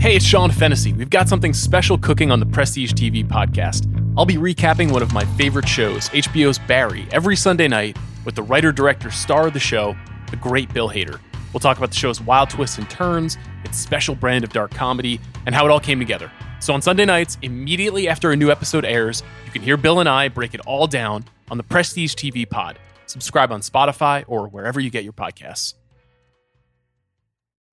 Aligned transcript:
Hey, 0.00 0.16
it's 0.16 0.24
Sean 0.24 0.50
Fennessy. 0.50 0.94
We've 0.94 1.10
got 1.10 1.28
something 1.28 1.52
special 1.52 1.98
cooking 1.98 2.30
on 2.30 2.40
the 2.40 2.46
Prestige 2.46 2.94
TV 2.94 3.22
podcast. 3.22 3.84
I'll 4.16 4.24
be 4.24 4.36
recapping 4.36 4.90
one 4.90 5.02
of 5.02 5.12
my 5.12 5.26
favorite 5.36 5.68
shows, 5.68 6.08
HBO's 6.08 6.58
Barry, 6.58 7.06
every 7.12 7.36
Sunday 7.36 7.68
night 7.68 7.98
with 8.24 8.34
the 8.34 8.42
writer 8.42 8.72
director 8.72 9.10
star 9.10 9.48
of 9.48 9.52
the 9.52 9.60
show, 9.60 9.94
the 10.30 10.36
great 10.38 10.72
Bill 10.72 10.88
Hader. 10.88 11.20
We'll 11.52 11.60
talk 11.60 11.76
about 11.76 11.90
the 11.90 11.96
show's 11.96 12.18
wild 12.18 12.48
twists 12.48 12.78
and 12.78 12.88
turns, 12.88 13.36
its 13.62 13.76
special 13.78 14.14
brand 14.14 14.42
of 14.42 14.54
dark 14.54 14.70
comedy, 14.70 15.20
and 15.44 15.54
how 15.54 15.66
it 15.66 15.70
all 15.70 15.78
came 15.78 15.98
together. 15.98 16.32
So 16.60 16.72
on 16.72 16.80
Sunday 16.80 17.04
nights, 17.04 17.36
immediately 17.42 18.08
after 18.08 18.30
a 18.30 18.36
new 18.36 18.50
episode 18.50 18.86
airs, 18.86 19.22
you 19.44 19.52
can 19.52 19.60
hear 19.60 19.76
Bill 19.76 20.00
and 20.00 20.08
I 20.08 20.28
break 20.28 20.54
it 20.54 20.60
all 20.60 20.86
down 20.86 21.26
on 21.50 21.58
the 21.58 21.62
Prestige 21.62 22.14
TV 22.14 22.48
pod. 22.48 22.78
Subscribe 23.04 23.52
on 23.52 23.60
Spotify 23.60 24.24
or 24.26 24.48
wherever 24.48 24.80
you 24.80 24.88
get 24.88 25.04
your 25.04 25.12
podcasts. 25.12 25.74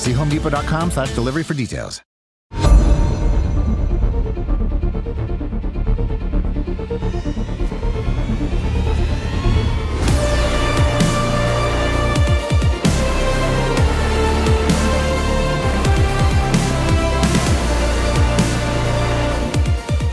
See 0.00 0.12
homedepot.com 0.12 0.92
slash 0.92 1.14
delivery 1.14 1.42
for 1.42 1.52
details. 1.52 2.00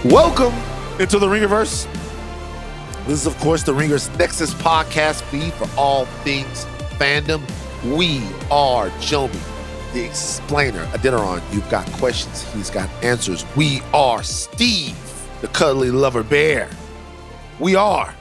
Welcome 0.03 0.53
into 0.99 1.17
the 1.17 1.27
Ringerverse. 1.27 1.87
This 3.05 3.21
is, 3.21 3.25
of 3.25 3.37
course, 3.37 3.63
the 3.63 3.73
Ringers 3.73 4.09
Nexus 4.17 4.53
podcast 4.53 5.21
feed 5.23 5.53
for 5.53 5.69
all 5.77 6.03
things 6.25 6.65
fandom. 6.99 7.41
We 7.95 8.19
are 8.51 8.89
Jomi, 8.99 9.39
the 9.93 10.03
explainer. 10.03 10.83
Adeniran, 10.87 11.41
you've 11.53 11.69
got 11.69 11.85
questions, 11.93 12.43
he's 12.53 12.69
got 12.69 12.89
answers. 13.03 13.45
We 13.55 13.81
are 13.93 14.23
Steve, 14.23 14.97
the 15.41 15.47
cuddly 15.49 15.91
lover 15.91 16.23
bear. 16.23 16.69
We 17.59 17.75
are 17.75 18.13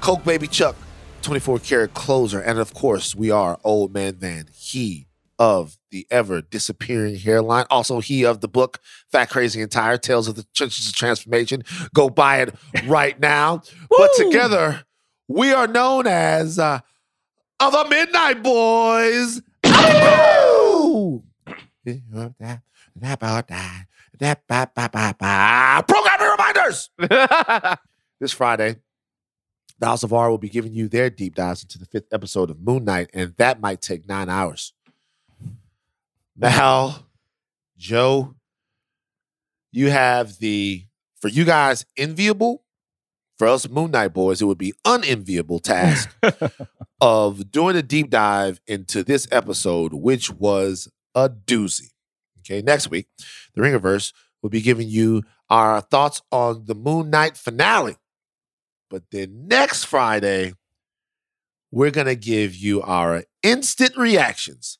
Coke 0.00 0.24
Baby 0.24 0.46
Chuck, 0.46 0.76
24 1.22 1.58
karat 1.60 1.94
closer. 1.94 2.40
And 2.40 2.58
of 2.58 2.74
course, 2.74 3.14
we 3.14 3.30
are 3.30 3.58
Old 3.64 3.92
Man 3.92 4.14
Van, 4.14 4.48
he 4.52 5.06
of 5.38 5.76
the 5.90 6.06
ever 6.10 6.40
disappearing 6.40 7.16
hairline. 7.16 7.66
Also, 7.68 8.00
he 8.00 8.24
of 8.24 8.40
the 8.40 8.48
book 8.48 8.78
Fat 9.10 9.28
Crazy 9.28 9.60
and 9.60 9.70
Tired 9.70 10.02
Tales 10.02 10.28
of 10.28 10.36
the 10.36 10.46
Trenches 10.54 10.88
of 10.88 10.94
Transformation. 10.94 11.64
Go 11.94 12.08
buy 12.08 12.42
it 12.42 12.54
right 12.86 13.18
now. 13.18 13.62
but 13.90 14.10
together, 14.16 14.84
we 15.28 15.52
are 15.52 15.66
known 15.66 16.06
as 16.06 16.58
uh, 16.58 16.80
the 17.58 17.86
Midnight 17.88 18.42
Boys. 18.42 19.42
Programming 25.82 26.28
reminders. 26.28 26.90
this 28.20 28.32
Friday, 28.32 28.76
the 29.78 29.86
House 29.86 30.02
of 30.02 30.12
R 30.12 30.30
will 30.30 30.38
be 30.38 30.48
giving 30.48 30.72
you 30.72 30.88
their 30.88 31.10
deep 31.10 31.34
dives 31.34 31.62
into 31.62 31.78
the 31.78 31.86
fifth 31.86 32.12
episode 32.12 32.50
of 32.50 32.60
Moon 32.60 32.84
Knight, 32.84 33.10
and 33.12 33.34
that 33.36 33.60
might 33.60 33.80
take 33.80 34.08
nine 34.08 34.28
hours. 34.28 34.72
Mal, 36.36 37.06
Joe, 37.76 38.34
you 39.72 39.90
have 39.90 40.38
the, 40.38 40.84
for 41.20 41.28
you 41.28 41.44
guys, 41.44 41.84
enviable. 41.96 42.62
For 43.38 43.48
us 43.48 43.68
Moon 43.68 43.90
Knight 43.90 44.12
boys, 44.12 44.40
it 44.40 44.44
would 44.44 44.58
be 44.58 44.72
unenviable 44.84 45.58
task 45.58 46.14
of 47.00 47.50
doing 47.50 47.74
a 47.74 47.82
deep 47.82 48.08
dive 48.08 48.60
into 48.68 49.02
this 49.02 49.26
episode, 49.32 49.92
which 49.94 50.30
was 50.30 50.88
a 51.14 51.28
doozy. 51.28 51.90
Okay, 52.40 52.62
next 52.62 52.90
week, 52.90 53.08
the 53.54 53.62
Ringerverse 53.62 54.12
will 54.42 54.50
be 54.50 54.60
giving 54.60 54.88
you 54.88 55.22
our 55.48 55.80
thoughts 55.80 56.22
on 56.32 56.64
the 56.64 56.74
Moon 56.74 57.10
Knight 57.10 57.36
finale. 57.36 57.96
But 58.90 59.04
then 59.10 59.46
next 59.46 59.84
Friday, 59.84 60.54
we're 61.70 61.90
going 61.90 62.06
to 62.06 62.16
give 62.16 62.54
you 62.54 62.82
our 62.82 63.24
instant 63.42 63.96
reactions 63.96 64.78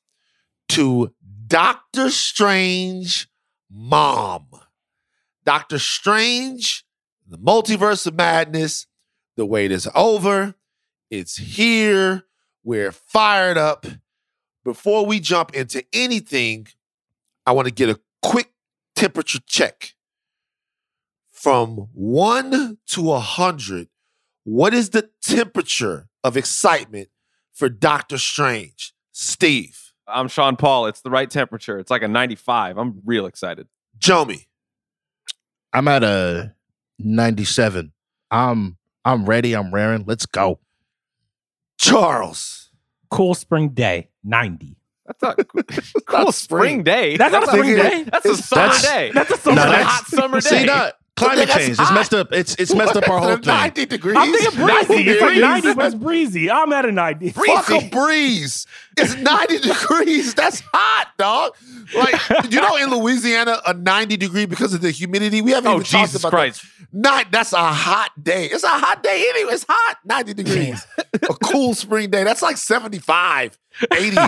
to 0.69 1.15
Doctor 1.47 2.11
Strange 2.11 3.29
Mom. 3.71 4.47
Doctor 5.45 5.79
Strange, 5.79 6.85
the 7.27 7.39
multiverse 7.39 8.07
of 8.07 8.15
madness, 8.15 8.87
the 9.37 9.47
wait 9.47 9.73
is 9.73 9.89
over. 9.95 10.55
It's 11.11 11.37
here. 11.37 12.25
We're 12.65 12.93
fired 12.93 13.59
up. 13.59 13.87
Before 14.65 15.05
we 15.05 15.21
jump 15.21 15.55
into 15.55 15.85
anything, 15.93 16.69
I 17.47 17.53
want 17.53 17.67
to 17.67 17.75
get 17.75 17.89
a 17.89 18.01
quick 18.23 18.53
temperature 18.95 19.41
check. 19.47 19.95
From 21.31 21.89
one 21.93 22.79
to 22.89 23.13
a 23.13 23.19
hundred, 23.19 23.89
what 24.45 24.73
is 24.73 24.91
the 24.91 25.11
temperature 25.23 26.09
of 26.23 26.37
excitement 26.37 27.09
for 27.53 27.69
Doctor 27.69 28.19
Strange? 28.19 28.95
Steve. 29.11 29.93
I'm 30.07 30.29
Sean 30.29 30.57
Paul. 30.57 30.87
It's 30.87 31.01
the 31.01 31.11
right 31.11 31.29
temperature. 31.29 31.79
It's 31.79 31.91
like 31.91 32.03
a 32.03 32.09
95. 32.09 32.79
I'm 32.79 33.01
real 33.05 33.27
excited. 33.27 33.67
Jomi. 33.99 34.47
I'm 35.73 35.89
at 35.89 36.05
a 36.05 36.55
97. 36.99 37.93
I'm 38.31 38.77
I'm 39.05 39.27
ready. 39.27 39.55
I'm 39.55 39.73
raring. 39.75 40.05
Let's 40.07 40.27
go. 40.27 40.61
Charles. 41.79 42.71
Cool 43.11 43.35
spring 43.35 43.71
day, 43.71 44.09
90. 44.25 44.77
That's 45.21 45.23
a 45.23 45.45
cool 46.07 46.33
spring 46.33 46.83
day. 46.85 47.17
That's 47.17 47.33
not 47.33 47.45
a 47.45 47.47
spring 47.49 47.77
day. 47.77 48.05
That's 48.05 48.25
a 48.27 48.37
summer 48.37 48.63
That's- 48.69 48.83
day. 48.83 49.11
That's 49.13 49.31
a 49.31 49.37
summer 49.37 49.57
No, 49.57 49.63
day. 49.65 49.71
that's- 49.73 49.87
hot 49.91 50.07
summer 50.07 50.41
day. 50.41 50.49
See, 50.61 50.65
not 50.65 50.95
climate 51.17 51.49
that's 51.49 51.59
change. 51.67 51.79
It's 51.79 51.93
messed 51.93 52.15
up. 52.15 52.33
It's 52.33 52.55
it's 52.57 52.75
messed 52.75 52.97
up 52.97 53.09
our 53.09 53.19
whole 53.19 53.37
thing. 53.37 53.47
90 53.47 53.87
degrees. 53.87 54.17
I'm 54.19 54.33
thinking 54.33 54.65
breezy. 54.65 55.11
It's 55.11 55.21
like 55.23 55.37
90, 55.39 55.75
but 55.75 55.87
it's 55.87 55.95
breezy. 55.95 56.51
I'm 56.51 56.73
at 56.73 56.85
a 56.85 56.93
90. 56.93 57.31
Fuck 57.31 57.71
a 57.71 57.89
breeze. 57.89 58.67
It's 58.97 59.17
90 59.17 59.59
degrees. 59.69 60.35
That's 60.35 60.61
hot, 60.73 61.09
dog. 61.19 61.55
Like, 61.95 62.15
you 62.53 62.61
know, 62.61 62.77
in 62.77 62.91
Louisiana, 62.91 63.61
a 63.67 63.75
90 63.75 64.17
degree 64.17 64.47
because 64.47 64.73
of 64.75 64.81
the 64.81 64.91
humidity. 64.91 65.43
We 65.43 65.51
haven't 65.53 65.71
Oh, 65.71 65.75
even 65.75 65.85
talked 65.85 65.91
Jesus 66.13 66.23
about 66.23 66.31
Christ. 66.31 66.63
that. 66.63 66.69
Not, 66.95 67.31
that's 67.31 67.53
a 67.53 67.59
hot 67.59 68.11
day. 68.23 68.47
It's 68.47 68.65
a 68.65 68.69
hot 68.69 69.03
day 69.03 69.27
anyway. 69.31 69.53
It's 69.55 69.65
hot. 69.69 69.97
90 70.05 70.35
degrees. 70.35 70.87
a 71.15 71.35
cool 71.43 71.75
spring 71.75 72.11
day. 72.11 72.23
That's 72.25 72.43
like 72.43 72.57
75, 72.57 73.59
80. 73.93 74.17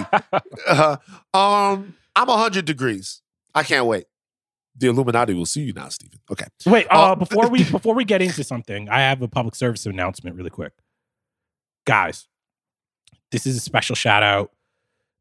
Uh, 0.66 0.96
um, 1.34 1.94
I'm 2.16 2.26
100 2.28 2.64
degrees. 2.64 3.20
I 3.54 3.62
can't 3.64 3.86
wait. 3.86 4.04
The 4.76 4.88
Illuminati 4.88 5.34
will 5.34 5.46
see 5.46 5.62
you 5.62 5.72
now, 5.72 5.88
Stephen. 5.88 6.18
Okay. 6.30 6.46
Wait, 6.66 6.86
uh, 6.90 7.12
Oh. 7.12 7.14
before 7.14 7.48
we 7.48 7.62
before 7.70 7.94
we 7.94 8.04
get 8.04 8.20
into 8.22 8.42
something, 8.44 8.88
I 8.88 9.00
have 9.00 9.22
a 9.22 9.28
public 9.28 9.54
service 9.54 9.86
announcement 9.86 10.36
really 10.36 10.50
quick. 10.50 10.72
Guys, 11.86 12.28
this 13.30 13.46
is 13.46 13.56
a 13.56 13.60
special 13.60 13.94
shout 13.94 14.22
out 14.22 14.52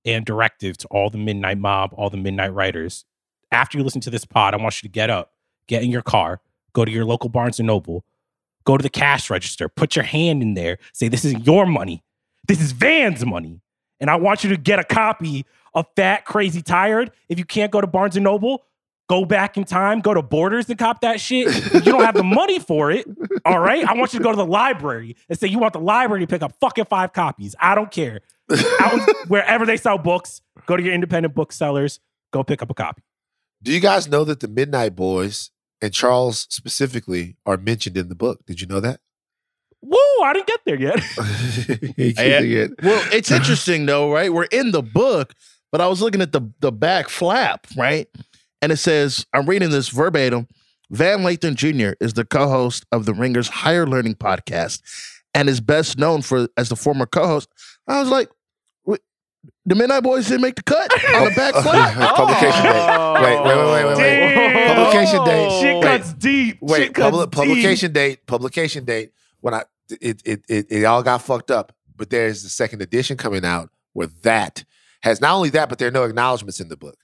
and 0.05 0.25
directive 0.25 0.77
to 0.77 0.87
all 0.87 1.09
the 1.09 1.17
Midnight 1.17 1.57
Mob, 1.57 1.93
all 1.95 2.09
the 2.09 2.17
Midnight 2.17 2.53
Writers. 2.53 3.05
After 3.51 3.77
you 3.77 3.83
listen 3.83 4.01
to 4.01 4.09
this 4.09 4.25
pod, 4.25 4.53
I 4.53 4.57
want 4.57 4.81
you 4.81 4.88
to 4.88 4.91
get 4.91 5.09
up, 5.09 5.33
get 5.67 5.83
in 5.83 5.91
your 5.91 6.01
car, 6.01 6.41
go 6.73 6.83
to 6.85 6.91
your 6.91 7.06
local 7.06 7.29
Barnes 7.29 7.59
and 7.59 7.67
Noble, 7.67 8.03
go 8.63 8.77
to 8.77 8.81
the 8.81 8.89
cash 8.89 9.29
register, 9.29 9.69
put 9.69 9.95
your 9.95 10.03
hand 10.06 10.41
in 10.41 10.53
there, 10.56 10.79
say, 10.94 11.07
This 11.09 11.23
is 11.25 11.33
your 11.45 11.65
money. 11.65 12.03
This 12.47 12.59
is 12.61 12.71
Van's 12.71 13.25
money. 13.25 13.61
And 13.99 14.09
I 14.09 14.15
want 14.15 14.44
you 14.44 14.49
to 14.49 14.57
get 14.57 14.79
a 14.79 14.83
copy 14.83 15.45
of 15.73 15.85
Fat 15.95 16.25
Crazy 16.25 16.61
Tired. 16.61 17.11
If 17.29 17.39
you 17.39 17.45
can't 17.45 17.71
go 17.71 17.79
to 17.79 17.88
Barnes 17.88 18.15
and 18.17 18.23
Noble, 18.23 18.63
go 19.09 19.25
back 19.25 19.57
in 19.57 19.63
time, 19.63 20.00
go 20.00 20.13
to 20.13 20.21
Borders 20.21 20.69
and 20.69 20.77
cop 20.77 21.01
that 21.01 21.19
shit. 21.19 21.47
You 21.73 21.81
don't 21.81 22.03
have 22.03 22.15
the 22.15 22.23
money 22.23 22.59
for 22.59 22.91
it, 22.91 23.05
all 23.45 23.59
right? 23.59 23.85
I 23.88 23.94
want 23.94 24.13
you 24.13 24.19
to 24.19 24.23
go 24.23 24.31
to 24.31 24.38
the 24.38 24.45
library 24.45 25.15
and 25.29 25.38
say 25.38 25.47
you 25.47 25.59
want 25.59 25.73
the 25.73 25.79
library 25.79 26.21
to 26.21 26.27
pick 26.27 26.41
up 26.41 26.53
fucking 26.59 26.85
five 26.85 27.13
copies. 27.13 27.55
I 27.59 27.75
don't 27.75 27.91
care. 27.91 28.21
Out 28.79 29.01
wherever 29.27 29.65
they 29.65 29.77
sell 29.77 29.97
books, 29.97 30.41
go 30.65 30.77
to 30.77 30.83
your 30.83 30.94
independent 30.94 31.35
booksellers, 31.35 32.00
go 32.31 32.44
pick 32.44 32.61
up 32.61 32.69
a 32.69 32.73
copy. 32.73 33.01
Do 33.61 33.71
you 33.71 33.79
guys 33.79 34.07
know 34.07 34.23
that 34.25 34.39
the 34.41 34.47
Midnight 34.47 34.95
Boys 34.95 35.51
and 35.81 35.94
Charles 35.94 36.47
specifically 36.49 37.38
are 37.45 37.57
mentioned 37.57 37.97
in 37.97 38.09
the 38.09 38.15
book? 38.15 38.45
Did 38.45 38.61
you 38.61 38.67
know 38.67 38.79
that? 38.79 38.99
Woo, 39.81 39.97
I 40.23 40.31
didn't 40.33 40.47
get 40.47 40.59
there 40.65 40.79
yet. 40.79 41.03
Yeah. 41.97 42.67
Well, 42.81 43.03
it's 43.11 43.31
interesting 43.31 43.85
though, 43.85 44.11
right? 44.11 44.31
We're 44.31 44.45
in 44.45 44.71
the 44.71 44.81
book, 44.81 45.33
but 45.71 45.81
I 45.81 45.88
was 45.88 46.01
looking 46.01 46.21
at 46.21 46.31
the 46.31 46.41
the 46.59 46.71
back 46.71 47.09
flap, 47.09 47.67
right? 47.77 48.07
And 48.63 48.71
it 48.71 48.77
says, 48.77 49.25
I'm 49.33 49.45
reading 49.45 49.71
this 49.71 49.89
verbatim. 49.89 50.48
Van 50.89 51.19
Lathan 51.19 51.56
Jr. 51.56 51.98
is 52.00 52.13
the 52.13 52.24
co-host 52.24 52.86
of 52.94 53.06
the 53.06 53.13
Ringer's 53.13 53.50
Higher 53.50 53.86
Learning 53.86 54.15
podcast 54.15 54.81
and 55.33 55.50
is 55.50 55.60
best 55.60 55.98
known 55.98 56.21
for 56.21 56.48
as 56.56 56.69
the 56.69 56.77
former 56.77 57.06
co-host. 57.06 57.50
I 57.89 58.00
was 58.00 58.07
like, 58.07 58.30
the 59.65 59.75
Midnight 59.75 60.04
Boys 60.04 60.30
didn't 60.30 60.44
make 60.44 60.56
the 60.56 60.63
cut 60.63 60.94
on 61.13 61.25
the 61.25 61.31
back 61.31 61.54
oh, 61.57 61.62
flap. 61.62 62.15
Publication 62.15 62.63
date. 62.63 63.13
Wait, 63.21 63.44
wait, 63.44 63.57
wait, 63.57 63.65
wait, 63.65 63.86
wait, 63.86 63.98
wait. 63.98 64.75
Publication 64.75 65.25
date. 65.25 65.62
Shit 65.62 65.75
Wait. 65.75 65.83
cuts 65.83 66.13
deep. 66.13 66.57
Wait, 66.62 66.77
Shit 66.77 66.94
cuts 66.94 67.04
public, 67.04 67.30
deep. 67.31 67.36
publication 67.36 67.92
date. 67.92 68.25
Publication 68.25 68.86
date. 68.86 69.12
When 69.42 69.54
I 69.54 69.63
it, 70.00 70.21
it 70.24 70.45
it 70.48 70.68
it 70.69 70.86
all 70.86 71.04
got 71.04 71.21
fucked 71.21 71.51
up, 71.51 71.75
but 71.98 72.09
there's 72.09 72.44
the 72.44 72.50
second 72.50 72.81
edition 72.81 73.18
coming 73.18 73.44
out 73.44 73.71
where 73.92 74.07
that 74.21 74.63
has 75.01 75.19
not 75.19 75.36
only 75.36 75.50
that, 75.50 75.68
but 75.68 75.80
there 75.80 75.89
are 75.89 75.92
no 75.92 76.04
acknowledgments 76.04 76.62
in 76.62 76.69
the 76.69 76.77
book. 76.77 76.98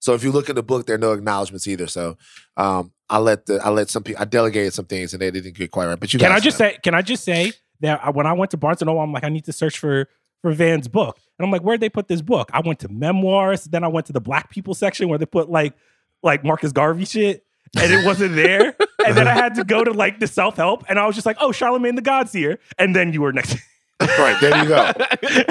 So 0.00 0.14
if 0.14 0.24
you 0.24 0.32
look 0.32 0.48
in 0.48 0.56
the 0.56 0.62
book, 0.62 0.86
there 0.86 0.96
are 0.96 0.98
no 0.98 1.12
acknowledgments 1.12 1.66
either. 1.68 1.86
So 1.86 2.16
um, 2.56 2.92
I 3.08 3.18
let 3.18 3.46
the 3.46 3.60
I 3.64 3.68
let 3.70 3.88
some 3.90 4.02
people 4.02 4.20
I 4.20 4.24
delegated 4.24 4.72
some 4.72 4.86
things 4.86 5.12
and 5.12 5.20
they 5.22 5.30
didn't 5.30 5.54
get 5.54 5.70
quite 5.70 5.86
right. 5.86 6.00
But 6.00 6.12
you 6.12 6.18
Can 6.18 6.32
I 6.32 6.40
just 6.40 6.56
say? 6.58 6.78
Can 6.82 6.94
I 6.94 7.02
just 7.02 7.22
say 7.22 7.52
that 7.80 8.00
I- 8.04 8.10
when 8.10 8.26
I 8.26 8.32
went 8.32 8.50
to 8.52 8.56
Barnes 8.56 8.80
and 8.82 8.86
Noble, 8.88 9.00
I'm 9.00 9.12
like, 9.12 9.24
I 9.24 9.28
need 9.28 9.44
to 9.44 9.52
search 9.52 9.78
for 9.78 10.08
for 10.42 10.52
Van's 10.52 10.88
book, 10.88 11.18
and 11.38 11.44
I'm 11.44 11.52
like, 11.52 11.60
where'd 11.60 11.80
they 11.80 11.90
put 11.90 12.08
this 12.08 12.22
book? 12.22 12.48
I 12.54 12.60
went 12.60 12.78
to 12.80 12.88
memoirs, 12.88 13.64
then 13.64 13.84
I 13.84 13.88
went 13.88 14.06
to 14.06 14.14
the 14.14 14.22
Black 14.22 14.48
people 14.50 14.74
section 14.74 15.08
where 15.10 15.18
they 15.18 15.26
put 15.26 15.50
like 15.50 15.74
like 16.22 16.44
Marcus 16.44 16.72
Garvey 16.72 17.04
shit, 17.04 17.44
and 17.78 17.92
it 17.92 18.06
wasn't 18.06 18.34
there. 18.34 18.74
and 19.06 19.14
then 19.16 19.28
I 19.28 19.32
had 19.34 19.54
to 19.56 19.64
go 19.64 19.84
to 19.84 19.92
like 19.92 20.18
the 20.18 20.26
self 20.26 20.56
help, 20.56 20.84
and 20.88 20.98
I 20.98 21.06
was 21.06 21.14
just 21.14 21.26
like, 21.26 21.36
oh, 21.40 21.52
Charlemagne 21.52 21.94
the 21.94 22.00
God's 22.02 22.32
here, 22.32 22.58
and 22.78 22.96
then 22.96 23.12
you 23.12 23.20
were 23.20 23.32
next. 23.34 23.54
right 24.00 24.40
there 24.40 24.62
you 24.62 24.66
go. 24.66 24.90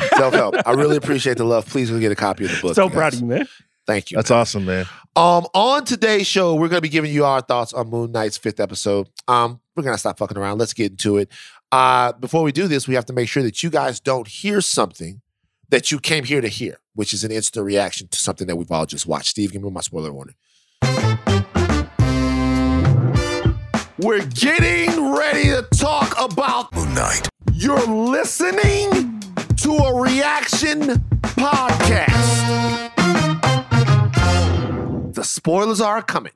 Self 0.18 0.34
help. 0.34 0.56
I 0.66 0.72
really 0.72 0.98
appreciate 0.98 1.38
the 1.38 1.44
love. 1.44 1.68
Please 1.68 1.92
go 1.92 2.00
get 2.00 2.12
a 2.12 2.16
copy 2.16 2.46
of 2.46 2.52
the 2.52 2.60
book. 2.60 2.74
so 2.74 2.90
proud 2.90 3.14
of 3.14 3.20
you, 3.20 3.28
man. 3.28 3.48
Thank 3.90 4.12
you. 4.12 4.18
That's 4.18 4.30
awesome, 4.30 4.66
man. 4.66 4.86
Um, 5.16 5.48
on 5.56 5.84
today's 5.84 6.28
show, 6.28 6.54
we're 6.54 6.68
gonna 6.68 6.80
be 6.80 6.90
giving 6.90 7.12
you 7.12 7.26
our 7.26 7.42
thoughts 7.42 7.74
on 7.74 7.90
Moon 7.90 8.12
Knight's 8.12 8.38
fifth 8.38 8.60
episode. 8.60 9.10
Um, 9.28 9.62
we're 9.76 9.82
gonna 9.82 9.98
stop 9.98 10.20
fucking 10.20 10.38
around. 10.38 10.60
Let's 10.60 10.74
get 10.74 10.92
into 10.92 11.18
it. 11.18 11.32
Uh, 11.72 12.12
before 12.14 12.44
we 12.44 12.52
do 12.52 12.68
this, 12.68 12.88
we 12.88 12.94
have 12.94 13.06
to 13.06 13.14
make 13.14 13.28
sure 13.28 13.42
that 13.42 13.64
you 13.64 13.72
guys 13.72 14.00
don't 14.00 14.28
hear 14.28 14.62
something 14.62 15.22
that 15.70 15.90
you 15.90 16.00
came 16.00 16.24
here 16.24 16.40
to 16.40 16.48
hear, 16.48 16.78
which 16.94 17.14
is 17.16 17.24
an 17.24 17.32
instant 17.32 17.66
reaction 17.66 18.08
to 18.10 18.20
something 18.20 18.46
that 18.46 18.58
we've 18.58 18.70
all 18.72 18.86
just 18.86 19.08
watched. 19.08 19.30
Steve, 19.30 19.54
give 19.54 19.64
me 19.64 19.72
my 19.72 19.82
spoiler 19.82 20.14
warning. 20.14 20.36
We're 23.98 24.24
getting 24.28 25.16
ready 25.16 25.46
to 25.46 25.66
talk 25.76 26.14
about 26.22 26.72
Moon 26.76 26.94
Knight. 26.94 27.28
You're 27.54 27.88
listening 27.88 29.20
to 29.58 29.72
a 29.72 30.00
reaction 30.00 30.82
podcast. 31.24 32.99
The 35.14 35.24
spoilers 35.24 35.82
are 35.82 36.02
coming. 36.02 36.34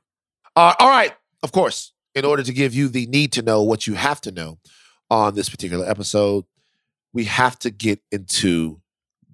Uh, 0.56 0.74
all 0.78 0.88
right. 0.88 1.12
Of 1.42 1.52
course, 1.52 1.92
in 2.14 2.24
order 2.24 2.42
to 2.42 2.52
give 2.52 2.74
you 2.74 2.88
the 2.88 3.06
need 3.06 3.32
to 3.32 3.42
know 3.42 3.62
what 3.62 3.86
you 3.86 3.94
have 3.94 4.20
to 4.22 4.32
know 4.32 4.58
on 5.10 5.34
this 5.34 5.48
particular 5.48 5.88
episode, 5.88 6.44
we 7.12 7.24
have 7.24 7.58
to 7.60 7.70
get 7.70 8.00
into 8.10 8.80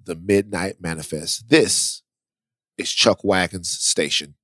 the 0.03 0.15
Midnight 0.15 0.75
Manifest. 0.79 1.49
This 1.49 2.03
is 2.77 2.91
Chuck 2.91 3.23
Wagon's 3.23 3.69
station. 3.69 4.35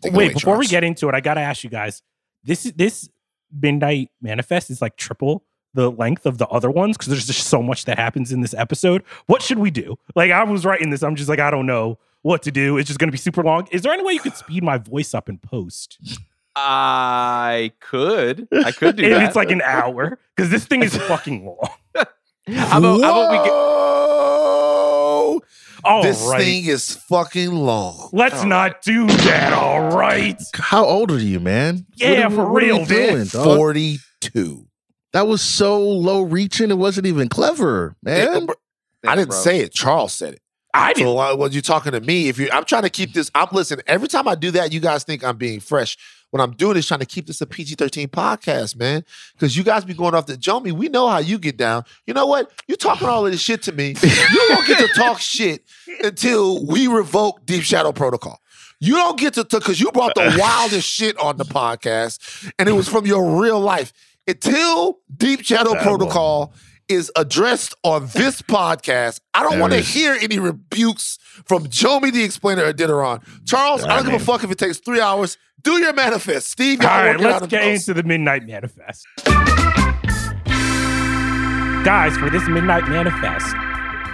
Take 0.00 0.12
Wait, 0.12 0.34
before 0.34 0.58
we 0.58 0.66
get 0.66 0.84
into 0.84 1.08
it, 1.08 1.14
I 1.14 1.20
gotta 1.20 1.40
ask 1.40 1.64
you 1.64 1.70
guys. 1.70 2.02
This 2.44 2.66
is 2.66 2.72
this 2.72 3.08
Midnight 3.52 4.10
Manifest 4.22 4.70
is 4.70 4.80
like 4.80 4.96
triple 4.96 5.44
the 5.74 5.90
length 5.90 6.26
of 6.26 6.38
the 6.38 6.46
other 6.48 6.70
ones 6.70 6.96
because 6.96 7.08
there's 7.08 7.26
just 7.26 7.46
so 7.46 7.62
much 7.62 7.84
that 7.84 7.98
happens 7.98 8.32
in 8.32 8.40
this 8.40 8.54
episode. 8.54 9.02
What 9.26 9.42
should 9.42 9.58
we 9.58 9.70
do? 9.70 9.96
Like 10.14 10.30
I 10.30 10.44
was 10.44 10.64
writing 10.64 10.90
this, 10.90 11.02
I'm 11.02 11.16
just 11.16 11.28
like, 11.28 11.38
I 11.38 11.50
don't 11.50 11.66
know 11.66 11.98
what 12.22 12.42
to 12.42 12.50
do. 12.50 12.76
It's 12.78 12.86
just 12.88 12.98
gonna 12.98 13.12
be 13.12 13.18
super 13.18 13.42
long. 13.42 13.66
Is 13.70 13.82
there 13.82 13.92
any 13.92 14.04
way 14.04 14.12
you 14.12 14.20
could 14.20 14.36
speed 14.36 14.62
my 14.62 14.78
voice 14.78 15.14
up 15.14 15.28
in 15.28 15.38
post? 15.38 15.98
I 16.56 17.72
could. 17.80 18.48
I 18.52 18.72
could 18.72 18.96
do 18.96 19.08
that. 19.10 19.22
it's 19.22 19.36
like 19.36 19.50
an 19.50 19.62
hour 19.62 20.18
because 20.36 20.50
this 20.50 20.64
thing 20.66 20.82
is 20.82 20.96
fucking 21.08 21.44
long. 21.46 21.58
how 22.48 22.78
about, 22.78 23.00
how 23.02 23.22
about 23.22 23.30
we 23.30 23.36
get 23.38 23.52
Whoa! 23.52 25.40
All 25.84 26.02
this 26.02 26.20
right. 26.22 26.42
thing 26.42 26.64
is 26.66 26.94
fucking 27.08 27.52
long. 27.52 28.10
Let's 28.12 28.44
not 28.44 28.82
do 28.82 29.06
that. 29.06 29.52
All 29.52 29.96
right. 29.96 30.40
How 30.54 30.84
old 30.84 31.10
are 31.10 31.18
you, 31.18 31.40
man? 31.40 31.86
Yeah, 31.96 32.10
What 32.10 32.18
are- 32.24 32.30
for 32.36 32.52
what 32.52 32.62
are 32.62 32.66
you 32.66 32.72
real, 32.74 32.86
man. 32.86 32.86
doing, 32.88 33.26
dog? 33.28 33.56
42. 33.56 34.66
That 35.12 35.26
was 35.26 35.40
so 35.42 35.80
low 35.80 36.20
reaching. 36.22 36.70
It 36.70 36.78
wasn't 36.78 37.06
even 37.06 37.28
clever, 37.28 37.96
man. 38.02 38.48
I 39.06 39.16
didn't 39.16 39.30
bro. 39.30 39.38
say 39.38 39.60
it. 39.60 39.72
Charles 39.72 40.12
said 40.12 40.34
it. 40.34 40.42
I 40.72 40.92
didn't. 40.92 41.08
So 41.08 41.14
why 41.14 41.32
was 41.32 41.54
you 41.54 41.62
talking 41.62 41.92
to 41.92 42.00
me? 42.00 42.28
If 42.28 42.38
you, 42.38 42.48
I'm 42.52 42.64
trying 42.64 42.82
to 42.82 42.90
keep 42.90 43.12
this. 43.12 43.30
I'm 43.34 43.48
listen. 43.52 43.80
Every 43.86 44.08
time 44.08 44.28
I 44.28 44.34
do 44.34 44.50
that, 44.52 44.72
you 44.72 44.80
guys 44.80 45.04
think 45.04 45.24
I'm 45.24 45.36
being 45.36 45.60
fresh. 45.60 45.96
What 46.30 46.40
I'm 46.40 46.52
doing 46.52 46.76
is 46.76 46.86
trying 46.86 47.00
to 47.00 47.06
keep 47.06 47.26
this 47.26 47.40
a 47.40 47.46
PG-13 47.46 48.06
podcast, 48.08 48.76
man. 48.76 49.04
Because 49.32 49.56
you 49.56 49.64
guys 49.64 49.84
be 49.84 49.94
going 49.94 50.14
off 50.14 50.26
the 50.26 50.34
Jomi. 50.34 50.70
We 50.70 50.88
know 50.88 51.08
how 51.08 51.18
you 51.18 51.38
get 51.38 51.56
down. 51.56 51.84
You 52.06 52.14
know 52.14 52.26
what? 52.26 52.52
You 52.68 52.76
talking 52.76 53.08
all 53.08 53.26
of 53.26 53.32
this 53.32 53.40
shit 53.40 53.62
to 53.62 53.72
me. 53.72 53.96
You 54.00 54.46
don't 54.48 54.66
get 54.66 54.78
to 54.78 54.88
talk 54.94 55.18
shit 55.20 55.64
until 56.04 56.64
we 56.64 56.86
revoke 56.86 57.44
Deep 57.46 57.64
Shadow 57.64 57.90
Protocol. 57.90 58.40
You 58.78 58.94
don't 58.94 59.18
get 59.18 59.34
to 59.34 59.44
talk, 59.44 59.62
because 59.62 59.80
you 59.80 59.90
brought 59.90 60.14
the 60.14 60.36
wildest 60.38 60.88
shit 60.88 61.18
on 61.18 61.36
the 61.36 61.44
podcast, 61.44 62.50
and 62.58 62.68
it 62.68 62.72
was 62.72 62.88
from 62.88 63.06
your 63.06 63.40
real 63.40 63.60
life. 63.60 63.92
Until 64.28 65.00
Deep 65.16 65.42
Shadow 65.44 65.74
Protocol 65.82 66.54
is 66.90 67.10
addressed 67.16 67.74
on 67.84 68.08
this 68.08 68.42
podcast, 68.50 69.20
I 69.32 69.42
don't 69.42 69.58
want 69.60 69.72
to 69.72 69.80
hear 69.80 70.14
any 70.20 70.38
rebukes 70.38 71.18
from 71.44 71.66
Jomi 71.66 72.12
the 72.12 72.24
Explainer 72.24 72.64
or 72.64 72.72
Adeniran. 72.72 73.22
Charles, 73.46 73.84
I 73.84 73.96
don't 73.96 74.06
give 74.10 74.20
a 74.20 74.24
fuck 74.24 74.42
if 74.44 74.50
it 74.50 74.58
takes 74.58 74.78
three 74.78 75.00
hours. 75.00 75.38
Do 75.62 75.78
your 75.78 75.92
manifest. 75.92 76.50
Steve, 76.50 76.80
All 76.80 76.86
right, 76.88 77.12
work 77.16 77.20
it 77.20 77.26
out 77.26 77.32
let's 77.42 77.46
get 77.50 77.62
post. 77.62 77.88
into 77.88 78.02
the 78.02 78.06
Midnight 78.08 78.46
Manifest. 78.46 79.06
Guys, 81.84 82.16
for 82.18 82.28
this 82.28 82.46
Midnight 82.48 82.88
Manifest, 82.88 83.54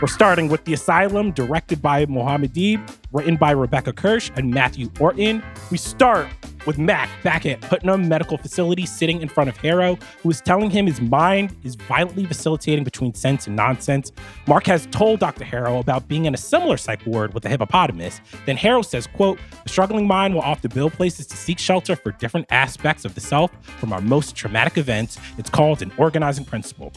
we're 0.01 0.09
starting 0.09 0.49
with 0.49 0.65
The 0.65 0.75
Asylum, 0.75 1.33
directed 1.33 1.81
by 1.81 2.05
Mohamed 2.07 2.53
Diab, 2.53 2.87
written 3.13 3.37
by 3.37 3.53
Rebecca 3.53 3.93
Kirsch 3.93 4.31
and 4.37 4.51
Matthew 4.51 4.91
Orton. 5.01 5.43
We 5.71 5.79
start 5.79 6.29
with 6.67 6.77
Marc 6.77 7.09
back 7.23 7.47
at 7.47 7.61
Putnam 7.63 8.07
Medical 8.07 8.37
Facility, 8.37 8.85
sitting 8.85 9.23
in 9.23 9.29
front 9.29 9.49
of 9.49 9.57
Harrow, 9.57 9.97
who 10.23 10.31
is 10.31 10.41
telling 10.43 10.69
him 10.69 10.87
his 10.87 11.01
mind 11.01 11.57
is 11.63 11.77
violently 11.77 12.27
vacillating 12.27 12.85
between 12.85 13.15
sense 13.15 13.47
and 13.47 13.57
nonsense. 13.57 14.13
Marc 14.47 14.67
has 14.67 14.87
told 14.87 15.21
Dr. 15.21 15.45
Harrow 15.45 15.79
about 15.79 16.09
being 16.09 16.27
in 16.27 16.35
a 16.35 16.39
similar 16.39 16.77
psych 16.77 17.07
ward 17.07 17.33
with 17.33 17.45
a 17.47 17.49
hippopotamus. 17.49 18.21
Then 18.45 18.57
Harrow 18.57 18.83
says, 18.83 19.07
quote, 19.07 19.39
the 19.63 19.69
struggling 19.69 20.07
mind 20.07 20.35
will 20.35 20.43
often 20.43 20.71
build 20.75 20.93
places 20.93 21.27
to 21.29 21.37
seek 21.37 21.59
shelter 21.59 21.97
for 21.97 22.13
different 22.13 22.47
aspects 22.51 23.05
of 23.05 23.15
the 23.15 23.21
self 23.21 23.51
from 23.79 23.93
our 23.93 24.01
most 24.01 24.35
traumatic 24.37 24.77
events. 24.77 25.19
It's 25.39 25.51
called 25.51 25.81
an 25.81 25.93
organizing 25.97 26.45
principle. 26.45 26.93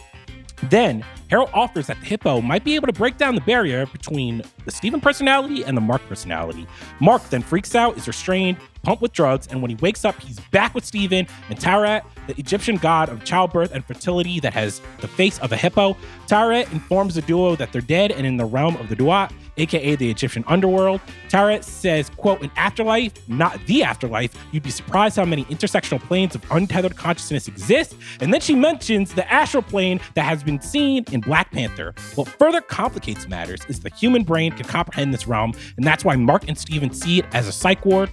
Then, 0.64 1.06
Harrow 1.30 1.50
offers 1.54 1.88
that 1.88 2.00
the 2.00 2.06
hippo 2.06 2.42
might 2.42 2.64
be 2.64 2.76
able 2.76 2.88
to 2.88 2.94
break 2.94 3.18
down 3.18 3.36
the 3.36 3.42
barrier 3.42 3.86
between 3.86 4.44
the 4.66 4.72
Steven 4.72 5.00
personality 5.00 5.64
and 5.64 5.78
the 5.78 5.82
Marc 5.82 6.02
personality. 6.08 6.68
Marc 7.00 7.28
then 7.30 7.42
freaks 7.42 7.76
out, 7.76 7.98
is 7.98 8.08
restrained, 8.08 8.58
pumped 8.84 9.02
with 9.02 9.14
drugs, 9.14 9.48
and 9.48 9.62
when 9.62 9.70
he 9.70 9.76
wakes 9.78 10.04
up, 10.06 10.20
he's 10.20 10.40
back 10.52 10.74
with 10.74 10.86
Steven 10.86 11.28
and 11.50 11.60
Taweret, 11.60 12.04
the 12.28 12.38
Egyptian 12.40 12.78
god 12.78 13.10
of 13.10 13.24
childbirth 13.24 13.74
and 13.74 13.86
fertility 13.86 14.40
that 14.40 14.54
has 14.54 14.82
the 15.02 15.08
face 15.08 15.40
of 15.40 15.52
a 15.52 15.58
hippo. 15.58 15.96
Taweret 16.28 16.72
informs 16.72 17.16
the 17.16 17.22
duo 17.22 17.56
that 17.56 17.72
they're 17.72 17.82
dead 17.82 18.12
and 18.12 18.26
in 18.26 18.38
the 18.38 18.46
realm 18.46 18.76
of 18.78 18.90
the 18.90 18.96
Duat, 18.96 19.32
aka 19.58 19.96
the 19.96 20.10
Egyptian 20.10 20.44
underworld. 20.48 21.02
Taweret 21.30 21.64
says, 21.64 22.10
quote, 22.10 22.42
in 22.42 22.52
afterlife, 22.56 23.14
not 23.28 23.60
the 23.66 23.84
afterlife, 23.84 24.34
you'd 24.52 24.64
be 24.64 24.70
surprised 24.70 25.16
how 25.16 25.26
many 25.26 25.46
intersectional 25.46 26.00
planes 26.02 26.36
of 26.36 26.44
untethered 26.52 26.96
consciousness 26.96 27.48
exist. 27.48 27.96
And 28.20 28.34
then 28.34 28.42
she 28.42 28.56
mentions 28.56 29.14
the 29.14 29.32
astral 29.32 29.64
plane 29.64 30.00
that 30.16 30.24
has 30.24 30.44
been 30.44 30.62
seen 30.62 31.06
in 31.12 31.22
Black 31.22 31.52
Panther. 31.52 31.94
What 32.16 32.28
further 32.28 32.62
complicates 32.62 33.28
matters 33.28 33.62
is 33.68 33.80
the 33.80 33.90
human 33.90 34.24
brain 34.24 34.52
can 34.52 34.66
comprehend 34.66 35.14
this 35.14 35.28
realm, 35.28 35.54
and 35.78 35.86
that's 35.86 36.04
why 36.04 36.16
Marc 36.16 36.48
and 36.48 36.58
Steven 36.58 36.92
see 36.92 37.20
it 37.20 37.26
as 37.34 37.48
a 37.48 37.52
psych 37.52 37.86
ward. 37.86 38.10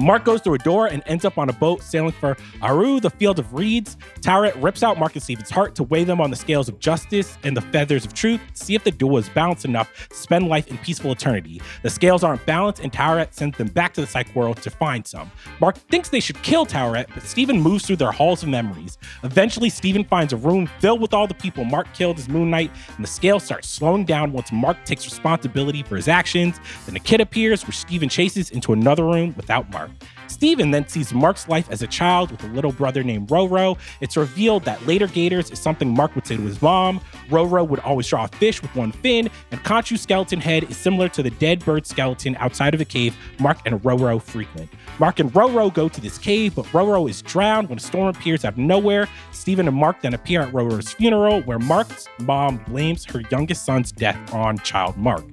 Marc 0.00 0.24
goes 0.24 0.40
through 0.40 0.54
a 0.54 0.58
door 0.58 0.86
and 0.86 1.02
ends 1.06 1.24
up 1.24 1.36
on 1.36 1.48
a 1.48 1.52
boat 1.52 1.82
sailing 1.82 2.12
for 2.12 2.36
Aru, 2.62 3.00
the 3.00 3.10
field 3.10 3.38
of 3.38 3.52
reeds. 3.52 3.96
Taweret 4.20 4.60
rips 4.62 4.82
out 4.82 4.98
Marc 4.98 5.14
and 5.14 5.22
Steven's 5.22 5.50
heart 5.50 5.74
to 5.74 5.82
weigh 5.84 6.04
them 6.04 6.20
on 6.20 6.30
the 6.30 6.36
scales 6.36 6.68
of 6.68 6.78
justice 6.78 7.36
and 7.42 7.56
the 7.56 7.60
feathers 7.60 8.04
of 8.04 8.14
truth, 8.14 8.40
see 8.54 8.74
if 8.74 8.82
the 8.82 8.90
duo 8.90 9.18
is 9.18 9.28
balanced 9.28 9.64
enough 9.64 10.08
to 10.08 10.16
spend 10.16 10.48
life 10.48 10.68
in 10.68 10.78
peaceful 10.78 11.12
eternity. 11.12 11.60
The 11.82 11.90
scales 11.90 12.24
aren't 12.24 12.44
balanced, 12.46 12.82
and 12.82 12.92
Taweret 12.92 13.34
sends 13.34 13.58
them 13.58 13.68
back 13.68 13.92
to 13.94 14.00
the 14.00 14.06
psych 14.06 14.34
world 14.34 14.56
to 14.62 14.70
find 14.70 15.06
some. 15.06 15.30
Marc 15.60 15.76
thinks 15.76 16.08
they 16.08 16.20
should 16.20 16.42
kill 16.42 16.64
Taweret, 16.64 17.08
but 17.12 17.22
Steven 17.22 17.60
moves 17.60 17.86
through 17.86 17.96
their 17.96 18.12
halls 18.12 18.42
of 18.42 18.48
memories. 18.48 18.96
Eventually, 19.22 19.68
Steven 19.68 20.04
finds 20.04 20.32
a 20.32 20.36
room 20.36 20.66
filled 20.78 21.00
with 21.00 21.12
all 21.12 21.26
the 21.26 21.34
people 21.34 21.64
Marc 21.64 21.92
killed 21.92 22.18
as 22.18 22.28
Moon 22.28 22.50
Knight, 22.50 22.70
and 22.96 23.04
the 23.04 23.10
scales 23.10 23.44
start 23.44 23.64
slowing 23.64 24.04
down 24.04 24.32
once 24.32 24.50
Marc 24.50 24.82
takes 24.84 25.04
responsibility 25.04 25.82
for 25.82 25.96
his 25.96 26.08
actions. 26.08 26.58
Then 26.86 26.96
a 26.96 27.00
kid 27.00 27.20
appears, 27.20 27.66
which 27.66 27.76
Steven 27.76 28.08
chases 28.08 28.50
into 28.50 28.72
another 28.72 29.04
room 29.04 29.34
without 29.36 29.70
Marc. 29.70 29.89
Steven 30.30 30.70
then 30.70 30.88
sees 30.88 31.12
Marc's 31.12 31.48
life 31.48 31.68
as 31.70 31.82
a 31.82 31.86
child 31.86 32.30
with 32.30 32.42
a 32.44 32.46
little 32.46 32.72
brother 32.72 33.02
named 33.02 33.28
Roro. 33.28 33.76
It's 34.00 34.16
revealed 34.16 34.64
that 34.64 34.86
later 34.86 35.06
Gators 35.06 35.50
is 35.50 35.58
something 35.58 35.92
Marc 35.92 36.14
would 36.14 36.26
say 36.26 36.36
to 36.36 36.42
his 36.42 36.62
mom. 36.62 37.00
Roro 37.28 37.66
would 37.68 37.80
always 37.80 38.06
draw 38.06 38.24
a 38.24 38.28
fish 38.28 38.62
with 38.62 38.74
one 38.74 38.92
fin, 38.92 39.28
and 39.50 39.62
Khonshu's 39.64 40.00
skeleton 40.00 40.40
head 40.40 40.64
is 40.64 40.76
similar 40.76 41.08
to 41.10 41.22
the 41.22 41.30
dead 41.30 41.64
bird 41.64 41.86
skeleton 41.86 42.36
outside 42.36 42.74
of 42.74 42.80
a 42.80 42.84
cave 42.84 43.14
Marc 43.38 43.58
and 43.66 43.82
Roro 43.82 44.22
frequent. 44.22 44.70
Marc 44.98 45.18
and 45.20 45.32
Roro 45.32 45.72
go 45.72 45.88
to 45.88 46.00
this 46.00 46.16
cave, 46.16 46.54
but 46.54 46.64
Roro 46.66 47.10
is 47.10 47.20
drowned 47.22 47.68
when 47.68 47.78
a 47.78 47.82
storm 47.82 48.08
appears 48.08 48.44
out 48.44 48.54
of 48.54 48.58
nowhere. 48.58 49.08
Steven 49.32 49.68
and 49.68 49.76
Marc 49.76 50.00
then 50.00 50.14
appear 50.14 50.40
at 50.42 50.52
Roro's 50.52 50.92
funeral, 50.92 51.42
where 51.42 51.58
Marc's 51.58 52.08
mom 52.20 52.58
blames 52.68 53.04
her 53.06 53.20
youngest 53.30 53.64
son's 53.64 53.92
death 53.92 54.32
on 54.32 54.58
child 54.58 54.96
Marc. 54.96 55.24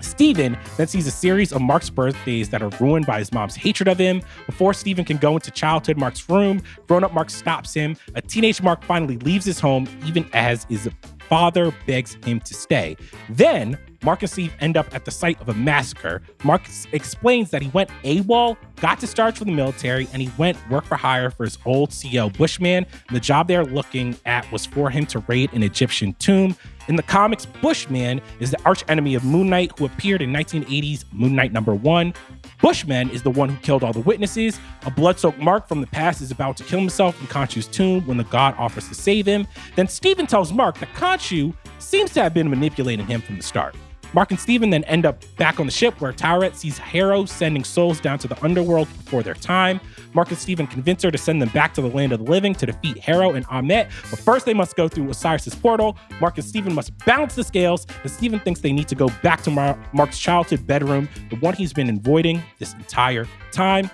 Steven 0.00 0.56
then 0.76 0.86
sees 0.86 1.06
a 1.06 1.10
series 1.10 1.52
of 1.52 1.60
Marc's 1.60 1.90
birthdays 1.90 2.48
that 2.50 2.62
are 2.62 2.70
ruined 2.80 3.06
by 3.06 3.18
his 3.18 3.32
mom's 3.32 3.56
hatred 3.56 3.88
of 3.88 3.98
him. 3.98 4.22
Before 4.46 4.74
Steven 4.74 5.04
can 5.04 5.16
go 5.16 5.34
into 5.34 5.50
childhood 5.50 5.96
Marc's 5.96 6.28
room, 6.28 6.62
grown 6.86 7.04
up 7.04 7.12
Marc 7.12 7.30
stops 7.30 7.74
him. 7.74 7.96
A 8.14 8.22
teenage 8.22 8.62
Marc 8.62 8.84
finally 8.84 9.18
leaves 9.18 9.44
his 9.44 9.60
home, 9.60 9.88
even 10.06 10.28
as 10.32 10.64
his 10.64 10.88
father 11.28 11.72
begs 11.86 12.16
him 12.24 12.40
to 12.40 12.54
stay. 12.54 12.96
Then, 13.28 13.78
Marc 14.02 14.22
and 14.22 14.30
Steve 14.30 14.54
end 14.60 14.76
up 14.76 14.94
at 14.94 15.04
the 15.04 15.10
site 15.10 15.40
of 15.40 15.48
a 15.48 15.54
massacre. 15.54 16.22
Marc 16.42 16.62
explains 16.92 17.50
that 17.50 17.62
he 17.62 17.68
went 17.68 17.90
AWOL, 18.04 18.56
got 18.76 18.98
discharged 18.98 19.38
from 19.38 19.48
the 19.48 19.54
military, 19.54 20.08
and 20.12 20.22
he 20.22 20.30
went 20.38 20.56
work 20.70 20.84
for 20.84 20.96
hire 20.96 21.30
for 21.30 21.44
his 21.44 21.58
old 21.66 21.90
CEO 21.90 22.34
Bushman. 22.36 22.86
And 23.08 23.16
the 23.16 23.20
job 23.20 23.48
they're 23.48 23.64
looking 23.64 24.16
at 24.24 24.50
was 24.50 24.64
for 24.64 24.90
him 24.90 25.06
to 25.06 25.18
raid 25.20 25.52
an 25.52 25.62
Egyptian 25.62 26.14
tomb. 26.14 26.56
In 26.88 26.96
the 26.96 27.02
comics, 27.02 27.46
Bushman 27.46 28.20
is 28.40 28.50
the 28.50 28.60
arch 28.64 28.84
enemy 28.88 29.14
of 29.14 29.24
Moon 29.24 29.48
Knight, 29.48 29.78
who 29.78 29.84
appeared 29.84 30.22
in 30.22 30.32
1980's 30.32 31.04
Moon 31.12 31.36
Knight 31.36 31.52
number 31.52 31.74
one. 31.74 32.14
Bushman 32.60 33.10
is 33.10 33.22
the 33.22 33.30
one 33.30 33.48
who 33.48 33.56
killed 33.58 33.84
all 33.84 33.92
the 33.92 34.00
witnesses. 34.00 34.58
A 34.86 34.90
blood-soaked 34.90 35.38
Marc 35.38 35.68
from 35.68 35.82
the 35.82 35.86
past 35.86 36.20
is 36.20 36.30
about 36.30 36.56
to 36.56 36.64
kill 36.64 36.80
himself 36.80 37.20
in 37.20 37.26
Khonshu's 37.28 37.66
tomb 37.68 38.04
when 38.06 38.16
the 38.16 38.24
god 38.24 38.54
offers 38.58 38.88
to 38.88 38.94
save 38.94 39.26
him. 39.26 39.46
Then 39.76 39.88
Steven 39.88 40.26
tells 40.26 40.52
Marc 40.52 40.78
that 40.78 40.88
Khonshu 40.94 41.54
seems 41.78 42.12
to 42.14 42.22
have 42.22 42.34
been 42.34 42.50
manipulating 42.50 43.06
him 43.06 43.20
from 43.20 43.36
the 43.36 43.42
start. 43.42 43.76
Marc 44.12 44.30
and 44.30 44.40
Steven 44.40 44.70
then 44.70 44.84
end 44.84 45.06
up 45.06 45.22
back 45.36 45.60
on 45.60 45.66
the 45.66 45.72
ship 45.72 46.00
where 46.00 46.12
Taweret 46.12 46.54
sees 46.56 46.78
Harrow 46.78 47.24
sending 47.24 47.62
souls 47.62 48.00
down 48.00 48.18
to 48.18 48.28
the 48.28 48.42
underworld 48.44 48.88
before 49.04 49.22
their 49.22 49.34
time. 49.34 49.80
Marc 50.14 50.30
and 50.30 50.38
Steven 50.38 50.66
convince 50.66 51.02
her 51.02 51.10
to 51.10 51.18
send 51.18 51.40
them 51.40 51.48
back 51.50 51.74
to 51.74 51.80
the 51.80 51.88
land 51.88 52.12
of 52.12 52.24
the 52.24 52.30
living 52.30 52.54
to 52.56 52.66
defeat 52.66 52.98
Harrow 52.98 53.30
and 53.30 53.46
Ammit, 53.46 53.88
but 54.10 54.18
first 54.18 54.46
they 54.46 54.54
must 54.54 54.74
go 54.76 54.88
through 54.88 55.08
Osiris's 55.08 55.54
portal. 55.54 55.96
Marc 56.20 56.36
and 56.38 56.44
Steven 56.44 56.74
must 56.74 56.96
balance 57.04 57.34
the 57.34 57.44
scales, 57.44 57.86
and 58.02 58.10
Steven 58.10 58.40
thinks 58.40 58.60
they 58.60 58.72
need 58.72 58.88
to 58.88 58.94
go 58.94 59.08
back 59.22 59.42
to 59.42 59.50
Mar- 59.50 59.78
Marc's 59.92 60.18
childhood 60.18 60.66
bedroom, 60.66 61.08
the 61.30 61.36
one 61.36 61.54
he's 61.54 61.72
been 61.72 61.88
avoiding 61.88 62.42
this 62.58 62.74
entire 62.74 63.26
time. 63.52 63.90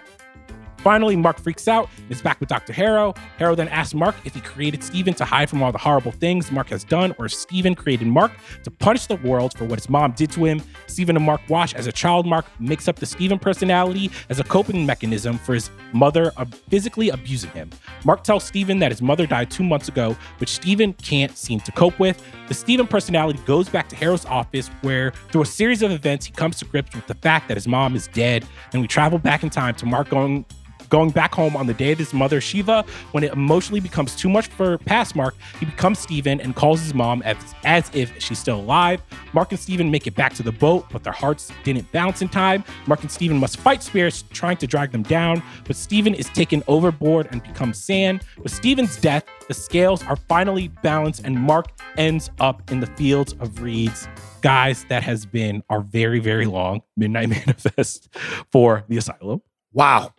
Finally, 0.86 1.16
Marc 1.16 1.40
freaks 1.40 1.66
out 1.66 1.88
and 1.96 2.12
is 2.12 2.22
back 2.22 2.38
with 2.38 2.48
Dr. 2.48 2.72
Harrow. 2.72 3.12
Harrow 3.38 3.56
then 3.56 3.66
asks 3.70 3.92
Marc 3.92 4.14
if 4.24 4.34
he 4.34 4.40
created 4.40 4.84
Steven 4.84 5.14
to 5.14 5.24
hide 5.24 5.50
from 5.50 5.60
all 5.60 5.72
the 5.72 5.78
horrible 5.78 6.12
things 6.12 6.52
Marc 6.52 6.68
has 6.68 6.84
done, 6.84 7.12
or 7.18 7.26
if 7.26 7.34
Steven 7.34 7.74
created 7.74 8.06
Marc 8.06 8.30
to 8.62 8.70
punish 8.70 9.06
the 9.06 9.16
world 9.16 9.58
for 9.58 9.64
what 9.64 9.80
his 9.80 9.88
mom 9.88 10.12
did 10.12 10.30
to 10.30 10.44
him. 10.44 10.62
Steven 10.86 11.16
and 11.16 11.24
Marc 11.24 11.40
watch 11.48 11.74
as 11.74 11.88
a 11.88 11.92
child 11.92 12.24
Marc 12.24 12.46
makes 12.60 12.86
up 12.86 13.00
the 13.00 13.04
Steven 13.04 13.36
personality 13.36 14.12
as 14.28 14.38
a 14.38 14.44
coping 14.44 14.86
mechanism 14.86 15.38
for 15.38 15.54
his 15.54 15.70
mother 15.92 16.30
physically 16.70 17.08
abusing 17.08 17.50
him. 17.50 17.68
Marc 18.04 18.22
tells 18.22 18.44
Steven 18.44 18.78
that 18.78 18.92
his 18.92 19.02
mother 19.02 19.26
died 19.26 19.50
two 19.50 19.64
months 19.64 19.88
ago, 19.88 20.16
which 20.38 20.50
Steven 20.50 20.92
can't 20.92 21.36
seem 21.36 21.58
to 21.58 21.72
cope 21.72 21.98
with. 21.98 22.22
The 22.46 22.54
Steven 22.54 22.86
personality 22.86 23.40
goes 23.44 23.68
back 23.68 23.88
to 23.88 23.96
Harrow's 23.96 24.24
office, 24.26 24.68
where 24.82 25.10
through 25.32 25.42
a 25.42 25.46
series 25.46 25.82
of 25.82 25.90
events, 25.90 26.26
he 26.26 26.30
comes 26.30 26.60
to 26.60 26.64
grips 26.64 26.94
with 26.94 27.08
the 27.08 27.14
fact 27.14 27.48
that 27.48 27.56
his 27.56 27.66
mom 27.66 27.96
is 27.96 28.06
dead. 28.06 28.46
And 28.72 28.80
we 28.80 28.86
travel 28.86 29.18
back 29.18 29.42
in 29.42 29.50
time 29.50 29.74
to 29.74 29.84
Mark 29.84 30.10
going 30.10 30.44
going 30.88 31.10
back 31.10 31.34
home 31.34 31.56
on 31.56 31.66
the 31.66 31.74
day 31.74 31.92
of 31.92 31.98
his 31.98 32.12
mother 32.12 32.40
Shiva. 32.40 32.84
When 33.12 33.24
it 33.24 33.32
emotionally 33.32 33.80
becomes 33.80 34.16
too 34.16 34.28
much 34.28 34.46
for 34.48 34.78
past 34.78 35.14
Marc, 35.16 35.34
he 35.58 35.66
becomes 35.66 35.98
Steven 35.98 36.40
and 36.40 36.54
calls 36.54 36.80
his 36.80 36.94
mom 36.94 37.22
as, 37.22 37.36
as 37.64 37.90
if 37.94 38.18
she's 38.20 38.38
still 38.38 38.60
alive. 38.60 39.02
Marc 39.32 39.52
and 39.52 39.60
Steven 39.60 39.90
make 39.90 40.06
it 40.06 40.14
back 40.14 40.34
to 40.34 40.42
the 40.42 40.52
boat, 40.52 40.86
but 40.90 41.04
their 41.04 41.12
hearts 41.12 41.50
didn't 41.64 41.90
bounce 41.92 42.22
in 42.22 42.28
time. 42.28 42.64
Marc 42.86 43.02
and 43.02 43.10
Steven 43.10 43.38
must 43.38 43.58
fight 43.58 43.82
spirits 43.82 44.24
trying 44.30 44.56
to 44.58 44.66
drag 44.66 44.92
them 44.92 45.02
down, 45.02 45.42
but 45.66 45.76
Steven 45.76 46.14
is 46.14 46.26
taken 46.30 46.62
overboard 46.68 47.28
and 47.30 47.42
becomes 47.42 47.82
sand. 47.82 48.22
With 48.38 48.52
Steven's 48.52 49.00
death, 49.00 49.24
the 49.48 49.54
scales 49.54 50.02
are 50.04 50.16
finally 50.16 50.68
balanced 50.82 51.22
and 51.24 51.38
Marc 51.38 51.66
ends 51.96 52.30
up 52.40 52.70
in 52.70 52.80
the 52.80 52.86
fields 52.86 53.34
of 53.40 53.60
reeds. 53.62 54.08
Guys, 54.42 54.84
that 54.88 55.02
has 55.02 55.26
been 55.26 55.62
our 55.70 55.80
very, 55.80 56.20
very 56.20 56.46
long 56.46 56.82
Midnight 56.96 57.28
Manifest 57.46 58.14
for 58.52 58.84
the 58.88 58.96
Asylum. 58.96 59.42
Wow. 59.72 60.12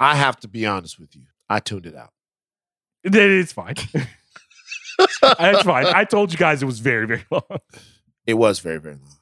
I 0.00 0.14
have 0.16 0.36
to 0.40 0.48
be 0.48 0.66
honest 0.66 0.98
with 0.98 1.14
you. 1.16 1.22
I 1.48 1.60
tuned 1.60 1.86
it 1.86 1.94
out. 1.94 2.12
It's 3.04 3.52
fine. 3.52 3.74
It's 4.98 5.62
fine. 5.62 5.86
I 5.86 6.04
told 6.04 6.32
you 6.32 6.38
guys 6.38 6.62
it 6.62 6.66
was 6.66 6.78
very, 6.80 7.06
very 7.06 7.24
long. 7.30 7.42
It 8.26 8.34
was 8.34 8.60
very, 8.60 8.78
very 8.78 8.94
long. 8.94 9.12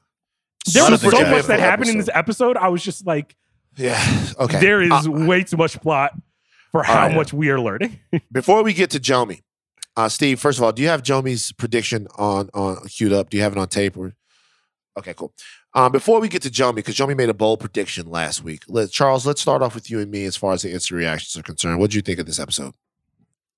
There 0.73 0.89
was 0.89 1.01
so 1.01 1.09
much 1.29 1.45
that 1.47 1.59
happened 1.59 1.89
in 1.89 1.97
this 1.97 2.07
episode. 2.13 2.51
episode. 2.51 2.57
I 2.57 2.69
was 2.69 2.81
just 2.81 3.05
like, 3.05 3.35
Yeah. 3.75 4.01
Okay. 4.39 4.59
there 4.61 4.81
is 4.81 4.91
Uh, 5.05 5.11
way 5.11 5.43
too 5.43 5.57
much 5.57 5.79
plot 5.81 6.13
for 6.71 6.81
how 6.83 7.07
right. 7.07 7.15
much 7.15 7.33
we 7.33 7.49
are 7.49 7.59
learning. 7.59 7.99
before 8.31 8.63
we 8.63 8.73
get 8.73 8.89
to 8.91 8.99
Jomi, 8.99 9.41
uh, 9.97 10.07
Steve, 10.07 10.39
first 10.39 10.57
of 10.59 10.63
all, 10.63 10.71
do 10.71 10.81
you 10.81 10.87
have 10.87 11.03
Jomi's 11.03 11.51
prediction 11.51 12.07
on 12.15 12.49
on 12.53 12.77
queued 12.87 13.11
up? 13.11 13.29
Do 13.29 13.35
you 13.37 13.43
have 13.43 13.51
it 13.51 13.57
on 13.57 13.67
tape 13.67 13.97
or? 13.97 14.15
Okay, 14.97 15.13
cool. 15.13 15.33
Um, 15.75 15.91
before 15.91 16.21
we 16.21 16.29
get 16.29 16.41
to 16.43 16.49
Jomi, 16.49 16.75
because 16.75 16.95
Jomi 16.95 17.17
made 17.17 17.27
a 17.27 17.33
bold 17.33 17.59
prediction 17.59 18.09
last 18.09 18.41
week. 18.41 18.63
Let, 18.69 18.91
Charles, 18.91 19.27
let's 19.27 19.41
start 19.41 19.61
off 19.61 19.75
with 19.75 19.91
you 19.91 19.99
and 19.99 20.09
me 20.09 20.23
as 20.23 20.37
far 20.37 20.53
as 20.53 20.61
the 20.61 20.71
instant 20.71 20.97
reactions 20.97 21.35
are 21.35 21.43
concerned. 21.43 21.79
What 21.79 21.91
do 21.91 21.97
you 21.97 22.01
think 22.01 22.17
of 22.17 22.25
this 22.25 22.39
episode? 22.39 22.73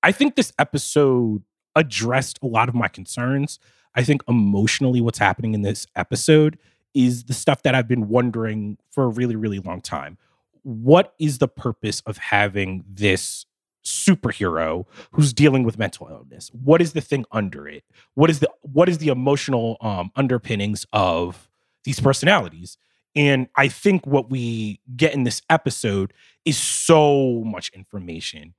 I 0.02 0.12
think 0.12 0.36
this 0.36 0.52
episode 0.58 1.44
addressed 1.76 2.40
a 2.42 2.48
lot 2.48 2.70
of 2.70 2.76
my 2.76 2.88
concerns. 2.88 3.60
I 3.94 4.04
think 4.04 4.24
emotionally, 4.28 5.00
what's 5.00 5.20
happening 5.20 5.54
in 5.54 5.62
this 5.62 5.86
episode 5.96 6.58
is 6.96 7.26
the 7.26 7.34
stuff 7.34 7.62
that 7.62 7.76
I've 7.76 7.88
been 7.88 8.08
wondering 8.08 8.80
for 8.90 9.04
a 9.04 9.08
really, 9.08 9.36
really 9.36 9.60
long 9.60 9.80
time. 9.80 10.18
What 10.64 11.14
is 11.20 11.38
the 11.38 11.48
purpose 11.48 12.02
of 12.08 12.18
having 12.18 12.84
this 12.90 13.46
superhero 13.86 14.86
who's 15.12 15.34
dealing 15.34 15.64
with 15.64 15.78
mental 15.78 16.08
illness? 16.10 16.50
What 16.52 16.82
is 16.82 16.94
the 16.94 17.02
thing 17.02 17.26
under 17.32 17.68
it? 17.68 17.84
What 18.16 18.32
is 18.32 18.40
the 18.40 18.50
what 18.64 18.90
is 18.90 18.98
the 18.98 19.10
emotional 19.10 19.78
um, 19.82 20.12
underpinnings 20.16 20.88
of 20.92 21.47
these 21.88 22.00
personalities? 22.00 22.78
And 23.16 23.48
I 23.56 23.68
think 23.68 24.06
what 24.06 24.30
we 24.30 24.80
get 24.96 25.16
in 25.16 25.24
this 25.24 25.42
episode 25.50 26.14
is 26.46 26.58
so 26.58 27.42
much 27.44 27.72
information 27.74 28.54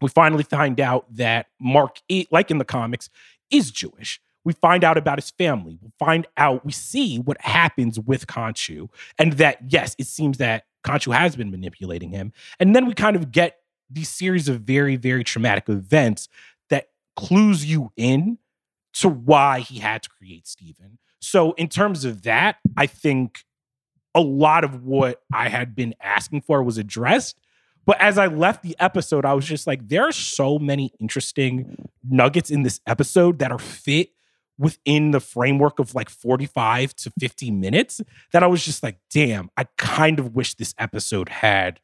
we 0.00 0.08
finally 0.08 0.44
find 0.44 0.80
out 0.80 1.06
that 1.16 1.46
Marc, 1.60 2.00
like 2.30 2.50
in 2.50 2.58
the 2.58 2.64
comics, 2.64 3.10
is 3.50 3.70
Jewish. 3.70 4.20
We 4.44 4.52
find 4.52 4.84
out 4.84 4.96
about 4.96 5.18
his 5.18 5.30
family. 5.30 5.78
We 5.82 5.90
find 5.98 6.26
out, 6.36 6.64
we 6.64 6.72
see 6.72 7.18
what 7.18 7.40
happens 7.40 7.98
with 7.98 8.26
Khonshu, 8.26 8.88
and 9.18 9.34
that, 9.34 9.58
yes, 9.68 9.96
it 9.98 10.06
seems 10.06 10.38
that 10.38 10.64
Khonshu 10.84 11.12
has 11.12 11.36
been 11.36 11.50
manipulating 11.50 12.10
him. 12.10 12.32
And 12.60 12.74
then 12.74 12.86
we 12.86 12.94
kind 12.94 13.16
of 13.16 13.32
get 13.32 13.58
these 13.90 14.08
series 14.08 14.48
of 14.48 14.60
very, 14.60 14.96
very 14.96 15.24
traumatic 15.24 15.68
events 15.68 16.28
that 16.70 16.88
clues 17.16 17.64
you 17.64 17.92
in 17.96 18.38
to 18.94 19.08
why 19.08 19.60
he 19.60 19.80
had 19.80 20.02
to 20.04 20.08
create 20.08 20.46
Steven. 20.46 20.98
So, 21.20 21.52
in 21.52 21.68
terms 21.68 22.04
of 22.04 22.22
that, 22.22 22.56
I 22.76 22.86
think 22.86 23.44
a 24.14 24.20
lot 24.20 24.64
of 24.64 24.84
what 24.84 25.22
I 25.32 25.48
had 25.48 25.74
been 25.74 25.94
asking 26.00 26.42
for 26.42 26.62
was 26.62 26.78
addressed. 26.78 27.40
But 27.86 28.00
as 28.00 28.18
I 28.18 28.26
left 28.26 28.62
the 28.62 28.76
episode, 28.78 29.24
I 29.24 29.32
was 29.32 29.46
just 29.46 29.66
like, 29.66 29.88
there 29.88 30.06
are 30.06 30.12
so 30.12 30.58
many 30.58 30.92
interesting 31.00 31.88
nuggets 32.06 32.50
in 32.50 32.62
this 32.62 32.80
episode 32.86 33.38
that 33.38 33.50
are 33.50 33.58
fit 33.58 34.10
within 34.58 35.12
the 35.12 35.20
framework 35.20 35.78
of 35.78 35.94
like 35.94 36.10
45 36.10 36.94
to 36.96 37.12
50 37.18 37.50
minutes 37.50 38.00
that 38.32 38.42
I 38.42 38.46
was 38.46 38.64
just 38.64 38.82
like, 38.82 38.98
damn, 39.10 39.50
I 39.56 39.64
kind 39.78 40.18
of 40.18 40.34
wish 40.34 40.54
this 40.54 40.74
episode 40.78 41.28
had 41.28 41.80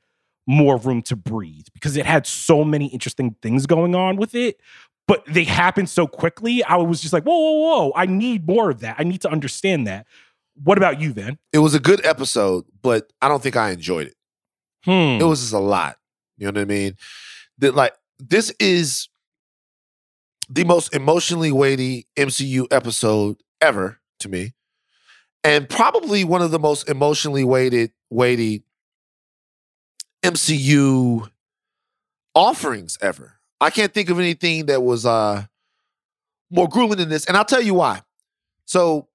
more 0.46 0.76
room 0.76 1.00
to 1.02 1.16
breathe 1.16 1.66
because 1.72 1.96
it 1.96 2.04
had 2.04 2.26
so 2.26 2.64
many 2.64 2.88
interesting 2.88 3.36
things 3.40 3.64
going 3.66 3.94
on 3.94 4.16
with 4.16 4.34
it. 4.34 4.60
But 5.06 5.24
they 5.26 5.44
happened 5.44 5.90
so 5.90 6.06
quickly. 6.06 6.64
I 6.64 6.76
was 6.76 7.00
just 7.00 7.12
like, 7.12 7.24
whoa, 7.24 7.38
whoa, 7.38 7.52
whoa. 7.52 7.92
I 7.94 8.06
need 8.06 8.46
more 8.46 8.70
of 8.70 8.80
that. 8.80 8.96
I 8.98 9.04
need 9.04 9.20
to 9.22 9.30
understand 9.30 9.86
that. 9.86 10.06
What 10.62 10.78
about 10.78 11.00
you, 11.00 11.12
Van? 11.12 11.38
It 11.52 11.58
was 11.58 11.74
a 11.74 11.80
good 11.80 12.04
episode, 12.06 12.64
but 12.82 13.12
I 13.20 13.28
don't 13.28 13.42
think 13.42 13.56
I 13.56 13.70
enjoyed 13.70 14.06
it. 14.06 14.14
Hmm. 14.84 15.20
It 15.20 15.24
was 15.24 15.40
just 15.40 15.52
a 15.52 15.58
lot. 15.58 15.96
You 16.38 16.46
know 16.46 16.60
what 16.60 16.62
I 16.62 16.64
mean? 16.64 16.96
That 17.58 17.74
like 17.74 17.94
this 18.18 18.52
is 18.58 19.08
the 20.48 20.64
most 20.64 20.94
emotionally 20.94 21.52
weighty 21.52 22.06
MCU 22.16 22.66
episode 22.70 23.36
ever 23.60 24.00
to 24.20 24.28
me, 24.28 24.52
and 25.42 25.68
probably 25.68 26.24
one 26.24 26.42
of 26.42 26.50
the 26.50 26.58
most 26.58 26.88
emotionally 26.88 27.44
weighted 27.44 27.92
weighty 28.10 28.64
MCU 30.22 31.28
offerings 32.34 32.98
ever. 33.00 33.38
I 33.60 33.70
can't 33.70 33.92
think 33.92 34.10
of 34.10 34.18
anything 34.18 34.66
that 34.66 34.82
was 34.82 35.06
uh 35.06 35.44
more 36.50 36.68
grueling 36.68 36.98
than 36.98 37.08
this, 37.08 37.24
and 37.26 37.36
I'll 37.36 37.44
tell 37.44 37.62
you 37.62 37.74
why. 37.74 38.02
So 38.66 39.08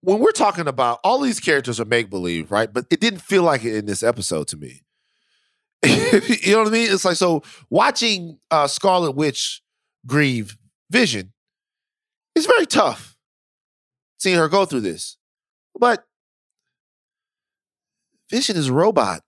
when 0.00 0.20
we're 0.20 0.32
talking 0.32 0.68
about 0.68 1.00
all 1.02 1.20
these 1.20 1.40
characters 1.40 1.80
are 1.80 1.84
make 1.84 2.10
believe, 2.10 2.50
right? 2.50 2.72
But 2.72 2.86
it 2.90 3.00
didn't 3.00 3.20
feel 3.20 3.42
like 3.42 3.64
it 3.64 3.76
in 3.76 3.86
this 3.86 4.02
episode 4.02 4.48
to 4.48 4.56
me. 4.56 4.82
you 5.84 6.52
know 6.52 6.58
what 6.58 6.68
I 6.68 6.70
mean? 6.70 6.92
It's 6.92 7.04
like 7.04 7.16
so 7.16 7.42
watching 7.70 8.38
uh 8.50 8.66
Scarlet 8.66 9.12
Witch 9.12 9.62
grieve 10.06 10.56
Vision 10.90 11.32
is 12.34 12.46
very 12.46 12.66
tough. 12.66 13.16
Seeing 14.18 14.36
her 14.36 14.48
go 14.48 14.64
through 14.64 14.80
this. 14.80 15.16
But 15.78 16.04
Vision 18.30 18.56
is 18.56 18.68
a 18.68 18.72
robot. 18.72 19.22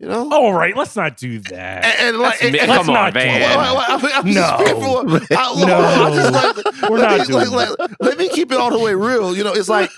You 0.00 0.08
know? 0.08 0.32
All 0.32 0.54
right, 0.54 0.74
let's 0.74 0.96
not 0.96 1.18
do 1.18 1.40
that. 1.40 1.84
And, 1.84 2.08
and 2.08 2.18
like, 2.18 2.42
and- 2.42 2.54
let's 2.54 2.86
come 2.86 2.96
on, 2.96 3.12
man. 3.12 3.40
that. 3.40 3.56
Well, 3.56 3.76
well, 3.76 3.84
I'm- 3.86 4.00
I'm 4.24 4.32
just 4.32 4.58
No. 4.58 4.64
fearful. 4.64 4.98
I- 5.36 5.52
look, 5.52 5.68
No. 5.68 5.76
I'm 5.78 6.14
just 6.14 6.32
like- 6.32 6.90
We're 6.90 6.98
let 6.98 7.10
not 7.10 7.18
me- 7.28 7.34
doing 7.34 7.50
like, 7.50 7.78
let, 7.78 7.90
let 8.00 8.18
me 8.18 8.28
keep 8.30 8.50
it 8.50 8.56
all 8.58 8.70
the 8.70 8.78
way 8.78 8.94
real. 8.94 9.36
You 9.36 9.44
know, 9.44 9.52
it's 9.52 9.68
like 9.68 9.90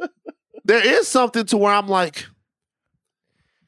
there 0.64 0.86
is 0.86 1.08
something 1.08 1.46
to 1.46 1.56
where 1.56 1.72
I'm 1.72 1.88
like, 1.88 2.26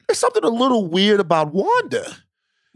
there's 0.07 0.19
something 0.19 0.43
a 0.43 0.47
little 0.49 0.87
weird 0.87 1.19
about 1.19 1.53
Wanda. 1.53 2.17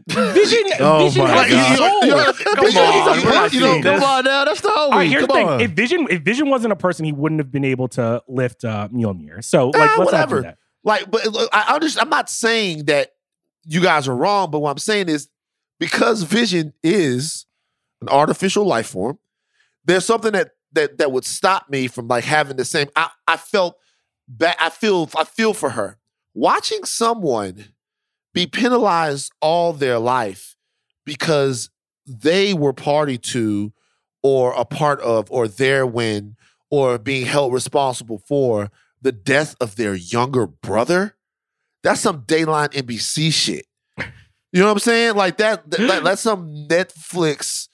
Vision, 0.08 0.62
Oh 0.80 1.04
Vision 1.04 1.22
my 1.24 1.30
has 1.30 1.36
Like, 1.36 1.50
a 1.50 1.54
God. 1.54 1.76
soul. 1.78 2.04
you 2.04 2.10
know, 2.10 2.32
Come 2.32 2.64
Vision- 2.64 2.82
on, 2.82 3.50
you- 3.52 3.58
you 3.60 3.60
know, 3.60 3.82
Come 3.82 4.02
on 4.02 4.24
now, 4.24 4.44
that's 4.44 4.60
the 4.60 4.70
whole 4.70 4.78
All 4.86 4.90
right, 4.90 4.98
week. 5.00 5.10
here's 5.10 5.20
Come 5.26 5.28
the 5.28 5.34
thing: 5.34 5.48
on. 5.48 5.60
if 5.60 5.70
Vision, 5.72 6.06
if 6.10 6.22
Vision 6.22 6.48
wasn't 6.50 6.72
a 6.72 6.76
person, 6.76 7.04
he 7.04 7.12
wouldn't 7.12 7.38
have 7.40 7.52
been 7.52 7.64
able 7.64 7.86
to 7.88 8.22
lift 8.26 8.64
uh, 8.64 8.88
Mjolnir. 8.92 9.44
So, 9.44 9.68
like, 9.68 9.76
Ah, 9.76 9.94
let's 9.98 10.10
whatever. 10.12 10.36
not 10.36 10.40
do 10.42 10.48
that. 10.48 10.58
Like, 10.84 11.10
but 11.10 11.26
look, 11.26 11.50
I 11.52 11.74
understand. 11.74 12.06
I'm 12.06 12.10
not 12.10 12.30
saying 12.30 12.84
that 12.84 13.10
you 13.64 13.82
guys 13.82 14.08
are 14.08 14.16
wrong, 14.16 14.50
but 14.50 14.60
what 14.60 14.70
I'm 14.70 14.78
saying 14.78 15.08
is 15.08 15.28
because 15.78 16.22
Vision 16.22 16.72
is 16.82 17.46
an 18.00 18.08
artificial 18.08 18.64
life 18.64 18.88
form, 18.88 19.18
there's 19.84 20.04
something 20.04 20.32
that 20.32 20.50
that 20.72 20.98
that 20.98 21.12
would 21.12 21.24
stop 21.24 21.68
me 21.68 21.88
from 21.88 22.08
like 22.08 22.24
having 22.24 22.56
the 22.56 22.64
same. 22.64 22.88
I 22.96 23.10
I 23.26 23.36
felt 23.36 23.76
bad. 24.26 24.56
I 24.60 24.70
feel 24.70 25.08
I 25.16 25.24
feel 25.24 25.54
for 25.54 25.70
her 25.70 25.98
watching 26.34 26.84
someone 26.84 27.64
be 28.32 28.46
penalized 28.46 29.32
all 29.40 29.72
their 29.72 29.98
life 29.98 30.54
because 31.04 31.70
they 32.06 32.54
were 32.54 32.72
party 32.72 33.18
to 33.18 33.72
or 34.22 34.52
a 34.52 34.64
part 34.64 35.00
of 35.00 35.30
or 35.30 35.48
there 35.48 35.86
when 35.86 36.36
or 36.70 36.98
being 36.98 37.26
held 37.26 37.52
responsible 37.52 38.18
for 38.18 38.70
the 39.02 39.12
death 39.12 39.54
of 39.60 39.76
their 39.76 39.94
younger 39.94 40.46
brother. 40.46 41.16
That's 41.82 42.00
some 42.00 42.22
Dateline 42.22 42.70
NBC 42.72 43.32
shit. 43.32 43.66
You 44.52 44.60
know 44.60 44.66
what 44.66 44.72
I'm 44.72 44.78
saying? 44.78 45.14
Like 45.14 45.36
that, 45.38 45.70
that 45.70 46.00
that's 46.04 46.22
some 46.22 46.66
Netflix 46.68 47.68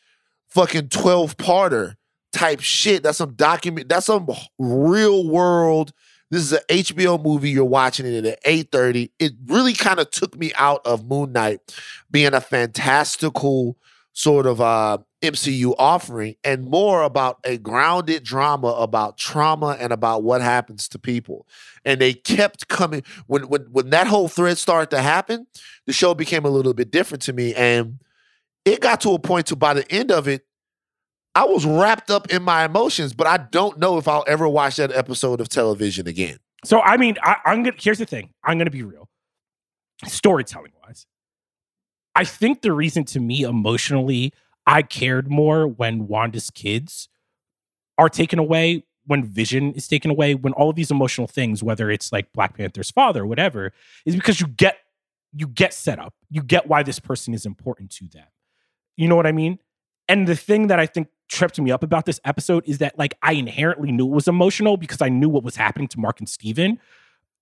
fucking 0.49 0.88
12 0.88 1.37
parter 1.37 1.95
type 2.33 2.61
shit. 2.61 3.02
That's 3.02 3.19
some 3.19 3.35
document, 3.35 3.88
that's 3.88 4.07
some 4.07 4.28
real 4.59 5.28
world. 5.28 5.93
This 6.31 6.43
is 6.43 6.52
an 6.52 6.61
HBO 6.69 7.23
movie. 7.23 7.50
You're 7.50 7.64
watching 7.64 8.07
it 8.07 8.25
at 8.25 8.43
8:30. 8.45 9.11
It 9.21 9.33
really 9.47 9.73
kind 9.73 10.00
of 10.00 10.11
took 10.11 10.37
me 10.37 10.52
out 10.57 10.81
of 10.85 11.07
Moon 11.07 11.33
Knight 11.33 11.61
being 12.11 12.35
a 12.35 12.40
fantastical 12.40 13.76
sort 14.14 14.47
of 14.47 14.61
uh 14.61 14.99
MCU 15.25 15.75
offering 15.78 16.37
and 16.45 16.64
more 16.64 17.02
about 17.02 17.38
a 17.45 17.59
grounded 17.59 18.23
drama 18.23 18.69
about 18.69 19.19
trauma 19.19 19.76
and 19.81 19.93
about 19.93 20.23
what 20.23 20.40
happens 20.40 20.88
to 20.88 20.99
people. 20.99 21.47
And 21.85 22.00
they 22.00 22.14
kept 22.14 22.69
coming 22.69 23.02
when 23.26 23.49
when 23.49 23.62
when 23.73 23.90
that 23.90 24.07
whole 24.07 24.28
thread 24.28 24.59
started 24.59 24.90
to 24.90 25.02
happen, 25.02 25.47
the 25.87 25.93
show 25.93 26.14
became 26.14 26.45
a 26.45 26.50
little 26.50 26.75
bit 26.75 26.90
different 26.90 27.23
to 27.23 27.33
me 27.33 27.54
and 27.54 28.00
it 28.64 28.81
got 28.81 29.00
to 29.02 29.11
a 29.11 29.19
point 29.19 29.47
to 29.47 29.57
by 29.57 29.75
the 29.75 29.90
end 29.93 30.11
of 30.11 30.28
it 30.28 30.47
I 31.35 31.45
was 31.45 31.66
wrapped 31.66 32.11
up 32.11 32.33
in 32.33 32.43
my 32.43 32.64
emotions, 32.64 33.12
but 33.12 33.26
I 33.26 33.38
don't 33.38 33.78
know 33.78 33.99
if 33.99 34.07
I'll 34.07 34.25
ever 34.28 34.49
watch 34.49 34.76
that 34.76 34.93
episode 34.93 35.40
of 35.40 35.49
television 35.49 36.07
again. 36.07 36.38
So, 36.64 36.81
I 36.81 36.97
mean, 36.97 37.16
I, 37.23 37.37
I'm 37.45 37.62
gonna. 37.64 37.76
Here's 37.76 37.99
the 37.99 38.07
thing: 38.07 38.31
I'm 38.45 38.57
gonna 38.57 38.71
be 38.71 38.83
real. 38.83 39.09
Storytelling 40.07 40.73
wise, 40.87 41.07
I 42.14 42.25
think 42.25 42.62
the 42.62 42.73
reason 42.73 43.04
to 43.07 43.21
me 43.21 43.43
emotionally 43.43 44.33
I 44.66 44.83
cared 44.83 45.30
more 45.30 45.66
when 45.66 46.09
Wanda's 46.09 46.50
kids 46.50 47.09
are 47.99 48.09
taken 48.09 48.38
away, 48.38 48.85
when 49.06 49.25
Vision 49.25 49.73
is 49.75 49.87
taken 49.87 50.11
away, 50.11 50.35
when 50.35 50.52
all 50.54 50.71
of 50.71 50.76
these 50.76 50.90
emotional 50.90 51.26
things, 51.26 51.62
whether 51.62 51.90
it's 51.90 52.12
like 52.12 52.33
Black 52.33 52.56
Panther's 52.56 52.90
father 52.90 53.26
whatever, 53.26 53.73
is 54.06 54.14
because 54.14 54.40
you 54.40 54.47
get 54.47 54.78
you 55.37 55.49
get 55.49 55.75
set 55.75 55.99
up. 55.99 56.14
You 56.30 56.42
get 56.42 56.68
why 56.68 56.83
this 56.83 57.00
person 57.00 57.35
is 57.35 57.44
important 57.44 57.91
to 57.93 58.06
them. 58.06 58.26
You 58.97 59.08
know 59.08 59.17
what 59.17 59.26
I 59.26 59.32
mean? 59.32 59.58
And 60.08 60.28
the 60.28 60.36
thing 60.36 60.69
that 60.69 60.78
I 60.78 60.86
think 60.86 61.08
tripped 61.28 61.58
me 61.60 61.71
up 61.71 61.82
about 61.82 62.06
this 62.06 62.21
episode 62.25 62.62
is 62.67 62.78
that 62.78 62.99
like 62.99 63.15
I 63.23 63.32
inherently 63.32 63.91
knew 63.91 64.06
it 64.06 64.15
was 64.15 64.28
emotional 64.28 64.76
because 64.76 65.02
I 65.02 65.08
knew 65.08 65.28
what 65.28 65.43
was 65.43 65.56
happening 65.56 65.88
to 65.88 65.99
Marc 65.99 66.21
and 66.21 66.28
Steven 66.28 66.78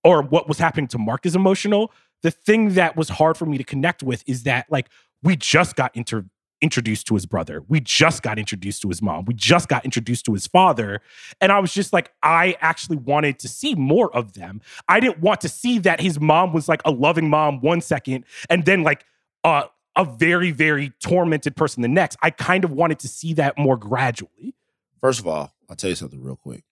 or 0.03 0.21
what 0.21 0.47
was 0.47 0.57
happening 0.57 0.87
to 0.87 0.97
Marc 0.97 1.25
is 1.25 1.35
emotional. 1.35 1.91
The 2.21 2.31
thing 2.31 2.73
that 2.73 2.95
was 2.95 3.09
hard 3.09 3.37
for 3.37 3.45
me 3.45 3.57
to 3.57 3.63
connect 3.63 4.01
with 4.01 4.23
is 4.25 4.43
that 4.43 4.65
like 4.69 4.89
we 5.21 5.35
just 5.35 5.75
got 5.75 5.95
inter- 5.95 6.25
introduced 6.63 7.05
to 7.07 7.13
his 7.13 7.25
brother. 7.25 7.61
We 7.67 7.81
just 7.81 8.23
got 8.23 8.39
introduced 8.39 8.81
to 8.83 8.87
his 8.87 9.01
mom. 9.01 9.25
We 9.25 9.33
just 9.33 9.67
got 9.67 9.83
introduced 9.83 10.25
to 10.25 10.33
his 10.33 10.47
father. 10.47 11.01
And 11.41 11.51
I 11.51 11.59
was 11.59 11.73
just 11.73 11.91
like, 11.91 12.11
I 12.23 12.55
actually 12.61 12.97
wanted 12.97 13.37
to 13.39 13.49
see 13.49 13.75
more 13.75 14.15
of 14.15 14.33
them. 14.33 14.61
I 14.87 15.01
didn't 15.01 15.19
want 15.19 15.41
to 15.41 15.49
see 15.49 15.77
that 15.79 15.99
his 15.99 16.19
mom 16.19 16.53
was 16.53 16.69
like 16.69 16.81
a 16.85 16.91
loving 16.91 17.29
mom 17.29 17.59
one 17.59 17.81
second 17.81 18.23
and 18.49 18.65
then 18.65 18.81
like 18.81 19.03
uh, 19.43 19.63
a 19.97 20.05
very, 20.05 20.51
very 20.51 20.91
tormented 21.01 21.55
person 21.55 21.81
the 21.81 21.89
next. 21.89 22.17
I 22.23 22.29
kind 22.29 22.63
of 22.63 22.71
wanted 22.71 22.99
to 22.99 23.09
see 23.09 23.33
that 23.33 23.57
more 23.57 23.75
gradually. 23.75 24.55
First 25.01 25.19
of 25.19 25.27
all, 25.27 25.53
I'll 25.69 25.75
tell 25.75 25.89
you 25.89 25.97
something 25.97 26.23
real 26.23 26.37
quick. 26.37 26.63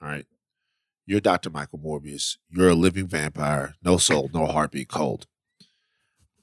All 0.00 0.08
right. 0.08 0.26
You're 1.06 1.20
Dr. 1.20 1.50
Michael 1.50 1.80
Morbius. 1.80 2.36
You're 2.50 2.68
a 2.68 2.74
living 2.74 3.08
vampire, 3.08 3.74
no 3.82 3.96
soul, 3.96 4.30
no 4.32 4.46
heartbeat, 4.46 4.88
cold. 4.88 5.26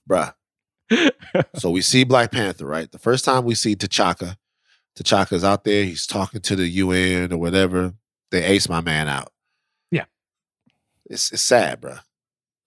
Bruh. 0.09 0.33
so 1.55 1.69
we 1.71 1.81
see 1.81 2.03
Black 2.03 2.31
Panther, 2.31 2.65
right? 2.65 2.91
The 2.91 2.99
first 2.99 3.25
time 3.25 3.45
we 3.45 3.55
see 3.55 3.75
T'Chaka, 3.75 4.35
T'Chaka's 4.97 5.43
out 5.43 5.63
there, 5.63 5.83
he's 5.83 6.05
talking 6.05 6.41
to 6.41 6.55
the 6.55 6.67
UN 6.67 7.33
or 7.33 7.37
whatever. 7.37 7.93
They 8.31 8.43
ace 8.43 8.69
my 8.69 8.81
man 8.81 9.07
out. 9.07 9.31
Yeah. 9.91 10.05
It's 11.05 11.31
it's 11.31 11.41
sad, 11.41 11.81
bro. 11.81 11.97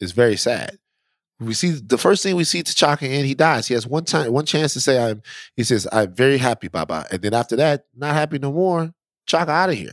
It's 0.01 0.13
very 0.13 0.37
sad. 0.37 0.79
We 1.41 1.55
see 1.55 1.71
the 1.71 1.99
first 1.99 2.23
thing 2.23 2.35
we 2.35 2.45
see 2.45 2.63
T'Chaka 2.63 3.03
in, 3.03 3.25
he 3.25 3.35
dies. 3.35 3.69
He 3.69 3.75
has 3.75 3.87
one 3.87 4.05
time, 4.05 4.33
one 4.33 4.45
chance 4.47 4.73
to 4.73 4.81
say, 4.81 4.99
"I'm." 4.99 5.23
He 5.57 5.63
says, 5.63 5.87
"I'm 5.93 6.13
very 6.13 6.39
happy, 6.39 6.69
Baba," 6.69 7.07
and 7.13 7.23
then 7.23 7.33
after 7.33 7.55
that, 7.57 7.85
not 7.95 8.15
happy 8.15 8.39
no 8.39 8.53
more. 8.53 8.93
Chaka 9.27 9.51
out 9.51 9.71
of 9.71 9.77
here. 9.77 9.93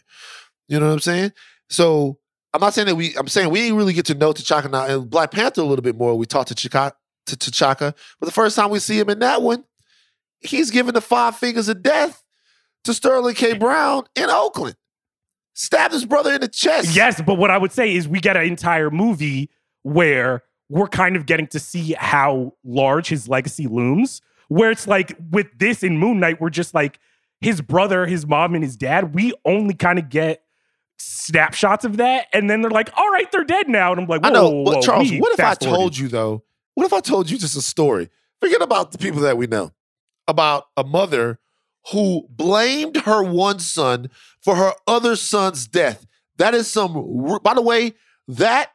You 0.68 0.80
know 0.80 0.88
what 0.88 0.94
I'm 0.94 1.00
saying? 1.00 1.34
So 1.70 2.18
I'm 2.54 2.62
not 2.62 2.74
saying 2.74 2.88
that 2.88 2.96
we. 2.96 3.16
I'm 3.16 3.28
saying 3.28 3.52
we 3.52 3.62
didn't 3.62 3.78
really 3.78 3.94
get 3.94 4.06
to 4.08 4.16
know 4.16 4.34
T'Chaka 4.34 4.72
now 4.72 4.86
and 4.86 5.10
Black 5.10 5.32
Panther 5.32 5.62
a 5.62 5.66
little 5.66 5.84
bit 5.84 5.96
more. 5.96 6.16
We 6.16 6.26
talked 6.26 6.48
to 6.48 6.56
Chaka, 6.56 6.94
to 7.26 7.36
T'Chaka, 7.36 7.94
but 8.20 8.26
the 8.26 8.32
first 8.32 8.56
time 8.56 8.70
we 8.70 8.80
see 8.80 9.00
him 9.00 9.10
in 9.10 9.20
that 9.20 9.42
one, 9.42 9.64
he's 10.42 10.72
giving 10.72 10.94
the 10.94 11.02
five 11.02 11.36
fingers 11.36 11.68
of 11.70 11.82
death 11.84 12.24
to 12.84 12.94
Sterling 12.94 13.36
K. 13.36 13.54
Brown 13.54 14.04
in 14.16 14.30
Oakland. 14.30 14.76
Stabbed 15.54 15.94
his 15.94 16.06
brother 16.06 16.34
in 16.34 16.42
the 16.42 16.48
chest. 16.50 16.96
Yes, 16.96 17.22
but 17.22 17.36
what 17.36 17.50
I 17.50 17.58
would 17.58 17.72
say 17.72 17.96
is 17.96 18.08
we 18.08 18.20
get 18.20 18.36
an 18.36 18.44
entire 18.44 18.92
movie 18.92 19.50
where 19.84 20.44
we're 20.70 20.88
kind 20.88 21.16
of 21.16 21.26
getting 21.26 21.48
to 21.48 21.60
see 21.60 21.94
how 21.98 22.54
large 22.64 23.08
his 23.08 23.30
legacy 23.30 23.68
looms. 23.68 24.22
Where 24.50 24.70
it's 24.70 24.86
like 24.86 25.16
with 25.32 25.48
this 25.58 25.82
in 25.82 25.98
Moon 25.98 26.20
Knight, 26.20 26.42
we're 26.42 26.50
just 26.50 26.74
like 26.74 27.00
his 27.40 27.62
brother, 27.62 28.06
his 28.06 28.28
mom, 28.28 28.54
and 28.54 28.64
his 28.64 28.76
dad. 28.76 29.16
We 29.16 29.34
only 29.46 29.74
kind 29.74 29.98
of 29.98 30.10
get 30.10 30.44
snapshots 30.98 31.86
of 31.86 31.98
that, 31.98 32.28
and 32.34 32.50
then 32.50 32.62
they're 32.62 32.72
like, 32.72 32.90
"All 32.96 33.10
right, 33.10 33.32
they're 33.32 33.44
dead 33.44 33.68
now," 33.68 33.92
and 33.92 34.02
I'm 34.02 34.08
like, 34.08 34.22
I 34.24 34.30
know, 34.30 34.50
whoa, 34.50 34.74
whoa, 34.74 34.82
Charles, 34.82 35.12
what 35.14 35.34
if 35.34 35.40
I 35.40 35.54
told 35.56 35.98
you 35.98 36.08
though? 36.08 36.44
What 36.76 36.86
if 36.86 36.94
I 36.94 37.00
told 37.00 37.30
you 37.30 37.38
just 37.38 37.58
a 37.58 37.62
story? 37.62 38.10
Forget 38.42 38.62
about 38.62 38.92
the 38.92 38.98
people 38.98 39.22
that 39.22 39.38
we 39.38 39.48
know 39.48 39.72
about 40.28 40.68
a 40.78 40.84
mother 40.84 41.40
who 41.92 42.28
blamed 42.30 42.98
her 42.98 43.24
one 43.24 43.60
son 43.60 44.10
for 44.42 44.56
her 44.56 44.74
other 44.88 45.16
son's 45.16 45.68
death. 45.68 46.06
That 46.38 46.54
is 46.54 46.70
some. 46.70 47.40
By 47.44 47.54
the 47.54 47.62
way, 47.62 47.94
that 48.28 48.72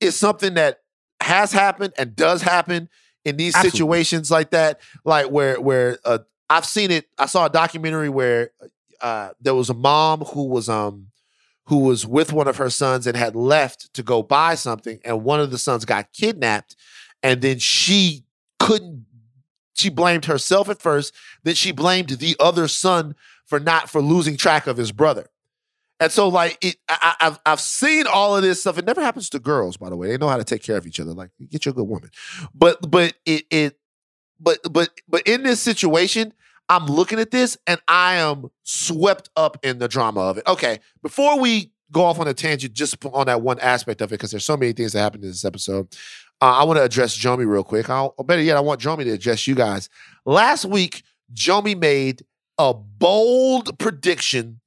is 0.00 0.16
something 0.16 0.54
that 0.54 0.80
has 1.20 1.52
happened 1.52 1.94
and 1.96 2.14
does 2.14 2.42
happen 2.42 2.88
in 3.24 3.36
these 3.36 3.54
Absolutely. 3.54 3.78
situations 3.78 4.30
like 4.30 4.50
that, 4.50 4.80
like 5.04 5.26
where 5.30 5.60
where 5.60 5.98
uh, 6.04 6.18
I've 6.48 6.66
seen 6.66 6.90
it. 6.90 7.06
I 7.18 7.26
saw 7.26 7.46
a 7.46 7.50
documentary 7.50 8.08
where 8.08 8.50
uh, 9.00 9.30
there 9.40 9.54
was 9.54 9.70
a 9.70 9.74
mom 9.74 10.20
who 10.20 10.44
was 10.46 10.68
um 10.68 11.06
who 11.66 11.78
was 11.78 12.06
with 12.06 12.32
one 12.32 12.48
of 12.48 12.56
her 12.56 12.68
sons 12.68 13.06
and 13.06 13.16
had 13.16 13.36
left 13.36 13.94
to 13.94 14.02
go 14.02 14.22
buy 14.22 14.56
something, 14.56 14.98
and 15.04 15.22
one 15.24 15.40
of 15.40 15.50
the 15.50 15.58
sons 15.58 15.84
got 15.84 16.12
kidnapped, 16.12 16.74
and 17.22 17.40
then 17.42 17.58
she 17.58 18.24
couldn't. 18.58 19.06
She 19.74 19.88
blamed 19.88 20.26
herself 20.26 20.68
at 20.68 20.82
first, 20.82 21.14
then 21.42 21.54
she 21.54 21.72
blamed 21.72 22.10
the 22.10 22.36
other 22.38 22.68
son 22.68 23.14
for 23.46 23.58
not 23.58 23.88
for 23.88 24.02
losing 24.02 24.36
track 24.36 24.66
of 24.66 24.76
his 24.76 24.92
brother. 24.92 25.26
And 25.98 26.10
so, 26.10 26.28
like, 26.28 26.56
it, 26.62 26.76
I, 26.88 27.14
I've 27.20 27.38
I've 27.44 27.60
seen 27.60 28.06
all 28.06 28.36
of 28.36 28.42
this 28.42 28.60
stuff. 28.60 28.78
It 28.78 28.86
never 28.86 29.02
happens 29.02 29.28
to 29.30 29.38
girls, 29.38 29.76
by 29.76 29.90
the 29.90 29.96
way. 29.96 30.08
They 30.08 30.16
know 30.16 30.28
how 30.28 30.38
to 30.38 30.44
take 30.44 30.62
care 30.62 30.76
of 30.76 30.86
each 30.86 30.98
other. 30.98 31.12
Like, 31.12 31.30
get 31.50 31.66
you 31.66 31.72
a 31.72 31.74
good 31.74 31.88
woman. 31.88 32.10
But 32.54 32.90
but 32.90 33.14
it 33.26 33.44
it 33.50 33.78
but 34.38 34.58
but 34.70 34.90
but 35.08 35.22
in 35.26 35.42
this 35.42 35.60
situation, 35.60 36.32
I'm 36.70 36.86
looking 36.86 37.18
at 37.18 37.30
this 37.30 37.58
and 37.66 37.80
I 37.86 38.16
am 38.16 38.50
swept 38.62 39.28
up 39.36 39.58
in 39.62 39.78
the 39.78 39.88
drama 39.88 40.20
of 40.20 40.38
it. 40.38 40.46
Okay, 40.46 40.80
before 41.02 41.38
we 41.38 41.72
go 41.92 42.04
off 42.04 42.18
on 42.18 42.28
a 42.28 42.34
tangent, 42.34 42.72
just 42.72 43.04
on 43.04 43.26
that 43.26 43.42
one 43.42 43.58
aspect 43.58 44.00
of 44.00 44.10
it, 44.10 44.16
because 44.16 44.30
there's 44.30 44.46
so 44.46 44.56
many 44.56 44.72
things 44.72 44.92
that 44.92 45.00
happened 45.00 45.24
in 45.24 45.30
this 45.30 45.44
episode. 45.44 45.88
Uh, 46.42 46.58
I 46.58 46.64
want 46.64 46.78
to 46.78 46.82
address 46.82 47.16
Jomi 47.16 47.46
real 47.46 47.64
quick. 47.64 47.90
I'll, 47.90 48.14
or 48.16 48.24
better 48.24 48.42
yet, 48.42 48.56
I 48.56 48.60
want 48.60 48.80
Jomi 48.80 49.04
to 49.04 49.10
address 49.10 49.46
you 49.46 49.54
guys. 49.54 49.88
Last 50.24 50.64
week, 50.64 51.02
Jomi 51.34 51.78
made 51.78 52.22
a 52.58 52.72
bold 52.72 53.78
prediction 53.78 54.60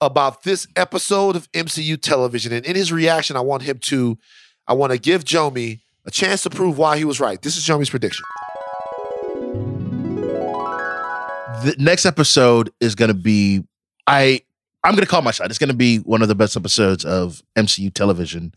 about 0.00 0.42
this 0.42 0.66
episode 0.74 1.36
of 1.36 1.50
MCU 1.52 2.00
television. 2.00 2.52
And 2.52 2.66
in 2.66 2.74
his 2.74 2.92
reaction, 2.92 3.36
I 3.36 3.40
want 3.40 3.62
him 3.62 3.78
to, 3.78 4.18
I 4.66 4.72
want 4.72 4.92
to 4.92 4.98
give 4.98 5.24
Jomi 5.24 5.80
a 6.04 6.10
chance 6.10 6.42
to 6.42 6.50
prove 6.50 6.76
why 6.76 6.98
he 6.98 7.04
was 7.04 7.20
right. 7.20 7.40
This 7.40 7.56
is 7.56 7.64
Jomi's 7.64 7.90
prediction. 7.90 8.24
the 11.62 11.76
next 11.78 12.04
episode 12.06 12.72
is 12.80 12.94
going 12.94 13.08
to 13.08 13.14
be 13.14 13.64
I 14.06 14.40
I'm 14.84 14.94
going 14.94 15.04
to 15.04 15.08
call 15.08 15.22
my 15.22 15.30
shot. 15.30 15.48
It's 15.48 15.58
going 15.58 15.68
to 15.68 15.76
be 15.76 15.98
one 15.98 16.22
of 16.22 16.28
the 16.28 16.34
best 16.34 16.56
episodes 16.56 17.04
of 17.04 17.40
MCU 17.56 17.94
television 17.94 18.52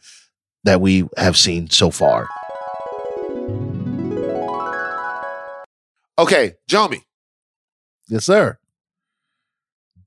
that 0.64 0.82
we 0.82 1.08
have 1.18 1.38
seen 1.38 1.70
so 1.70 1.92
far. 1.92 2.28
Okay, 6.18 6.54
Jomi, 6.70 7.02
Yes, 8.08 8.26
sir. 8.26 8.58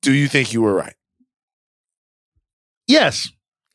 do 0.01 0.13
you 0.13 0.29
think 0.29 0.53
you 0.53 0.63
were 0.63 0.75
right? 0.75 0.95
Yes. 2.87 3.31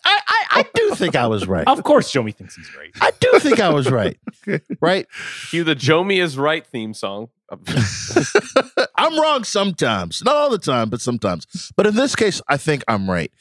I 0.06 0.20
I, 0.28 0.46
I 0.60 0.66
do 0.74 0.96
think 0.96 1.16
I 1.16 1.28
was 1.28 1.48
right. 1.48 1.68
Of 1.68 1.84
course, 1.84 2.12
Jomi 2.12 2.36
thinks 2.36 2.56
he's 2.56 2.76
right. 2.76 2.90
I 3.02 3.12
do 3.20 3.40
think 3.40 3.60
I 3.60 3.70
was 3.70 3.90
right. 3.92 4.18
Right? 4.82 5.08
Cue 5.50 5.64
the 5.64 5.76
Jomi 5.76 6.22
is 6.22 6.38
right 6.38 6.66
theme 6.68 6.94
song. 6.94 7.30
I'm 8.98 9.18
wrong 9.20 9.46
sometimes. 9.46 10.22
Not 10.24 10.36
all 10.36 10.50
the 10.50 10.58
time, 10.58 10.90
but 10.90 11.00
sometimes. 11.00 11.72
But 11.78 11.88
in 11.88 11.96
this 11.96 12.14
case, 12.16 12.42
I 12.50 12.58
think 12.58 12.84
I'm 12.90 13.10
right. 13.10 13.32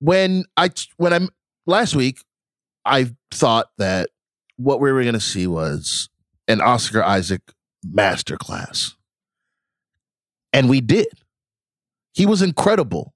When 0.00 0.44
I 0.56 0.70
when 0.96 1.12
I'm 1.12 1.28
last 1.66 1.94
week, 1.94 2.18
I 2.84 3.12
thought 3.30 3.68
that 3.78 4.08
what 4.56 4.80
we 4.80 4.90
were 4.90 5.02
going 5.02 5.14
to 5.14 5.20
see 5.20 5.46
was 5.46 6.08
an 6.48 6.60
Oscar 6.60 7.04
Isaac 7.04 7.42
masterclass. 7.84 8.94
And 10.52 10.68
we 10.68 10.80
did. 10.80 11.08
He 12.14 12.24
was 12.26 12.40
incredible 12.42 13.14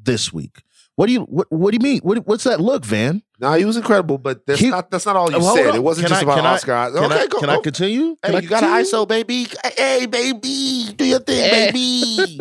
this 0.00 0.32
week. 0.32 0.62
What 0.96 1.06
do 1.06 1.12
you 1.12 1.20
what, 1.22 1.46
what 1.50 1.70
do 1.70 1.76
you 1.80 1.82
mean? 1.92 2.00
What, 2.00 2.26
what's 2.26 2.44
that 2.44 2.60
look, 2.60 2.84
Van? 2.84 3.22
No, 3.38 3.52
he 3.52 3.64
was 3.64 3.76
incredible, 3.76 4.18
but 4.18 4.44
that's 4.46 4.58
He- 4.60 4.70
not 4.70 4.90
that's 4.90 5.06
not 5.06 5.14
all 5.16 5.30
you 5.30 5.38
Well, 5.38 5.54
said. 5.54 5.74
It 5.74 5.82
wasn't 5.82 6.06
Can 6.08 6.10
just 6.14 6.20
I- 6.20 6.24
about 6.24 6.36
can 6.36 6.46
I- 6.46 6.54
Oscar. 6.54 6.72
Isaac. 6.74 6.94
Can, 6.96 7.04
okay, 7.12 7.20
I, 7.22 7.26
go. 7.26 7.38
can 7.40 7.50
I 7.50 7.60
continue? 7.60 8.16
Can 8.22 8.32
Hey, 8.32 8.38
I 8.38 8.40
you 8.40 8.48
got 8.48 8.62
an? 8.64 8.70
ISO, 8.70 9.06
baby. 9.06 9.46
Hey, 9.76 10.06
baby, 10.06 10.86
do 10.96 11.04
your 11.04 11.20
thing, 11.20 11.38
Eh. 11.44 11.70
baby. 11.70 12.38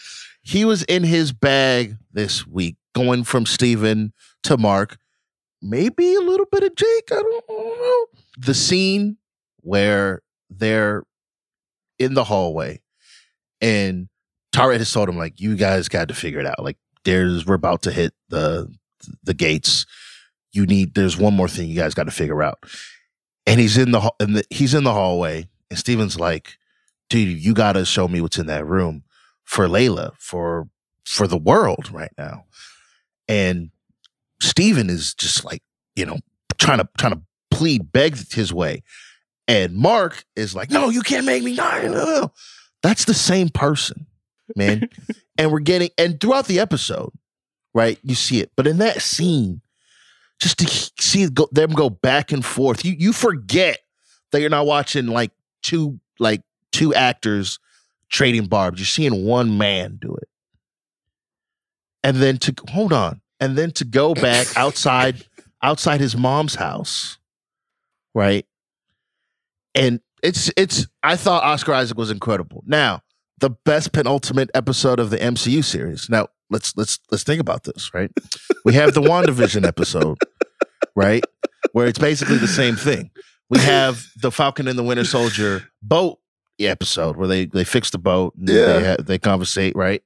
he 0.42 0.64
was 0.64 0.82
in 0.84 1.04
his 1.04 1.32
bag 1.32 1.96
this 2.12 2.46
week, 2.46 2.76
going 2.96 3.22
from 3.22 3.46
Steven 3.46 4.12
to 4.44 4.56
Mark, 4.56 4.96
maybe 5.62 6.14
a 6.14 6.20
little 6.20 6.46
bit 6.50 6.64
of 6.64 6.74
Jake. 6.74 7.10
I 7.12 7.16
don't, 7.16 7.44
I 7.48 7.52
don't 7.52 7.78
know. 7.78 8.06
The 8.38 8.54
scene 8.54 9.18
where 9.60 10.22
they're 10.48 11.04
in 12.00 12.14
the 12.14 12.24
hallway 12.24 12.80
and 13.60 14.08
Tara 14.52 14.78
has 14.78 14.92
told 14.92 15.08
him, 15.08 15.16
like, 15.16 15.40
you 15.40 15.56
guys 15.56 15.88
got 15.88 16.08
to 16.08 16.14
figure 16.14 16.40
it 16.40 16.46
out. 16.46 16.62
Like, 16.62 16.76
there's 17.04 17.46
we're 17.46 17.54
about 17.54 17.82
to 17.82 17.92
hit 17.92 18.12
the 18.28 18.72
the 19.22 19.34
gates. 19.34 19.86
You 20.52 20.66
need 20.66 20.94
there's 20.94 21.16
one 21.16 21.34
more 21.34 21.48
thing 21.48 21.68
you 21.68 21.76
guys 21.76 21.94
got 21.94 22.04
to 22.04 22.10
figure 22.10 22.42
out. 22.42 22.58
And 23.46 23.60
he's 23.60 23.78
in 23.78 23.92
the 23.92 24.12
and 24.20 24.36
the, 24.36 24.44
he's 24.50 24.74
in 24.74 24.84
the 24.84 24.92
hallway, 24.92 25.48
and 25.70 25.78
Steven's 25.78 26.18
like, 26.18 26.58
dude, 27.08 27.42
you 27.42 27.54
gotta 27.54 27.84
show 27.84 28.08
me 28.08 28.20
what's 28.20 28.38
in 28.38 28.46
that 28.46 28.66
room 28.66 29.04
for 29.44 29.66
Layla, 29.66 30.12
for 30.18 30.68
for 31.04 31.26
the 31.26 31.38
world 31.38 31.90
right 31.92 32.12
now. 32.18 32.44
And 33.28 33.70
Steven 34.42 34.90
is 34.90 35.14
just 35.14 35.44
like, 35.44 35.62
you 35.94 36.04
know, 36.04 36.18
trying 36.58 36.78
to 36.78 36.88
trying 36.98 37.14
to 37.14 37.22
plead, 37.50 37.92
beg 37.92 38.16
his 38.32 38.52
way. 38.52 38.82
And 39.50 39.74
Marc 39.74 40.24
is 40.36 40.54
like, 40.54 40.70
no, 40.70 40.90
you 40.90 41.02
can't 41.02 41.26
make 41.26 41.42
me 41.42 41.56
die. 41.56 41.88
No. 41.88 42.32
That's 42.84 43.04
the 43.04 43.14
same 43.14 43.48
person, 43.48 44.06
man. 44.54 44.88
and 45.38 45.50
we're 45.50 45.58
getting, 45.58 45.90
and 45.98 46.20
throughout 46.20 46.46
the 46.46 46.60
episode, 46.60 47.10
right, 47.74 47.98
you 48.04 48.14
see 48.14 48.40
it. 48.40 48.52
But 48.56 48.68
in 48.68 48.78
that 48.78 49.02
scene, 49.02 49.60
just 50.40 50.58
to 50.58 50.68
see 51.02 51.28
go, 51.28 51.48
them 51.50 51.72
go 51.72 51.90
back 51.90 52.30
and 52.30 52.44
forth, 52.44 52.84
you 52.84 52.94
you 52.96 53.12
forget 53.12 53.80
that 54.30 54.40
you're 54.40 54.50
not 54.50 54.66
watching 54.66 55.06
like 55.06 55.32
two 55.62 55.98
like 56.20 56.42
two 56.70 56.94
actors 56.94 57.58
trading 58.08 58.46
barbs. 58.46 58.78
You're 58.78 58.86
seeing 58.86 59.26
one 59.26 59.58
man 59.58 59.98
do 60.00 60.14
it. 60.14 60.28
And 62.04 62.18
then 62.18 62.38
to 62.38 62.54
hold 62.70 62.92
on, 62.92 63.20
and 63.40 63.58
then 63.58 63.72
to 63.72 63.84
go 63.84 64.14
back 64.14 64.46
outside 64.56 65.26
outside 65.60 66.00
his 66.00 66.16
mom's 66.16 66.54
house, 66.54 67.18
right? 68.14 68.46
And 69.74 70.00
it's 70.22 70.50
it's 70.56 70.86
I 71.02 71.16
thought 71.16 71.42
Oscar 71.44 71.72
Isaac 71.74 71.96
was 71.96 72.10
incredible. 72.10 72.62
Now, 72.66 73.00
the 73.38 73.50
best 73.50 73.92
penultimate 73.92 74.50
episode 74.54 75.00
of 75.00 75.10
the 75.10 75.16
MCU 75.18 75.64
series. 75.64 76.08
Now, 76.10 76.28
let's 76.50 76.76
let's 76.76 76.98
let's 77.10 77.22
think 77.24 77.40
about 77.40 77.64
this, 77.64 77.92
right? 77.94 78.10
We 78.64 78.74
have 78.74 78.94
the 78.94 79.00
WandaVision 79.00 79.66
episode, 79.66 80.18
right? 80.94 81.24
Where 81.72 81.86
it's 81.86 81.98
basically 81.98 82.36
the 82.38 82.48
same 82.48 82.76
thing. 82.76 83.10
We 83.48 83.58
have 83.60 84.04
the 84.16 84.30
Falcon 84.30 84.68
and 84.68 84.78
the 84.78 84.82
Winter 84.82 85.04
Soldier 85.04 85.64
boat 85.82 86.18
episode 86.58 87.16
where 87.16 87.26
they 87.28 87.46
they 87.46 87.64
fix 87.64 87.90
the 87.90 87.98
boat 87.98 88.34
and 88.36 88.48
Yeah. 88.48 88.66
they 88.66 88.86
ha- 88.88 88.96
they 89.02 89.18
conversate, 89.18 89.74
right? 89.76 90.02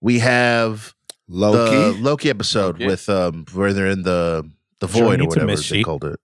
We 0.00 0.20
have 0.20 0.94
Loki. 1.28 1.98
the 1.98 2.02
Loki 2.02 2.30
episode 2.30 2.76
Loki. 2.76 2.86
with 2.86 3.08
um 3.08 3.44
where 3.52 3.72
they're 3.72 3.86
in 3.88 4.02
the 4.02 4.48
the 4.80 4.86
void 4.86 5.20
or 5.20 5.26
whatever 5.26 5.54
they 5.56 5.82
called 5.82 6.04
it. 6.04 6.18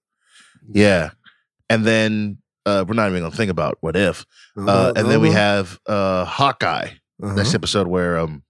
Yeah. 0.72 1.10
And 1.68 1.84
then 1.84 2.38
uh 2.66 2.84
we're 2.86 2.94
not 2.94 3.08
even 3.10 3.22
gonna 3.22 3.34
think 3.34 3.50
about 3.50 3.78
what 3.80 3.96
if. 3.96 4.24
Uh, 4.56 4.92
and 4.96 5.08
then 5.10 5.20
we 5.20 5.30
have 5.30 5.78
uh 5.86 6.24
Hawkeye. 6.24 6.88
Uh-huh. 7.22 7.34
That's 7.34 7.50
the 7.52 7.56
episode 7.56 7.86
where 7.86 8.18
um 8.18 8.42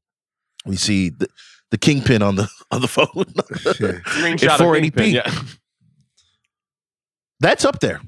we 0.66 0.76
see 0.76 1.08
the, 1.10 1.28
the 1.70 1.78
kingpin 1.78 2.22
on 2.22 2.36
the 2.36 2.48
on 2.70 2.80
the 2.80 2.88
phone. 2.88 3.06
Screenshot 3.14 4.54
of 4.54 4.60
480p. 4.60 4.82
Kingpin, 4.82 5.10
yeah. 5.10 5.42
That's 7.40 7.64
up 7.64 7.80
there. 7.80 8.00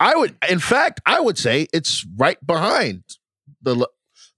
I 0.00 0.16
would 0.16 0.36
in 0.48 0.58
fact 0.58 1.00
I 1.06 1.20
would 1.20 1.38
say 1.38 1.66
it's 1.72 2.04
right 2.16 2.38
behind 2.44 3.04
the 3.62 3.88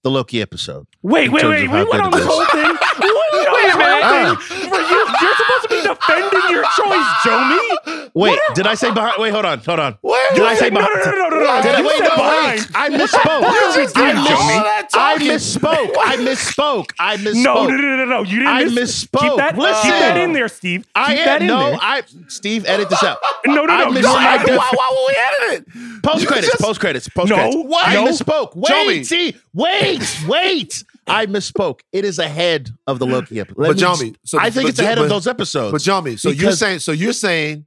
the 0.03 0.11
Loki 0.11 0.41
episode. 0.41 0.87
Wait, 1.01 1.29
wait, 1.31 1.43
wait. 1.43 1.63
We 1.63 1.67
went 1.67 1.89
on 2.01 2.13
it 2.13 2.17
this 2.17 2.25
whole 2.25 2.45
thing. 2.45 2.61
We 2.63 3.11
went 3.11 3.33
on 3.33 3.53
Wait 3.53 3.63
this 3.65 3.75
a 3.75 3.77
minute. 3.77 4.03
whole 4.05 4.35
thing. 4.35 4.69
For 4.69 4.79
you, 4.79 4.99
you're 5.21 5.35
supposed 5.35 5.63
to 5.63 5.69
be 5.69 5.81
defending 5.81 6.49
your 6.49 6.63
choice, 6.63 7.09
Jomi. 7.25 7.96
Wait, 8.17 8.39
did 8.55 8.65
I 8.67 8.73
say 8.75 8.91
behind? 8.91 9.13
Wait, 9.19 9.31
hold 9.31 9.45
on, 9.45 9.59
hold 9.59 9.79
on. 9.79 9.97
Where? 10.01 10.33
Did 10.35 10.43
I 10.43 10.55
say 10.55 10.69
no, 10.69 10.81
no, 10.81 10.87
no, 10.87 11.11
no, 11.11 11.29
no, 11.29 11.39
no. 11.39 11.61
Did 11.61 11.75
I, 11.75 11.79
You 11.79 11.87
wait, 11.87 11.99
no, 11.99 12.15
behind. 12.15 12.59
wait. 12.59 12.71
I 12.75 12.89
misspoke. 12.89 13.41
That's 13.41 13.77
what 13.77 13.93
did, 13.93 13.97
I, 13.97 14.11
Jomi. 14.13 14.23
miss- 14.23 14.31
All 14.31 14.63
that 14.63 14.87
I 14.93 15.13
talking. 15.13 15.27
misspoke. 15.27 15.95
I 15.99 16.15
misspoke. 16.17 16.89
I 16.99 17.17
misspoke. 17.17 17.43
No, 17.43 17.67
no, 17.67 17.75
no, 17.77 17.95
no, 17.97 18.05
no. 18.05 18.23
You 18.23 18.39
didn't 18.39 18.47
I 18.47 18.63
miss- 18.65 19.05
misspoke. 19.05 19.21
Keep 19.21 19.37
that, 19.37 19.57
Listen. 19.57 19.81
keep 19.83 19.91
that 19.99 20.17
in 20.17 20.33
there, 20.33 20.47
Steve. 20.47 20.81
Keep 20.83 20.91
I 20.95 21.15
that 21.15 21.27
am 21.27 21.41
in 21.43 21.47
no. 21.47 21.69
there. 21.69 21.77
I 21.81 22.01
Steve, 22.27 22.65
edit 22.65 22.89
this 22.89 23.03
out. 23.03 23.19
No, 23.45 23.65
no, 23.65 23.73
I 23.73 23.79
no. 23.85 23.91
miss- 23.91 24.01
you're 24.03 24.11
I 24.11 24.37
not- 24.37 24.45
def- 24.45 24.57
why, 24.57 24.71
why 24.73 24.89
would 24.91 25.07
we 25.07 25.51
edit 25.53 25.67
it? 25.67 26.03
Post 26.03 26.27
credits. 26.27 26.47
just- 26.47 26.61
Post 26.61 26.79
credits. 26.79 27.09
Post 27.09 27.31
credits. 27.33 27.55
No, 27.55 27.77
I 27.81 27.93
no. 27.93 28.05
misspoke. 28.07 28.55
Wait, 28.55 28.67
Show 28.69 28.85
me. 28.85 29.03
see, 29.03 29.35
wait, 29.53 30.19
wait. 30.27 30.83
I 31.09 31.25
misspoke. 31.25 31.79
It 31.93 32.03
is 32.03 32.19
ahead 32.19 32.69
of 32.87 32.99
the 32.99 33.05
Loki 33.05 33.39
episode. 33.39 33.57
Let 33.59 33.67
But 33.67 33.75
me 33.77 33.81
Jomi, 33.83 34.15
so- 34.25 34.39
I 34.39 34.49
think 34.49 34.65
but 34.65 34.69
it's 34.69 34.77
Jo- 34.79 34.83
ahead 34.85 34.97
but- 34.97 35.03
of 35.03 35.09
those 35.09 35.27
episodes. 35.27 35.71
But 35.71 35.81
Jomi, 35.81 36.19
so 36.19 36.29
you're 36.29 36.37
Because- 36.37 36.59
saying, 36.59 36.79
so 36.79 36.91
you're 36.91 37.13
saying, 37.13 37.65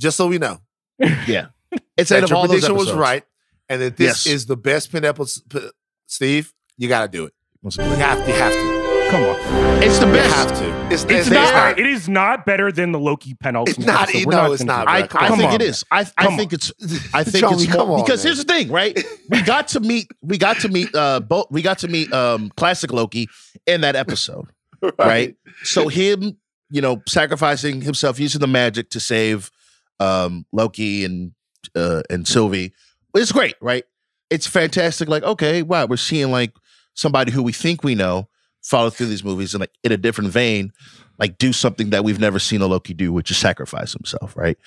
just 0.00 0.16
so 0.16 0.26
we 0.28 0.38
know, 0.38 0.58
yeah, 0.98 1.46
it's 1.96 2.10
ahead 2.10 2.22
that 2.24 2.24
of 2.24 2.30
your 2.30 2.46
prediction 2.46 2.74
was 2.74 2.92
right, 2.92 3.24
and 3.68 3.80
that 3.82 3.96
this 3.96 4.26
Yes. 4.26 4.34
is 4.34 4.46
the 4.46 4.56
best 4.56 4.90
pin 4.90 5.04
episode. 5.04 5.70
Steve, 6.06 6.52
you 6.76 6.88
got 6.88 7.02
to 7.02 7.08
do 7.16 7.26
it. 7.26 7.34
You 7.62 7.82
have, 7.82 8.26
you 8.26 8.34
have 8.34 8.52
to. 8.52 8.80
Come 9.10 9.22
on. 9.24 9.82
It's 9.82 9.98
the 9.98 10.06
You 10.06 10.12
best. 10.12 10.34
have 10.34 10.58
to. 10.58 10.94
It's, 10.94 11.02
It's, 11.04 11.12
it's 11.12 11.30
not, 11.30 11.52
not. 11.52 11.78
It 11.80 11.86
is 11.86 12.08
not 12.08 12.46
better 12.46 12.70
than 12.70 12.92
the 12.92 12.98
Loki 12.98 13.34
penultimate. 13.34 13.78
It's 13.78 13.86
not- 13.86 14.08
episode. 14.08 14.28
no, 14.30 14.48
We're 14.48 14.54
it's 14.54 14.62
not, 14.62 14.86
do 14.86 14.92
I, 14.92 14.96
I 14.98 15.00
think 15.00 15.10
Come 15.10 15.40
on. 15.42 15.60
is. 15.60 15.84
I, 15.90 16.06
I 16.16 16.24
Come 16.26 16.36
think 16.36 16.52
it's. 16.52 16.72
I 17.14 17.24
think 17.24 17.44
Joey, 17.44 17.54
it's 17.64 17.66
come 17.66 17.88
more 17.88 17.98
on, 17.98 18.04
because 18.04 18.24
man. 18.24 18.28
here's 18.34 18.44
the 18.44 18.52
thing, 18.52 18.70
right? 18.70 18.98
We 19.28 19.42
got 19.42 19.68
to 19.68 19.80
meet. 19.80 20.10
We 20.22 20.38
got 20.38 20.60
to 20.60 20.68
meet. 20.68 20.94
Uh, 20.94 21.20
both. 21.20 21.46
We 21.50 21.60
got 21.60 21.78
to 21.78 21.88
meet. 21.88 22.12
Um, 22.12 22.50
classic 22.56 22.92
Loki 22.92 23.28
in 23.66 23.80
that 23.82 23.94
episode, 23.96 24.46
right? 24.98 25.34
So 25.64 25.88
him, 25.88 26.38
you 26.70 26.80
know, 26.80 27.02
sacrificing 27.08 27.80
himself, 27.82 28.18
using 28.20 28.40
the 28.40 28.46
magic 28.46 28.90
to 28.90 29.00
save 29.00 29.50
um 30.00 30.46
Loki 30.52 31.04
and 31.04 31.32
uh 31.76 32.02
and 32.10 32.26
Sylvie. 32.26 32.72
It's 33.14 33.32
great, 33.32 33.54
right? 33.60 33.84
It's 34.30 34.46
fantastic. 34.46 35.08
Like, 35.08 35.22
okay, 35.22 35.62
wow, 35.62 35.86
we're 35.86 35.96
seeing 35.96 36.30
like 36.30 36.52
somebody 36.94 37.32
who 37.32 37.42
we 37.42 37.52
think 37.52 37.84
we 37.84 37.94
know 37.94 38.28
follow 38.62 38.90
through 38.90 39.06
these 39.06 39.24
movies 39.24 39.54
and 39.54 39.60
like 39.60 39.72
in 39.82 39.92
a 39.92 39.96
different 39.96 40.30
vein, 40.30 40.72
like 41.18 41.38
do 41.38 41.52
something 41.52 41.90
that 41.90 42.04
we've 42.04 42.20
never 42.20 42.38
seen 42.38 42.60
a 42.60 42.66
Loki 42.66 42.94
do, 42.94 43.12
which 43.12 43.30
is 43.30 43.36
sacrifice 43.36 43.92
himself, 43.92 44.36
right? 44.36 44.58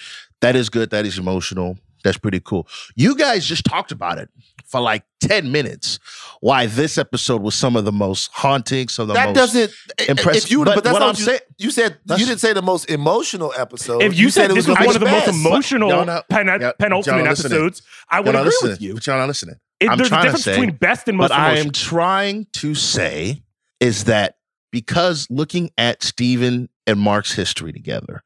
That 0.41 0.56
is 0.56 0.69
good. 0.69 0.89
That 0.89 1.06
is 1.06 1.17
emotional. 1.17 1.78
That's 2.04 2.18
pretty 2.18 2.39
cool. 2.42 2.68
You 2.96 3.16
guys 3.16 3.46
just 3.46 3.66
talked 3.66 3.92
about 3.92 4.18
it 4.18 4.30
for 4.66 4.82
like 4.82 5.04
10 5.22 5.52
minutes. 5.52 6.00
Why 6.42 6.66
this 6.66 6.98
episode 6.98 7.42
was 7.42 7.56
some 7.56 7.76
of 7.76 7.86
the 7.86 7.92
most 7.92 8.30
haunting, 8.34 8.88
some 8.89 9.04
of 9.04 9.08
the 9.10 9.13
that 9.13 9.28
most 9.28 9.36
doesn't 9.36 9.72
eh, 9.72 10.04
eh, 10.04 10.06
impressive. 10.10 10.44
If 10.44 10.52
you, 10.52 10.66
But 10.66 10.76
but, 10.76 10.84
that's 10.84 10.94
what 10.94 11.02
what 11.02 11.10
I'm 11.16 11.20
you, 11.20 11.26
saying- 11.26 11.39
you 11.58 11.72
said. 11.72 11.98
You 12.10 12.26
didn't 12.26 12.39
say 12.39 12.54
the 12.54 12.62
most 12.62 12.89
emotional 12.89 13.54
episode. 13.58 14.04
If 14.04 14.18
you, 14.18 14.30
said, 14.30 14.50
this 14.50 14.68
was 14.68 14.76
gonna 14.78 14.86
one 14.86 14.96
of 14.96 15.00
the 15.02 15.08
most 15.10 15.28
emotional 15.30 15.89
Y'all 15.89 16.06
not- 16.06 16.28
pen- 16.28 16.48
y'all- 16.48 16.74
penultimate 16.78 17.20
y'all 17.20 17.28
episodes, 17.28 17.82
I 18.10 18.20
would 18.20 18.30
agree 18.36 18.44
listening, 18.46 18.72
with 18.72 18.82
you. 18.82 18.94
But 18.96 19.08
y'all 19.08 19.18
not 19.18 19.28
listening. 19.28 19.56
It- 19.80 19.89
I'm 19.89 19.98
there's 19.98 20.08
a 20.08 20.10
trying 20.10 20.22
to 20.22 20.26
difference 20.28 20.44
say- 20.44 20.52
between 20.52 20.72
best 20.76 21.08
and 21.08 21.18
most 21.18 21.30
But 21.30 21.38
I 21.38 21.58
am 21.58 21.72
trying 21.72 22.48
to 22.54 22.76
say 22.76 23.44
is 23.80 24.06
that 24.06 24.36
because 24.72 25.28
looking 25.30 25.72
at 25.78 26.04
Steven 26.04 26.68
and 26.88 27.00
Marc's 27.00 27.34
history 27.34 27.72
together, 27.72 28.24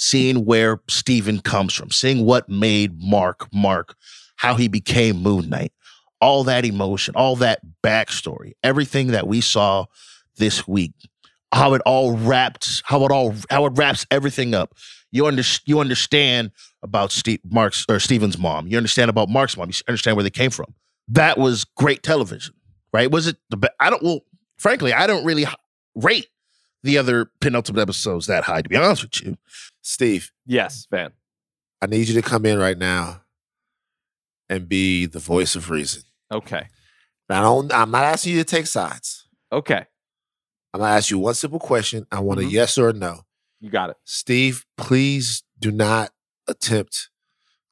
seeing 0.00 0.46
where 0.46 0.80
Steven 0.88 1.40
comes 1.40 1.74
from, 1.74 1.90
seeing 1.90 2.24
what 2.24 2.48
made 2.48 3.02
Marc 3.02 3.46
Marc, 3.52 3.94
how 4.36 4.54
he 4.54 4.66
became 4.66 5.22
Moon 5.22 5.50
Knight, 5.50 5.72
all 6.22 6.42
that 6.44 6.64
emotion, 6.64 7.14
all 7.14 7.36
that 7.36 7.60
backstory, 7.84 8.52
everything 8.62 9.08
that 9.08 9.26
we 9.26 9.42
saw 9.42 9.84
this 10.38 10.66
week, 10.66 10.94
how 11.52 11.74
it 11.74 11.82
all 11.84 12.16
wraps, 12.16 12.82
how 12.86 13.04
it 13.04 13.12
all 13.12 13.34
how 13.50 13.66
it 13.66 13.74
wraps 13.76 14.06
everything 14.10 14.54
up. 14.54 14.74
You 15.12 15.26
under, 15.26 15.42
you 15.66 15.80
understand 15.80 16.52
about 16.82 17.12
Steve 17.12 17.40
Marc's 17.44 17.84
or 17.86 18.00
Steven's 18.00 18.38
mom. 18.38 18.68
You 18.68 18.78
understand 18.78 19.10
about 19.10 19.28
Marc's 19.28 19.56
mom. 19.56 19.68
You 19.68 19.74
understand 19.86 20.16
where 20.16 20.22
they 20.22 20.30
came 20.30 20.50
from. 20.50 20.74
That 21.08 21.36
was 21.36 21.64
great 21.76 22.02
television, 22.02 22.54
right? 22.94 23.10
Was 23.10 23.26
it 23.26 23.36
the? 23.50 23.70
I 23.78 23.90
don't. 23.90 24.02
Well, 24.02 24.20
frankly, 24.56 24.94
I 24.94 25.06
don't 25.06 25.26
really 25.26 25.46
rate 25.94 26.28
the 26.82 26.98
other 26.98 27.30
penultimate 27.40 27.82
episodes 27.82 28.26
that 28.26 28.44
high. 28.44 28.62
To 28.62 28.68
be 28.68 28.76
honest 28.76 29.02
with 29.02 29.22
you, 29.22 29.36
Steve, 29.82 30.32
Yes, 30.46 30.86
Van. 30.90 31.12
I 31.82 31.86
need 31.86 32.08
you 32.08 32.14
to 32.14 32.22
come 32.22 32.44
in 32.46 32.58
right 32.58 32.76
now 32.78 33.22
and 34.48 34.68
be 34.68 35.06
the 35.06 35.18
voice 35.18 35.54
of 35.56 35.70
reason. 35.70 36.02
Okay. 36.32 36.66
I 37.28 37.40
don't. 37.42 37.72
I'm 37.72 37.90
not 37.90 38.04
asking 38.04 38.32
you 38.32 38.38
to 38.40 38.44
take 38.44 38.66
sides. 38.66 39.26
Okay. 39.52 39.84
I'm 40.74 40.80
gonna 40.80 40.92
ask 40.92 41.10
you 41.10 41.18
one 41.18 41.34
simple 41.34 41.58
question. 41.60 42.06
I 42.10 42.20
want 42.20 42.40
Mhm. 42.40 42.46
a 42.46 42.50
yes 42.50 42.76
or 42.78 42.88
a 42.90 42.92
no. 42.92 43.22
You 43.60 43.70
got 43.70 43.90
it. 43.90 43.96
Steve, 44.04 44.64
please 44.76 45.42
do 45.58 45.70
not 45.70 46.10
attempt 46.48 47.08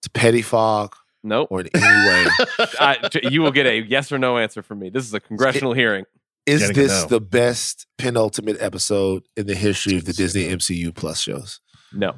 to 0.02 0.10
pettifog 0.10 0.92
Nope. 1.24 1.48
or 1.50 1.60
in 1.62 1.68
any 1.74 1.84
way. 2.08 2.26
I- 2.80 3.08
t- 3.10 3.28
you 3.30 3.42
will 3.42 3.50
get 3.50 3.66
a 3.66 3.80
yes 3.82 4.12
or 4.12 4.18
no 4.18 4.38
answer 4.38 4.62
from 4.62 4.78
me. 4.78 4.90
This 4.90 5.04
is 5.04 5.14
a 5.14 5.20
congressional 5.20 5.72
hearing. 5.72 6.04
Is 6.48 6.70
this 6.70 7.02
no. 7.02 7.08
the 7.08 7.20
best 7.20 7.86
penultimate 7.98 8.56
episode 8.60 9.24
in 9.36 9.46
the 9.46 9.54
history 9.54 9.96
of 9.96 10.04
the 10.04 10.12
Disney 10.12 10.44
MCU 10.48 10.94
Plus 10.94 11.20
shows? 11.20 11.60
No. 11.92 12.14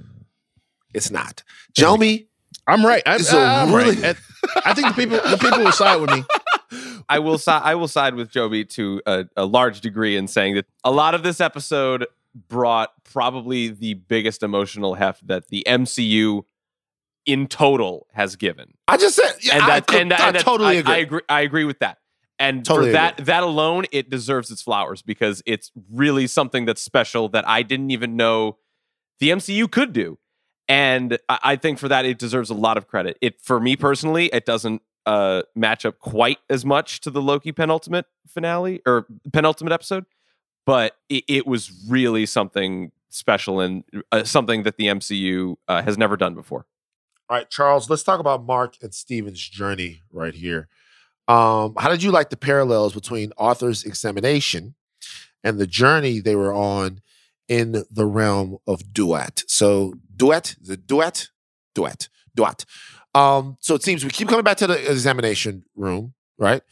It's 0.94 1.10
not. 1.10 1.42
Jomi, 1.76 2.26
I'm 2.66 2.84
right. 2.84 3.02
I'm, 3.06 3.20
I'm 3.32 3.74
really- 3.74 3.96
right. 4.00 4.16
I 4.64 4.74
think 4.74 4.88
the 4.88 4.94
people 4.94 5.18
the 5.30 5.36
people 5.36 5.58
will 5.60 5.72
side 5.72 6.00
with 6.00 6.10
me. 6.10 6.24
I 7.08 7.18
will 7.18 7.38
side. 7.38 7.62
I 7.64 7.74
will 7.74 7.88
side 7.88 8.14
with 8.14 8.30
Joby 8.30 8.64
to 8.66 9.02
a, 9.06 9.26
a 9.36 9.44
large 9.44 9.80
degree 9.80 10.16
in 10.16 10.28
saying 10.28 10.54
that 10.54 10.66
a 10.84 10.90
lot 10.90 11.14
of 11.14 11.22
this 11.22 11.40
episode 11.40 12.06
brought 12.48 12.90
probably 13.04 13.68
the 13.68 13.94
biggest 13.94 14.42
emotional 14.42 14.94
heft 14.94 15.26
that 15.26 15.48
the 15.48 15.64
MCU 15.66 16.42
in 17.26 17.46
total 17.48 18.06
has 18.12 18.36
given. 18.36 18.72
I 18.88 18.96
just 18.96 19.16
said, 19.16 19.32
yeah, 19.42 19.54
and 19.54 19.62
I, 19.64 19.66
that, 19.66 19.86
co- 19.86 19.96
and, 19.98 20.10
that- 20.10 20.20
I 20.20 20.26
and 20.28 20.36
that- 20.36 20.42
totally 20.42 20.76
I, 20.76 20.80
agree. 20.80 20.94
I 20.94 20.96
agree. 20.98 21.20
I 21.28 21.40
agree 21.42 21.64
with 21.64 21.78
that. 21.80 21.98
And 22.40 22.64
Totally 22.64 22.88
for 22.88 22.92
that 22.92 23.18
that 23.18 23.42
alone, 23.42 23.84
it 23.92 24.08
deserves 24.08 24.50
its 24.50 24.62
flowers 24.62 25.02
because 25.02 25.42
it's 25.44 25.70
really 25.92 26.26
something 26.26 26.64
that's 26.64 26.80
special 26.80 27.28
that 27.28 27.46
I 27.46 27.62
didn't 27.62 27.90
even 27.90 28.16
know 28.16 28.56
the 29.20 29.28
MCU 29.28 29.70
could 29.70 29.92
do. 29.92 30.18
And 30.66 31.18
I, 31.28 31.38
I 31.42 31.56
think 31.56 31.78
for 31.78 31.88
that, 31.88 32.06
it 32.06 32.18
deserves 32.18 32.48
a 32.48 32.54
lot 32.54 32.78
of 32.78 32.88
credit. 32.88 33.18
It 33.20 33.42
for 33.42 33.60
me 33.60 33.76
personally, 33.76 34.30
it 34.32 34.46
doesn't 34.46 34.80
uh, 35.04 35.42
match 35.54 35.84
up 35.84 35.98
quite 35.98 36.38
as 36.48 36.64
much 36.64 37.02
to 37.02 37.10
the 37.10 37.20
Loki 37.20 37.52
penultimate 37.52 38.06
finale 38.26 38.80
or 38.86 39.06
penultimate 39.32 39.72
episode, 39.72 40.06
but 40.64 40.96
it, 41.10 41.24
it 41.28 41.46
was 41.46 41.70
really 41.88 42.24
something 42.24 42.90
special 43.10 43.60
and 43.60 43.84
uh, 44.12 44.24
something 44.24 44.62
that 44.62 44.78
the 44.78 44.86
MCU 44.86 45.56
uh, 45.68 45.82
has 45.82 45.98
never 45.98 46.16
done 46.16 46.34
before. 46.34 46.64
All 47.28 47.36
right, 47.36 47.50
Charles, 47.50 47.90
let's 47.90 48.02
talk 48.02 48.18
about 48.18 48.44
Marc 48.44 48.76
and 48.80 48.94
Steven's 48.94 49.46
journey 49.46 50.02
right 50.10 50.34
here. 50.34 50.68
Um, 51.30 51.74
how 51.78 51.88
did 51.88 52.02
you 52.02 52.10
like 52.10 52.30
the 52.30 52.36
parallels 52.36 52.92
between 52.92 53.32
Arthur's 53.38 53.84
examination 53.84 54.74
and 55.44 55.60
the 55.60 55.66
journey 55.66 56.18
they 56.18 56.34
were 56.34 56.52
on 56.52 57.02
in 57.46 57.84
the 57.88 58.04
realm 58.04 58.58
of 58.66 58.92
duet? 58.92 59.44
So, 59.46 59.94
duet, 60.16 60.56
the 60.60 60.76
duet, 60.76 61.28
duet, 61.72 62.08
duet. 62.34 62.64
Um, 63.14 63.58
so 63.60 63.76
it 63.76 63.84
seems 63.84 64.02
we 64.02 64.10
keep 64.10 64.28
coming 64.28 64.42
back 64.42 64.56
to 64.56 64.66
the 64.66 64.90
examination 64.90 65.62
room, 65.76 66.14
right? 66.36 66.62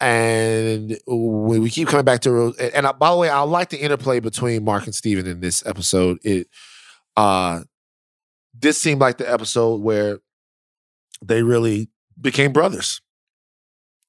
And 0.00 0.98
we, 1.06 1.68
keep 1.68 1.88
coming 1.88 2.06
back 2.06 2.20
to 2.20 2.54
and 2.74 2.86
uh, 2.86 2.94
by 2.94 3.10
the 3.10 3.16
way, 3.16 3.28
I 3.28 3.40
like 3.40 3.68
the 3.68 3.78
interplay 3.78 4.20
between 4.20 4.64
Marc 4.64 4.86
and 4.86 4.94
Steven 4.94 5.26
in 5.26 5.40
this 5.40 5.66
episode. 5.66 6.18
It 6.22 6.46
uh 7.16 7.62
this 8.58 8.78
seemed 8.78 9.00
like 9.00 9.18
the 9.18 9.30
episode 9.30 9.82
where 9.82 10.20
they 11.20 11.42
really 11.42 11.90
became 12.20 12.52
brothers 12.52 13.02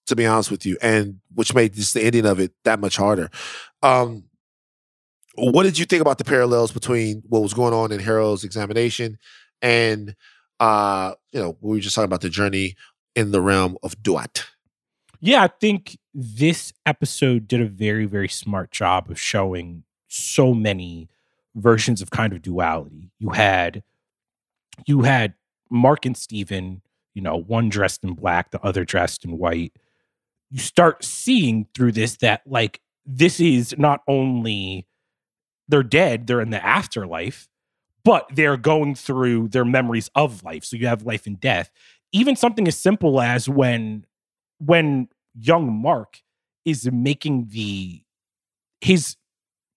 to 0.09 0.15
be 0.15 0.25
honest 0.25 0.51
with 0.51 0.65
you 0.65 0.77
and 0.81 1.19
which 1.33 1.53
made 1.53 1.73
just 1.73 1.93
the 1.93 2.01
ending 2.03 2.25
of 2.25 2.39
it 2.39 2.51
that 2.63 2.79
much 2.79 2.97
harder 2.97 3.29
um 3.83 4.23
what 5.35 5.63
did 5.63 5.79
you 5.79 5.85
think 5.85 6.01
about 6.01 6.17
the 6.17 6.23
parallels 6.25 6.71
between 6.71 7.23
what 7.27 7.41
was 7.41 7.53
going 7.53 7.73
on 7.73 7.91
in 7.91 7.99
harrow's 7.99 8.43
examination 8.43 9.17
and 9.61 10.15
uh 10.59 11.13
you 11.31 11.39
know 11.39 11.57
we 11.61 11.77
were 11.77 11.81
just 11.81 11.95
talking 11.95 12.05
about 12.05 12.21
the 12.21 12.29
journey 12.29 12.75
in 13.15 13.31
the 13.31 13.41
realm 13.41 13.77
of 13.83 14.01
duat 14.03 14.45
Yeah, 15.21 15.43
I 15.43 15.47
think 15.47 15.97
this 16.13 16.71
episode 16.85 17.47
did 17.47 17.61
a 17.61 17.65
very, 17.67 18.05
very 18.05 18.29
smart 18.29 18.71
job 18.71 19.09
of 19.11 19.19
showing 19.19 19.83
so 20.07 20.53
many 20.53 21.09
versions 21.55 22.01
of 22.01 22.09
kind 22.09 22.31
of 22.33 22.41
duality. 22.41 23.11
You 23.19 23.31
had 23.31 23.83
you 24.85 25.01
had 25.03 25.33
Marc 25.69 26.05
and 26.05 26.15
Steven, 26.17 26.81
you 27.13 27.21
know, 27.21 27.35
one 27.35 27.69
dressed 27.69 28.03
in 28.03 28.13
black, 28.13 28.51
the 28.51 28.61
other 28.61 28.85
dressed 28.85 29.25
in 29.25 29.37
white. 29.37 29.73
You 30.51 30.59
start 30.59 31.03
seeing 31.03 31.67
through 31.75 31.93
this 31.93 32.17
that 32.17 32.41
like 32.45 32.81
this 33.05 33.39
is 33.39 33.75
not 33.77 34.01
only 34.07 34.87
they're 35.67 35.83
dead, 35.83 36.27
they're 36.27 36.41
in 36.41 36.49
the 36.49 36.65
afterlife, 36.65 37.47
but 38.03 38.27
they're 38.33 38.57
going 38.57 38.95
through 38.95 39.49
their 39.49 39.65
memories 39.65 40.09
of 40.15 40.43
life. 40.43 40.63
So 40.65 40.77
you 40.77 40.87
have 40.87 41.03
life 41.03 41.27
and 41.27 41.39
death. 41.39 41.69
Even 42.11 42.35
something 42.35 42.67
as 42.67 42.77
simple 42.77 43.21
as 43.21 43.47
when 43.47 44.05
when 44.59 45.09
young 45.35 45.71
Marc 45.71 46.21
is 46.65 46.89
making 46.91 47.49
the 47.51 48.01
his 48.81 49.15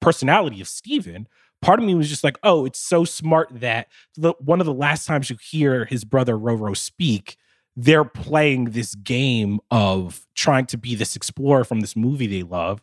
personality 0.01 0.61
of 0.61 0.69
Steven, 0.69 1.29
part 1.61 1.79
of 1.79 1.85
me 1.85 1.95
was 1.95 2.09
just 2.09 2.25
like, 2.25 2.39
oh, 2.43 2.65
it's 2.65 2.79
so 2.79 3.05
smart 3.05 3.49
that 3.53 3.89
the 4.17 4.35
one 4.39 4.61
of 4.61 4.67
the 4.67 4.75
last 4.75 5.07
times 5.07 5.31
you 5.31 5.37
hear 5.41 5.85
his 5.85 6.05
brother 6.05 6.37
Roro 6.37 6.77
speak, 6.77 7.37
they're 7.77 8.05
playing 8.05 8.67
this 8.67 8.95
game 8.95 9.61
of 9.71 10.27
trying 10.35 10.67
to 10.67 10.79
be 10.79 10.95
this 10.95 11.17
explorer 11.17 11.65
from 11.65 11.81
this 11.81 11.97
movie 11.97 12.27
they 12.27 12.43
love. 12.43 12.83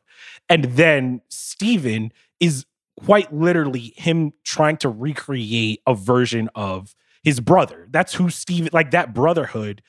And 0.50 0.66
then 0.66 1.22
Steven 1.30 2.12
is 2.40 2.66
quite 3.00 3.34
literally 3.34 3.94
him 3.96 4.34
trying 4.44 4.78
to 4.78 4.90
recreate 4.90 5.82
a 5.88 5.94
version 5.94 6.50
of 6.56 6.96
his 7.24 7.40
brother. 7.40 7.88
That's 7.92 8.14
who 8.14 8.30
Steven, 8.30 8.70
like 8.74 8.92
that 8.92 9.14
brotherhood 9.14 9.82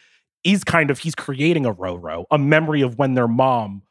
is 0.44 0.64
kind 0.64 0.90
of 0.90 0.98
he's 0.98 1.14
creating 1.14 1.66
a 1.66 1.74
Roro, 1.74 2.24
a 2.30 2.38
memory 2.38 2.82
of 2.82 2.98
when 2.98 3.14
their 3.14 3.28
mom 3.28 3.82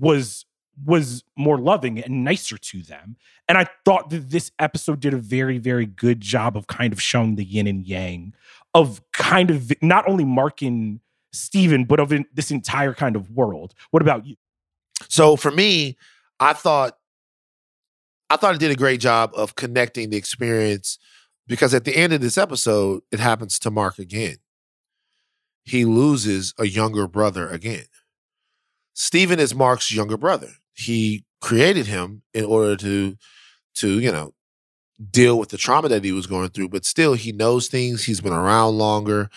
was 0.00 0.44
was 0.86 1.22
more 1.36 1.58
loving 1.58 1.98
and 1.98 2.24
nicer 2.24 2.56
to 2.56 2.82
them. 2.82 3.16
And 3.46 3.58
I 3.58 3.66
thought 3.84 4.08
that 4.10 4.30
this 4.30 4.50
episode 4.58 5.00
did 5.00 5.12
a 5.12 5.18
very, 5.18 5.58
very 5.58 5.84
good 5.84 6.20
job 6.20 6.56
of 6.56 6.66
kind 6.66 6.94
of 6.94 7.02
showing 7.02 7.36
the 7.36 7.44
yin 7.44 7.66
and 7.66 7.86
yang 7.86 8.32
of 8.74 9.02
kind 9.12 9.50
of 9.50 9.72
not 9.82 10.08
only 10.08 10.24
Marc 10.24 10.62
and 10.62 11.00
Steven, 11.32 11.84
but 11.84 12.00
of 12.00 12.12
in, 12.12 12.26
this 12.34 12.50
entire 12.50 12.94
kind 12.94 13.16
of 13.16 13.30
world. 13.30 13.74
What 13.90 14.02
about 14.02 14.26
you? 14.26 14.36
So 15.08 15.36
for 15.36 15.50
me, 15.50 15.96
I 16.40 16.52
thought 16.52 16.96
I 18.30 18.36
thought 18.36 18.54
it 18.54 18.60
did 18.60 18.70
a 18.70 18.76
great 18.76 19.00
job 19.00 19.32
of 19.36 19.56
connecting 19.56 20.10
the 20.10 20.16
experience 20.16 20.98
because 21.46 21.74
at 21.74 21.84
the 21.84 21.94
end 21.94 22.14
of 22.14 22.22
this 22.22 22.38
episode, 22.38 23.02
it 23.10 23.20
happens 23.20 23.58
to 23.58 23.70
Marc 23.70 23.98
again. 23.98 24.36
He 25.64 25.84
loses 25.84 26.54
a 26.58 26.66
younger 26.66 27.06
brother 27.06 27.48
again. 27.48 27.84
Steven 28.94 29.38
is 29.38 29.54
Marc's 29.54 29.92
younger 29.92 30.16
brother. 30.16 30.48
He 30.72 31.24
created 31.40 31.86
him 31.86 32.22
in 32.32 32.44
order 32.44 32.76
to 32.76 33.16
to, 33.74 34.00
you 34.00 34.12
know, 34.12 34.34
deal 35.10 35.38
with 35.38 35.48
the 35.48 35.56
trauma 35.56 35.88
that 35.88 36.04
he 36.04 36.12
was 36.12 36.26
going 36.26 36.50
through, 36.50 36.68
but 36.68 36.84
still 36.84 37.14
he 37.14 37.32
knows 37.32 37.68
things, 37.68 38.04
he's 38.04 38.20
been 38.20 38.32
around 38.32 38.78
longer. 38.78 39.28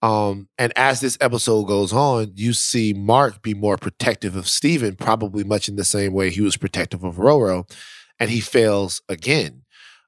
Um, 0.00 0.48
and 0.58 0.72
as 0.76 1.00
this 1.00 1.18
episode 1.20 1.64
goes 1.64 1.92
on, 1.92 2.32
you 2.36 2.52
see 2.52 2.92
Marc 2.92 3.42
be 3.42 3.54
more 3.54 3.76
protective 3.76 4.36
of 4.36 4.48
Steven, 4.48 4.94
probably 4.94 5.42
much 5.42 5.68
in 5.68 5.76
the 5.76 5.84
same 5.84 6.12
way 6.12 6.30
he 6.30 6.40
was 6.40 6.56
protective 6.56 7.02
of 7.02 7.16
Roro. 7.16 7.68
And 8.20 8.30
he 8.30 8.40
fails 8.40 9.02
again 9.08 9.62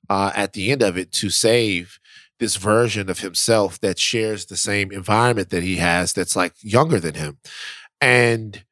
uh, 0.09 0.33
at 0.35 0.53
the 0.53 0.70
end 0.70 0.83
of 0.83 0.96
it 0.96 1.12
to 1.12 1.31
save 1.31 1.99
this 2.38 2.57
version 2.57 3.11
of 3.11 3.20
himself 3.20 3.81
that 3.81 3.99
shares 3.99 4.46
the 4.46 4.57
same 4.57 4.90
environment 4.92 5.51
that 5.51 5.62
he 5.62 5.77
has 5.77 6.12
that's 6.12 6.35
like 6.35 6.55
younger 6.61 6.99
than 6.99 7.14
him. 7.14 7.38
And 8.01 8.64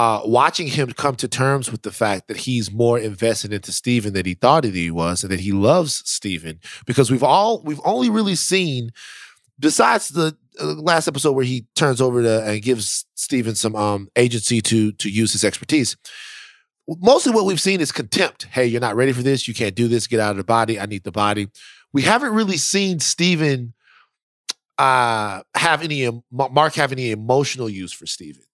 uh, 0.00 0.22
watching 0.24 0.66
him 0.66 0.90
come 0.92 1.14
to 1.14 1.28
terms 1.28 1.70
with 1.70 1.82
the 1.82 1.92
fact 1.92 2.26
that 2.26 2.38
he's 2.38 2.72
more 2.72 2.98
invested 2.98 3.52
into 3.52 3.70
Steven 3.70 4.14
than 4.14 4.24
he 4.24 4.32
thought 4.32 4.62
that 4.62 4.74
he 4.74 4.90
was, 4.90 5.22
and 5.22 5.30
that 5.30 5.40
he 5.40 5.52
loves 5.52 6.02
Steven 6.08 6.58
because 6.86 7.10
we've 7.10 7.22
all 7.22 7.62
we've 7.64 7.82
only 7.84 8.08
really 8.08 8.34
seen, 8.34 8.92
besides 9.58 10.08
the 10.08 10.34
uh, 10.58 10.64
last 10.64 11.06
episode 11.06 11.32
where 11.32 11.44
he 11.44 11.66
turns 11.76 12.00
over 12.00 12.22
to 12.22 12.42
and 12.44 12.62
gives 12.62 13.04
Steven 13.14 13.54
some 13.54 13.76
um, 13.76 14.08
agency 14.16 14.62
to 14.62 14.92
to 14.92 15.10
use 15.10 15.32
his 15.32 15.44
expertise. 15.44 15.98
Mostly, 16.88 17.34
what 17.34 17.44
we've 17.44 17.60
seen 17.60 17.82
is 17.82 17.92
contempt. 17.92 18.44
Hey, 18.44 18.64
you're 18.64 18.80
not 18.80 18.96
ready 18.96 19.12
for 19.12 19.22
this. 19.22 19.46
You 19.46 19.52
can't 19.52 19.74
do 19.74 19.86
this. 19.86 20.06
Get 20.06 20.18
out 20.18 20.30
of 20.30 20.38
the 20.38 20.44
body. 20.44 20.80
I 20.80 20.86
need 20.86 21.04
the 21.04 21.12
body. 21.12 21.48
We 21.92 22.00
haven't 22.00 22.32
really 22.32 22.56
seen 22.56 23.00
Steven 23.00 23.74
uh, 24.78 25.42
have 25.54 25.82
any 25.82 26.08
Marc 26.30 26.72
have 26.76 26.90
any 26.90 27.10
emotional 27.10 27.68
use 27.68 27.92
for 27.92 28.06
Steven. 28.06 28.44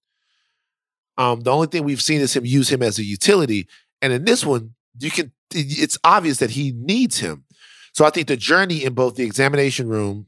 Um, 1.19 1.41
the 1.41 1.53
only 1.53 1.67
thing 1.67 1.85
we've 1.85 2.03
seen 2.03 2.21
is 2.21 2.37
him 2.37 2.45
use 2.45 2.71
him 2.71 2.83
as 2.83 2.99
a 2.99 3.05
utility. 3.05 3.69
And 4.03 4.13
in 4.13 4.25
this 4.25 4.45
one, 4.45 4.75
you 4.99 5.11
can 5.11 5.33
it's 5.55 5.99
obvious 6.05 6.39
that 6.39 6.51
he 6.51 6.73
needs 6.73 7.19
him. 7.19 7.45
So 7.93 8.05
I 8.05 8.11
think 8.11 8.29
the 8.29 8.37
journey 8.37 8.85
in 8.85 8.95
both 8.95 9.15
the 9.15 9.25
examination 9.25 9.89
room 9.89 10.27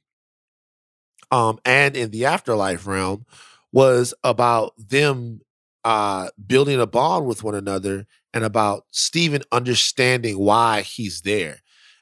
um, 1.31 1.59
and 1.65 1.97
in 1.97 2.11
the 2.11 2.25
afterlife 2.25 2.87
realm 2.87 3.27
was 3.73 4.15
about 4.25 4.73
them 4.79 5.41
uh, 5.85 6.29
building 6.47 6.81
a 6.81 6.87
bond 6.87 7.27
with 7.27 7.43
one 7.43 7.55
another 7.55 8.07
and 8.33 8.45
about 8.45 8.85
Steven 8.91 9.43
understanding 9.53 10.39
why 10.39 10.83
he's 10.83 11.23
there 11.23 11.59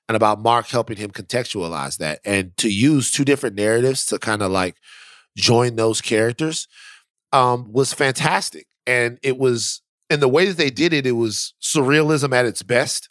and 0.08 0.14
about 0.14 0.40
Marc 0.40 0.68
helping 0.68 0.96
him 0.96 1.10
contextualize 1.10 1.98
that 1.98 2.20
and 2.24 2.56
to 2.58 2.68
use 2.68 3.10
two 3.10 3.24
different 3.24 3.56
narratives 3.56 4.06
to 4.06 4.18
kind 4.18 4.42
of 4.42 4.50
like 4.50 4.76
join 5.36 5.76
those 5.76 6.00
characters 6.00 6.68
um, 7.32 7.72
was 7.72 7.92
fantastic 7.92 8.66
and 8.86 9.18
it 9.22 9.38
was 9.38 9.82
and 10.08 10.22
the 10.22 10.28
way 10.28 10.46
that 10.46 10.56
they 10.56 10.70
did 10.70 10.92
it, 10.92 11.06
it 11.06 11.12
was 11.12 11.54
surrealism 11.60 12.32
at 12.32 12.46
its 12.46 12.62
best. 12.62 13.08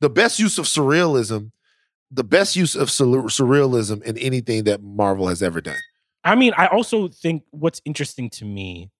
The 0.00 0.10
best 0.10 0.38
use 0.38 0.58
of 0.58 0.66
surrealism, 0.66 1.52
the 2.10 2.24
best 2.24 2.56
use 2.56 2.74
of 2.74 2.88
surrealism 2.88 4.02
in 4.02 4.18
anything 4.18 4.64
that 4.64 4.82
Marvel 4.82 5.28
has 5.28 5.42
ever 5.42 5.60
done. 5.60 5.78
I 6.24 6.34
mean, 6.34 6.52
I 6.56 6.66
also 6.66 7.08
think 7.08 7.44
what's 7.50 7.80
interesting 7.84 8.30
to 8.30 8.44
me 8.44 8.90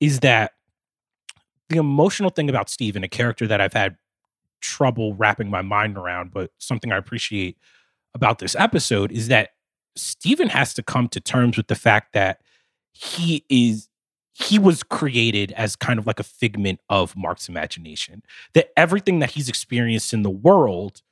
is 0.00 0.20
that 0.20 0.52
the 1.68 1.76
emotional 1.76 2.30
thing 2.30 2.48
about 2.48 2.68
Steven, 2.68 3.04
a 3.04 3.08
character 3.08 3.46
that 3.46 3.60
I've 3.60 3.72
had 3.72 3.96
trouble 4.60 5.14
wrapping 5.14 5.50
my 5.50 5.62
mind 5.62 5.96
around, 5.96 6.32
but 6.32 6.50
something 6.58 6.92
I 6.92 6.96
appreciate 6.96 7.56
about 8.14 8.38
this 8.38 8.56
episode 8.56 9.12
is 9.12 9.28
that 9.28 9.50
Steven 9.96 10.48
has 10.48 10.74
to 10.74 10.82
come 10.82 11.08
to 11.08 11.20
terms 11.20 11.56
with 11.56 11.68
the 11.68 11.74
fact 11.74 12.12
that 12.14 12.40
he 12.92 13.44
is 13.48 13.88
he 14.32 14.58
was 14.58 14.82
created 14.82 15.52
as 15.52 15.76
kind 15.76 15.98
of 15.98 16.06
like 16.06 16.18
a 16.18 16.24
figment 16.24 16.80
of 16.88 17.16
Marc's 17.16 17.48
imagination. 17.48 18.22
That 18.54 18.70
everything 18.76 19.18
that 19.18 19.32
he's 19.32 19.48
experienced 19.48 20.12
in 20.12 20.22
the 20.22 20.30
world 20.30 21.02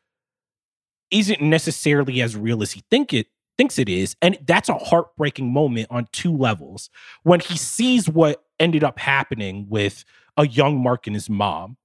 isn't 1.10 1.42
necessarily 1.42 2.22
as 2.22 2.36
real 2.36 2.62
as 2.62 2.72
he 2.72 2.84
think 2.90 3.12
it 3.12 3.26
thinks 3.58 3.78
it 3.78 3.88
is. 3.88 4.16
And 4.22 4.38
that's 4.46 4.70
a 4.70 4.78
heartbreaking 4.78 5.52
moment 5.52 5.88
on 5.90 6.08
two 6.12 6.34
levels. 6.34 6.88
When 7.24 7.40
he 7.40 7.58
sees 7.58 8.08
what 8.08 8.42
ended 8.58 8.82
up 8.82 8.98
happening 8.98 9.66
with 9.68 10.04
a 10.36 10.46
young 10.46 10.82
Marc 10.82 11.06
and 11.06 11.14
his 11.14 11.28
mom, 11.28 11.76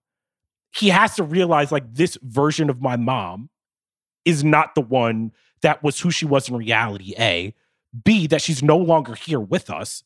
he 0.74 0.90
has 0.90 1.16
to 1.16 1.24
realize 1.24 1.72
like 1.72 1.94
this 1.94 2.18
version 2.22 2.70
of 2.70 2.82
my 2.82 2.96
mom 2.96 3.50
is 4.24 4.44
not 4.44 4.76
the 4.76 4.82
one 4.82 5.32
that 5.62 5.84
was 5.84 6.00
who 6.00 6.12
she 6.12 6.26
was 6.26 6.48
in 6.48 6.56
reality. 6.56 7.14
A, 7.20 7.54
B, 8.04 8.28
that 8.28 8.42
she's 8.42 8.64
no 8.64 8.78
longer 8.78 9.16
here 9.16 9.40
with 9.40 9.70
us 9.70 10.04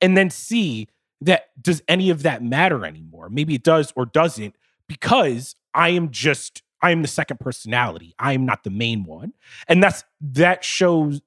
and 0.00 0.16
then 0.16 0.30
see 0.30 0.88
that 1.20 1.50
does 1.60 1.82
any 1.88 2.10
of 2.10 2.22
that 2.22 2.42
matter 2.42 2.84
anymore? 2.84 3.28
Maybe 3.28 3.54
it 3.54 3.62
does 3.62 3.92
or 3.96 4.06
doesn't 4.06 4.56
because 4.88 5.54
I 5.74 5.90
am 5.90 6.10
just 6.10 6.62
I 6.82 6.90
am 6.90 7.02
the 7.02 7.08
second 7.08 7.38
personality. 7.38 8.14
I 8.18 8.32
am 8.32 8.44
not 8.44 8.64
the 8.64 8.70
main 8.70 9.04
one. 9.04 9.32
And 9.68 9.82
that's 9.82 10.04
that 10.20 10.64
shows 10.64 11.20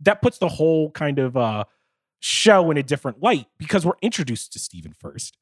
that 0.00 0.22
puts 0.22 0.38
the 0.38 0.48
whole 0.48 0.90
kind 0.90 1.18
of 1.18 1.36
uh 1.36 1.64
show 2.20 2.70
in 2.70 2.76
a 2.76 2.82
different 2.82 3.22
light 3.22 3.46
because 3.58 3.86
we're 3.86 3.92
introduced 4.02 4.52
to 4.52 4.58
Steven 4.58 4.92
first. 4.92 5.36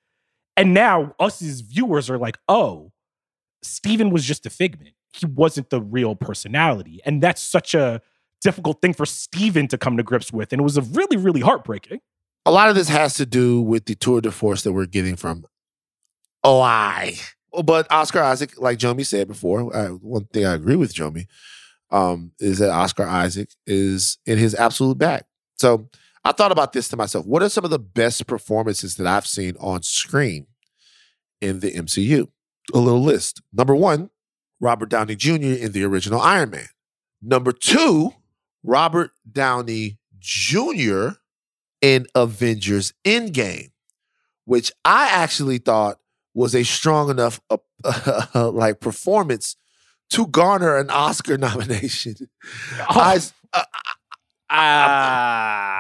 And 0.56 0.72
now 0.72 1.14
us 1.18 1.42
as 1.42 1.60
viewers 1.60 2.08
are 2.08 2.18
like, 2.18 2.38
"Oh, 2.48 2.92
Steven 3.62 4.10
was 4.10 4.24
just 4.24 4.46
a 4.46 4.50
figment. 4.50 4.94
He 5.12 5.26
wasn't 5.26 5.70
the 5.70 5.82
real 5.82 6.14
personality." 6.14 7.00
And 7.04 7.22
that's 7.22 7.42
such 7.42 7.74
a 7.74 8.00
difficult 8.42 8.80
thing 8.80 8.94
for 8.94 9.06
Steven 9.06 9.66
to 9.68 9.78
come 9.78 9.96
to 9.96 10.02
grips 10.02 10.32
with 10.32 10.52
and 10.52 10.60
it 10.60 10.62
was 10.62 10.76
a 10.76 10.82
really 10.82 11.16
really 11.16 11.40
heartbreaking 11.40 12.00
a 12.46 12.52
lot 12.52 12.68
of 12.68 12.76
this 12.76 12.88
has 12.88 13.14
to 13.14 13.26
do 13.26 13.60
with 13.60 13.86
the 13.86 13.96
tour 13.96 14.20
de 14.20 14.30
force 14.30 14.62
that 14.62 14.72
we're 14.72 14.86
getting 14.86 15.16
from 15.16 15.44
OI. 16.46 17.14
But 17.64 17.90
Oscar 17.90 18.20
Isaac, 18.22 18.52
like 18.60 18.78
Jomi 18.78 19.04
said 19.04 19.26
before, 19.26 19.74
uh, 19.74 19.88
one 19.88 20.26
thing 20.26 20.46
I 20.46 20.54
agree 20.54 20.76
with 20.76 20.94
Jomi 20.94 21.26
um, 21.90 22.30
is 22.38 22.58
that 22.60 22.70
Oscar 22.70 23.04
Isaac 23.04 23.50
is 23.66 24.18
in 24.26 24.38
his 24.38 24.54
absolute 24.54 24.96
bag. 24.96 25.24
So 25.56 25.88
I 26.24 26.32
thought 26.32 26.52
about 26.52 26.72
this 26.72 26.88
to 26.90 26.96
myself. 26.96 27.26
What 27.26 27.42
are 27.42 27.48
some 27.48 27.64
of 27.64 27.70
the 27.70 27.80
best 27.80 28.26
performances 28.28 28.94
that 28.96 29.08
I've 29.08 29.26
seen 29.26 29.54
on 29.58 29.82
screen 29.82 30.46
in 31.40 31.60
the 31.60 31.72
MCU? 31.72 32.28
A 32.72 32.78
little 32.78 33.02
list. 33.02 33.42
Number 33.52 33.74
one, 33.74 34.10
Robert 34.60 34.88
Downey 34.88 35.16
Jr. 35.16 35.32
in 35.32 35.72
the 35.72 35.82
original 35.82 36.20
Iron 36.20 36.50
Man. 36.50 36.66
Number 37.20 37.50
two, 37.50 38.12
Robert 38.62 39.10
Downey 39.30 39.98
Jr 40.18 41.10
in 41.80 42.06
Avengers 42.14 42.92
Endgame, 43.04 43.70
which 44.44 44.72
I 44.84 45.08
actually 45.08 45.58
thought 45.58 45.98
was 46.34 46.54
a 46.54 46.64
strong 46.64 47.10
enough 47.10 47.40
uh, 47.50 47.56
uh, 48.34 48.50
like 48.54 48.80
performance 48.80 49.56
to 50.10 50.26
garner 50.26 50.76
an 50.76 50.90
Oscar 50.90 51.38
nomination. 51.38 52.14
Oh. 52.80 52.84
I, 52.88 53.18
uh, 53.52 53.62
uh, 54.48 54.54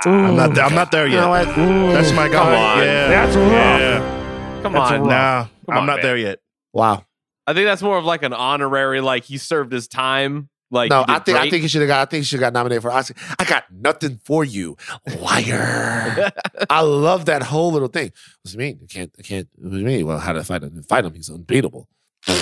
I'm 0.08 0.36
not. 0.36 0.54
there, 0.54 0.64
I'm 0.64 0.74
not 0.74 0.90
there 0.90 1.06
yet. 1.06 1.46
You 1.56 1.62
know 1.62 1.92
That's 1.92 2.12
my 2.12 2.28
guy. 2.28 2.32
Come 2.32 2.54
on. 2.54 2.78
Yeah. 2.78 3.08
That's 3.08 3.36
rough. 3.36 3.80
Yeah. 3.80 4.60
Come 4.62 4.72
that's 4.72 4.92
on. 4.92 5.08
Nah, 5.08 5.42
Come 5.44 5.50
I'm 5.68 5.76
on, 5.78 5.86
not 5.86 5.96
man. 5.96 6.02
there 6.04 6.16
yet. 6.16 6.40
Wow. 6.72 7.04
I 7.46 7.54
think 7.54 7.66
that's 7.66 7.82
more 7.82 7.96
of 7.96 8.04
like 8.04 8.24
an 8.24 8.32
honorary, 8.32 9.00
like 9.00 9.24
he 9.24 9.38
served 9.38 9.72
his 9.72 9.86
time 9.86 10.48
like 10.70 10.90
no, 10.90 11.04
I 11.06 11.20
think. 11.20 11.38
I 11.38 11.48
think 11.48 11.62
he 11.62 11.68
should 11.68 11.82
have 11.82 11.88
got. 11.88 12.08
I 12.08 12.10
think 12.10 12.22
he 12.22 12.24
should 12.24 12.40
got 12.40 12.52
nominated 12.52 12.82
for 12.82 12.90
Oscar. 12.90 13.14
I 13.38 13.44
got 13.44 13.64
nothing 13.70 14.20
for 14.24 14.44
you, 14.44 14.76
liar. 15.20 16.32
I 16.70 16.80
love 16.80 17.26
that 17.26 17.44
whole 17.44 17.70
little 17.70 17.88
thing. 17.88 18.12
What 18.42 18.50
do 18.50 18.52
you 18.52 18.58
mean? 18.58 18.80
I 18.82 18.86
can't. 18.86 19.14
I 19.18 19.22
can't. 19.22 19.48
What 19.56 19.70
do 19.70 19.78
you 19.78 19.84
mean? 19.84 20.06
Well, 20.06 20.18
how 20.18 20.32
to 20.32 20.42
fight 20.42 20.62
him? 20.62 20.82
Fight 20.82 21.04
him? 21.04 21.14
He's 21.14 21.30
unbeatable. 21.30 21.88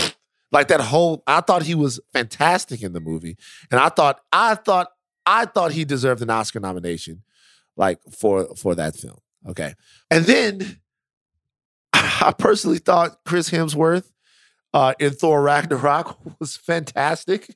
like 0.52 0.68
that 0.68 0.80
whole. 0.80 1.22
I 1.26 1.42
thought 1.42 1.64
he 1.64 1.74
was 1.74 2.00
fantastic 2.14 2.82
in 2.82 2.94
the 2.94 3.00
movie, 3.00 3.37
and 3.70 3.78
I 3.78 3.90
thought. 3.90 4.20
I 4.32 4.54
thought. 4.54 4.88
I 5.26 5.44
thought 5.44 5.72
he 5.72 5.84
deserved 5.84 6.22
an 6.22 6.30
Oscar 6.30 6.60
nomination, 6.60 7.22
like 7.76 7.98
for 8.10 8.54
for 8.56 8.74
that 8.74 8.96
film. 8.96 9.18
Okay, 9.46 9.74
and 10.10 10.24
then 10.24 10.80
I 11.92 12.32
personally 12.37 12.78
thought 12.78 13.18
Chris 13.26 13.50
Hemsworth 13.50 14.10
uh, 14.74 14.92
in 14.98 15.12
Thor 15.12 15.40
Ragnarok 15.40 16.18
was 16.40 16.56
fantastic. 16.56 17.54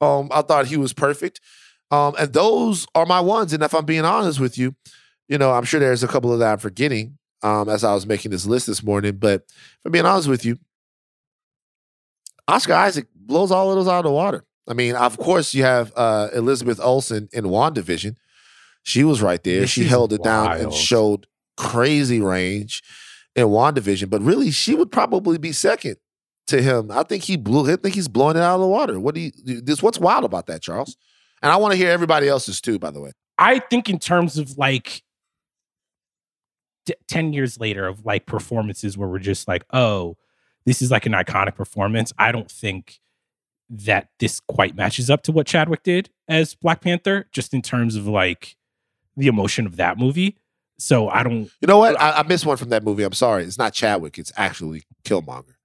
Um, 0.00 0.28
I 0.32 0.42
thought 0.42 0.66
he 0.66 0.76
was 0.76 0.92
perfect. 0.92 1.40
Um, 1.90 2.14
and 2.18 2.32
those 2.32 2.86
are 2.94 3.06
my 3.06 3.20
ones. 3.20 3.52
And 3.52 3.62
if 3.62 3.74
I'm 3.74 3.84
being 3.84 4.04
honest 4.04 4.40
with 4.40 4.58
you, 4.58 4.74
you 5.28 5.38
know, 5.38 5.52
I'm 5.52 5.64
sure 5.64 5.80
there's 5.80 6.02
a 6.02 6.08
couple 6.08 6.32
of 6.32 6.38
that 6.40 6.52
I'm 6.52 6.58
forgetting 6.58 7.18
um, 7.42 7.68
as 7.68 7.84
I 7.84 7.94
was 7.94 8.06
making 8.06 8.30
this 8.30 8.46
list 8.46 8.66
this 8.66 8.82
morning. 8.82 9.16
But 9.16 9.42
if 9.48 9.80
I'm 9.84 9.92
being 9.92 10.06
honest 10.06 10.28
with 10.28 10.44
you, 10.44 10.58
Oscar 12.48 12.74
Isaac 12.74 13.06
blows 13.14 13.50
all 13.50 13.70
of 13.70 13.76
those 13.76 13.88
out 13.88 14.00
of 14.00 14.04
the 14.04 14.12
water. 14.12 14.44
I 14.68 14.74
mean, 14.74 14.94
of 14.94 15.16
course, 15.16 15.54
you 15.54 15.62
have 15.62 15.92
uh, 15.96 16.28
Elizabeth 16.34 16.80
Olsen 16.80 17.28
in 17.32 17.44
WandaVision. 17.44 18.16
She 18.82 19.04
was 19.04 19.22
right 19.22 19.42
there. 19.42 19.60
This 19.60 19.70
she 19.70 19.84
held 19.84 20.12
it 20.12 20.20
wild. 20.20 20.48
down 20.48 20.60
and 20.60 20.72
showed 20.72 21.26
crazy 21.56 22.20
range 22.20 22.82
in 23.34 23.46
WandaVision. 23.46 24.10
But 24.10 24.22
really, 24.22 24.50
she 24.50 24.74
would 24.74 24.90
probably 24.90 25.38
be 25.38 25.52
second 25.52 25.96
to 26.46 26.62
him. 26.62 26.90
I 26.90 27.02
think 27.02 27.24
he 27.24 27.36
blew. 27.36 27.70
I 27.70 27.76
think 27.76 27.94
he's 27.94 28.08
blowing 28.08 28.36
it 28.36 28.42
out 28.42 28.56
of 28.56 28.60
the 28.60 28.68
water. 28.68 28.98
What 29.00 29.14
do 29.14 29.20
you? 29.20 29.30
This 29.44 29.82
what's 29.82 29.98
wild 29.98 30.24
about 30.24 30.46
that, 30.46 30.62
Charles? 30.62 30.96
And 31.42 31.52
I 31.52 31.56
want 31.56 31.72
to 31.72 31.76
hear 31.76 31.90
everybody 31.90 32.28
else's 32.28 32.60
too. 32.60 32.78
By 32.78 32.90
the 32.90 33.00
way, 33.00 33.12
I 33.38 33.58
think 33.58 33.90
in 33.90 33.98
terms 33.98 34.38
of 34.38 34.56
like 34.56 35.02
ten 37.08 37.32
years 37.32 37.58
later 37.58 37.86
of 37.86 38.04
like 38.04 38.26
performances 38.26 38.96
where 38.96 39.08
we're 39.08 39.18
just 39.18 39.48
like, 39.48 39.64
oh, 39.72 40.16
this 40.64 40.80
is 40.82 40.90
like 40.90 41.06
an 41.06 41.12
iconic 41.12 41.54
performance. 41.54 42.12
I 42.18 42.32
don't 42.32 42.50
think 42.50 43.00
that 43.68 44.08
this 44.20 44.40
quite 44.40 44.76
matches 44.76 45.10
up 45.10 45.22
to 45.24 45.32
what 45.32 45.46
Chadwick 45.46 45.82
did 45.82 46.10
as 46.28 46.54
Black 46.54 46.80
Panther, 46.80 47.28
just 47.32 47.52
in 47.52 47.62
terms 47.62 47.96
of 47.96 48.06
like 48.06 48.56
the 49.16 49.26
emotion 49.26 49.66
of 49.66 49.76
that 49.76 49.98
movie. 49.98 50.38
So 50.78 51.08
I 51.08 51.22
don't. 51.22 51.50
You 51.60 51.66
know 51.66 51.78
what? 51.78 52.00
I, 52.00 52.18
I 52.18 52.22
missed 52.22 52.46
one 52.46 52.56
from 52.56 52.68
that 52.68 52.84
movie. 52.84 53.02
I'm 53.02 53.12
sorry. 53.12 53.44
It's 53.44 53.58
not 53.58 53.72
Chadwick. 53.72 54.18
It's 54.18 54.32
actually 54.36 54.84
Killmonger. 55.04 55.55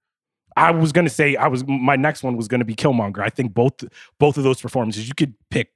I 0.56 0.70
was 0.70 0.92
gonna 0.92 1.10
say 1.10 1.36
I 1.36 1.48
was 1.48 1.66
my 1.66 1.96
next 1.96 2.22
one 2.22 2.36
was 2.36 2.48
gonna 2.48 2.64
be 2.64 2.74
Killmonger. 2.74 3.20
I 3.20 3.28
think 3.28 3.54
both 3.54 3.84
both 4.18 4.36
of 4.36 4.44
those 4.44 4.60
performances 4.60 5.08
you 5.08 5.14
could 5.14 5.34
pick 5.50 5.72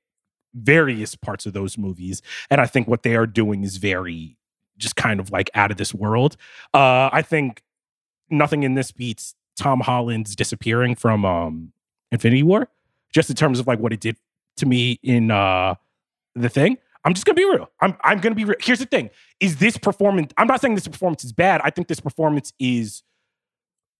various 0.54 1.14
parts 1.14 1.46
of 1.46 1.52
those 1.52 1.76
movies, 1.76 2.22
and 2.50 2.60
I 2.60 2.66
think 2.66 2.88
what 2.88 3.02
they 3.02 3.16
are 3.16 3.26
doing 3.26 3.64
is 3.64 3.76
very 3.76 4.36
just 4.78 4.96
kind 4.96 5.20
of 5.20 5.30
like 5.30 5.50
out 5.54 5.70
of 5.70 5.76
this 5.76 5.94
world. 5.94 6.36
Uh, 6.74 7.08
I 7.12 7.22
think 7.22 7.62
nothing 8.30 8.62
in 8.62 8.74
this 8.74 8.92
beats 8.92 9.34
Tom 9.56 9.80
Holland's 9.80 10.36
disappearing 10.36 10.94
from 10.94 11.24
um, 11.24 11.72
Infinity 12.12 12.42
War, 12.42 12.68
just 13.12 13.30
in 13.30 13.36
terms 13.36 13.58
of 13.58 13.66
like 13.66 13.78
what 13.78 13.92
it 13.92 14.00
did 14.00 14.16
to 14.56 14.66
me 14.66 14.98
in 15.02 15.30
uh, 15.30 15.74
the 16.34 16.48
thing. 16.48 16.78
I'm 17.04 17.14
just 17.14 17.24
gonna 17.24 17.36
be 17.36 17.44
real. 17.44 17.70
I'm 17.80 17.96
I'm 18.02 18.18
gonna 18.18 18.34
be 18.34 18.44
real. 18.44 18.56
Here's 18.60 18.80
the 18.80 18.86
thing: 18.86 19.10
is 19.40 19.56
this 19.56 19.78
performance? 19.78 20.32
I'm 20.36 20.46
not 20.46 20.60
saying 20.60 20.74
this 20.74 20.88
performance 20.88 21.24
is 21.24 21.32
bad. 21.32 21.60
I 21.62 21.70
think 21.70 21.88
this 21.88 22.00
performance 22.00 22.52
is 22.58 23.02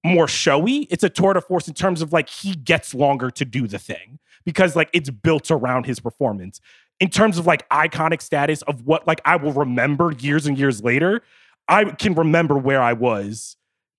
more 0.05 0.29
showy. 0.29 0.87
It's 0.91 1.05
a 1.05 1.11
tour 1.11 1.35
de 1.35 1.41
force 1.41 1.69
in 1.69 1.75
terms 1.75 2.03
of 2.03 2.13
like 2.13 2.29
he 2.29 2.55
gets 2.55 2.95
longer 2.95 3.31
to 3.31 3.45
do 3.45 3.67
the 3.67 3.79
thing 3.79 4.19
because 4.45 4.77
like 4.77 4.91
it's 4.93 5.11
built 5.11 5.51
around 5.51 5.87
his 5.87 6.01
performance. 6.01 6.61
In 6.99 7.11
terms 7.11 7.37
of 7.39 7.47
like 7.47 7.69
iconic 7.69 8.23
status 8.23 8.63
of 8.63 8.87
what 8.87 9.07
like 9.07 9.21
I 9.25 9.37
will 9.37 9.53
remember 9.53 10.13
years 10.13 10.47
and 10.47 10.59
years 10.59 10.83
later, 10.83 11.23
I 11.69 11.85
can 11.85 12.15
remember 12.15 12.57
where 12.57 12.81
I 12.81 12.93
was 12.93 13.57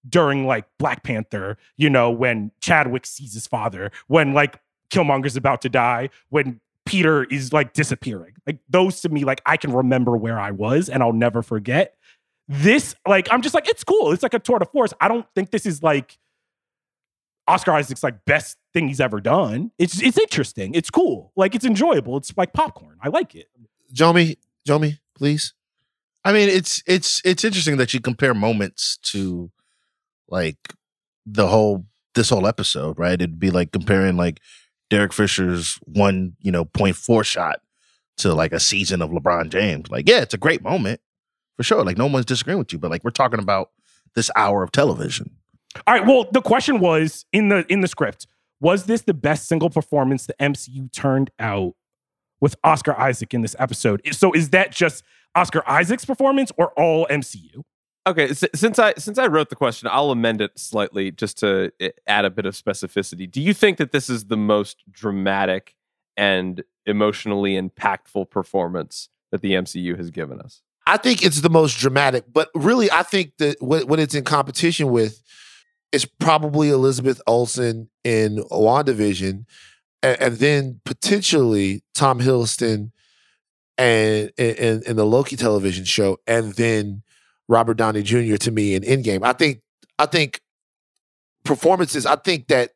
during 0.08 0.48
like 0.48 0.66
Black 0.80 1.04
Panther, 1.04 1.58
you 1.76 1.90
know, 1.90 2.10
when 2.10 2.52
Chadwick 2.62 3.06
sees 3.06 3.34
his 3.34 3.46
father, 3.46 3.92
when 4.08 4.34
like 4.34 4.60
Killmonger's 4.90 5.36
about 5.36 5.62
to 5.64 5.70
die, 5.70 6.10
when 6.30 6.60
Peter 6.86 7.26
is 7.26 7.52
like 7.52 7.74
disappearing. 7.74 8.34
Like 8.46 8.60
those 8.70 9.02
to 9.02 9.10
me, 9.10 9.26
like 9.26 9.42
I 9.46 9.58
can 9.58 9.74
remember 9.74 10.16
where 10.16 10.40
I 10.40 10.52
was 10.52 10.88
and 10.90 11.04
I'll 11.04 11.14
never 11.14 11.42
forget. 11.42 11.96
This, 12.48 12.96
like, 13.08 13.28
I'm 13.32 13.42
just 13.42 13.54
like, 13.54 13.68
it's 13.68 13.84
cool. 13.84 14.12
It's 14.12 14.24
like 14.24 14.34
a 14.34 14.40
tour 14.40 14.60
de 14.60 14.66
force. 14.66 14.94
I 15.02 15.08
don't 15.08 15.26
think 15.36 15.52
this 15.52 15.66
is 15.66 15.84
like 15.84 16.18
Oscar 17.48 17.72
Isaac's 17.72 18.04
like 18.04 18.26
best 18.26 18.58
thing 18.74 18.88
he's 18.88 19.00
ever 19.00 19.22
done. 19.22 19.72
It's 19.80 20.02
it's 20.02 20.18
interesting. 20.18 20.74
It's 20.74 20.90
cool. 20.90 21.32
Like 21.36 21.56
it's 21.56 21.66
enjoyable. 21.66 22.18
It's 22.18 22.36
like 22.36 22.54
popcorn. 22.54 22.98
I 23.02 23.10
like 23.10 23.36
it. 23.36 23.48
Jomi, 23.94 24.38
Jomi, 24.68 25.00
please. 25.16 25.54
I 26.26 26.34
mean, 26.34 26.50
it's 26.50 26.84
it's 26.86 27.22
it's 27.24 27.46
interesting 27.46 27.78
that 27.78 27.94
you 27.94 28.02
compare 28.02 28.34
moments 28.34 28.98
to 29.12 29.50
like 30.28 30.58
the 31.26 31.48
whole 31.48 31.86
this 32.16 32.30
whole 32.30 32.48
episode, 32.48 33.00
right? 33.00 33.14
It'd 33.14 33.40
be 33.40 33.52
like 33.52 33.72
comparing 33.72 34.18
like 34.18 34.42
Derek 34.90 35.14
Fisher's 35.14 35.80
one, 35.84 36.34
you 36.42 36.52
know, 36.52 36.66
point 36.66 36.98
four 36.98 37.24
shot 37.24 37.62
to 38.18 38.34
like 38.34 38.52
a 38.52 38.60
season 38.60 39.02
of 39.02 39.12
LeBron 39.12 39.50
James. 39.50 39.90
Like, 39.90 40.10
yeah, 40.10 40.22
it's 40.22 40.34
a 40.34 40.40
great 40.40 40.62
moment 40.62 41.00
for 41.58 41.64
sure. 41.64 41.84
Like, 41.84 41.98
no 41.98 42.06
one's 42.06 42.26
disagreeing 42.26 42.60
with 42.60 42.72
you, 42.72 42.80
but 42.80 42.90
like, 42.92 43.04
we're 43.04 43.10
talking 43.12 43.40
about 43.40 43.72
this 44.16 44.32
hour 44.36 44.64
of 44.64 44.72
television. 44.72 45.32
All 45.86 45.94
right. 45.94 46.06
Well, 46.06 46.28
the 46.32 46.42
question 46.42 46.80
was 46.80 47.26
in 47.34 47.50
the 47.50 47.66
in 47.72 47.82
the 47.82 47.88
script: 47.88 48.26
Was 48.62 48.86
this 48.86 49.02
the 49.02 49.14
best 49.14 49.48
single 49.48 49.70
performance 49.70 50.26
the 50.26 50.34
MCU 50.40 50.92
turned 50.92 51.30
out 51.40 51.74
with 52.40 52.56
Oscar 52.64 52.98
Isaac 53.00 53.34
in 53.34 53.42
this 53.42 53.56
episode? 53.60 54.02
So, 54.14 54.32
is 54.32 54.50
that 54.52 54.72
just 54.72 55.04
Oscar 55.36 55.62
Isaac's 55.68 56.06
performance 56.06 56.52
or 56.58 56.70
all 56.80 57.06
MCU? 57.12 57.64
Okay, 58.08 58.30
s- 58.30 58.46
since 58.56 58.80
I 58.80 58.94
since 58.96 59.20
I 59.20 59.28
wrote 59.28 59.50
the 59.50 59.56
question, 59.56 59.90
I'll 59.92 60.10
amend 60.12 60.42
it 60.42 60.58
slightly 60.58 61.12
just 61.12 61.38
to 61.40 61.72
eh, 61.80 61.90
add 62.08 62.24
a 62.26 62.30
bit 62.30 62.46
of 62.46 62.56
specificity. 62.56 63.30
Do 63.30 63.42
you 63.42 63.54
think 63.54 63.78
that 63.78 63.92
this 63.92 64.10
is 64.10 64.26
the 64.26 64.38
most 64.38 64.84
dramatic 64.90 65.76
and 66.16 66.64
emotionally 66.86 67.60
impactful 67.62 68.30
performance 68.32 69.10
that 69.32 69.42
the 69.42 69.52
MCU 69.52 69.98
has 69.98 70.10
given 70.10 70.40
us? 70.40 70.62
I 70.88 70.96
think 70.96 71.22
it's 71.22 71.42
the 71.42 71.50
most 71.50 71.78
dramatic, 71.80 72.24
but 72.32 72.50
really, 72.56 72.90
I 72.90 73.04
think 73.04 73.34
that 73.40 73.62
when 73.62 74.00
it's 74.00 74.16
in 74.16 74.24
competition 74.24 74.90
with, 74.90 75.22
it's 75.92 76.06
probably 76.06 76.70
Elizabeth 76.70 77.22
Olsen 77.28 77.90
in 78.06 78.38
WandaVision, 78.50 79.46
and, 80.02 80.22
and 80.22 80.38
then 80.38 80.80
potentially 80.86 81.84
Tom 81.94 82.20
Hiddleston 82.20 82.92
and 83.78 84.32
in 84.38 84.96
the 84.96 85.06
Loki 85.06 85.36
television 85.36 85.84
show, 85.84 86.20
and 86.26 86.54
then 86.54 87.04
Robert 87.50 87.76
Downey 87.76 88.02
Jr. 88.02 88.38
to 88.38 88.52
me 88.52 88.74
in 88.74 88.84
Endgame. 88.84 89.26
I 89.26 89.34
think 89.34 89.62
I 90.00 90.06
think 90.06 90.42
performances. 91.44 92.06
I 92.06 92.16
think 92.16 92.48
that 92.48 92.72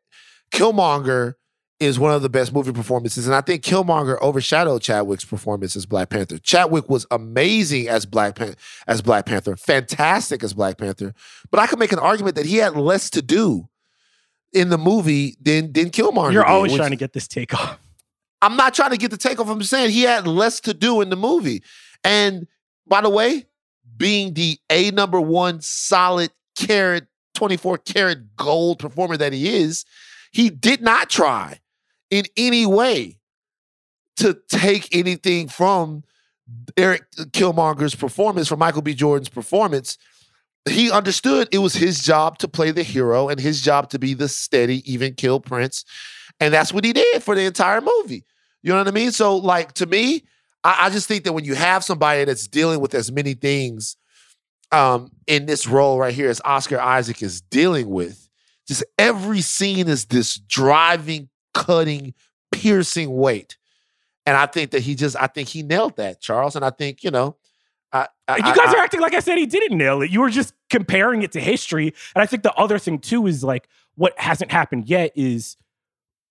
Killmonger 0.53 1.35
is 1.81 1.97
one 1.97 2.13
of 2.13 2.21
the 2.21 2.29
best 2.29 2.53
movie 2.53 2.71
performances, 2.71 3.25
and 3.25 3.35
I 3.35 3.41
think 3.41 3.63
Killmonger 3.63 4.21
overshadowed 4.21 4.83
Chadwick's 4.83 5.25
performance 5.25 5.75
as 5.75 5.87
Black 5.87 6.09
Panther. 6.09 6.37
Chadwick 6.37 6.87
was 6.89 7.07
amazing 7.09 7.89
as 7.89 8.05
Black 8.05 8.35
Pan- 8.35 8.55
as 8.87 9.01
Black 9.01 9.25
Panther, 9.25 9.55
fantastic 9.57 10.43
as 10.43 10.53
Black 10.53 10.77
Panther. 10.77 11.13
But 11.49 11.59
I 11.59 11.65
could 11.65 11.79
make 11.79 11.91
an 11.91 11.97
argument 11.99 12.35
that 12.35 12.45
he 12.45 12.57
had 12.57 12.75
less 12.75 13.09
to 13.09 13.21
do 13.23 13.67
in 14.53 14.69
the 14.69 14.77
movie 14.77 15.35
than 15.41 15.73
than 15.73 15.89
Killmonger. 15.89 16.31
You're 16.33 16.43
did, 16.43 16.51
always 16.51 16.71
which- 16.73 16.79
trying 16.79 16.91
to 16.91 16.97
get 16.97 17.13
this 17.13 17.27
take 17.27 17.53
off. 17.53 17.79
I'm 18.43 18.55
not 18.55 18.73
trying 18.73 18.91
to 18.91 18.97
get 18.97 19.11
the 19.11 19.17
takeoff. 19.17 19.49
I'm 19.49 19.61
saying 19.63 19.91
he 19.91 20.03
had 20.03 20.25
less 20.27 20.59
to 20.61 20.73
do 20.73 21.01
in 21.01 21.09
the 21.09 21.15
movie. 21.15 21.63
And 22.03 22.47
by 22.87 23.01
the 23.01 23.09
way, 23.09 23.45
being 23.97 24.33
the 24.33 24.59
A 24.69 24.91
number 24.91 25.21
one 25.21 25.61
solid 25.61 26.31
carat, 26.57 27.05
24 27.35 27.77
karat 27.79 28.35
gold 28.35 28.79
performer 28.79 29.15
that 29.17 29.33
he 29.33 29.47
is, 29.57 29.85
he 30.31 30.49
did 30.49 30.81
not 30.81 31.09
try 31.09 31.59
in 32.11 32.25
any 32.37 32.65
way 32.65 33.17
to 34.17 34.37
take 34.49 34.95
anything 34.95 35.47
from 35.47 36.03
Eric 36.77 37.09
Killmonger's 37.31 37.95
performance, 37.95 38.47
from 38.47 38.59
Michael 38.59 38.81
B. 38.81 38.93
Jordan's 38.93 39.29
performance. 39.29 39.97
He 40.69 40.91
understood 40.91 41.47
it 41.51 41.57
was 41.57 41.73
his 41.73 42.03
job 42.03 42.37
to 42.39 42.47
play 42.47 42.69
the 42.69 42.83
hero 42.83 43.29
and 43.29 43.39
his 43.39 43.61
job 43.61 43.89
to 43.91 43.99
be 43.99 44.13
the 44.13 44.27
steady, 44.27 44.83
even 44.91 45.15
kill 45.15 45.39
prince. 45.39 45.85
And 46.39 46.53
that's 46.53 46.73
what 46.73 46.83
he 46.83 46.93
did 46.93 47.23
for 47.23 47.33
the 47.33 47.45
entire 47.45 47.81
movie. 47.81 48.25
You 48.61 48.71
know 48.71 48.77
what 48.77 48.87
I 48.87 48.91
mean? 48.91 49.11
So, 49.11 49.37
like, 49.37 49.73
to 49.73 49.85
me, 49.85 50.23
I, 50.63 50.85
I 50.85 50.89
just 50.89 51.07
think 51.07 51.23
that 51.23 51.33
when 51.33 51.45
you 51.45 51.55
have 51.55 51.83
somebody 51.83 52.25
that's 52.25 52.47
dealing 52.47 52.79
with 52.79 52.93
as 52.93 53.11
many 53.11 53.33
things 53.33 53.97
um, 54.71 55.11
in 55.25 55.45
this 55.47 55.67
role 55.67 55.97
right 55.97 56.13
here 56.13 56.29
as 56.29 56.41
Oscar 56.45 56.79
Isaac 56.79 57.23
is 57.23 57.41
dealing 57.41 57.89
with, 57.89 58.29
just 58.67 58.83
every 58.99 59.41
scene 59.41 59.87
is 59.87 60.05
this 60.05 60.35
driving, 60.37 61.29
cutting, 61.53 62.13
piercing 62.51 63.15
weight. 63.15 63.57
And 64.25 64.37
I 64.37 64.45
think 64.45 64.71
that 64.71 64.81
he 64.81 64.95
just, 64.95 65.15
I 65.19 65.27
think 65.27 65.49
he 65.49 65.63
nailed 65.63 65.97
that, 65.97 66.21
Charles. 66.21 66.55
And 66.55 66.63
I 66.63 66.69
think, 66.69 67.03
you 67.03 67.11
know, 67.11 67.37
I, 67.91 68.07
I, 68.27 68.37
you 68.37 68.43
guys 68.43 68.57
I- 68.57 68.73
are 68.75 68.83
acting 68.83 69.01
like 69.01 69.13
I 69.13 69.19
said 69.19 69.37
he 69.37 69.45
didn't 69.45 69.77
nail 69.77 70.01
it. 70.01 70.11
You 70.11 70.21
were 70.21 70.29
just 70.29 70.53
comparing 70.69 71.23
it 71.23 71.31
to 71.33 71.39
history. 71.39 71.93
And 72.15 72.21
I 72.21 72.25
think 72.25 72.43
the 72.43 72.53
other 72.53 72.77
thing 72.79 72.99
too 72.99 73.27
is 73.27 73.43
like 73.43 73.67
what 73.95 74.17
hasn't 74.19 74.51
happened 74.51 74.87
yet 74.87 75.11
is 75.15 75.57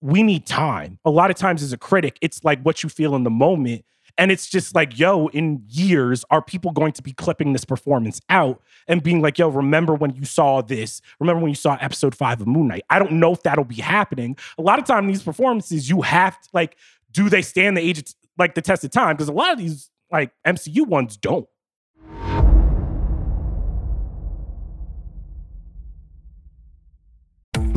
we 0.01 0.23
need 0.23 0.47
time. 0.47 0.99
A 1.05 1.11
lot 1.11 1.31
of 1.31 1.37
times 1.37 1.63
as 1.63 1.73
a 1.73 1.77
critic, 1.77 2.17
it's 2.23 2.43
like 2.45 2.63
what 2.63 2.83
you 2.83 2.89
feel 2.89 3.15
in 3.15 3.25
the 3.25 3.31
moment. 3.31 3.85
And 4.19 4.31
it's 4.31 4.49
just 4.49 4.75
like, 4.75 4.99
yo, 4.99 5.29
in 5.29 5.63
years, 5.69 6.25
are 6.31 6.43
people 6.43 6.73
going 6.73 6.93
to 6.93 7.03
be 7.03 7.13
clipping 7.13 7.53
this 7.53 7.65
performance 7.65 8.21
out 8.29 8.61
and 8.89 9.03
being 9.03 9.21
like, 9.21 9.39
yo, 9.39 9.49
remember 9.49 9.95
when 9.95 10.15
you 10.15 10.25
saw 10.25 10.63
this? 10.63 11.01
Remember 11.19 11.41
when 11.41 11.51
you 11.51 11.57
saw 11.57 11.77
episode 11.81 12.15
five 12.15 12.41
of 12.41 12.47
Moon 12.47 12.69
Knight? 12.69 12.85
I 12.91 12.99
don't 12.99 13.13
know 13.13 13.33
if 13.33 13.43
that'll 13.43 13.65
be 13.65 13.77
happening. 13.77 14.37
A 14.59 14.63
lot 14.63 14.79
of 14.79 14.85
time 14.85 15.07
these 15.07 15.23
performances, 15.23 15.89
you 15.89 16.03
have 16.03 16.41
to 16.41 16.49
like, 16.53 16.77
do 17.13 17.29
they 17.29 17.43
stand 17.43 17.77
the 17.77 17.81
age 17.81 18.15
like 18.39 18.55
the 18.55 18.63
test 18.63 18.85
of 18.85 18.91
time? 18.91 19.17
Because 19.17 19.29
a 19.29 19.33
lot 19.33 19.53
of 19.53 19.59
these 19.59 19.91
like 20.11 20.33
MCU 20.47 20.87
ones 20.87 21.17
don't. 21.17 21.49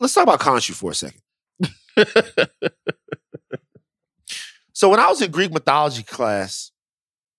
Let's 0.00 0.14
talk 0.14 0.24
about 0.24 0.40
Khonshu 0.40 0.72
for 0.72 0.90
a 0.90 0.94
second. 0.94 1.20
so 4.72 4.88
when 4.88 5.00
I 5.00 5.08
was 5.08 5.22
in 5.22 5.30
Greek 5.30 5.52
mythology 5.52 6.02
class 6.02 6.72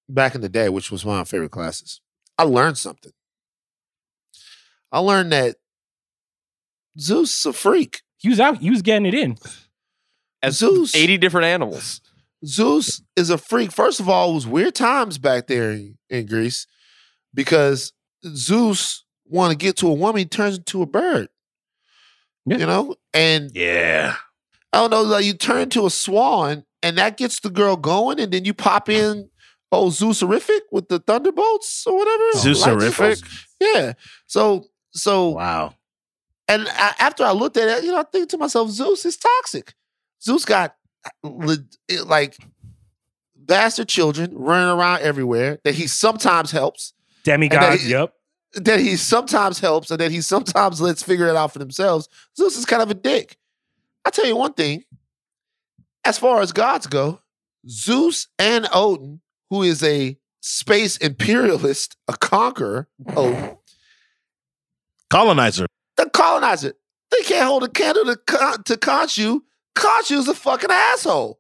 back 0.10 0.36
in 0.36 0.42
the 0.42 0.50
day, 0.50 0.70
which 0.70 0.92
was 0.92 1.06
one 1.06 1.16
of 1.16 1.20
my 1.22 1.26
favorite 1.26 1.52
classes, 1.52 2.02
I 2.38 2.44
learned 2.44 2.78
something. 2.78 3.12
I 4.92 5.00
learned 5.00 5.32
that 5.32 5.58
Zeus 7.00 7.38
is 7.38 7.46
a 7.46 7.54
freak. 7.54 8.02
He 8.18 8.30
was 8.30 8.40
out, 8.40 8.58
he 8.58 8.70
was 8.70 8.82
getting 8.82 9.06
it 9.06 9.14
in. 9.14 9.38
As 10.42 10.58
Zeus. 10.58 10.96
80 10.96 11.18
different 11.18 11.46
animals. 11.46 12.02
Zeus 12.46 13.02
is 13.16 13.30
a 13.30 13.38
freak. 13.38 13.72
First 13.72 14.00
of 14.00 14.08
all, 14.08 14.32
it 14.32 14.36
was 14.36 14.48
weird 14.48 14.76
times 14.76 15.18
back 15.18 15.48
there 15.48 15.72
in, 15.72 15.98
in 16.10 16.26
Greece 16.28 16.68
because 17.34 17.94
Zeus 18.26 19.04
want 19.26 19.52
to 19.52 19.58
get 19.58 19.76
to 19.78 19.88
a 19.88 19.94
woman, 19.94 20.20
he 20.20 20.26
turns 20.26 20.58
into 20.58 20.82
a 20.82 20.86
bird. 20.86 21.30
Yeah. 22.48 22.58
You 22.58 22.66
know? 22.66 22.96
And 23.14 23.52
Yeah. 23.54 24.16
I 24.74 24.78
don't 24.80 24.92
know, 24.92 25.02
like 25.04 25.26
you 25.26 25.34
turn 25.34 25.70
to 25.72 25.86
a 25.86 25.90
swan 25.90 26.64
and 26.84 26.98
that 26.98 27.18
gets 27.18 27.40
the 27.40 27.50
girl 27.50 27.76
going, 27.78 28.20
and 28.20 28.32
then 28.32 28.46
you 28.46 28.54
pop 28.54 28.90
in 28.90 29.30
oh 29.72 29.88
Zeuserific 29.88 30.62
with 30.72 30.88
the 30.90 31.00
thunderbolts 31.00 31.86
or 31.88 31.96
whatever. 31.98 32.24
Oh, 32.36 32.42
Zeuserific? 32.44 33.24
Yeah. 33.60 33.94
So 34.28 34.66
so 34.92 35.30
Wow. 35.30 35.74
and 36.48 36.68
I, 36.70 36.94
after 37.00 37.24
I 37.24 37.32
looked 37.32 37.58
at 37.58 37.68
it, 37.80 37.84
you 37.84 37.92
know, 37.92 38.00
I 38.00 38.04
think 38.04 38.30
to 38.30 38.38
myself, 38.38 38.70
Zeus 38.72 39.06
is 39.06 39.18
toxic. 39.18 39.74
Zeus 40.22 40.46
got 40.46 40.76
uh, 41.24 41.56
like 42.06 42.38
bastard 43.36 43.88
children 43.88 44.32
running 44.36 44.70
around 44.78 45.02
everywhere 45.02 45.60
that 45.64 45.76
he 45.76 45.88
sometimes 45.88 46.52
helps, 46.52 46.94
Demigods, 47.24 47.84
he- 47.84 47.92
yep. 47.92 48.14
That 48.66 48.80
he 48.80 48.96
sometimes 48.96 49.60
helps, 49.60 49.92
and 49.92 50.00
that 50.00 50.12
he 50.12 50.22
sometimes 50.22 50.80
lets 50.82 51.04
figure 51.04 51.28
it 51.28 51.36
out 51.36 51.54
for 51.54 51.60
themselves. 51.60 52.08
Zeus 52.36 52.58
is 52.58 52.66
kind 52.66 52.82
of 52.82 52.90
a 52.92 52.94
dick. 52.96 53.38
I 54.06 54.10
tell 54.10 54.26
you 54.26 54.36
one 54.36 54.54
thing. 54.54 54.84
As 56.06 56.18
far 56.18 56.42
as 56.42 56.52
gods 56.54 56.88
go, 56.88 57.20
Zeus 57.68 58.28
and 58.40 58.68
Odin, 58.74 59.20
who 59.50 59.64
is 59.64 59.84
a 59.84 60.18
space 60.40 60.96
imperialist, 60.98 61.98
a 62.08 62.14
conqueror, 62.14 62.88
Odin, 63.16 63.58
Colonizer. 65.10 65.66
the 65.98 66.10
colonizer. 66.10 66.74
They 67.12 67.24
can't 67.24 67.46
hold 67.48 67.64
a 67.64 67.70
candle 67.70 68.06
to 68.06 68.18
Con- 68.26 68.64
to 68.64 68.76
Khonshu. 68.76 69.42
Khonshu's 69.76 70.28
a 70.28 70.34
fucking 70.34 70.72
asshole. 70.72 71.40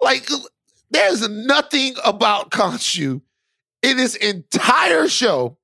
Like, 0.00 0.28
there's 0.90 1.28
nothing 1.28 1.94
about 2.04 2.50
Khonshu 2.50 3.20
in 3.82 3.96
this 3.96 4.14
entire 4.16 5.08
show, 5.08 5.56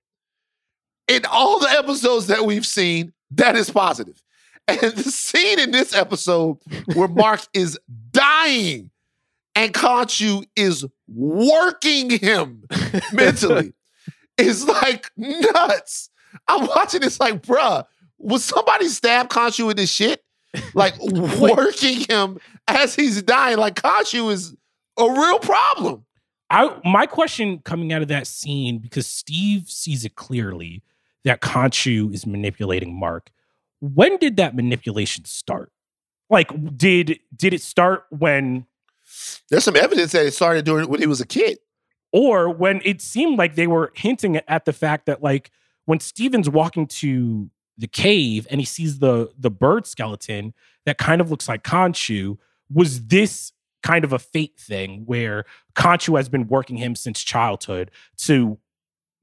in 1.08 1.24
all 1.26 1.58
the 1.58 1.70
episodes 1.70 2.26
that 2.26 2.44
we've 2.44 2.66
seen, 2.66 3.12
that 3.32 3.56
is 3.56 3.70
positive. 3.70 4.22
And 4.68 4.78
the 4.80 5.10
scene 5.10 5.60
in 5.60 5.70
this 5.70 5.94
episode 5.94 6.58
where 6.94 7.08
Marc 7.08 7.42
is 7.54 7.78
dying 8.10 8.90
and 9.54 9.72
Khonshu 9.72 10.44
is 10.56 10.84
working 11.08 12.10
him 12.10 12.64
mentally 13.12 13.74
is 14.38 14.66
like 14.66 15.10
nuts. 15.16 16.10
I'm 16.48 16.66
watching 16.66 17.00
this 17.00 17.20
like, 17.20 17.42
bruh, 17.42 17.84
was 18.18 18.44
somebody 18.44 18.88
stab 18.88 19.28
Khonshu 19.28 19.66
with 19.66 19.76
this 19.76 19.90
shit? 19.90 20.22
Like 20.74 20.94
working 21.00 22.04
him 22.08 22.38
as 22.66 22.94
he's 22.94 23.22
dying. 23.22 23.58
Like 23.58 23.76
Khonshu 23.76 24.32
is 24.32 24.54
a 24.98 25.10
real 25.10 25.38
problem. 25.38 26.04
I 26.48 26.76
my 26.84 27.06
question 27.06 27.58
coming 27.64 27.92
out 27.92 28.02
of 28.02 28.08
that 28.08 28.26
scene 28.26 28.78
because 28.78 29.06
Steve 29.06 29.68
sees 29.68 30.04
it 30.04 30.14
clearly 30.14 30.82
that 31.26 31.42
Khonshu 31.42 32.14
is 32.14 32.26
manipulating 32.26 32.98
Marc. 32.98 33.30
When 33.80 34.16
did 34.16 34.38
that 34.38 34.56
manipulation 34.56 35.26
start? 35.26 35.70
Like, 36.30 36.50
did 36.78 37.20
did 37.36 37.52
it 37.52 37.60
start 37.60 38.06
when, 38.10 38.66
There's 39.50 39.64
some 39.64 39.76
evidence 39.76 40.12
that 40.12 40.24
it 40.24 40.32
started 40.34 40.64
doing 40.64 40.88
when 40.88 41.00
he 41.00 41.06
was 41.06 41.20
a 41.20 41.26
kid. 41.26 41.58
or 42.12 42.48
when 42.48 42.80
it 42.84 43.02
seemed 43.02 43.36
like 43.38 43.54
they 43.56 43.66
were 43.66 43.92
hinting 43.94 44.38
at 44.48 44.64
the 44.64 44.72
fact 44.72 45.06
that 45.06 45.22
like 45.22 45.50
when 45.84 46.00
Steven's 46.00 46.48
walking 46.48 46.86
to 46.86 47.50
the 47.76 47.86
cave 47.86 48.46
and 48.50 48.60
he 48.60 48.64
sees 48.64 49.00
the 49.00 49.30
the 49.38 49.50
bird 49.50 49.86
skeleton 49.86 50.54
that 50.86 50.96
kind 50.98 51.20
of 51.20 51.30
looks 51.30 51.48
like 51.48 51.62
Khonshu, 51.62 52.38
was 52.72 53.06
this 53.08 53.52
kind 53.82 54.04
of 54.04 54.12
a 54.12 54.18
fate 54.18 54.58
thing 54.58 55.02
where 55.06 55.44
Khonshu 55.74 56.16
has 56.16 56.28
been 56.28 56.48
working 56.48 56.76
him 56.78 56.96
since 56.96 57.22
childhood 57.22 57.90
to 58.16 58.58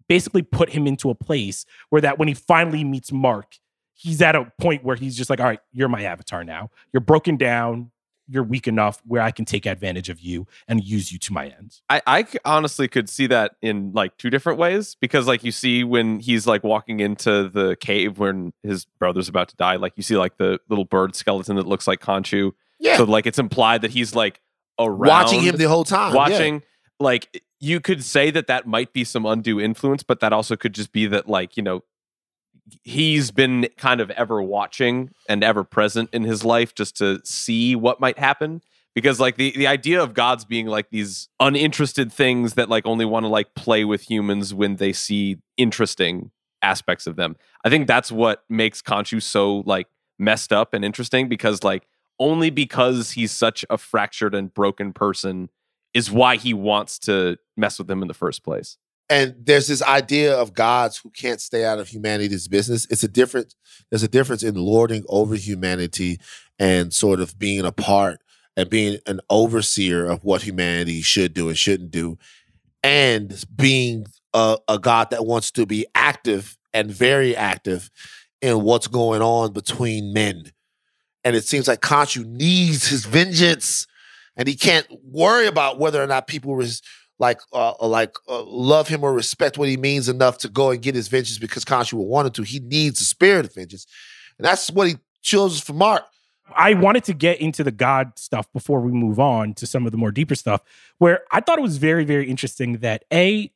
basically 0.08 0.42
put 0.42 0.70
him 0.70 0.88
into 0.88 1.10
a 1.10 1.16
place 1.16 1.66
where 1.90 2.02
that 2.02 2.18
when 2.20 2.28
he 2.28 2.34
finally 2.34 2.84
meets 2.84 3.12
Marc, 3.12 3.56
he's 3.94 4.22
at 4.22 4.36
a 4.36 4.52
point 4.60 4.84
where 4.84 4.96
he's 4.96 5.16
just 5.16 5.30
like, 5.30 5.40
all 5.40 5.46
right, 5.46 5.60
you're 5.72 5.90
my 5.90 6.04
avatar 6.04 6.44
now. 6.44 6.70
You're 6.92 7.02
broken 7.02 7.38
down. 7.38 7.92
You're 8.28 8.44
weak 8.44 8.70
enough 8.70 9.02
where 9.06 9.22
I 9.22 9.32
can 9.32 9.44
take 9.44 9.66
advantage 9.66 10.08
of 10.08 10.22
you 10.22 10.48
and 10.68 10.82
use 10.82 11.12
you 11.12 11.20
to 11.20 11.34
my 11.34 11.48
ends. 11.48 11.82
I 11.90 12.26
honestly 12.46 12.88
could 12.88 13.10
see 13.10 13.28
that 13.28 13.56
in 13.62 13.92
like 13.94 14.18
two 14.18 14.30
different 14.30 14.60
ways 14.60 14.96
because 14.96 15.28
like 15.28 15.44
you 15.44 15.52
see 15.52 15.84
when 15.84 16.20
he's 16.20 16.48
like 16.48 16.64
walking 16.64 17.02
into 17.02 17.50
the 17.50 17.76
cave 17.76 18.20
when 18.20 18.54
his 18.64 18.86
brother's 18.86 19.28
about 19.28 19.50
to 19.50 19.58
die, 19.58 19.76
like 19.76 19.94
you 19.98 20.04
see 20.04 20.16
like 20.16 20.38
the 20.38 20.60
little 20.70 20.86
bird 20.86 21.16
skeleton 21.16 21.58
that 21.58 21.68
looks 21.68 21.86
like 21.86 22.00
Khonshu. 22.00 22.54
Yeah. 22.80 22.96
So 22.96 23.04
like 23.04 23.26
it's 23.28 23.40
implied 23.40 23.82
that 23.82 23.92
he's 23.92 24.16
like 24.16 24.40
around 24.80 25.26
watching 25.26 25.42
him 25.42 25.58
the 25.58 25.68
whole 25.68 25.84
time. 25.84 26.12
yeah. 26.12 26.18
watching 26.18 26.64
like 27.00 27.44
you 27.64 27.80
could 27.80 28.04
say 28.04 28.30
that 28.30 28.48
that 28.48 28.68
might 28.68 28.94
be 28.94 29.04
some 29.04 29.26
undue 29.26 29.60
influence 29.60 30.04
but 30.04 30.20
that 30.20 30.34
also 30.34 30.56
could 30.56 30.74
just 30.74 30.92
be 30.92 31.06
that 31.08 31.28
like 31.28 31.56
you 31.58 31.64
know 31.64 31.84
he's 32.84 33.32
been 33.32 33.68
kind 33.78 34.02
of 34.02 34.10
ever 34.12 34.42
watching 34.42 35.12
and 35.28 35.44
ever 35.44 35.64
present 35.64 36.10
in 36.14 36.24
his 36.24 36.46
life 36.46 36.74
just 36.74 36.98
to 36.98 37.20
see 37.24 37.76
what 37.76 38.00
might 38.00 38.18
happen. 38.18 38.62
Because 38.96 39.20
like 39.20 39.38
the 39.38 39.52
the 39.58 39.68
idea 39.68 40.02
of 40.02 40.14
gods 40.14 40.46
being 40.46 40.68
like 40.68 40.92
these 40.92 41.28
uninterested 41.40 42.14
things 42.14 42.54
that 42.54 42.70
like 42.70 42.86
only 42.86 43.06
want 43.06 43.24
to 43.24 43.28
like 43.28 43.56
play 43.56 43.86
with 43.86 44.10
humans 44.10 44.54
when 44.54 44.76
they 44.76 44.94
see 44.94 45.38
interesting 45.58 46.32
aspects 46.62 47.08
of 47.08 47.16
them. 47.16 47.36
I 47.66 47.70
think 47.70 47.88
that's 47.88 48.12
what 48.12 48.44
makes 48.50 48.82
Khonshu 48.82 49.22
so 49.22 49.64
like 49.66 49.88
messed 50.20 50.54
up 50.54 50.76
and 50.76 50.86
interesting 50.86 51.28
because 51.28 51.64
like 51.64 51.88
only 52.20 52.52
because 52.52 53.12
he's 53.12 53.32
such 53.32 53.66
a 53.70 53.80
fractured 53.80 54.36
and 54.36 54.54
broken 54.54 54.94
person 54.94 55.50
is 55.94 56.12
why 56.12 56.36
he 56.38 56.54
wants 56.54 57.00
to 57.00 57.38
mess 57.56 57.78
with 57.78 57.88
them 57.88 58.02
in 58.02 58.08
the 58.08 58.14
first 58.14 58.44
place. 58.44 58.78
and 59.10 59.36
there's 59.38 59.68
this 59.68 59.84
idea 59.84 60.34
of 60.36 60.54
gods 60.54 60.98
who 60.98 61.10
can't 61.10 61.42
stay 61.42 61.66
out 61.66 61.78
of 61.78 61.90
humanity's 61.90 62.48
business. 62.48 62.88
It's 62.90 63.04
a 63.04 63.08
difference. 63.08 63.56
There's 63.90 64.02
a 64.04 64.08
difference 64.08 64.44
in 64.44 64.56
lording 64.56 65.04
over 65.10 65.36
humanity 65.36 66.20
and 66.58 66.94
sort 66.94 67.20
of 67.20 67.38
being 67.38 67.66
a 67.66 67.72
part 67.72 68.22
and 68.56 68.70
being 68.70 69.00
an 69.06 69.20
overseer 69.30 70.06
of 70.06 70.24
what 70.24 70.44
humanity 70.44 71.02
should 71.02 71.34
do 71.34 71.50
and 71.50 71.58
shouldn't 71.58 71.92
do, 71.92 72.18
and 72.82 73.44
being 73.56 74.06
a, 74.34 74.58
a 74.68 74.80
god 74.80 75.10
that 75.12 75.26
wants 75.26 75.52
to 75.52 75.66
be 75.66 75.86
active 75.96 76.58
and 76.74 76.90
very 76.90 77.36
active 77.36 77.90
in 78.42 78.62
what's 78.62 78.88
going 78.88 79.22
on 79.22 79.54
between 79.54 80.14
men. 80.14 80.52
And 81.24 81.36
it 81.36 81.46
seems 81.46 81.68
like 81.68 81.82
Khonshu 81.82 82.26
needs 82.26 82.88
his 82.88 83.06
vengeance, 83.06 83.86
and 84.36 84.48
he 84.48 84.56
can't 84.56 84.88
worry 85.04 85.48
about 85.48 85.80
whether 85.80 86.02
or 86.02 86.08
not 86.08 86.28
people 86.28 86.56
res- 86.56 86.82
like 87.20 87.40
uh, 87.54 87.74
like 87.82 88.16
uh, 88.28 88.44
love 88.44 88.88
him 88.88 89.04
or 89.04 89.14
respect 89.14 89.58
what 89.58 89.70
he 89.70 89.78
means 89.78 90.10
enough 90.10 90.38
to 90.40 90.50
go 90.50 90.72
and 90.72 90.82
get 90.82 90.96
his 90.96 91.08
vengeance 91.08 91.38
because 91.38 91.64
Khonshu 91.64 91.94
will 91.94 92.08
want 92.08 92.28
him 92.28 92.34
to. 92.34 92.44
He 92.44 92.60
needs 92.60 93.00
the 93.00 93.06
spirit 93.06 93.46
of 93.46 93.54
vengeance, 93.54 93.86
and 94.38 94.46
that's 94.46 94.70
what 94.72 94.88
he 94.88 94.98
chose 95.22 95.60
for 95.60 95.74
Marc. 95.74 96.04
I 96.56 96.74
wanted 96.74 97.04
to 97.06 97.14
get 97.14 97.40
into 97.40 97.64
the 97.64 97.72
God 97.72 98.18
stuff 98.20 98.52
before 98.52 98.82
we 98.82 98.92
move 98.92 99.20
on 99.20 99.54
to 99.56 99.66
some 99.66 99.86
of 99.86 99.92
the 99.92 99.98
more 99.98 100.12
deeper 100.12 100.36
stuff, 100.36 100.62
where 100.98 101.22
I 101.32 101.40
thought 101.40 101.58
it 101.58 101.64
was 101.64 101.78
very, 101.78 102.04
very 102.04 102.30
interesting 102.30 102.80
that 102.80 103.06
A, 103.14 103.52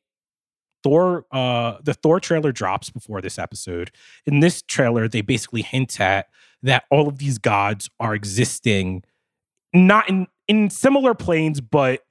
Thor, 0.83 1.25
uh, 1.31 1.77
the 1.83 1.93
Thor 1.93 2.19
trailer 2.19 2.51
drops 2.51 2.89
before 2.89 3.21
this 3.21 3.37
episode. 3.37 3.91
In 4.25 4.39
this 4.39 4.61
trailer, 4.61 5.07
they 5.07 5.21
basically 5.21 5.61
hint 5.61 5.99
at 5.99 6.29
that 6.63 6.85
all 6.89 7.07
of 7.07 7.17
these 7.17 7.37
gods 7.37 7.89
are 7.99 8.15
existing 8.15 9.03
not 9.73 10.09
in 10.09 10.27
in 10.47 10.69
similar 10.69 11.13
planes, 11.13 11.59
but 11.61 12.03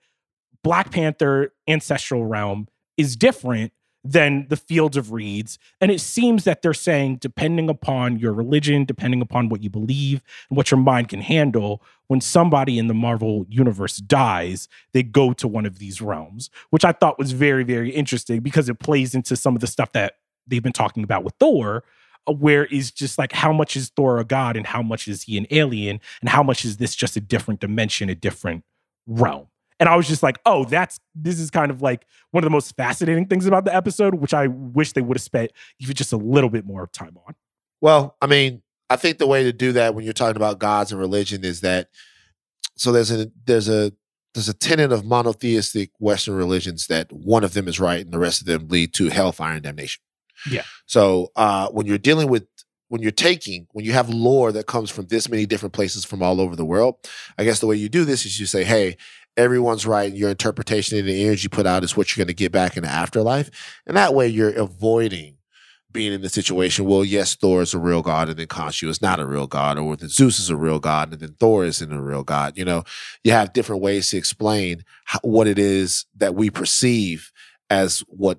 Black 0.63 0.91
Panther 0.91 1.53
ancestral 1.69 2.27
realm 2.27 2.69
is 2.97 3.17
different 3.17 3.73
than 4.13 4.47
the 4.49 4.57
fields 4.57 4.97
of 4.97 5.13
reeds. 5.13 5.59
And 5.81 5.91
it 5.91 6.01
seems 6.01 6.45
that 6.45 6.63
they're 6.63 6.75
saying, 6.75 7.17
depending 7.17 7.69
upon 7.69 8.19
your 8.19 8.33
religion, 8.33 8.85
depending 8.85 9.21
upon 9.21 9.49
what 9.49 9.63
you 9.63 9.71
believe 9.71 10.23
and 10.49 10.57
what 10.57 10.71
your 10.71 10.79
mind 10.79 11.09
can 11.09 11.21
handle, 11.21 11.83
when 12.07 12.21
somebody 12.21 12.79
in 12.79 12.87
the 12.87 12.95
Marvel 12.95 13.47
universe 13.49 13.97
dies, 13.97 14.69
they 14.93 15.03
go 15.03 15.33
to 15.33 15.49
one 15.49 15.67
of 15.67 15.79
these 15.79 16.01
realms, 16.01 16.51
which 16.71 16.85
I 16.85 16.93
thought 16.93 17.19
was 17.19 17.33
very, 17.33 17.65
very 17.65 17.91
interesting 17.91 18.41
because 18.41 18.69
it 18.69 18.79
plays 18.79 19.15
into 19.15 19.35
some 19.35 19.57
of 19.57 19.61
the 19.61 19.67
stuff 19.67 19.93
that 19.93 20.15
they've 20.47 20.63
been 20.63 20.73
talking 20.73 21.03
about 21.03 21.25
with 21.25 21.35
Thor. 21.41 21.83
Where 22.27 22.65
is 22.67 22.91
just 22.91 23.19
like 23.19 23.33
how 23.33 23.53
much 23.53 23.77
is 23.77 23.91
Thor 23.91 24.19
a 24.19 24.25
god 24.25 24.57
and 24.57 24.67
how 24.67 24.83
much 24.83 25.09
is 25.09 25.23
he 25.23 25.39
an 25.39 25.47
alien 25.51 26.01
and 26.21 26.29
how 26.29 26.43
much 26.43 26.65
is 26.65 26.79
this 26.79 26.95
just 26.95 27.17
a 27.17 27.21
different 27.21 27.61
dimension, 27.61 28.09
a 28.09 28.15
different 28.15 28.65
realm? 29.07 29.49
And 29.79 29.89
I 29.89 29.97
was 29.97 30.09
just 30.09 30.23
like, 30.23 30.39
oh, 30.47 30.65
that's 30.65 30.99
this 31.15 31.39
is 31.39 31.51
kind 31.51 31.71
of 31.71 31.83
like 31.83 32.07
one 32.31 32.43
of 32.43 32.47
the 32.47 32.51
most 32.51 32.75
fascinating 32.77 33.27
things 33.27 33.47
about 33.47 33.65
the 33.65 33.75
episode, 33.75 34.15
which 34.15 34.33
I 34.33 34.47
wish 34.47 34.93
they 34.93 35.03
would 35.03 35.17
have 35.17 35.23
spent 35.23 35.53
even 35.81 35.95
just 35.95 36.13
a 36.13 36.17
little 36.17 36.51
bit 36.51 36.65
more 36.65 36.87
time 36.89 37.17
on. 37.27 37.35
Well, 37.81 38.17
I 38.23 38.27
mean, 38.27 38.63
I 38.89 38.97
think 38.97 39.19
the 39.19 39.27
way 39.27 39.45
to 39.45 39.53
do 39.53 39.73
that 39.73 39.95
when 39.95 40.05
you're 40.05 40.15
talking 40.15 40.37
about 40.37 40.59
gods 40.59 40.93
and 40.93 41.01
religion 41.01 41.45
is 41.45 41.61
that 41.61 41.89
so 42.77 42.93
there's 42.93 43.11
a 43.11 43.31
there's 43.45 43.69
a 43.69 43.93
there's 44.35 44.49
a 44.49 44.55
tenet 44.55 44.93
of 44.93 45.05
monotheistic 45.05 45.91
Western 45.99 46.35
religions 46.35 46.87
that 46.89 47.11
one 47.11 47.43
of 47.43 47.55
them 47.55 47.69
is 47.69 47.81
right 47.81 48.05
and 48.05 48.13
the 48.13 48.19
rest 48.19 48.43
of 48.43 48.47
them 48.47 48.69
lead 48.69 48.93
to 48.95 49.09
hellfire 49.09 49.55
and 49.55 49.63
damnation. 49.63 50.03
Yeah. 50.51 50.63
So 50.87 51.33
uh, 51.37 51.69
when 51.69 51.87
you're 51.87 51.99
dealing 51.99 52.29
with 52.29 52.47
when 52.89 53.03
you're 53.03 53.11
taking 53.11 53.67
when 53.73 53.85
you 53.85 53.93
have 53.93 54.09
lore 54.09 54.53
that 54.53 54.67
comes 54.67 54.91
from 54.91 55.07
this 55.07 55.29
many 55.29 55.45
different 55.45 55.73
places 55.73 56.05
from 56.05 56.23
all 56.23 56.41
over 56.41 56.57
the 56.57 56.65
world, 56.65 56.97
I 57.39 57.45
guess 57.45 57.61
the 57.61 57.67
way 57.67 57.77
you 57.77 57.89
do 57.89 58.05
this 58.05 58.25
is 58.25 58.39
you 58.39 58.47
say, 58.47 58.65
hey, 58.65 58.97
everyone's 59.37 59.87
right. 59.87 60.13
Your 60.13 60.31
interpretation 60.31 60.99
and 60.99 61.09
the 61.09 61.25
energy 61.25 61.49
put 61.49 61.67
out 61.67 61.85
is 61.85 61.97
what 61.97 62.15
you're 62.17 62.25
going 62.25 62.35
to 62.35 62.35
get 62.35 62.53
back 62.53 62.77
in 62.77 62.83
the 62.85 62.89
afterlife, 62.89 63.51
and 63.87 63.97
that 63.97 64.15
way 64.15 64.29
you're 64.29 64.51
avoiding 64.51 65.37
being 65.97 66.13
in 66.13 66.21
the 66.21 66.29
situation, 66.29 66.85
well, 66.85 67.05
yes, 67.05 67.35
Thor 67.35 67.63
is 67.63 67.73
a 67.73 67.79
real 67.79 68.03
god, 68.03 68.29
and 68.29 68.39
then 68.39 68.47
Khonshu 68.47 68.89
is 68.89 69.01
not 69.01 69.19
a 69.19 69.27
real 69.27 69.47
god, 69.47 69.79
or 69.79 69.97
then 69.97 70.11
Zeus 70.11 70.39
is 70.39 70.51
a 70.51 70.57
real 70.57 70.79
god, 70.79 71.11
and 71.11 71.21
then 71.21 71.35
Thor 71.41 71.65
isn't 71.65 71.93
a 71.93 72.03
real 72.03 72.23
god. 72.23 72.57
You 72.57 72.67
know, 72.67 72.85
you 73.25 73.33
have 73.33 73.55
different 73.55 73.83
ways 73.83 74.11
to 74.11 74.19
explain 74.19 74.85
how, 75.07 75.21
what 75.23 75.47
it 75.47 75.59
is 75.59 76.05
that 76.15 76.35
we 76.35 76.51
perceive 76.51 77.33
as 77.71 78.01
what 78.09 78.39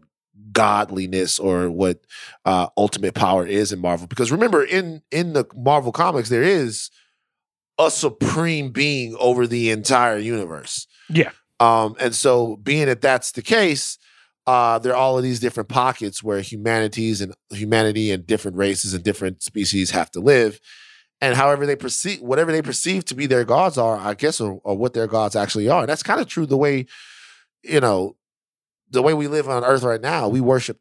godliness 0.58 1.38
or 1.38 1.70
what 1.70 2.00
uh, 2.44 2.68
ultimate 2.76 3.14
power 3.14 3.46
is 3.46 3.72
in 3.72 3.80
Marvel. 3.80 4.08
Because 4.08 4.32
remember, 4.32 4.64
in 4.64 5.04
in 5.12 5.34
the 5.34 5.46
Marvel 5.56 5.92
comics, 5.92 6.30
there 6.30 6.42
is 6.42 6.90
a 7.78 7.92
supreme 7.92 8.72
being 8.72 9.16
over 9.20 9.46
the 9.46 9.70
entire 9.70 10.18
universe. 10.18 10.88
Yeah. 11.10 11.30
Um, 11.60 11.96
and 12.00 12.16
so, 12.16 12.56
being 12.58 12.88
that 12.88 13.02
that's 13.02 13.34
the 13.34 13.44
case, 13.44 14.00
uh, 14.48 14.80
there 14.80 14.94
are 14.94 14.98
all 14.98 15.16
of 15.16 15.24
these 15.24 15.40
different 15.40 15.70
pockets 15.70 16.24
where 16.24 16.42
humanities 16.42 17.22
and 17.22 17.36
humanity 17.52 18.10
and 18.10 18.26
different 18.26 18.58
races 18.58 18.96
and 18.96 19.04
different 19.04 19.44
species 19.44 19.92
have 19.92 20.10
to 20.12 20.20
live. 20.20 20.60
And 21.22 21.36
however 21.36 21.68
they 21.68 21.76
perceive, 21.76 22.22
whatever 22.22 22.52
they 22.52 22.64
perceive 22.64 23.06
to 23.06 23.16
be 23.16 23.28
their 23.28 23.44
gods 23.44 23.78
are, 23.78 23.98
I 23.98 24.16
guess, 24.16 24.42
or, 24.42 24.60
or 24.64 24.76
what 24.76 24.94
their 24.94 25.08
gods 25.08 25.36
actually 25.36 25.70
are. 25.70 25.82
And 25.82 25.90
that's 25.90 26.04
kind 26.04 26.20
of 26.20 26.28
true 26.28 26.48
the 26.48 26.58
way, 26.58 26.86
you 27.64 27.80
know, 27.80 28.16
the 28.90 29.02
way 29.02 29.14
we 29.14 29.28
live 29.28 29.50
on 29.50 29.64
Earth 29.64 29.84
right 29.84 30.02
now. 30.02 30.28
We 30.28 30.42
worship 30.42 30.80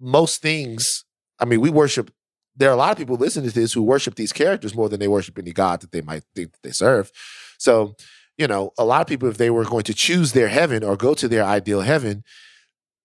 most 0.00 0.42
things. 0.42 1.04
I 1.38 1.44
mean, 1.44 1.60
we 1.60 1.70
worship. 1.70 2.10
There 2.56 2.70
are 2.70 2.74
a 2.74 2.76
lot 2.76 2.92
of 2.92 2.98
people 2.98 3.16
listening 3.16 3.50
to 3.50 3.54
this 3.54 3.72
who 3.72 3.82
worship 3.82 4.16
these 4.16 4.32
characters 4.32 4.74
more 4.74 4.88
than 4.88 4.98
they 4.98 5.08
worship 5.08 5.38
any 5.38 5.52
god 5.52 5.80
that 5.80 5.92
they 5.92 6.00
might 6.00 6.24
think 6.34 6.52
that 6.52 6.62
they 6.62 6.72
serve. 6.72 7.12
So 7.58 7.94
you 8.38 8.46
know, 8.46 8.72
a 8.78 8.84
lot 8.84 9.00
of 9.00 9.08
people, 9.08 9.28
if 9.28 9.36
they 9.36 9.50
were 9.50 9.64
going 9.64 9.82
to 9.82 9.92
choose 9.92 10.32
their 10.32 10.48
heaven 10.48 10.84
or 10.84 10.96
go 10.96 11.12
to 11.12 11.28
their 11.28 11.44
ideal 11.44 11.80
heaven, 11.80 12.22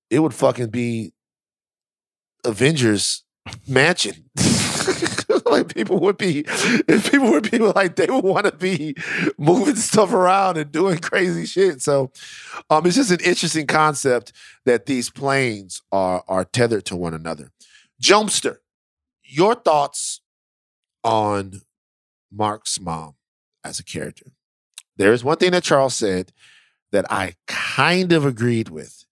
it 0.10 0.20
would 0.20 0.34
fucking 0.34 0.70
be 0.70 1.14
Avengers 2.46 3.24
mansion. 3.68 4.30
like 5.46 5.74
people 5.74 6.00
would 6.00 6.18
be, 6.18 6.44
if 6.48 7.12
people 7.12 7.32
would 7.32 7.50
be 7.50 7.60
like 7.60 7.96
they 7.96 8.08
would 8.08 8.24
want 8.24 8.46
to 8.46 8.52
be 8.52 8.96
moving 9.38 9.76
stuff 9.76 10.14
around 10.14 10.58
and 10.58 10.72
doing 10.72 10.98
crazy 10.98 11.46
shit. 11.46 11.82
So, 11.82 12.12
um, 12.70 12.86
it's 12.86 12.96
just 12.96 13.12
an 13.12 13.20
interesting 13.24 13.68
concept 13.68 14.34
that 14.66 14.86
these 14.86 15.10
planes 15.10 15.82
are 15.92 16.24
are 16.28 16.46
tethered 16.46 16.86
to 16.86 16.96
one 16.96 17.14
another. 17.14 17.52
Jumpster, 18.02 18.58
your 19.24 19.56
thoughts 19.56 20.22
on 21.04 21.62
Marc's 22.32 22.80
mom 22.80 23.16
as 23.64 23.80
a 23.80 23.84
character? 23.84 24.32
There's 24.98 25.24
one 25.24 25.38
thing 25.38 25.52
that 25.52 25.64
Charles 25.64 25.96
said 25.96 26.32
that 26.92 27.12
I 27.12 27.36
kind 27.48 28.14
of 28.14 28.26
agreed 28.26 28.70
with 28.70 29.06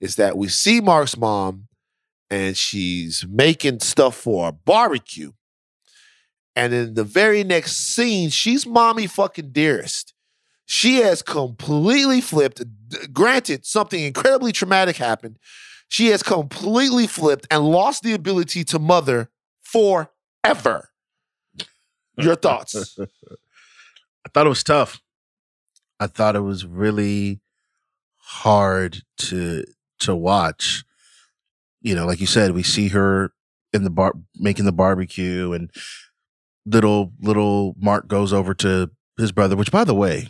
is 0.00 0.16
that 0.16 0.36
we 0.36 0.48
see 0.48 0.80
Marc's 0.80 1.16
mom 1.16 1.68
and 2.30 2.56
she's 2.56 3.24
making 3.28 3.80
stuff 3.80 4.16
for 4.16 4.48
a 4.48 4.52
barbecue. 4.52 5.32
And 6.58 6.74
in 6.74 6.94
the 6.94 7.04
very 7.04 7.44
next 7.44 7.76
scene, 7.76 8.30
she's 8.30 8.66
mommy 8.66 9.06
fucking 9.06 9.52
dearest. 9.52 10.12
She 10.66 10.96
has 10.96 11.22
completely 11.22 12.20
flipped. 12.20 12.60
Granted, 13.12 13.64
something 13.64 14.02
incredibly 14.02 14.50
traumatic 14.50 14.96
happened. 14.96 15.38
She 15.88 16.08
has 16.08 16.20
completely 16.20 17.06
flipped 17.06 17.46
and 17.48 17.64
lost 17.64 18.02
the 18.02 18.12
ability 18.12 18.64
to 18.64 18.80
mother 18.80 19.30
forever. 19.62 20.90
Your 22.16 22.34
thoughts? 22.34 22.98
I 24.26 24.28
thought 24.34 24.46
it 24.46 24.48
was 24.50 24.64
tough. 24.64 25.00
I 26.00 26.08
thought 26.08 26.34
it 26.34 26.40
was 26.40 26.66
really 26.66 27.40
hard 28.16 29.04
to 29.18 29.64
to 30.00 30.16
watch. 30.16 30.82
You 31.82 31.94
know, 31.94 32.04
like 32.04 32.20
you 32.20 32.26
said, 32.26 32.50
we 32.50 32.64
see 32.64 32.88
her 32.88 33.32
in 33.72 33.84
the 33.84 33.90
bar 33.90 34.14
making 34.34 34.64
the 34.64 34.72
barbecue 34.72 35.52
and 35.52 35.70
little 36.70 37.12
little 37.20 37.74
Marc 37.78 38.08
goes 38.08 38.32
over 38.32 38.54
to 38.54 38.90
his 39.16 39.32
brother, 39.32 39.56
which 39.56 39.72
by 39.72 39.84
the 39.84 39.94
way, 39.94 40.28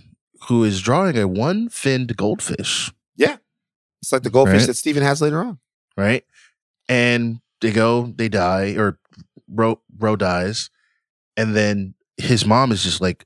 who 0.48 0.64
is 0.64 0.80
drawing 0.80 1.18
a 1.18 1.26
one-finned 1.28 2.16
goldfish, 2.16 2.92
Yeah. 3.16 3.36
It's 4.02 4.12
like 4.12 4.22
the 4.22 4.30
goldfish 4.30 4.60
Right. 4.62 4.66
that 4.68 4.74
Steven 4.76 5.02
has 5.02 5.20
later 5.20 5.40
on. 5.42 5.58
right? 5.96 6.24
And 6.88 7.40
they 7.60 7.72
go, 7.72 8.12
they 8.16 8.28
die, 8.28 8.74
or 8.76 8.98
Ro 9.48 9.80
Ro 9.98 10.14
dies, 10.16 10.70
and 11.36 11.56
then 11.56 11.94
his 12.16 12.46
mom 12.46 12.70
is 12.72 12.82
just 12.84 13.00
like, 13.00 13.24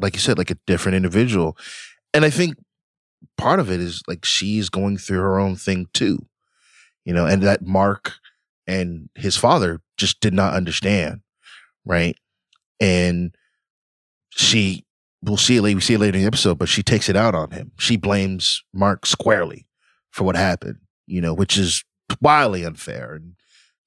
like 0.00 0.14
you 0.14 0.20
said, 0.20 0.36
like 0.38 0.50
a 0.50 0.58
different 0.66 0.96
individual. 0.96 1.56
And 2.12 2.24
I 2.24 2.30
think 2.30 2.56
part 3.36 3.60
of 3.60 3.70
it 3.70 3.80
is 3.80 4.02
like 4.08 4.24
she's 4.24 4.68
going 4.68 4.98
through 4.98 5.20
her 5.20 5.38
own 5.38 5.54
thing 5.56 5.86
too, 5.92 6.26
you 7.04 7.14
know, 7.14 7.26
and 7.26 7.42
that 7.42 7.62
Marc 7.64 8.14
and 8.66 9.08
his 9.14 9.36
father 9.36 9.80
just 9.96 10.20
did 10.20 10.34
not 10.34 10.54
understand, 10.54 11.20
right? 11.84 12.16
And 12.80 13.34
she, 14.30 14.84
we'll 15.22 15.36
see 15.36 15.56
it 15.56 15.62
later, 15.62 15.76
we 15.76 15.82
see 15.82 15.94
it 15.94 16.00
later 16.00 16.16
in 16.16 16.22
the 16.22 16.26
episode, 16.26 16.58
but 16.58 16.68
she 16.68 16.82
takes 16.82 17.08
it 17.08 17.16
out 17.16 17.34
on 17.34 17.50
him. 17.50 17.72
She 17.78 17.96
blames 17.96 18.62
Marc 18.72 19.06
squarely 19.06 19.66
for 20.10 20.24
what 20.24 20.36
happened, 20.36 20.78
you 21.06 21.20
know, 21.20 21.34
which 21.34 21.58
is 21.58 21.84
wildly 22.20 22.64
unfair 22.64 23.14
and 23.14 23.34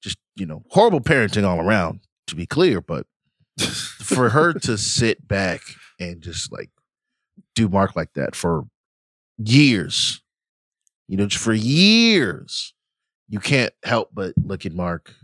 just, 0.02 0.18
you 0.36 0.46
know, 0.46 0.62
horrible 0.70 1.00
parenting 1.00 1.44
all 1.44 1.60
around, 1.60 2.00
to 2.28 2.36
be 2.36 2.46
clear. 2.46 2.80
But 2.80 3.06
for 3.58 4.30
her 4.30 4.52
to 4.52 4.78
sit 4.78 5.26
back 5.26 5.60
and 5.98 6.20
just 6.20 6.52
like 6.52 6.70
do 7.54 7.68
Marc 7.68 7.96
like 7.96 8.14
that 8.14 8.34
for 8.34 8.64
years, 9.38 10.22
you 11.08 11.16
know, 11.16 11.26
just 11.26 11.42
for 11.42 11.52
years, 11.54 12.74
you 13.28 13.40
can't 13.40 13.72
help 13.84 14.10
but 14.12 14.34
look 14.36 14.66
at 14.66 14.72
Marc, 14.72 15.14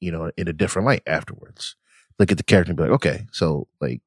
you 0.00 0.10
know, 0.10 0.30
in 0.36 0.48
a 0.48 0.52
different 0.52 0.86
light 0.86 1.02
afterwards. 1.06 1.76
Look 2.22 2.30
at 2.30 2.36
the 2.38 2.44
character 2.44 2.70
and 2.70 2.76
be 2.76 2.84
like, 2.84 2.92
okay, 2.92 3.26
so 3.32 3.66
like, 3.80 4.00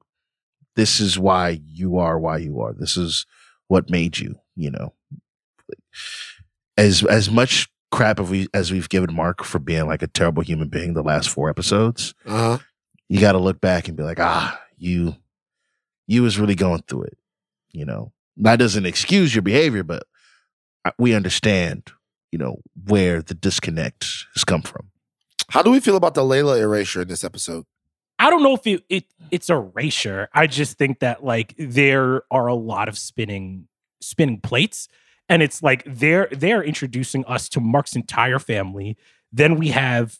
this 0.78 1.02
is 1.02 1.20
why 1.20 1.60
you 1.66 1.98
are 1.98 2.18
why 2.18 2.38
you 2.38 2.62
are. 2.62 2.72
This 2.72 2.96
is 2.96 3.26
what 3.68 3.90
made 3.90 4.18
you, 4.20 4.40
you 4.56 4.72
know. 4.72 4.94
As 6.78 7.04
as 7.04 7.30
much 7.30 7.68
crap 7.92 8.20
as 8.22 8.30
we 8.30 8.48
as 8.54 8.72
we've 8.72 8.88
given 8.88 9.14
Marc 9.14 9.44
for 9.44 9.60
being 9.60 9.86
like 9.86 10.02
a 10.02 10.08
terrible 10.08 10.44
human 10.44 10.70
being 10.70 10.94
the 10.94 11.04
last 11.04 11.28
four 11.30 11.50
episodes, 11.50 12.14
Uh 12.26 12.38
huh. 12.38 12.58
you 13.10 13.20
got 13.20 13.34
to 13.34 13.38
look 13.38 13.60
back 13.60 13.90
and 13.90 13.98
be 13.98 14.04
like, 14.04 14.20
ah, 14.22 14.58
you, 14.78 15.16
you 16.08 16.24
was 16.24 16.40
really 16.40 16.56
going 16.56 16.84
through 16.88 17.04
it. 17.04 17.18
You 17.72 17.84
know, 17.84 18.14
that 18.38 18.56
doesn't 18.60 18.86
excuse 18.86 19.36
your 19.36 19.42
behavior, 19.42 19.84
but 19.84 20.04
we 20.98 21.14
understand, 21.14 21.92
you 22.32 22.40
know, 22.40 22.62
where 22.88 23.22
the 23.22 23.34
disconnect 23.34 24.06
has 24.36 24.46
come 24.46 24.62
from. 24.62 24.90
How 25.50 25.62
do 25.62 25.72
we 25.72 25.82
feel 25.82 25.98
about 25.98 26.14
the 26.14 26.22
Layla 26.22 26.60
erasure 26.62 27.02
in 27.02 27.10
this 27.10 27.26
episode? 27.26 27.66
I 28.18 28.30
don't 28.30 28.44
know 28.44 28.56
if 28.56 28.66
it, 28.66 28.84
it 28.90 29.06
it's 29.32 29.50
erasure. 29.50 30.30
I 30.34 30.48
just 30.48 30.78
think 30.78 31.00
that 31.00 31.24
like 31.24 31.54
there 31.58 32.24
are 32.32 32.48
a 32.48 32.56
lot 32.56 32.88
of 32.88 32.98
spinning 32.98 33.68
spinning 34.02 34.40
plates, 34.40 34.88
and 35.28 35.42
it's 35.44 35.62
like 35.62 35.84
they're 35.86 36.30
they're 36.32 36.64
introducing 36.64 37.26
us 37.26 37.50
to 37.50 37.60
Marc's 37.60 37.96
entire 37.96 38.40
family. 38.40 38.98
Then 39.32 39.56
we 39.58 39.70
have 39.70 40.18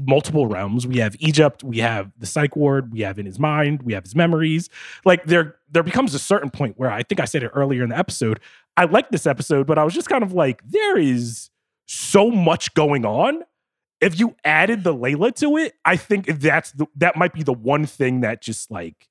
multiple 0.00 0.46
realms. 0.46 0.86
We 0.86 0.98
have 0.98 1.16
Egypt. 1.18 1.64
We 1.64 1.78
have 1.78 2.12
the 2.18 2.26
psych 2.26 2.54
ward. 2.54 2.92
We 2.92 3.00
have 3.00 3.18
in 3.18 3.26
his 3.26 3.38
mind. 3.38 3.82
We 3.82 3.94
have 3.94 4.04
his 4.04 4.14
memories. 4.14 4.68
Like 5.04 5.24
there 5.24 5.56
there 5.70 5.82
becomes 5.82 6.14
a 6.14 6.18
certain 6.18 6.50
point 6.50 6.78
where 6.78 6.90
I 6.90 7.02
think 7.02 7.20
I 7.20 7.24
said 7.24 7.42
it 7.42 7.50
earlier 7.54 7.82
in 7.82 7.90
the 7.90 7.98
episode. 7.98 8.40
I 8.76 8.84
like 8.84 9.10
this 9.10 9.26
episode, 9.26 9.66
but 9.66 9.78
I 9.78 9.84
was 9.84 9.94
just 9.94 10.08
kind 10.08 10.22
of 10.22 10.32
like, 10.32 10.62
there 10.62 10.98
is 10.98 11.50
so 11.86 12.30
much 12.30 12.74
going 12.74 13.06
on 13.06 13.42
if 14.00 14.18
you 14.18 14.36
added 14.44 14.84
the 14.84 14.94
Layla 14.94 15.34
to 15.36 15.56
it, 15.56 15.74
I 15.84 15.96
think 15.96 16.26
that's 16.26 16.72
the 16.72 16.86
that 16.96 17.16
might 17.16 17.32
be 17.32 17.42
the 17.42 17.52
one 17.52 17.86
thing 17.86 18.20
that 18.20 18.42
just 18.42 18.70
like 18.70 19.08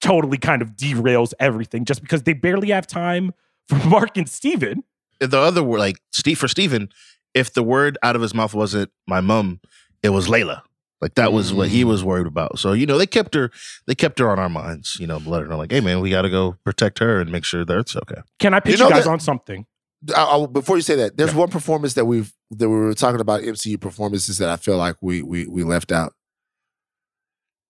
totally 0.00 0.38
kind 0.38 0.62
of 0.62 0.76
derails 0.76 1.32
everything 1.40 1.84
just 1.84 2.02
because 2.02 2.22
they 2.22 2.32
barely 2.32 2.70
have 2.70 2.86
time 2.86 3.32
for 3.68 3.76
Marc 3.88 4.16
and 4.16 4.28
Steven. 4.28 4.84
The 5.18 5.38
other 5.38 5.62
word, 5.62 5.78
like 5.78 6.00
Steve 6.12 6.38
for 6.38 6.48
Steven, 6.48 6.90
if 7.34 7.52
the 7.52 7.62
word 7.62 7.96
out 8.02 8.16
of 8.16 8.22
his 8.22 8.34
mouth 8.34 8.54
wasn't 8.54 8.90
my 9.06 9.20
mom, 9.20 9.60
it 10.02 10.10
was 10.10 10.28
Layla. 10.28 10.62
Like 11.00 11.14
that 11.14 11.32
was 11.32 11.52
what 11.52 11.68
he 11.68 11.84
was 11.84 12.02
mm. 12.02 12.06
worried 12.06 12.26
about. 12.26 12.58
So, 12.58 12.72
you 12.72 12.86
know, 12.86 12.96
they 12.96 13.06
kept 13.06 13.34
her, 13.34 13.50
they 13.86 13.94
kept 13.94 14.18
her 14.18 14.30
on 14.30 14.38
our 14.38 14.48
minds, 14.48 14.96
you 14.98 15.06
know, 15.06 15.18
let 15.18 15.42
her 15.42 15.54
like, 15.54 15.70
hey 15.70 15.80
man, 15.80 16.00
we 16.00 16.10
got 16.10 16.22
to 16.22 16.30
go 16.30 16.56
protect 16.64 16.98
her 17.00 17.20
and 17.20 17.30
make 17.30 17.44
sure 17.44 17.64
that 17.64 17.78
it's 17.78 17.96
okay. 17.96 18.22
Can 18.38 18.54
I 18.54 18.60
pitch 18.60 18.78
you, 18.78 18.84
know 18.84 18.90
guys 18.90 19.04
that- 19.04 19.10
on 19.10 19.20
something? 19.20 19.66
I, 20.14 20.24
I- 20.24 20.46
before 20.46 20.76
you 20.76 20.82
say 20.82 20.96
that, 20.96 21.16
there's 21.16 21.34
one 21.34 21.48
performance 21.48 21.94
that 21.94 22.06
we've 22.06 22.32
that 22.50 22.68
we 22.68 22.76
were 22.76 22.94
talking 22.94 23.20
about 23.20 23.42
MCU 23.42 23.80
performances 23.80 24.38
that 24.38 24.48
I 24.48 24.56
feel 24.56 24.76
like 24.76 24.96
we 25.00 25.22
we 25.22 25.46
we 25.46 25.62
left 25.64 25.90
out. 25.92 26.14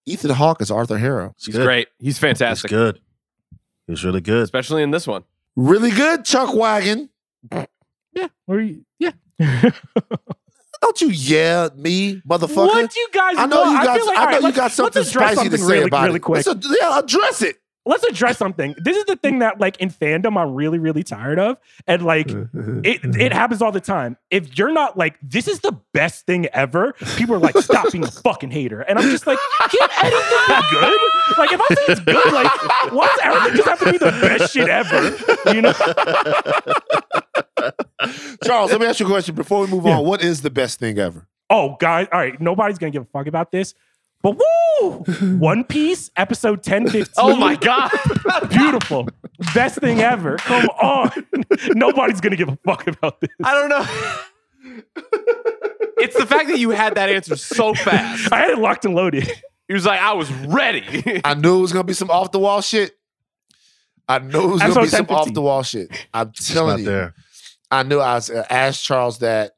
Ethan 0.06 0.30
Hawke 0.30 0.60
is 0.62 0.70
Arthur 0.70 0.98
Harrow. 0.98 1.34
He's 1.38 1.54
good. 1.54 1.64
great. 1.64 1.88
He's 1.98 2.10
It's 2.14 2.18
fantastic, 2.20 2.70
good. 2.70 2.96
It 3.88 3.90
was 3.90 4.04
really 4.04 4.20
good. 4.20 4.42
especially 4.42 4.82
in 4.82 4.90
this 4.90 5.06
one. 5.06 5.24
Really 5.56 5.90
good, 5.90 6.24
Chuck 6.24 6.54
Wagon. 6.54 7.08
Yeah. 8.12 8.28
Or 8.46 8.60
you, 8.60 8.84
yeah. 8.98 9.12
Don't 10.82 11.00
you 11.00 11.08
yell 11.08 11.66
at 11.66 11.78
me, 11.78 12.20
motherfucker. 12.28 12.56
what 12.66 12.90
do 12.90 13.00
you 13.00 13.08
guys 13.12 13.34
I 13.38 13.46
know 13.46 13.62
want? 13.62 13.70
you 13.78 13.84
got. 13.84 13.96
feel 13.96 14.06
like- 14.06 14.16
I 14.16 14.20
all 14.20 14.26
know 14.26 14.32
right, 14.38 14.42
you 14.44 14.52
got 14.52 14.70
something 14.72 15.00
let's 15.00 15.10
address 15.10 15.32
spicy 15.34 15.48
to 15.50 15.58
say 15.58 15.72
really, 15.74 15.84
about 15.86 16.04
really 16.04 16.16
it. 16.16 16.22
quick. 16.22 16.46
Let's 16.46 16.68
yeah, 16.80 16.98
address 16.98 17.42
it. 17.42 17.56
Let's 17.86 18.04
address 18.04 18.36
something. 18.36 18.74
This 18.78 18.96
is 18.96 19.04
the 19.04 19.16
thing 19.16 19.38
that 19.38 19.58
like 19.60 19.78
in 19.78 19.88
fandom 19.90 20.36
I'm 20.40 20.52
really 20.54 20.78
really 20.78 21.02
tired 21.02 21.38
of, 21.38 21.56
and 21.86 22.04
like 22.04 22.28
it 22.30 23.00
it 23.16 23.32
happens 23.32 23.62
all 23.62 23.72
the 23.72 23.80
time. 23.80 24.16
If 24.30 24.58
you're 24.58 24.72
not 24.72 24.98
like 24.98 25.16
this 25.22 25.48
is 25.48 25.60
the 25.60 25.72
best 25.94 26.26
thing 26.26 26.46
ever, 26.52 26.92
people 27.16 27.34
are 27.36 27.38
like 27.38 27.56
stop 27.58 27.90
being 27.92 28.04
a 28.04 28.10
fucking 28.10 28.50
hater, 28.50 28.80
and 28.82 28.98
I'm 28.98 29.08
just 29.10 29.26
like 29.26 29.38
can 29.70 29.88
anything 30.02 30.38
be 30.48 30.62
good? 30.70 31.00
Like 31.38 31.52
if 31.52 31.60
I 31.60 31.74
say 31.74 31.82
it's 31.92 32.00
good, 32.00 32.32
like 32.32 32.92
why 32.92 33.06
does 33.06 33.20
everything 33.22 33.56
just 33.56 33.68
have 33.68 33.78
to 33.80 33.92
be 33.92 33.98
the 33.98 34.10
best 34.20 34.52
shit 34.52 34.68
ever? 34.68 35.16
You 35.54 35.62
know? 35.62 35.72
Charles, 38.44 38.70
let 38.72 38.80
me 38.80 38.86
ask 38.86 39.00
you 39.00 39.06
a 39.06 39.08
question 39.08 39.34
before 39.34 39.60
we 39.62 39.66
move 39.68 39.84
Yeah. 39.84 39.98
on. 39.98 40.04
What 40.04 40.22
is 40.22 40.42
the 40.42 40.50
best 40.50 40.78
thing 40.78 40.98
ever? 40.98 41.26
Oh, 41.48 41.76
guys, 41.78 42.08
all 42.12 42.18
right, 42.18 42.40
nobody's 42.40 42.78
gonna 42.78 42.90
give 42.90 43.02
a 43.02 43.06
fuck 43.06 43.26
about 43.26 43.52
this. 43.52 43.74
But 44.22 44.38
woo! 44.80 44.90
One 45.38 45.64
Piece, 45.64 46.10
episode 46.16 46.58
1015. 46.66 47.14
Oh 47.16 47.36
my 47.36 47.54
god. 47.56 47.90
Beautiful. 48.50 49.08
Best 49.54 49.78
thing 49.78 50.00
ever. 50.00 50.36
Come 50.38 50.66
on. 50.68 51.10
Nobody's 51.74 52.20
gonna 52.20 52.36
give 52.36 52.48
a 52.48 52.58
fuck 52.64 52.86
about 52.86 53.20
this. 53.20 53.30
I 53.44 53.54
don't 53.54 53.68
know. 53.68 54.82
it's 55.98 56.16
the 56.16 56.26
fact 56.26 56.48
that 56.48 56.58
you 56.58 56.70
had 56.70 56.94
that 56.96 57.08
answer 57.08 57.36
so 57.36 57.74
fast. 57.74 58.32
I 58.32 58.38
had 58.38 58.50
it 58.50 58.58
locked 58.58 58.84
and 58.84 58.94
loaded. 58.94 59.30
He 59.68 59.74
was 59.74 59.84
like, 59.86 60.00
I 60.00 60.12
was 60.14 60.30
ready. 60.32 61.20
I 61.24 61.34
knew 61.34 61.58
it 61.58 61.62
was 61.62 61.72
gonna 61.72 61.84
be 61.84 61.92
some 61.92 62.10
off 62.10 62.32
the 62.32 62.38
wall 62.38 62.60
shit. 62.60 62.92
I 64.08 64.18
knew 64.20 64.42
it 64.44 64.46
was 64.46 64.60
gonna 64.60 64.72
Episode 64.72 64.82
be 64.82 64.88
some 64.88 65.16
off 65.16 65.32
the 65.32 65.42
wall 65.42 65.62
shit. 65.62 65.90
I'm 66.14 66.32
telling 66.32 66.80
you. 66.80 66.84
there. 66.84 67.14
I 67.70 67.82
knew 67.82 67.98
I 67.98 68.14
was, 68.14 68.30
uh, 68.30 68.44
asked 68.48 68.84
Charles 68.84 69.18
that, 69.18 69.52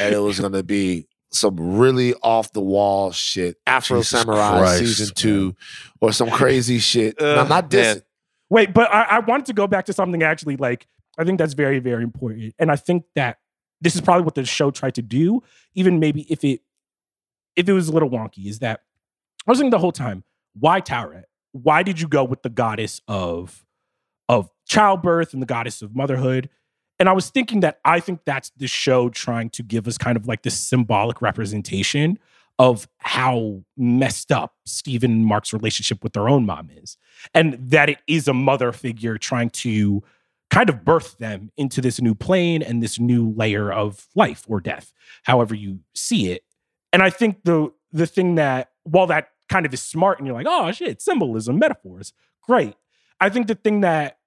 and 0.00 0.12
it 0.14 0.18
was 0.18 0.40
gonna 0.40 0.62
be 0.64 1.06
some 1.34 1.76
really 1.76 2.14
off 2.22 2.52
the 2.52 2.60
wall 2.60 3.12
shit. 3.12 3.56
Afro 3.66 3.98
Jesus 3.98 4.20
Samurai 4.20 4.58
Christ, 4.58 4.78
season 4.78 5.14
two, 5.14 5.56
or 6.00 6.12
some 6.12 6.30
crazy 6.30 6.78
shit. 6.78 7.16
Ugh, 7.20 7.26
And 7.26 7.40
I'm 7.40 7.48
not 7.48 7.72
man. 7.72 7.96
dissing. 7.96 8.02
Wait, 8.50 8.72
but 8.74 8.92
I, 8.92 9.02
I 9.02 9.18
wanted 9.20 9.46
to 9.46 9.52
go 9.52 9.66
back 9.66 9.86
to 9.86 9.92
something 9.92 10.22
actually 10.22 10.56
like 10.56 10.86
I 11.18 11.24
think 11.24 11.38
that's 11.38 11.54
very, 11.54 11.78
very 11.78 12.02
important. 12.02 12.54
And 12.58 12.70
I 12.70 12.76
think 12.76 13.04
that 13.14 13.38
this 13.80 13.94
is 13.94 14.00
probably 14.00 14.24
what 14.24 14.34
the 14.34 14.44
show 14.44 14.70
tried 14.70 14.94
to 14.96 15.02
do, 15.02 15.42
even 15.74 16.00
maybe 16.00 16.22
if 16.30 16.44
it 16.44 16.60
if 17.56 17.68
it 17.68 17.72
was 17.72 17.88
a 17.88 17.92
little 17.92 18.10
wonky, 18.10 18.46
is 18.46 18.58
that 18.60 18.80
I 19.46 19.50
was 19.50 19.58
thinking 19.58 19.70
the 19.70 19.78
whole 19.78 19.92
time, 19.92 20.24
why 20.58 20.80
Taweret? 20.80 21.24
Why 21.52 21.82
did 21.82 22.00
you 22.00 22.08
go 22.08 22.24
with 22.24 22.42
the 22.42 22.48
goddess 22.48 23.00
of 23.06 23.64
of 24.28 24.50
childbirth 24.66 25.32
and 25.32 25.42
the 25.42 25.46
goddess 25.46 25.82
of 25.82 25.94
motherhood? 25.94 26.48
And 26.98 27.08
I 27.08 27.12
was 27.12 27.30
thinking 27.30 27.60
that 27.60 27.80
I 27.84 28.00
think 28.00 28.20
that's 28.24 28.50
the 28.56 28.68
show 28.68 29.08
trying 29.08 29.50
to 29.50 29.62
give 29.62 29.88
us 29.88 29.98
kind 29.98 30.16
of 30.16 30.26
like 30.26 30.42
this 30.42 30.58
symbolic 30.58 31.20
representation 31.20 32.18
of 32.58 32.86
how 32.98 33.64
messed 33.76 34.30
up 34.30 34.54
Steven 34.64 35.10
and 35.10 35.26
Marc's 35.26 35.52
relationship 35.52 36.04
with 36.04 36.12
their 36.12 36.28
own 36.28 36.46
mom 36.46 36.70
is. 36.70 36.96
And 37.34 37.58
that 37.70 37.88
it 37.88 37.98
is 38.06 38.28
a 38.28 38.34
mother 38.34 38.70
figure 38.70 39.18
trying 39.18 39.50
to 39.50 40.02
kind 40.50 40.68
of 40.68 40.84
birth 40.84 41.18
them 41.18 41.50
into 41.56 41.80
this 41.80 42.00
new 42.00 42.14
plane 42.14 42.62
and 42.62 42.82
this 42.82 43.00
new 43.00 43.30
layer 43.30 43.72
of 43.72 44.06
life 44.14 44.44
or 44.46 44.60
death, 44.60 44.92
however 45.24 45.54
you 45.54 45.80
see 45.94 46.30
it. 46.30 46.44
And 46.92 47.02
I 47.02 47.10
think 47.10 47.42
the 47.44 47.72
the 47.92 48.06
thing 48.06 48.36
that 48.36 48.70
while 48.84 49.06
that 49.08 49.28
kind 49.48 49.66
of 49.66 49.74
is 49.74 49.82
smart 49.82 50.18
and 50.18 50.26
you're 50.26 50.36
like, 50.36 50.46
oh 50.48 50.70
shit, 50.70 51.02
symbolism, 51.02 51.58
metaphors, 51.58 52.12
great. 52.42 52.76
I 53.20 53.30
think 53.30 53.46
the 53.46 53.54
thing 53.54 53.80
that 53.80 54.18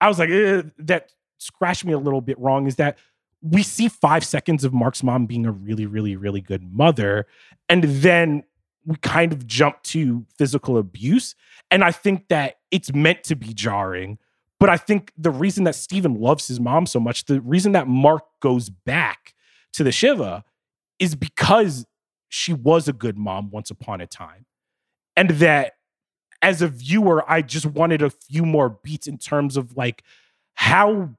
I 0.00 0.08
was 0.08 0.18
like, 0.18 0.30
eh, 0.30 0.62
that 0.78 1.10
scratched 1.38 1.84
me 1.84 1.92
a 1.92 1.98
little 1.98 2.20
bit 2.20 2.38
wrong 2.38 2.66
is 2.66 2.76
that 2.76 2.98
we 3.40 3.62
see 3.62 3.88
five 3.88 4.24
seconds 4.24 4.64
of 4.64 4.72
Marc's 4.72 5.02
mom 5.02 5.26
being 5.26 5.46
a 5.46 5.52
really, 5.52 5.86
really, 5.86 6.16
really 6.16 6.40
good 6.40 6.62
mother. 6.72 7.26
And 7.68 7.84
then 7.84 8.42
we 8.84 8.96
kind 8.96 9.32
of 9.32 9.46
jump 9.46 9.82
to 9.84 10.26
physical 10.36 10.76
abuse. 10.76 11.34
And 11.70 11.84
I 11.84 11.92
think 11.92 12.28
that 12.28 12.56
it's 12.70 12.92
meant 12.92 13.24
to 13.24 13.36
be 13.36 13.52
jarring. 13.52 14.18
But 14.58 14.70
I 14.70 14.76
think 14.76 15.12
the 15.16 15.30
reason 15.30 15.64
that 15.64 15.76
Steven 15.76 16.20
loves 16.20 16.48
his 16.48 16.58
mom 16.58 16.86
so 16.86 16.98
much, 16.98 17.26
the 17.26 17.40
reason 17.40 17.72
that 17.72 17.86
Marc 17.86 18.24
goes 18.40 18.70
back 18.70 19.34
to 19.74 19.84
the 19.84 19.92
Shiva 19.92 20.44
is 20.98 21.14
because 21.14 21.86
she 22.28 22.52
was 22.52 22.88
a 22.88 22.92
good 22.92 23.16
mom 23.16 23.50
once 23.50 23.70
upon 23.70 24.00
a 24.00 24.06
time. 24.06 24.46
And 25.16 25.30
that 25.30 25.74
as 26.42 26.62
a 26.62 26.68
viewer, 26.68 27.28
I 27.30 27.42
just 27.42 27.66
wanted 27.66 28.02
a 28.02 28.10
few 28.10 28.44
more 28.44 28.68
beats 28.68 29.06
in 29.06 29.18
terms 29.18 29.56
of 29.56 29.76
like 29.76 30.02
how 30.54 31.10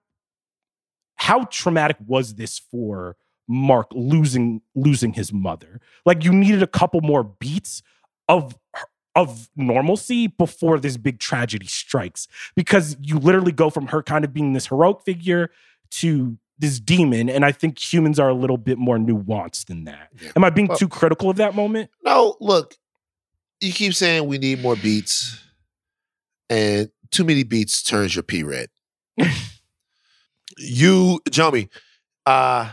how 1.19 1.43
traumatic 1.45 1.97
was 2.07 2.35
this 2.35 2.57
for 2.59 3.15
Marc 3.47 3.87
losing 3.91 4.61
losing 4.75 5.13
his 5.13 5.31
mother? 5.33 5.79
Like 6.05 6.23
you 6.23 6.31
needed 6.31 6.63
a 6.63 6.67
couple 6.67 7.01
more 7.01 7.23
beats 7.23 7.81
of 8.27 8.57
of 9.15 9.49
normalcy 9.55 10.27
before 10.27 10.79
this 10.79 10.95
big 10.97 11.19
tragedy 11.19 11.65
strikes 11.67 12.27
because 12.55 12.95
you 13.01 13.17
literally 13.19 13.51
go 13.51 13.69
from 13.69 13.87
her 13.87 14.01
kind 14.03 14.23
of 14.23 14.33
being 14.33 14.53
this 14.53 14.67
heroic 14.67 15.01
figure 15.03 15.49
to 15.91 16.37
this 16.59 16.79
demon 16.79 17.27
and 17.29 17.43
I 17.43 17.51
think 17.51 17.79
humans 17.79 18.19
are 18.19 18.29
a 18.29 18.33
little 18.33 18.57
bit 18.57 18.77
more 18.77 18.97
nuanced 18.97 19.65
than 19.65 19.85
that. 19.85 20.09
Yeah. 20.21 20.31
Am 20.35 20.43
I 20.43 20.49
being 20.51 20.67
Well- 20.67 20.77
too 20.77 20.87
critical 20.87 21.29
of 21.29 21.37
that 21.37 21.55
moment? 21.55 21.89
No, 22.05 22.37
look, 22.39 22.75
you 23.59 23.73
keep 23.73 23.93
saying 23.93 24.27
we 24.27 24.37
need 24.37 24.61
more 24.61 24.75
beats, 24.75 25.41
and 26.49 26.89
too 27.11 27.23
many 27.25 27.43
beats 27.43 27.81
turns 27.83 28.15
your 28.15 28.23
pee 28.23 28.43
red. 28.43 28.69
you, 30.59 31.19
Jomi, 31.29 31.69
uh, 32.25 32.71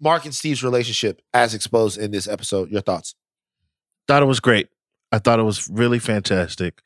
Marc 0.00 0.24
and 0.24 0.34
Steve's 0.34 0.62
relationship 0.62 1.20
as 1.32 1.54
exposed 1.54 1.98
in 1.98 2.10
this 2.10 2.28
episode. 2.28 2.70
Your 2.70 2.80
thoughts? 2.82 3.14
thought 4.10 4.22
it 4.24 4.26
was 4.26 4.40
great. 4.40 4.68
I 5.12 5.20
thought 5.20 5.38
it 5.38 5.44
was 5.44 5.68
really 5.68 6.00
fantastic 6.00 6.82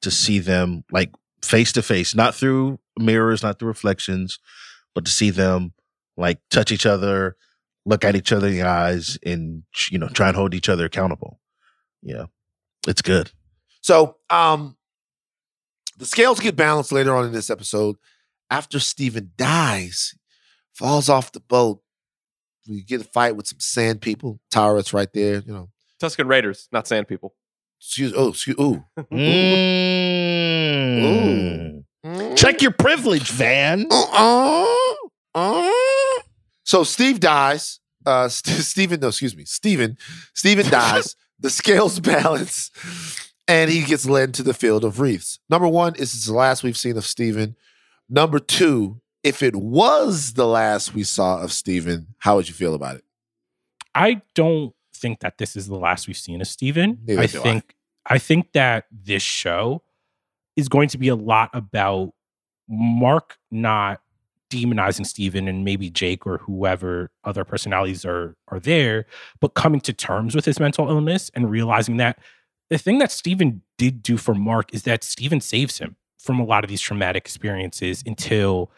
to 0.00 0.10
see 0.10 0.38
them 0.38 0.82
like 0.90 1.10
face 1.42 1.72
to 1.72 1.82
face, 1.82 2.14
not 2.14 2.34
through 2.34 2.78
mirrors, 2.98 3.42
not 3.42 3.58
through 3.58 3.68
reflections, 3.68 4.38
but 4.94 5.04
to 5.04 5.10
see 5.10 5.28
them 5.28 5.74
like 6.16 6.38
touch 6.50 6.72
each 6.72 6.86
other, 6.86 7.36
look 7.84 8.02
at 8.02 8.16
each 8.16 8.32
other 8.32 8.46
in 8.46 8.54
the 8.54 8.62
eyes, 8.62 9.18
and 9.26 9.64
you 9.90 9.98
know 9.98 10.08
try 10.08 10.28
and 10.28 10.36
hold 10.36 10.54
each 10.54 10.70
other 10.70 10.86
accountable. 10.86 11.38
Yeah, 12.02 12.26
it's 12.88 13.02
good. 13.02 13.30
So, 13.82 14.16
um, 14.30 14.78
the 15.98 16.06
scales 16.06 16.40
get 16.40 16.56
balanced 16.56 16.92
later 16.92 17.14
on 17.14 17.26
in 17.26 17.32
this 17.32 17.50
episode. 17.50 17.96
After 18.50 18.78
Steven 18.78 19.32
dies, 19.36 20.14
falls 20.72 21.08
off 21.08 21.32
the 21.32 21.40
boat. 21.40 21.80
We 22.68 22.82
get 22.82 23.00
a 23.00 23.04
fight 23.04 23.36
with 23.36 23.46
some 23.46 23.60
sand 23.60 24.00
people. 24.00 24.40
Tara's 24.50 24.92
right 24.92 25.12
there, 25.12 25.40
you 25.40 25.52
know. 25.52 25.68
Tusken 26.00 26.28
Raiders, 26.28 26.68
not 26.72 26.86
Sand 26.86 27.08
People. 27.08 27.34
Excuse 27.80 28.12
oh, 28.16 28.28
excuse 28.28 28.56
ooh. 28.58 28.84
Mm. 32.04 32.36
Check 32.36 32.60
your 32.60 32.70
privilege, 32.70 33.30
Van. 33.30 33.86
Uh-uh. 33.90 34.66
Uh. 35.34 35.70
So 36.64 36.84
Steve 36.84 37.20
dies. 37.20 37.80
Uh 38.04 38.28
St- 38.28 38.58
Steven, 38.64 39.00
no, 39.00 39.08
excuse 39.08 39.36
me. 39.36 39.44
Steven. 39.46 39.96
Steven 40.34 40.68
dies. 40.68 41.16
the 41.40 41.50
scales 41.50 42.00
balance. 42.00 42.70
And 43.48 43.70
he 43.70 43.82
gets 43.82 44.06
led 44.06 44.30
into 44.30 44.42
the 44.42 44.54
field 44.54 44.84
of 44.84 45.00
reeds. 45.00 45.38
Number 45.48 45.68
one, 45.68 45.94
this 45.96 46.14
is 46.14 46.26
the 46.26 46.34
last 46.34 46.62
we've 46.62 46.76
seen 46.76 46.96
of 46.96 47.04
Steven. 47.04 47.56
Number 48.08 48.38
two, 48.38 49.00
if 49.22 49.42
it 49.42 49.56
was 49.56 50.34
the 50.34 50.46
last 50.46 50.94
we 50.94 51.02
saw 51.02 51.40
of 51.40 51.52
Steven, 51.52 52.08
how 52.18 52.36
would 52.36 52.48
you 52.48 52.54
feel 52.54 52.74
about 52.74 52.96
it? 52.96 53.04
I 53.94 54.22
don't 54.34 54.74
think 54.94 55.20
that 55.20 55.38
this 55.38 55.56
is 55.56 55.66
the 55.66 55.76
last 55.76 56.06
we've 56.06 56.16
seen 56.16 56.40
of 56.40 56.46
Steven. 56.46 56.98
Neither 57.06 57.22
I 57.22 57.26
do 57.26 57.38
I. 57.38 57.42
think 57.42 57.74
I. 58.06 58.18
think 58.18 58.52
that 58.52 58.84
this 58.92 59.22
show 59.22 59.82
is 60.56 60.68
going 60.68 60.88
to 60.88 60.98
be 60.98 61.08
a 61.08 61.14
lot 61.14 61.50
about 61.52 62.12
Marc 62.68 63.38
not 63.50 64.00
demonizing 64.50 65.06
Steven 65.06 65.48
and 65.48 65.64
maybe 65.64 65.90
Jake 65.90 66.26
or 66.26 66.38
whoever 66.38 67.10
other 67.24 67.44
personalities 67.44 68.04
are 68.04 68.36
are 68.48 68.60
there, 68.60 69.06
but 69.40 69.54
coming 69.54 69.80
to 69.82 69.92
terms 69.92 70.34
with 70.34 70.44
his 70.44 70.60
mental 70.60 70.88
illness 70.88 71.30
and 71.34 71.50
realizing 71.50 71.96
that 71.96 72.18
the 72.70 72.78
thing 72.78 72.98
that 72.98 73.12
Steven 73.12 73.62
did 73.78 74.02
do 74.02 74.16
for 74.16 74.34
Marc 74.34 74.72
is 74.74 74.84
that 74.84 75.04
Steven 75.04 75.40
saves 75.40 75.78
him 75.78 75.96
from 76.24 76.40
a 76.40 76.44
lot 76.44 76.64
of 76.64 76.70
these 76.70 76.80
traumatic 76.80 77.24
experiences 77.24 78.02
until 78.06 78.70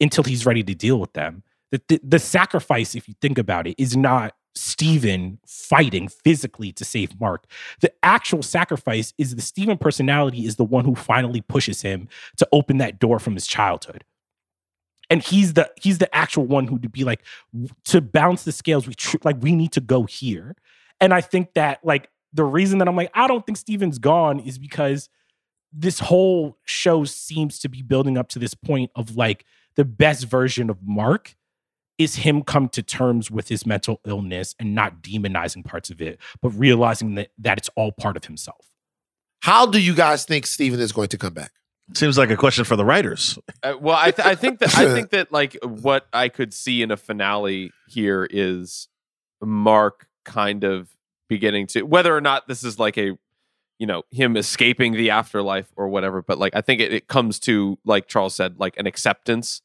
until 0.00 0.24
he's 0.24 0.46
ready 0.46 0.62
to 0.62 0.74
deal 0.74 0.98
with 0.98 1.12
them. 1.12 1.42
The, 1.72 1.82
the, 1.88 2.00
the 2.02 2.18
sacrifice, 2.18 2.94
if 2.94 3.06
you 3.06 3.14
think 3.20 3.38
about 3.38 3.66
it, 3.66 3.74
is 3.78 3.96
not 3.96 4.34
Steven 4.54 5.38
fighting 5.46 6.08
physically 6.08 6.72
to 6.72 6.84
save 6.84 7.18
Marc. 7.20 7.44
The 7.80 7.92
actual 8.02 8.42
sacrifice 8.42 9.14
is 9.18 9.34
the 9.34 9.42
Steven 9.42 9.78
personality 9.78 10.44
is 10.44 10.56
the 10.56 10.64
one 10.64 10.84
who 10.84 10.94
finally 10.94 11.40
pushes 11.40 11.82
him 11.82 12.08
to 12.38 12.48
open 12.52 12.78
that 12.78 12.98
door 12.98 13.18
from 13.18 13.34
his 13.34 13.46
childhood. 13.46 14.04
And 15.08 15.22
he's 15.22 15.54
the 15.54 15.70
he's 15.80 15.98
the 15.98 16.12
actual 16.14 16.46
one 16.46 16.66
who 16.66 16.78
to 16.78 16.88
be 16.88 17.04
like 17.04 17.22
to 17.84 18.00
balance 18.00 18.44
the 18.44 18.52
scales. 18.52 18.86
We 18.86 18.94
tr- 18.94 19.16
like 19.24 19.36
we 19.40 19.52
need 19.52 19.72
to 19.72 19.80
go 19.80 20.04
here. 20.04 20.56
And 21.00 21.12
I 21.12 21.20
think 21.20 21.54
that 21.54 21.80
like 21.84 22.10
the 22.32 22.44
reason 22.44 22.78
that 22.78 22.88
I'm 22.88 22.96
like 22.96 23.10
I 23.14 23.26
don't 23.26 23.44
think 23.44 23.58
Steven's 23.58 23.98
gone 23.98 24.40
is 24.40 24.58
because 24.58 25.08
this 25.72 26.00
whole 26.00 26.58
show 26.64 27.04
seems 27.04 27.58
to 27.60 27.68
be 27.68 27.82
building 27.82 28.18
up 28.18 28.28
to 28.30 28.38
this 28.38 28.54
point 28.54 28.90
of 28.96 29.16
like 29.16 29.44
the 29.76 29.84
best 29.84 30.24
version 30.24 30.70
of 30.70 30.78
Marc 30.82 31.36
is 31.98 32.16
him 32.16 32.42
come 32.42 32.68
to 32.70 32.82
terms 32.82 33.30
with 33.30 33.48
his 33.48 33.66
mental 33.66 34.00
illness 34.06 34.54
and 34.58 34.74
not 34.74 35.02
demonizing 35.02 35.64
parts 35.64 35.90
of 35.90 36.00
it, 36.00 36.18
but 36.40 36.48
realizing 36.50 37.14
that 37.14 37.30
that 37.38 37.58
it's 37.58 37.68
all 37.76 37.92
part 37.92 38.16
of 38.16 38.24
himself. 38.24 38.70
How 39.40 39.66
do 39.66 39.80
you 39.80 39.94
guys 39.94 40.24
think 40.24 40.46
Steven 40.46 40.80
is 40.80 40.92
going 40.92 41.08
to 41.08 41.18
come 41.18 41.34
back? 41.34 41.52
Seems 41.94 42.16
like 42.16 42.30
a 42.30 42.36
question 42.36 42.64
for 42.64 42.76
the 42.76 42.84
writers. 42.84 43.38
Uh, 43.62 43.74
well, 43.80 43.96
I, 43.96 44.12
th- 44.12 44.26
I 44.26 44.34
think 44.34 44.60
that 44.60 44.76
I 44.76 44.92
think 44.94 45.10
that 45.10 45.32
like 45.32 45.58
what 45.62 46.06
I 46.12 46.28
could 46.28 46.54
see 46.54 46.82
in 46.82 46.90
a 46.90 46.96
finale 46.96 47.72
here 47.88 48.26
is 48.30 48.88
Marc 49.42 50.06
kind 50.24 50.64
of 50.64 50.96
beginning 51.28 51.66
to 51.68 51.82
whether 51.82 52.14
or 52.16 52.20
not 52.20 52.48
this 52.48 52.64
is 52.64 52.78
like 52.78 52.96
a 52.96 53.18
you 53.80 53.86
know 53.86 54.02
him 54.12 54.36
escaping 54.36 54.92
the 54.92 55.10
afterlife 55.10 55.72
or 55.76 55.88
whatever 55.88 56.22
but 56.22 56.38
like 56.38 56.54
i 56.54 56.60
think 56.60 56.80
it, 56.80 56.92
it 56.92 57.08
comes 57.08 57.38
to 57.40 57.78
like 57.84 58.06
charles 58.06 58.34
said 58.36 58.60
like 58.60 58.76
an 58.78 58.86
acceptance 58.86 59.62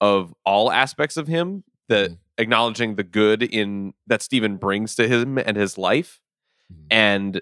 of 0.00 0.32
all 0.46 0.72
aspects 0.72 1.16
of 1.18 1.26
him 1.26 1.64
that 1.88 2.10
Mhm. 2.12 2.18
acknowledging 2.38 2.94
the 2.94 3.02
good 3.02 3.42
in 3.42 3.92
that 4.06 4.22
steven 4.22 4.56
brings 4.56 4.94
to 4.94 5.06
him 5.08 5.36
and 5.36 5.56
his 5.58 5.76
life 5.76 6.20
Mhm. 6.72 6.86
and 6.90 7.40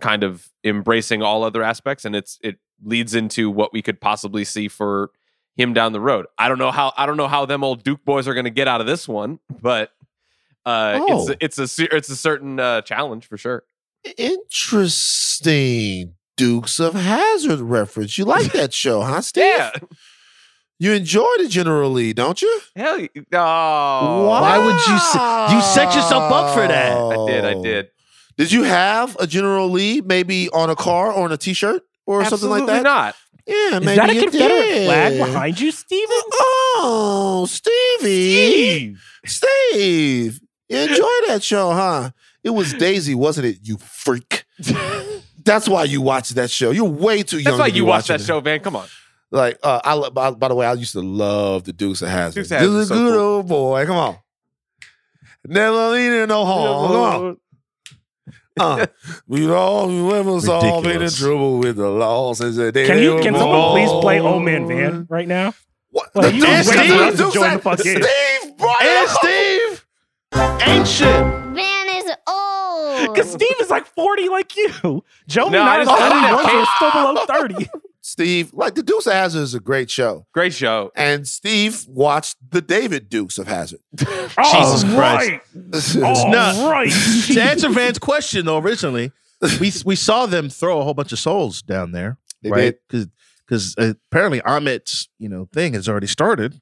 kind 0.00 0.22
of 0.22 0.48
embracing 0.64 1.20
all 1.22 1.42
other 1.44 1.62
aspects 1.64 2.04
and 2.04 2.14
it's 2.14 2.38
it 2.42 2.56
leads 2.84 3.14
into 3.14 3.50
what 3.50 3.72
we 3.72 3.82
could 3.82 4.00
possibly 4.00 4.44
see 4.44 4.68
for 4.68 5.10
him 5.56 5.74
down 5.74 5.92
the 5.92 6.00
road 6.00 6.26
i 6.38 6.48
don't 6.48 6.58
know 6.58 6.70
how 6.70 6.92
i 6.96 7.04
don't 7.06 7.16
know 7.16 7.28
how 7.28 7.44
them 7.44 7.64
old 7.64 7.82
duke 7.82 8.04
boys 8.04 8.28
are 8.28 8.34
going 8.34 8.44
to 8.44 8.50
get 8.50 8.68
out 8.68 8.80
of 8.80 8.86
this 8.86 9.08
one 9.08 9.40
but 9.60 9.90
uh 10.64 11.00
Oh. 11.02 11.28
it's 11.28 11.58
it's 11.58 11.78
a 11.80 11.96
it's 11.96 12.08
a 12.08 12.16
certain 12.16 12.60
uh 12.60 12.82
challenge 12.82 13.26
for 13.26 13.36
sure 13.36 13.64
Interesting. 14.16 16.14
Dukes 16.36 16.80
of 16.80 16.94
Hazzard 16.94 17.60
reference. 17.60 18.16
You 18.16 18.24
like 18.24 18.52
that 18.52 18.72
show, 18.72 19.02
huh, 19.02 19.20
Steve? 19.30 19.44
yeah 19.44 19.72
You 20.78 20.92
enjoy 20.92 21.28
the 21.38 21.48
General 21.48 21.90
Lee, 21.90 22.12
don't 22.14 22.40
you? 22.40 22.60
hell 22.74 22.98
y- 22.98 23.10
oh 23.34 24.26
Why 24.28 24.56
would 24.58 24.74
you 24.86 24.94
s- 24.94 25.52
you 25.52 25.60
set 25.60 25.94
yourself 25.94 26.32
up 26.32 26.54
for 26.54 26.66
that? 26.66 26.96
i 26.96 27.26
did 27.26 27.44
i 27.44 27.54
did 27.62 27.90
Did 28.38 28.52
you 28.52 28.62
have 28.62 29.16
a 29.20 29.26
General 29.26 29.68
Lee 29.68 30.00
maybe 30.00 30.48
on 30.50 30.70
a 30.70 30.76
car 30.76 31.12
or 31.12 31.24
on 31.24 31.32
a 31.32 31.36
T-shirt 31.36 31.82
or 32.06 32.24
something 32.24 32.48
like 32.48 32.64
that? 32.66 32.82
not 32.84 33.14
Yeah, 33.46 33.76
Is 33.78 33.84
maybe 33.84 33.96
that 33.96 34.08
a 34.10 34.20
Confederate 34.20 34.48
did. 34.62 34.86
flag 34.86 35.18
behind 35.18 35.60
you, 35.60 35.70
Steven? 35.72 36.22
Oh, 36.32 37.42
oh 37.42 37.46
Stevie. 37.46 38.96
Steve. 39.26 40.40
You 40.70 40.78
enjoy 40.78 41.16
that 41.28 41.42
show, 41.42 41.72
huh? 41.72 42.10
It 42.42 42.50
was 42.50 42.72
Daisy, 42.74 43.14
wasn't 43.14 43.46
it, 43.48 43.58
you 43.62 43.76
freak? 43.78 44.44
That's 45.44 45.68
why 45.68 45.84
you 45.84 46.00
watched 46.02 46.34
that 46.36 46.50
show. 46.50 46.70
You're 46.70 46.84
way 46.84 47.22
too 47.22 47.38
young. 47.38 47.44
that's 47.44 47.58
why 47.58 47.66
to 47.68 47.72
be 47.72 47.78
you 47.78 47.84
watched 47.86 48.08
that 48.08 48.20
it. 48.20 48.24
show 48.24 48.40
man 48.42 48.60
come 48.60 48.76
on 48.76 48.86
Like, 49.30 49.58
uh, 49.62 49.80
I, 49.82 50.08
by, 50.10 50.30
by 50.32 50.48
the 50.48 50.54
way, 50.54 50.66
I 50.66 50.74
used 50.74 50.92
to 50.92 51.00
love 51.00 51.64
the 51.64 51.72
Dukes 51.72 52.02
of 52.02 52.08
Hazzard. 52.08 52.34
Dukes 52.34 52.50
of 52.50 52.58
Hazzard 52.58 52.74
is 52.76 52.82
is 52.84 52.90
a 52.90 52.94
so 52.94 53.00
good 53.00 53.12
cool. 53.14 53.20
old 53.20 53.48
boy. 53.48 53.86
Come 53.86 53.96
on. 53.96 54.16
Never 55.46 55.90
leaning 55.90 56.28
no 56.28 56.44
harm. 56.44 56.88
Come 56.88 56.96
on. 56.96 57.36
Uh, 58.82 58.86
we 59.26 59.50
all 59.50 59.86
we 59.88 60.02
women 60.02 60.46
all 60.48 60.82
been 60.82 61.00
in 61.02 61.10
trouble 61.10 61.58
with 61.58 61.76
the 61.76 61.88
law 61.88 62.34
since 62.34 62.56
the 62.56 62.70
day 62.70 62.86
Can 62.86 62.98
you 62.98 63.18
can 63.20 63.34
someone 63.34 63.70
please 63.70 63.90
play. 64.02 64.20
Old 64.20 64.42
Man 64.42 64.68
Van 64.68 65.06
right 65.08 65.26
now? 65.26 65.54
What? 65.90 66.14
Like, 66.14 66.32
The 66.32 66.36
you 66.36 66.40
Dukes 66.46 66.68
wait 66.68 66.68
of 66.68 66.74
for 66.74 66.80
us 66.80 66.88
Hazzard. 66.88 67.16
to 67.16 67.22
Dukes 67.22 67.34
join 67.34 67.46
of- 67.46 67.52
the 67.52 67.58
fucking- 67.62 68.02
Steve 68.02 68.58
brought 68.58 68.82
And 68.82 68.90
it 68.90 69.08
up. 69.08 69.16
Steve, 69.22 69.86
ain't 70.68 70.86
shit. 70.86 71.06
Van 71.06 71.22
is 71.22 71.40
old. 71.42 71.49
Oh. 73.08 73.12
Because 73.12 73.30
Steve 73.32 73.54
is 73.60 73.70
like 73.70 73.86
40 73.86 74.28
like 74.28 74.56
you. 74.56 75.04
Joe 75.28 75.48
No, 75.48 75.48
no, 75.50 75.62
I 75.62 75.84
not 75.84 75.86
just- 75.86 76.00
I 76.00 76.08
only 76.10 76.20
didn't 76.20 76.34
ones 76.36 76.48
have 76.48 76.68
are 76.68 76.76
still 76.76 77.12
below 77.14 77.26
30. 77.70 77.70
Steve, 78.02 78.50
like 78.54 78.74
the 78.74 78.82
Dukes 78.82 79.06
of 79.06 79.12
Hazzard 79.12 79.42
is 79.42 79.54
a 79.54 79.60
great 79.60 79.90
show, 79.90 80.26
great 80.32 80.54
show 80.54 80.90
and 80.96 81.28
Steve 81.28 81.84
watched 81.86 82.36
the 82.50 82.62
David 82.62 83.08
Dukes 83.10 83.38
of 83.38 83.46
Hazzard. 83.46 83.80
Oh, 84.38 84.52
Jesus 84.78 84.84
oh, 84.90 84.96
Christ. 84.96 85.30
Right. 85.96 86.02
Oh, 86.02 86.70
right. 86.70 86.90
to 86.90 87.40
answer 87.42 87.68
Van's 87.68 87.98
question 87.98 88.46
though, 88.46 88.58
originally 88.58 89.12
we 89.60 89.72
we 89.84 89.96
saw 89.96 90.26
them 90.26 90.48
throw 90.48 90.80
a 90.80 90.84
whole 90.84 90.94
bunch 90.94 91.12
of 91.12 91.18
souls 91.18 91.62
down 91.62 91.92
there, 91.92 92.16
They 92.42 92.50
right? 92.50 92.74
Because 92.88 93.06
because 93.46 93.74
apparently 93.78 94.40
Ammit's 94.46 95.08
you 95.18 95.28
know 95.28 95.48
thing 95.52 95.74
has 95.74 95.88
already 95.88 96.06
started, 96.06 96.60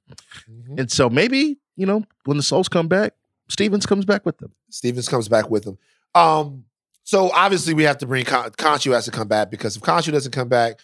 did. 0.48 0.78
and 0.78 0.90
so 0.90 1.08
maybe 1.10 1.58
you 1.76 1.86
know 1.86 2.04
when 2.24 2.36
the 2.36 2.42
souls 2.42 2.68
come 2.68 2.88
back, 2.88 3.14
Stevens 3.48 3.86
comes 3.86 4.04
back 4.04 4.24
with 4.26 4.38
them. 4.38 4.52
Stevens 4.70 5.08
comes 5.08 5.28
back 5.28 5.50
with 5.50 5.64
him. 5.66 5.78
Um, 6.14 6.64
so 7.04 7.30
obviously 7.30 7.74
we 7.74 7.84
have 7.84 7.98
to 7.98 8.06
bring 8.06 8.24
Con- 8.24 8.50
Khonshu 8.50 8.92
has 8.92 9.06
to 9.06 9.10
come 9.10 9.28
back 9.28 9.50
because 9.50 9.76
if 9.76 9.82
Khonshu 9.82 10.12
doesn't 10.12 10.32
come 10.32 10.48
back, 10.48 10.80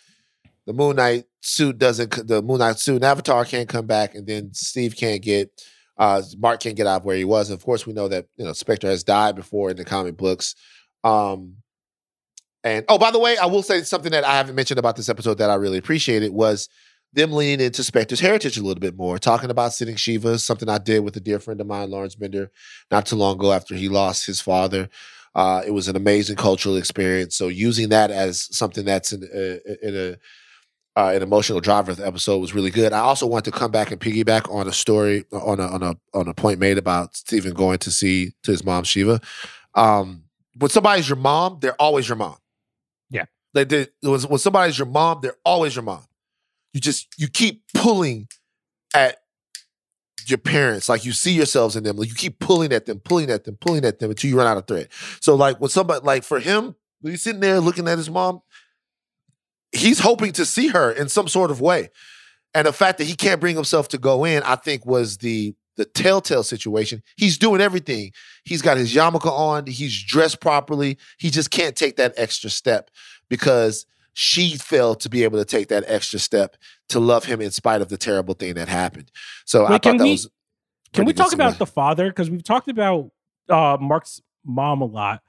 the 0.67 0.73
Moon 0.73 0.97
Knight 0.97 1.25
suit 1.43 1.79
doesn't. 1.79 2.27
The 2.27 2.43
Moon 2.43 2.59
Knight 2.59 2.79
suit 2.79 2.97
and 2.97 3.05
Avatar 3.05 3.45
can't 3.45 3.69
come 3.69 3.87
back, 3.87 4.15
and 4.15 4.27
then 4.27 4.53
Steve 4.55 4.97
can't 4.97 5.23
get. 5.23 5.51
Uh, 5.97 6.23
Marc 6.39 6.61
can't 6.61 6.77
get 6.77 6.87
out 6.87 7.03
of 7.03 7.05
where 7.05 7.17
he 7.17 7.25
was. 7.25 7.51
And 7.51 7.59
of 7.59 7.65
course, 7.65 7.87
we 7.87 7.93
know 7.93 8.09
that 8.09 8.27
you 8.37 8.45
know 8.45 8.53
Spector 8.53 8.89
has 8.89 9.05
died 9.05 9.37
before 9.37 9.71
in 9.71 9.77
the 9.77 9.85
comic 9.85 10.17
books. 10.17 10.55
Um, 11.05 11.57
and 12.65 12.85
oh, 12.89 12.99
by 12.99 13.11
the 13.11 13.19
way, 13.19 13.37
I 13.37 13.47
will 13.47 13.63
say 13.63 13.83
something 13.83 14.13
that 14.13 14.25
I 14.25 14.37
haven't 14.37 14.55
mentioned 14.55 14.79
about 14.79 14.97
this 14.97 15.11
episode 15.11 15.39
that 15.39 15.51
I 15.51 15.55
really 15.55 15.79
appreciated 15.79 16.33
was 16.33 16.69
them 17.15 17.33
leaning 17.33 17.65
into 17.65 17.83
Spector's 17.83 18.21
heritage 18.21 18.59
a 18.59 18.63
little 18.63 18.81
bit 18.81 18.97
more, 18.97 19.19
talking 19.19 19.51
about 19.51 19.73
sitting 19.73 19.97
Shiva, 19.97 20.39
something 20.39 20.69
I 20.69 20.79
did 20.79 21.05
with 21.05 21.17
a 21.17 21.21
dear 21.21 21.39
friend 21.39 21.61
of 21.61 21.67
mine, 21.67 21.91
Lawrence 21.91 22.15
Bender, 22.15 22.51
not 22.91 23.07
too 23.07 23.17
long 23.17 23.37
ago 23.37 23.53
after 23.53 23.75
he 23.75 23.89
lost 23.89 24.27
his 24.27 24.41
father. 24.41 24.89
Uh, 25.35 25.63
it 25.67 25.71
was 25.71 25.89
an 25.89 25.97
amazing 25.97 26.37
cultural 26.37 26.77
experience. 26.77 27.37
So 27.37 27.49
using 27.49 27.89
that 27.89 28.11
as 28.11 28.49
something 28.57 28.85
that's 28.85 29.13
in, 29.13 29.23
uh, 29.25 29.87
in 29.87 29.97
a 29.97 30.17
uh, 30.97 31.11
an 31.13 31.23
emotional 31.23 31.59
driver 31.59 31.91
of 31.91 31.97
the 31.97 32.07
episode 32.07 32.39
was 32.39 32.55
really 32.55 32.71
good. 32.71 32.93
I 32.93 33.01
also 33.01 33.27
want 33.27 33.45
to 33.47 33.51
come 33.51 33.73
back 33.73 33.91
and 33.91 34.01
piggyback 34.01 34.49
on 34.53 34.69
a 34.69 34.73
story 34.73 35.25
on 35.33 35.59
a 35.59 35.67
on 35.67 35.83
a 35.83 35.97
on 36.13 36.29
a 36.29 36.35
point 36.35 36.61
made 36.61 36.79
about 36.79 37.17
Steven 37.17 37.53
going 37.53 37.79
to 37.79 37.91
see 37.91 38.33
to 38.45 38.53
his 38.53 38.65
mom 38.65 38.85
Shiva. 38.85 39.21
Um, 39.75 40.25
when 40.57 40.71
somebody's 40.71 41.09
your 41.09 41.17
mom, 41.17 41.59
they're 41.61 41.81
always 41.81 42.09
your 42.09 42.17
mom. 42.17 42.37
Yeah. 43.11 43.25
They, 43.55 43.65
they, 43.65 43.89
when, 44.03 44.21
when 44.21 44.39
somebody's 44.39 44.79
your 44.79 44.87
mom, 44.87 45.21
they're 45.21 45.37
always 45.45 45.75
your 45.75 45.83
mom. 45.83 46.05
You 46.75 46.81
just 46.81 47.09
you 47.17 47.29
keep 47.29 47.63
pulling 47.73 48.29
at 48.95 49.19
your 50.27 50.39
parents, 50.39 50.89
like 50.89 51.05
you 51.05 51.13
see 51.13 51.33
yourselves 51.33 51.77
in 51.77 51.85
them. 51.85 51.97
Like 51.97 52.09
you 52.09 52.15
keep 52.15 52.41
pulling 52.41 52.73
at 52.73 52.87
them, 52.87 53.01
pulling 53.01 53.31
at 53.31 53.45
them, 53.45 53.57
pulling 53.61 53.85
at 53.85 53.99
them 53.99 54.11
until 54.11 54.29
you 54.29 54.37
run 54.37 54.47
out 54.47 54.57
of 54.57 54.67
thread. 54.67 54.89
So 55.21 55.35
like 55.35 55.61
when 55.61 55.71
somebody 55.71 56.05
like 56.05 56.25
for 56.25 56.41
him, 56.41 56.75
when 57.01 57.13
he's 57.13 57.23
sitting 57.23 57.41
there 57.41 57.61
looking 57.61 57.89
at 57.89 57.99
his 57.99 58.11
mom, 58.11 58.41
he's 59.73 60.01
hoping 60.01 60.33
to 60.33 60.45
see 60.45 60.69
her 60.69 60.91
in 60.91 61.09
some 61.09 61.29
sort 61.29 61.51
of 61.51 61.61
way. 61.61 61.91
And 62.55 62.67
the 62.67 62.73
fact 62.73 62.99
that 62.99 63.05
he 63.05 63.15
can't 63.15 63.41
bring 63.41 63.57
himself 63.57 63.89
to 63.89 63.99
go 63.99 64.25
in, 64.25 64.43
I 64.43 64.57
think 64.57 64.85
was 64.85 65.19
the 65.19 65.55
the 65.77 65.85
telltale 65.85 66.45
situation. 66.45 67.03
He's 67.17 67.37
doing 67.37 67.61
everything. 67.61 68.13
He's 68.45 68.63
got 68.63 68.77
his 68.77 68.95
yarmulke 68.95 69.27
on, 69.27 69.67
he's 69.67 70.03
dressed 70.03 70.41
properly. 70.41 70.99
He 71.19 71.31
just 71.31 71.51
can't 71.51 71.75
take 71.75 71.97
that 71.97 72.15
extra 72.17 72.49
step 72.49 72.91
because 73.29 73.87
she 74.15 74.57
failed 74.57 75.01
to 75.01 75.09
be 75.11 75.25
able 75.25 75.39
to 75.39 75.45
take 75.45 75.69
that 75.69 75.85
extra 75.87 76.19
step 76.19 76.57
to 76.89 76.99
love 77.01 77.25
him 77.25 77.41
in 77.41 77.51
spite 77.51 77.83
of 77.83 77.89
the 77.89 77.97
terrible 77.99 78.35
thing 78.35 78.55
that 78.55 78.69
happened. 78.69 79.11
So 79.45 79.67
I 79.67 79.79
thought 79.79 79.99
that 79.99 80.05
we- 80.05 80.13
was 80.13 80.29
Can 80.93 81.05
we 81.05 81.13
talk 81.13 81.33
about 81.33 81.59
the 81.59 81.67
father? 81.67 82.09
Because 82.09 82.31
we've 82.31 82.45
talked 82.45 82.69
about 82.69 83.11
uh, 83.49 83.77
Marc's 83.81 84.23
mom 84.45 84.81
a 84.81 84.85
lot, 84.87 85.23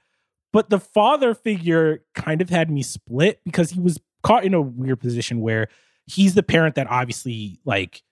but 0.52 0.70
the 0.70 0.78
father 0.78 1.34
figure 1.34 2.04
kind 2.14 2.40
of 2.40 2.48
had 2.48 2.70
me 2.70 2.82
split 2.82 3.40
because 3.44 3.70
he 3.70 3.80
was 3.80 3.98
caught 4.22 4.44
in 4.44 4.54
a 4.54 4.60
weird 4.62 5.00
position 5.00 5.40
where 5.40 5.68
he's 6.06 6.34
the 6.34 6.42
parent 6.42 6.76
that 6.76 6.86
obviously 6.88 7.58
like 7.64 8.02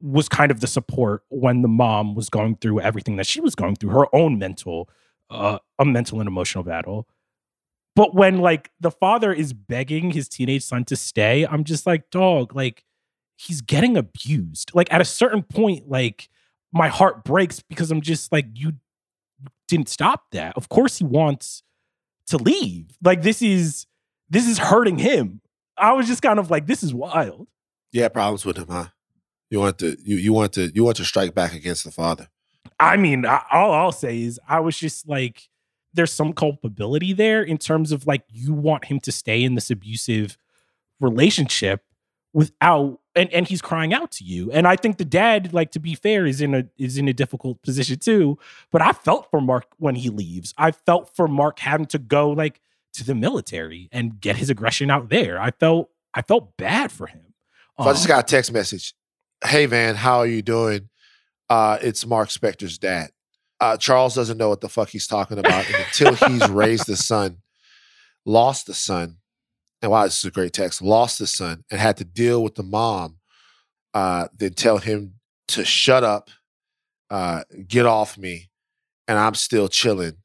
was 0.00 0.28
kind 0.28 0.50
of 0.50 0.60
the 0.60 0.66
support 0.66 1.24
when 1.30 1.62
the 1.62 1.68
mom 1.68 2.14
was 2.14 2.28
going 2.28 2.56
through 2.56 2.80
everything 2.80 3.16
that 3.16 3.26
she 3.26 3.40
was 3.40 3.54
going 3.54 3.74
through, 3.74 3.90
her 3.90 4.14
own 4.14 4.38
mental, 4.38 4.88
uh, 5.30 5.58
a 5.78 5.84
mental 5.84 6.20
and 6.20 6.28
emotional 6.28 6.62
battle. 6.62 7.08
But 7.98 8.14
when 8.14 8.38
like 8.38 8.70
the 8.78 8.92
father 8.92 9.32
is 9.32 9.52
begging 9.52 10.12
his 10.12 10.28
teenage 10.28 10.62
son 10.62 10.84
to 10.84 10.94
stay, 10.94 11.44
I'm 11.44 11.64
just 11.64 11.84
like, 11.84 12.10
dog, 12.10 12.54
like 12.54 12.84
he's 13.36 13.60
getting 13.60 13.96
abused. 13.96 14.70
Like 14.72 14.92
at 14.92 15.00
a 15.00 15.04
certain 15.04 15.42
point, 15.42 15.88
like 15.88 16.28
my 16.72 16.86
heart 16.86 17.24
breaks 17.24 17.58
because 17.58 17.90
I'm 17.90 18.00
just 18.00 18.30
like, 18.30 18.46
you 18.54 18.74
didn't 19.66 19.88
stop 19.88 20.30
that. 20.30 20.56
Of 20.56 20.68
course 20.68 20.98
he 20.98 21.04
wants 21.04 21.64
to 22.28 22.36
leave. 22.36 22.86
Like 23.02 23.22
this 23.22 23.42
is 23.42 23.86
this 24.30 24.46
is 24.46 24.58
hurting 24.58 24.98
him. 24.98 25.40
I 25.76 25.92
was 25.94 26.06
just 26.06 26.22
kind 26.22 26.38
of 26.38 26.52
like, 26.52 26.68
this 26.68 26.84
is 26.84 26.94
wild. 26.94 27.48
Yeah, 27.90 28.06
problems 28.10 28.44
with 28.44 28.58
him, 28.58 28.68
huh? 28.70 28.86
You 29.50 29.58
want 29.58 29.78
to 29.78 29.96
you 30.04 30.14
you 30.18 30.32
want 30.32 30.52
to 30.52 30.70
you 30.72 30.84
want 30.84 30.98
to 30.98 31.04
strike 31.04 31.34
back 31.34 31.52
against 31.52 31.82
the 31.82 31.90
father. 31.90 32.28
I 32.78 32.96
mean, 32.96 33.26
I, 33.26 33.42
all 33.50 33.72
I'll 33.72 33.90
say 33.90 34.22
is 34.22 34.38
I 34.48 34.60
was 34.60 34.78
just 34.78 35.08
like, 35.08 35.48
there's 35.98 36.12
some 36.12 36.32
culpability 36.32 37.12
there 37.12 37.42
in 37.42 37.58
terms 37.58 37.92
of 37.92 38.06
like 38.06 38.22
you 38.30 38.54
want 38.54 38.84
him 38.86 39.00
to 39.00 39.12
stay 39.12 39.42
in 39.42 39.54
this 39.56 39.70
abusive 39.70 40.38
relationship 41.00 41.82
without 42.32 43.00
and 43.14 43.32
and 43.32 43.48
he's 43.48 43.60
crying 43.60 43.92
out 43.92 44.12
to 44.12 44.24
you. 44.24 44.50
And 44.52 44.66
I 44.66 44.76
think 44.76 44.98
the 44.98 45.04
dad, 45.04 45.52
like 45.52 45.72
to 45.72 45.80
be 45.80 45.94
fair, 45.94 46.24
is 46.26 46.40
in 46.40 46.54
a 46.54 46.64
is 46.78 46.96
in 46.98 47.08
a 47.08 47.12
difficult 47.12 47.60
position 47.62 47.98
too. 47.98 48.38
But 48.70 48.80
I 48.82 48.92
felt 48.92 49.28
for 49.30 49.40
Marc 49.40 49.66
when 49.78 49.96
he 49.96 50.08
leaves. 50.08 50.54
I 50.56 50.70
felt 50.70 51.14
for 51.16 51.26
Marc 51.26 51.58
having 51.58 51.86
to 51.86 51.98
go 51.98 52.30
like 52.30 52.60
to 52.94 53.04
the 53.04 53.14
military 53.14 53.88
and 53.92 54.20
get 54.20 54.36
his 54.36 54.50
aggression 54.50 54.90
out 54.90 55.08
there. 55.08 55.40
I 55.40 55.50
felt 55.50 55.90
I 56.14 56.22
felt 56.22 56.56
bad 56.56 56.92
for 56.92 57.06
him. 57.06 57.34
So 57.80 57.88
I 57.88 57.92
just 57.92 58.04
Um, 58.04 58.08
got 58.08 58.24
a 58.24 58.26
text 58.26 58.52
message. 58.52 58.94
Hey 59.44 59.66
Van, 59.66 59.96
how 59.96 60.18
are 60.18 60.26
you 60.26 60.42
doing? 60.42 60.88
Uh, 61.48 61.78
it's 61.80 62.04
Marc 62.06 62.28
Spector's 62.28 62.78
dad. 62.78 63.10
Uh, 63.60 63.76
Charles 63.76 64.14
doesn't 64.14 64.38
know 64.38 64.48
what 64.48 64.60
the 64.60 64.68
fuck 64.68 64.88
he's 64.88 65.06
talking 65.06 65.38
about. 65.38 65.66
Until 65.68 66.14
he's 66.14 66.48
raised 66.50 66.86
the 66.86 66.96
son, 66.96 67.38
lost 68.24 68.66
the 68.66 68.74
son, 68.74 69.16
and 69.82 69.90
wow, 69.90 70.04
this 70.04 70.18
is 70.18 70.24
a 70.24 70.30
great 70.30 70.52
text, 70.52 70.82
lost 70.82 71.18
the 71.18 71.26
son 71.26 71.64
and 71.70 71.80
had 71.80 71.96
to 71.98 72.04
deal 72.04 72.42
with 72.42 72.54
the 72.54 72.62
mom, 72.62 73.18
uh, 73.94 74.28
then 74.36 74.54
tell 74.54 74.78
him 74.78 75.14
to 75.48 75.64
shut 75.64 76.04
up, 76.04 76.30
uh, 77.10 77.42
get 77.66 77.86
off 77.86 78.18
me, 78.18 78.50
and 79.06 79.18
I'm 79.18 79.34
still 79.34 79.68
chilling. 79.68 80.18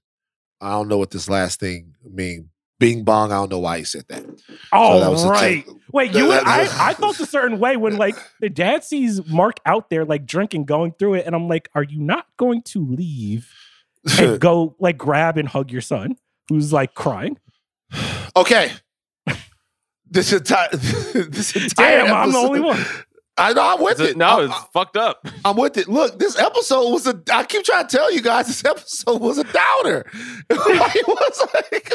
I 0.59 0.71
don't 0.71 0.87
know 0.87 0.97
what 0.97 1.11
this 1.11 1.29
last 1.29 1.59
thing 1.59 1.95
mean. 2.03 2.49
Bing 2.83 3.03
bong. 3.03 3.31
I 3.31 3.35
don't 3.35 3.49
know 3.49 3.59
why 3.59 3.77
he 3.77 3.83
said 3.85 4.03
that. 4.09 4.25
Oh, 4.73 4.99
that 4.99 5.09
was 5.09 5.25
right. 5.25 5.65
Wait, 5.93 6.13
you? 6.13 6.27
That- 6.27 6.45
I, 6.45 6.65
that- 6.65 6.79
I 6.79 6.93
felt 6.93 7.17
a 7.21 7.25
certain 7.25 7.57
way 7.57 7.77
when 7.77 7.95
like 7.95 8.15
the 8.41 8.49
dad 8.49 8.83
sees 8.83 9.25
Marc 9.27 9.61
out 9.65 9.89
there 9.89 10.03
like 10.03 10.25
drinking, 10.25 10.65
going 10.65 10.91
through 10.99 11.13
it, 11.15 11.25
and 11.25 11.33
I'm 11.33 11.47
like, 11.47 11.69
are 11.75 11.83
you 11.83 11.99
not 12.01 12.25
going 12.37 12.61
to 12.63 12.85
leave 12.85 13.49
and 14.19 14.37
go 14.39 14.75
like 14.79 14.97
grab 14.97 15.37
and 15.37 15.47
hug 15.47 15.71
your 15.71 15.79
son 15.81 16.17
who's 16.49 16.73
like 16.73 16.93
crying? 16.93 17.37
okay. 18.35 18.71
This 20.09 20.33
entire 20.33 20.69
this 20.73 21.55
entire 21.55 22.05
Damn, 22.05 22.13
I'm 22.13 22.31
the 22.31 22.37
only 22.37 22.59
one. 22.59 22.83
I 23.35 23.51
know 23.53 23.61
I'm 23.75 23.81
with 23.81 23.93
It's 23.93 24.01
a- 24.01 24.09
it. 24.11 24.17
no, 24.17 24.41
I'm, 24.43 24.51
it's 24.51 24.59
fucked 24.73 24.95
up. 24.95 25.25
I'm 25.43 25.57
with 25.57 25.77
it. 25.77 25.87
Look, 25.87 26.19
this 26.19 26.37
episode 26.37 26.91
was 26.91 27.07
a. 27.07 27.19
I 27.31 27.43
keep 27.45 27.63
trying 27.63 27.87
to 27.87 27.97
tell 27.97 28.11
you 28.13 28.21
guys, 28.21 28.45
this 28.47 28.63
episode 28.63 29.19
was 29.21 29.39
a 29.39 29.43
downer. 29.43 30.05
it 30.49 31.07
was 31.07 31.47
like 31.53 31.93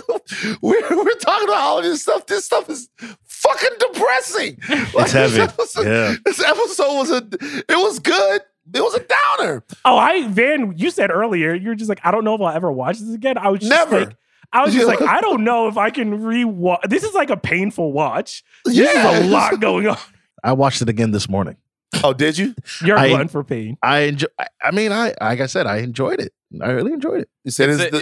we're 0.63 0.97
we're 0.97 1.15
talking 1.21 1.49
about 1.49 1.59
all 1.59 1.79
of 1.79 1.85
this 1.85 2.03
stuff. 2.03 2.27
This 2.27 2.45
stuff 2.45 2.69
is 2.69 2.89
fucking 3.25 3.71
depressing. 3.79 4.59
Like, 4.95 5.11
heavy. 5.11 5.37
This 5.37 5.49
episode, 5.53 5.87
Yeah. 5.87 6.15
this 6.25 6.41
episode 6.43 6.97
was 6.99 7.11
a. 7.13 7.29
It 7.69 7.77
was 7.77 7.99
good. 8.01 8.41
It 8.75 8.81
was 8.83 8.95
a 8.95 9.05
downer. 9.39 9.63
Oh, 9.85 9.97
I 9.97 10.27
Van, 10.29 10.75
you 10.77 10.91
said 10.91 11.11
earlier 11.11 11.55
you're 11.55 11.75
just 11.77 11.89
like 11.89 12.01
I 12.05 12.11
don't 12.11 12.25
know 12.25 12.35
if 12.35 12.41
I'll 12.41 12.49
ever 12.55 12.71
watch 12.73 12.99
this 12.99 13.15
again. 13.15 13.39
I 13.39 13.49
was 13.51 13.61
just 13.61 13.71
Never. 13.71 14.01
like. 14.07 14.17
I 14.53 14.65
was 14.65 14.73
just 14.75 14.87
Yeah. 14.89 14.95
like, 14.95 15.03
I 15.03 15.21
don't 15.21 15.45
know 15.45 15.69
if 15.69 15.77
I 15.77 15.91
can 15.91 16.21
rewatch. 16.21 16.81
This 16.89 17.05
is 17.05 17.13
like 17.15 17.29
a 17.31 17.37
painful 17.37 17.93
watch. 17.93 18.43
This 18.65 18.77
Yeah. 18.77 19.11
is 19.19 19.27
a 19.27 19.29
lot 19.31 19.61
going 19.61 19.87
on. 19.89 19.99
I 20.45 20.53
watched 20.53 20.83
it 20.83 20.89
again 20.89 21.11
this 21.11 21.29
morning. 21.29 21.57
Oh, 22.05 22.13
did 22.13 22.39
you? 22.39 22.55
You're 22.85 22.99
I- 22.99 23.09
glutton 23.09 23.29
for 23.29 23.43
pain. 23.45 23.77
I 23.83 24.01
enjoy. 24.01 24.27
I- 24.39 24.47
I 24.63 24.71
mean, 24.71 24.93
I 24.93 25.15
like 25.21 25.41
I 25.41 25.47
said, 25.47 25.67
I 25.67 25.79
enjoyed 25.79 26.21
it. 26.21 26.33
I 26.63 26.71
really 26.71 26.93
enjoyed 26.93 27.23
it. 27.23 27.29
You 27.45 27.51
said 27.51 27.71
It's 27.71 27.81
it's 27.83 27.97
a- 27.97 27.99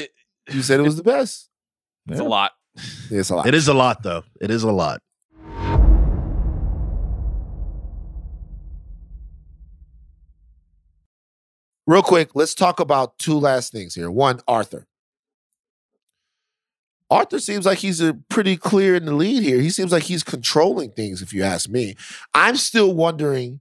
the, 0.49 0.55
you 0.57 0.62
said 0.62 0.80
it 0.80 0.84
was 0.84 0.97
the 0.97 1.03
best. 1.03 1.49
It's 2.09 2.20
a 2.20 2.24
lot. 2.24 2.53
It's 3.11 3.30
a 3.30 3.37
lot. 3.37 3.47
It 3.47 3.55
is 3.55 3.68
a 3.68 3.74
lot, 3.74 4.03
though. 4.03 4.22
It 4.41 4.51
is 4.51 4.62
a 4.62 4.70
lot. 4.70 5.01
Real 11.87 12.03
quick, 12.03 12.30
let's 12.34 12.55
talk 12.55 12.80
about 12.80 13.18
two 13.18 13.39
last 13.39 13.72
things 13.72 13.95
here. 13.95 14.11
One, 14.11 14.41
Arthur. 14.49 14.87
Arthur 17.11 17.38
seems 17.38 17.66
like 17.66 17.78
he's 17.78 18.00
a 18.00 18.14
pretty 18.28 18.57
clear 18.57 18.96
in 18.96 19.04
the 19.04 19.14
lead 19.14 19.42
here. 19.42 19.61
He 19.61 19.70
seems 19.70 19.92
like 19.92 20.04
he's 20.04 20.24
controlling 20.24 20.90
things, 20.90 21.22
if 21.22 21.32
you 21.32 21.42
ask 21.42 21.68
me. 21.68 21.94
I'm 22.34 22.57
still 22.57 22.92
wondering 22.94 23.61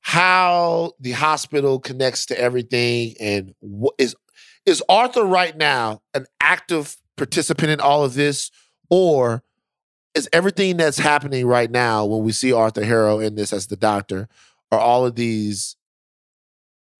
how 0.00 0.92
the 1.00 1.12
hospital 1.12 1.80
connects 1.80 2.26
to 2.26 2.40
everything 2.40 3.14
and 3.20 3.54
what 3.60 3.94
is 3.98 4.14
is 4.64 4.82
Arthur 4.88 5.24
right 5.24 5.56
now 5.56 6.02
an 6.14 6.26
active 6.40 6.96
participant 7.16 7.70
in 7.70 7.80
all 7.80 8.04
of 8.04 8.14
this, 8.14 8.50
or 8.90 9.42
is 10.14 10.28
everything 10.32 10.76
that's 10.76 10.98
happening 10.98 11.46
right 11.46 11.70
now 11.70 12.04
when 12.04 12.22
we 12.22 12.32
see 12.32 12.52
Arthur 12.52 12.84
Harrow 12.84 13.18
in 13.18 13.34
this 13.34 13.52
as 13.52 13.66
the 13.66 13.76
doctor, 13.76 14.28
are 14.70 14.78
all 14.78 15.04
of 15.04 15.16
these 15.16 15.76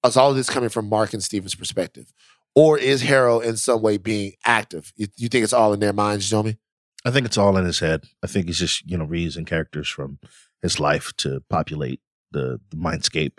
is 0.05 0.16
all 0.16 0.31
of 0.31 0.37
this 0.37 0.51
coming 0.51 0.68
from 0.68 0.89
Marc 0.89 1.12
and 1.12 1.22
Steven's 1.22 1.55
perspective? 1.55 2.12
Or 2.59 2.77
is 2.77 3.03
Harrow 3.03 3.39
in 3.39 3.57
some 3.57 3.83
way 3.83 3.99
being 3.99 4.33
active? 4.45 4.93
You, 4.97 5.07
you 5.17 5.29
think 5.29 5.45
it's 5.45 5.53
all 5.53 5.73
in 5.73 5.79
their 5.79 5.93
minds, 5.93 6.29
Jomi? 6.29 6.59
I 7.05 7.13
think 7.13 7.25
it's 7.25 7.39
all 7.39 7.57
in 7.57 7.65
his 7.65 7.79
head. 7.79 8.07
I 8.21 8.27
think 8.27 8.47
he's 8.47 8.59
just 8.59 8.85
you 8.85 8.99
know 8.99 9.07
reusing 9.07 9.47
characters 9.47 9.89
from 9.89 10.19
his 10.61 10.81
life 10.81 11.13
to 11.19 11.45
populate 11.49 12.01
the, 12.33 12.59
the 12.71 12.77
mindscape. 12.77 13.39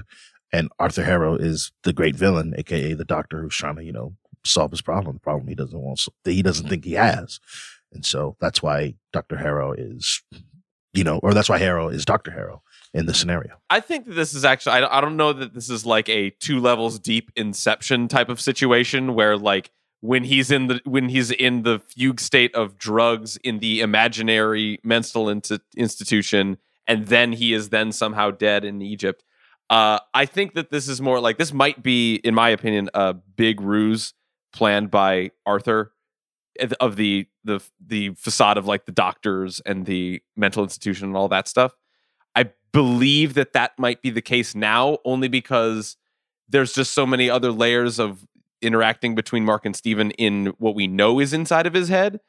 And 0.53 0.69
Arthur 0.79 1.03
Harrow 1.03 1.35
is 1.35 1.73
the 1.83 1.91
great 1.91 2.15
villain, 2.15 2.55
aka 2.57 2.93
the 2.93 3.03
Doctor, 3.03 3.41
who's 3.41 3.57
trying 3.57 3.75
to 3.75 3.83
you 3.83 3.91
know 3.91 4.15
solve 4.45 4.71
his 4.71 4.81
problem, 4.81 5.15
the 5.15 5.19
problem 5.19 5.49
he 5.49 5.55
doesn't 5.55 5.81
want 5.81 6.01
he 6.23 6.41
doesn't 6.41 6.69
think 6.69 6.85
he 6.85 6.93
has, 6.93 7.41
and 7.91 8.05
so 8.05 8.37
that's 8.39 8.63
why 8.63 8.95
Doctor 9.11 9.35
Harrow 9.35 9.73
is, 9.73 10.23
you 10.93 11.03
know, 11.03 11.19
or 11.21 11.33
that's 11.33 11.49
why 11.49 11.57
Harrow 11.57 11.89
is 11.89 12.05
Doctor 12.05 12.31
Harrow 12.31 12.63
in 12.93 13.05
the 13.05 13.13
scenario. 13.13 13.59
I 13.69 13.79
think 13.79 14.05
that 14.07 14.13
this 14.13 14.33
is 14.33 14.43
actually, 14.43 14.73
I 14.83 15.01
don't, 15.01 15.17
know 15.17 15.33
that 15.33 15.53
this 15.53 15.69
is 15.69 15.85
like 15.85 16.09
a 16.09 16.31
two 16.31 16.59
levels 16.59 16.99
deep 16.99 17.31
inception 17.35 18.07
type 18.07 18.29
of 18.29 18.41
situation 18.41 19.13
where 19.13 19.37
like 19.37 19.71
when 20.01 20.23
he's 20.23 20.49
in 20.49 20.67
the 20.67 20.81
when 20.85 21.09
he's 21.09 21.29
in 21.29 21.63
the 21.63 21.79
fugue 21.79 22.19
state 22.19 22.55
of 22.55 22.77
drugs 22.77 23.37
in 23.37 23.59
the 23.59 23.81
imaginary 23.81 24.79
mental 24.83 25.25
inti- 25.25 25.59
institution 25.75 26.57
and 26.87 27.07
then 27.07 27.33
he 27.33 27.53
is 27.53 27.69
then 27.69 27.91
somehow 27.91 28.31
dead 28.31 28.65
in 28.65 28.81
Egypt. 28.81 29.23
Uh, 29.69 29.99
I 30.15 30.25
think 30.25 30.55
that 30.55 30.71
this 30.71 30.87
is 30.87 30.99
more 30.99 31.19
like 31.19 31.37
this 31.37 31.53
might 31.53 31.83
be, 31.83 32.15
in 32.15 32.33
my 32.33 32.49
opinion, 32.49 32.89
a 32.95 33.13
big 33.13 33.61
ruse 33.61 34.13
planned 34.51 34.89
by 34.89 35.29
Arthur 35.45 35.91
of- 36.59 36.73
of 36.73 36.95
the 36.95 37.27
the 37.43 37.61
the 37.79 38.09
facade 38.15 38.57
of 38.57 38.65
like 38.65 38.85
the 38.85 38.91
doctors 38.91 39.59
and 39.65 39.85
the 39.85 40.21
mental 40.35 40.63
institution 40.63 41.07
and 41.07 41.15
all 41.15 41.27
that 41.27 41.47
stuff. 41.47 41.73
Believe 42.71 43.33
that 43.33 43.53
that 43.53 43.77
might 43.77 44.01
be 44.01 44.09
the 44.09 44.21
case 44.21 44.55
now, 44.55 44.99
only 45.05 45.27
because 45.27 45.97
there's 46.47 46.73
just 46.73 46.93
so 46.93 47.05
many 47.05 47.29
other 47.29 47.51
layers 47.51 47.99
of 47.99 48.27
interacting 48.61 49.15
between 49.15 49.45
Marc 49.45 49.65
and 49.65 49.75
Steven 49.75 50.11
in 50.11 50.47
what 50.57 50.75
we 50.75 50.87
know 50.87 51.19
is 51.19 51.33
inside 51.33 51.65
of 51.65 51.73
his 51.73 51.89
head. 51.89 52.19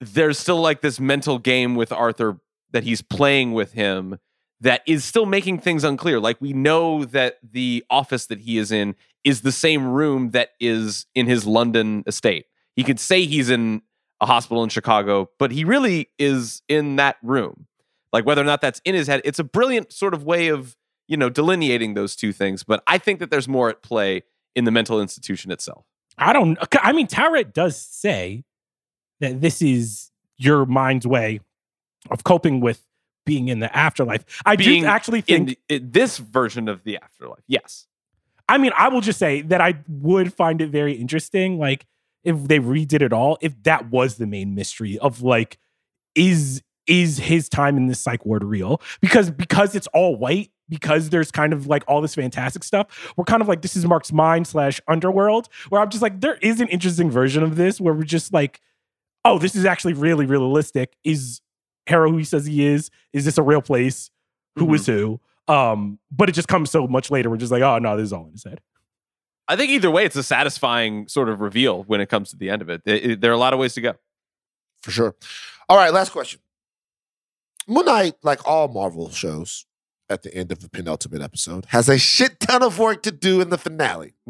There's 0.00 0.38
still 0.38 0.60
like 0.60 0.80
this 0.80 1.00
mental 1.00 1.38
game 1.38 1.74
with 1.74 1.92
Arthur 1.92 2.38
that 2.72 2.84
he's 2.84 3.00
playing 3.02 3.52
with 3.52 3.72
him 3.72 4.18
that 4.60 4.82
is 4.86 5.04
still 5.04 5.26
making 5.26 5.60
things 5.60 5.84
unclear. 5.84 6.20
Like 6.20 6.40
we 6.40 6.52
know 6.52 7.04
that 7.06 7.38
the 7.42 7.84
office 7.90 8.26
that 8.26 8.40
he 8.40 8.58
is 8.58 8.72
in 8.72 8.94
is 9.22 9.40
the 9.40 9.52
same 9.52 9.86
room 9.86 10.30
that 10.30 10.50
is 10.60 11.06
in 11.14 11.26
his 11.26 11.46
London 11.46 12.02
estate. 12.06 12.46
He 12.74 12.82
could 12.82 13.00
say 13.00 13.24
he's 13.24 13.50
in 13.50 13.82
a 14.20 14.26
hospital 14.26 14.62
in 14.62 14.68
Chicago, 14.68 15.30
but 15.38 15.50
he 15.50 15.64
really 15.64 16.08
is 16.18 16.62
in 16.68 16.96
that 16.96 17.16
room 17.22 17.66
like 18.14 18.24
whether 18.24 18.40
or 18.40 18.44
not 18.46 18.62
that's 18.62 18.80
in 18.86 18.94
his 18.94 19.06
head 19.06 19.20
it's 19.24 19.38
a 19.38 19.44
brilliant 19.44 19.92
sort 19.92 20.14
of 20.14 20.24
way 20.24 20.48
of 20.48 20.74
you 21.06 21.16
know 21.18 21.28
delineating 21.28 21.92
those 21.92 22.16
two 22.16 22.32
things 22.32 22.62
but 22.64 22.82
i 22.86 22.96
think 22.96 23.18
that 23.20 23.30
there's 23.30 23.46
more 23.48 23.68
at 23.68 23.82
play 23.82 24.22
in 24.54 24.64
the 24.64 24.70
mental 24.70 25.00
institution 25.02 25.50
itself 25.50 25.84
I 26.16 26.32
don't. 26.32 26.56
I 26.80 26.92
mean, 26.92 27.08
Taweret 27.08 27.52
does 27.52 27.76
say 27.76 28.44
that 29.18 29.40
this 29.40 29.60
is 29.60 30.12
your 30.38 30.64
mind's 30.64 31.08
way 31.08 31.40
of 32.08 32.22
coping 32.22 32.60
with 32.60 32.86
being 33.26 33.48
in 33.48 33.58
the 33.58 33.76
afterlife. 33.76 34.24
I 34.46 34.54
Being 34.54 34.82
do 34.82 34.88
actually 34.88 35.24
in, 35.26 35.46
think. 35.46 35.58
the- 35.68 35.74
in 35.74 35.90
this 35.90 36.18
version 36.18 36.68
of 36.68 36.84
the 36.84 36.98
afterlife 36.98 37.42
yes 37.48 37.88
I 38.48 38.58
mean, 38.58 38.70
I 38.78 38.90
will 38.90 39.00
just 39.00 39.18
say 39.18 39.40
that 39.42 39.60
I 39.60 39.82
would 39.88 40.32
find 40.32 40.60
it 40.60 40.68
very 40.70 40.92
interesting, 40.92 41.58
like 41.58 41.84
if 42.22 42.36
they 42.46 42.60
redid 42.60 43.02
it 43.02 43.12
all, 43.12 43.38
if 43.40 43.60
that 43.64 43.90
was 43.90 44.16
the 44.16 44.26
main 44.26 44.54
mystery 44.54 44.98
of 44.98 45.20
like, 45.22 45.58
is 46.14 46.62
is 46.86 47.18
his 47.18 47.48
time 47.48 47.76
in 47.76 47.86
this 47.86 48.00
psych 48.00 48.24
ward 48.26 48.44
real? 48.44 48.80
Because 49.00 49.30
because 49.30 49.74
it's 49.74 49.86
all 49.88 50.16
white, 50.16 50.50
because 50.68 51.10
there's 51.10 51.30
kind 51.30 51.52
of 51.52 51.66
like 51.66 51.82
all 51.88 52.00
this 52.00 52.14
fantastic 52.14 52.62
stuff, 52.64 53.12
we're 53.16 53.24
kind 53.24 53.42
of 53.42 53.48
like 53.48 53.62
this 53.62 53.76
is 53.76 53.84
Marc's 53.86 54.12
mind 54.12 54.46
slash 54.46 54.80
underworld, 54.88 55.48
where 55.68 55.80
I'm 55.80 55.90
just 55.90 56.02
like, 56.02 56.20
there 56.20 56.36
is 56.36 56.60
an 56.60 56.68
interesting 56.68 57.10
version 57.10 57.42
of 57.42 57.56
this 57.56 57.80
where 57.80 57.94
we're 57.94 58.02
just 58.04 58.32
like, 58.32 58.60
oh, 59.24 59.38
this 59.38 59.54
is 59.54 59.64
actually 59.64 59.94
really 59.94 60.26
realistic. 60.26 60.94
Is 61.04 61.40
Harrow 61.86 62.10
who 62.10 62.18
he 62.18 62.24
says 62.24 62.46
he 62.46 62.64
is? 62.66 62.90
Is 63.12 63.24
this 63.24 63.38
a 63.38 63.42
real 63.42 63.62
place? 63.62 64.10
who 64.56 64.66
Who 64.66 64.74
is 64.74 64.86
who? 64.86 65.20
Um, 65.48 65.98
but 66.10 66.28
it 66.28 66.32
just 66.32 66.48
comes 66.48 66.70
so 66.70 66.86
much 66.86 67.10
later. 67.10 67.28
We're 67.28 67.36
just 67.36 67.52
like, 67.52 67.62
oh 67.62 67.78
no, 67.78 67.96
this 67.96 68.04
is 68.04 68.12
all 68.12 68.26
in 68.26 68.32
his 68.32 68.44
head. 68.44 68.60
i 69.48 69.56
think 69.56 69.70
either 69.70 69.90
way 69.90 70.04
it's 70.06 70.16
a 70.16 70.22
satisfying 70.22 71.06
sort 71.08 71.28
of 71.28 71.40
reveal 71.42 71.82
when 71.84 72.00
it 72.00 72.08
comes 72.08 72.30
to 72.30 72.36
the 72.36 72.48
end 72.48 72.62
of 72.62 72.70
it, 72.70 72.80
It- 72.86 73.10
it- 73.10 73.20
there 73.20 73.30
are 73.30 73.34
a 73.34 73.38
lot 73.38 73.52
of 73.52 73.58
ways 73.58 73.74
to 73.74 73.80
go 73.82 73.92
For 74.82 74.90
sure. 74.90 75.14
All 75.68 75.76
right, 75.76 75.92
last 75.92 76.10
question. 76.12 76.40
Moon 77.66 77.86
Knight, 77.86 78.14
like 78.22 78.46
all 78.46 78.68
Marvel 78.68 79.10
shows 79.10 79.66
at 80.08 80.22
the 80.22 80.34
end 80.34 80.52
of 80.52 80.60
the 80.60 80.68
penultimate 80.68 81.22
episode, 81.22 81.66
has 81.68 81.88
a 81.88 81.98
shit 81.98 82.40
ton 82.40 82.62
of 82.62 82.78
work 82.78 83.02
to 83.04 83.10
do 83.10 83.40
in 83.40 83.50
the 83.50 83.58
finale. 83.58 84.14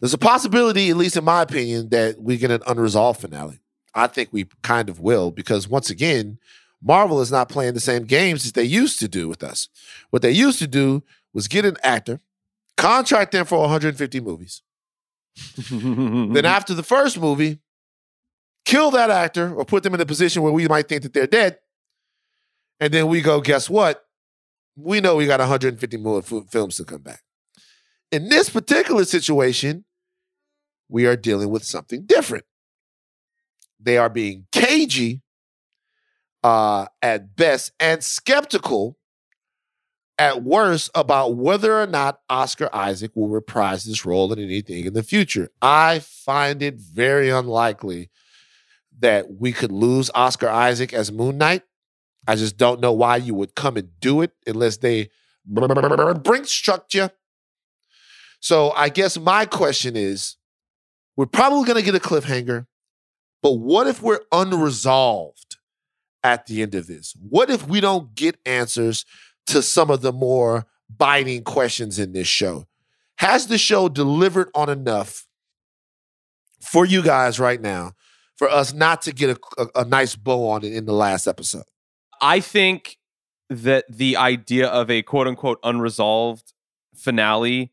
There's 0.00 0.14
a 0.14 0.18
possibility, 0.18 0.90
at 0.90 0.96
least 0.96 1.16
in 1.16 1.24
my 1.24 1.42
opinion, 1.42 1.90
that 1.90 2.20
we 2.20 2.36
get 2.36 2.50
an 2.50 2.62
unresolved 2.66 3.20
finale. 3.20 3.60
I 3.94 4.06
think 4.06 4.30
we 4.32 4.46
kind 4.62 4.88
of 4.88 4.98
will 4.98 5.30
because 5.30 5.68
once 5.68 5.90
again, 5.90 6.38
Marvel 6.82 7.20
is 7.20 7.30
not 7.30 7.48
playing 7.48 7.74
the 7.74 7.80
same 7.80 8.04
games 8.04 8.44
as 8.44 8.52
they 8.52 8.64
used 8.64 8.98
to 9.00 9.08
do 9.08 9.28
with 9.28 9.44
us. 9.44 9.68
What 10.10 10.22
they 10.22 10.32
used 10.32 10.58
to 10.58 10.66
do 10.66 11.02
was 11.32 11.46
get 11.46 11.64
an 11.64 11.76
actor, 11.82 12.20
contract 12.76 13.32
them 13.32 13.46
for 13.46 13.60
150 13.60 14.20
movies. 14.20 14.62
Then 15.70 16.44
after 16.44 16.74
the 16.74 16.82
first 16.82 17.18
movie, 17.18 17.60
kill 18.64 18.90
that 18.90 19.10
actor 19.10 19.54
or 19.54 19.64
put 19.64 19.82
them 19.82 19.94
in 19.94 20.00
a 20.00 20.06
position 20.06 20.42
where 20.42 20.52
we 20.52 20.66
might 20.68 20.88
think 20.88 21.02
that 21.02 21.12
they're 21.12 21.26
dead. 21.26 21.58
And 22.82 22.92
then 22.92 23.06
we 23.06 23.20
go, 23.20 23.40
guess 23.40 23.70
what? 23.70 24.04
We 24.74 25.00
know 25.00 25.14
we 25.14 25.26
got 25.26 25.38
150 25.38 25.96
more 25.98 26.18
f- 26.18 26.50
films 26.50 26.74
to 26.78 26.84
come 26.84 27.02
back. 27.02 27.22
In 28.10 28.28
this 28.28 28.50
particular 28.50 29.04
situation, 29.04 29.84
we 30.88 31.06
are 31.06 31.14
dealing 31.14 31.50
with 31.50 31.62
something 31.62 32.06
different. 32.06 32.44
They 33.78 33.98
are 33.98 34.08
being 34.08 34.46
cagey 34.50 35.22
uh, 36.42 36.86
at 37.00 37.36
best 37.36 37.70
and 37.78 38.02
skeptical 38.02 38.98
at 40.18 40.42
worst 40.42 40.90
about 40.92 41.36
whether 41.36 41.80
or 41.80 41.86
not 41.86 42.18
Oscar 42.28 42.68
Isaac 42.72 43.12
will 43.14 43.28
reprise 43.28 43.84
this 43.84 44.04
role 44.04 44.32
in 44.32 44.40
anything 44.40 44.86
in 44.86 44.94
the 44.94 45.04
future. 45.04 45.50
I 45.62 46.00
find 46.00 46.60
it 46.60 46.74
very 46.74 47.30
unlikely 47.30 48.10
that 48.98 49.26
we 49.38 49.52
could 49.52 49.70
lose 49.70 50.10
Oscar 50.16 50.48
Isaac 50.48 50.92
as 50.92 51.12
Moon 51.12 51.38
Knight. 51.38 51.62
I 52.26 52.36
just 52.36 52.56
don't 52.56 52.80
know 52.80 52.92
why 52.92 53.16
you 53.16 53.34
would 53.34 53.54
come 53.54 53.76
and 53.76 53.88
do 54.00 54.22
it 54.22 54.32
unless 54.46 54.78
they 54.78 55.10
bring 55.44 56.44
structure. 56.44 57.10
So 58.40 58.72
I 58.72 58.88
guess 58.88 59.18
my 59.18 59.46
question 59.46 59.96
is 59.96 60.36
we're 61.16 61.26
probably 61.26 61.64
going 61.64 61.78
to 61.78 61.84
get 61.84 61.94
a 61.94 62.00
cliffhanger, 62.00 62.66
but 63.42 63.52
what 63.52 63.86
if 63.86 64.02
we're 64.02 64.20
unresolved 64.30 65.56
at 66.22 66.46
the 66.46 66.62
end 66.62 66.74
of 66.74 66.86
this? 66.86 67.14
What 67.28 67.50
if 67.50 67.66
we 67.66 67.80
don't 67.80 68.14
get 68.14 68.38
answers 68.46 69.04
to 69.46 69.62
some 69.62 69.90
of 69.90 70.02
the 70.02 70.12
more 70.12 70.66
biting 70.88 71.42
questions 71.44 71.98
in 71.98 72.12
this 72.12 72.28
show? 72.28 72.66
Has 73.16 73.46
the 73.46 73.58
show 73.58 73.88
delivered 73.88 74.50
on 74.54 74.68
enough 74.68 75.26
for 76.60 76.84
you 76.84 77.02
guys 77.02 77.38
right 77.38 77.60
now 77.60 77.92
for 78.36 78.48
us 78.48 78.72
not 78.72 79.02
to 79.02 79.12
get 79.12 79.30
a, 79.30 79.62
a, 79.62 79.82
a 79.82 79.84
nice 79.84 80.16
bow 80.16 80.48
on 80.48 80.64
it 80.64 80.72
in 80.72 80.86
the 80.86 80.92
last 80.92 81.26
episode? 81.26 81.64
I 82.22 82.38
think 82.40 82.98
that 83.50 83.84
the 83.90 84.16
idea 84.16 84.68
of 84.68 84.90
a 84.90 85.02
quote 85.02 85.26
unquote 85.26 85.58
unresolved 85.62 86.52
finale 86.94 87.72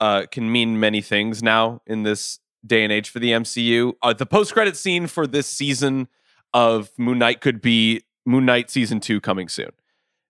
uh, 0.00 0.24
can 0.30 0.50
mean 0.50 0.80
many 0.80 1.02
things 1.02 1.42
now 1.42 1.82
in 1.86 2.02
this 2.02 2.40
day 2.66 2.82
and 2.82 2.92
age 2.92 3.10
for 3.10 3.18
the 3.18 3.30
MCU. 3.32 3.92
Uh, 4.02 4.12
the 4.14 4.26
post 4.26 4.52
credit 4.54 4.76
scene 4.76 5.06
for 5.06 5.26
this 5.26 5.46
season 5.46 6.08
of 6.54 6.90
Moon 6.98 7.18
Knight 7.18 7.40
could 7.40 7.60
be 7.60 8.02
Moon 8.26 8.46
Knight 8.46 8.70
season 8.70 9.00
two 9.00 9.20
coming 9.20 9.48
soon 9.48 9.70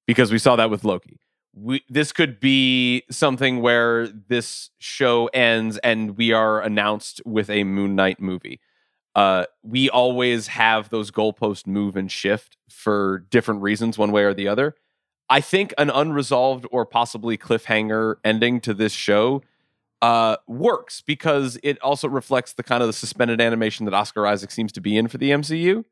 because 0.06 0.32
we 0.32 0.38
saw 0.38 0.56
that 0.56 0.68
with 0.68 0.84
Loki. 0.84 1.20
We, 1.54 1.82
this 1.88 2.12
could 2.12 2.40
be 2.40 3.04
something 3.10 3.60
where 3.60 4.06
this 4.06 4.70
show 4.78 5.26
ends 5.28 5.78
and 5.78 6.16
we 6.16 6.32
are 6.32 6.60
announced 6.60 7.20
with 7.24 7.50
a 7.50 7.64
Moon 7.64 7.94
Knight 7.94 8.20
movie. 8.20 8.60
Uh, 9.14 9.44
we 9.62 9.90
always 9.90 10.48
have 10.48 10.90
those 10.90 11.10
goalposts 11.10 11.66
move 11.66 11.96
and 11.96 12.10
shift 12.10 12.56
for 12.68 13.24
different 13.30 13.62
reasons, 13.62 13.98
one 13.98 14.12
way 14.12 14.22
or 14.22 14.34
the 14.34 14.48
other. 14.48 14.74
I 15.28 15.40
think 15.40 15.72
an 15.78 15.90
unresolved 15.90 16.66
or 16.70 16.84
possibly 16.84 17.38
cliffhanger 17.38 18.16
ending 18.24 18.60
to 18.62 18.74
this 18.74 18.92
show 18.92 19.42
uh, 20.02 20.36
works 20.46 21.02
because 21.02 21.58
it 21.62 21.80
also 21.82 22.08
reflects 22.08 22.52
the 22.54 22.62
kind 22.62 22.82
of 22.82 22.88
the 22.88 22.92
suspended 22.92 23.40
animation 23.40 23.84
that 23.84 23.94
Oscar 23.94 24.26
Isaac 24.26 24.50
seems 24.50 24.72
to 24.72 24.80
be 24.80 24.96
in 24.96 25.08
for 25.08 25.18
the 25.18 25.30
MCU. 25.30 25.84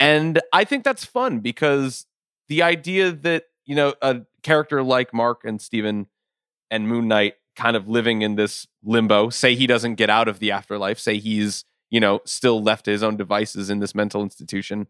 And 0.00 0.40
I 0.52 0.64
think 0.64 0.84
that's 0.84 1.04
fun 1.04 1.40
because 1.40 2.06
the 2.48 2.62
idea 2.62 3.12
that, 3.12 3.44
you 3.64 3.76
know, 3.76 3.94
a 4.02 4.22
character 4.42 4.82
like 4.82 5.14
Marc 5.14 5.44
and 5.44 5.60
Steven 5.60 6.06
and 6.70 6.88
Moon 6.88 7.06
Knight 7.06 7.34
kind 7.54 7.76
of 7.76 7.88
living 7.88 8.22
in 8.22 8.34
this 8.34 8.66
limbo, 8.82 9.30
say 9.30 9.54
he 9.54 9.66
doesn't 9.66 9.94
get 9.94 10.10
out 10.10 10.26
of 10.26 10.38
the 10.38 10.50
afterlife, 10.50 10.98
say 10.98 11.18
he's, 11.18 11.64
you 11.92 12.00
know, 12.00 12.20
still 12.24 12.60
left 12.60 12.86
to 12.86 12.90
his 12.90 13.04
own 13.04 13.16
devices 13.16 13.70
in 13.70 13.78
this 13.78 13.94
mental 13.94 14.22
institution 14.22 14.88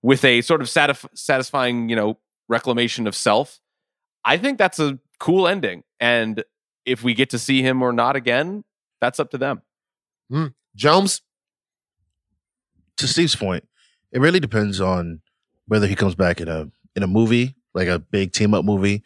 with 0.00 0.24
a 0.24 0.40
sort 0.40 0.62
of 0.62 0.68
satisf- 0.68 1.06
satisfying, 1.14 1.90
you 1.90 1.96
know, 1.96 2.16
reclamation 2.48 3.06
of 3.06 3.14
self. 3.14 3.60
I 4.24 4.38
think 4.38 4.56
that's 4.56 4.78
a 4.78 4.98
cool 5.18 5.46
ending. 5.46 5.84
And 6.00 6.44
if 6.86 7.02
we 7.02 7.12
get 7.12 7.28
to 7.30 7.38
see 7.38 7.60
him 7.60 7.82
or 7.82 7.92
not 7.92 8.16
again, 8.16 8.64
that's 9.00 9.20
up 9.20 9.30
to 9.32 9.38
them. 9.38 9.60
Hmm. 10.30 10.46
Jones? 10.74 11.20
to 12.96 13.08
Steve's 13.08 13.36
point, 13.36 13.66
it 14.12 14.20
really 14.20 14.40
depends 14.40 14.80
on 14.80 15.20
whether 15.66 15.86
he 15.86 15.94
comes 15.94 16.14
back 16.14 16.40
in 16.40 16.48
a 16.48 16.70
in 16.96 17.02
a 17.02 17.06
movie, 17.06 17.56
like 17.74 17.88
a 17.88 17.98
big 17.98 18.32
team 18.32 18.54
up 18.54 18.64
movie, 18.64 19.02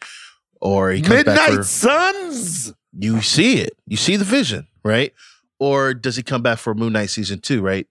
or 0.61 0.91
he 0.91 1.01
comes 1.01 1.23
back 1.23 1.35
Midnight 1.35 1.55
for 1.55 1.63
Suns? 1.63 2.73
you 2.97 3.21
see 3.21 3.59
it, 3.59 3.73
you 3.87 3.97
see 3.97 4.15
the 4.15 4.25
vision, 4.25 4.67
right? 4.83 5.13
Or 5.59 5.93
does 5.93 6.15
he 6.15 6.23
come 6.23 6.41
back 6.41 6.57
for 6.57 6.73
Moon 6.73 6.93
Knight 6.93 7.09
season 7.09 7.41
two, 7.41 7.61
right? 7.61 7.87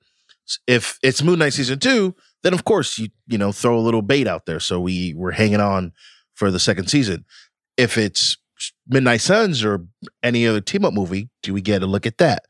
If 0.66 0.98
it's 1.02 1.22
Moon 1.22 1.38
Knight 1.38 1.52
season 1.52 1.78
two, 1.78 2.14
then 2.42 2.54
of 2.54 2.64
course 2.64 2.98
you 2.98 3.08
you 3.26 3.38
know 3.38 3.52
throw 3.52 3.78
a 3.78 3.80
little 3.80 4.02
bait 4.02 4.26
out 4.26 4.46
there, 4.46 4.60
so 4.60 4.80
we 4.80 5.14
we're 5.14 5.32
hanging 5.32 5.60
on 5.60 5.92
for 6.34 6.50
the 6.50 6.60
second 6.60 6.88
season. 6.88 7.24
If 7.76 7.98
it's 7.98 8.36
Midnight 8.86 9.20
Suns 9.20 9.64
or 9.64 9.86
any 10.22 10.46
other 10.46 10.60
team 10.60 10.84
up 10.84 10.94
movie, 10.94 11.28
do 11.42 11.52
we 11.52 11.60
get 11.60 11.82
a 11.82 11.86
look 11.86 12.06
at 12.06 12.18
that? 12.18 12.44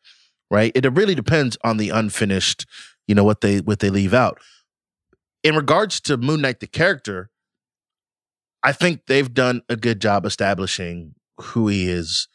Right? 0.51 0.73
It 0.75 0.91
really 0.93 1.14
depends 1.14 1.59
on 1.64 1.77
the 1.77 1.91
unfinished, 1.91 2.66
you 3.07 3.14
know, 3.14 3.25
what 3.25 3.41
they 3.41 3.59
what 3.59 3.81
they 3.81 3.91
leave 3.91 4.14
out. 4.14 4.39
In 5.43 5.55
regards 5.57 6.01
to 6.03 6.16
Moon 6.16 6.41
Knight 6.41 6.61
the 6.61 6.66
character, 6.66 7.31
I 8.62 8.73
think 8.73 9.07
they've 9.07 9.33
done 9.33 9.62
a 9.69 9.77
good 9.77 10.01
job 10.01 10.25
establishing 10.25 11.14
who 11.39 11.69
he 11.69 11.89
is, 11.89 12.29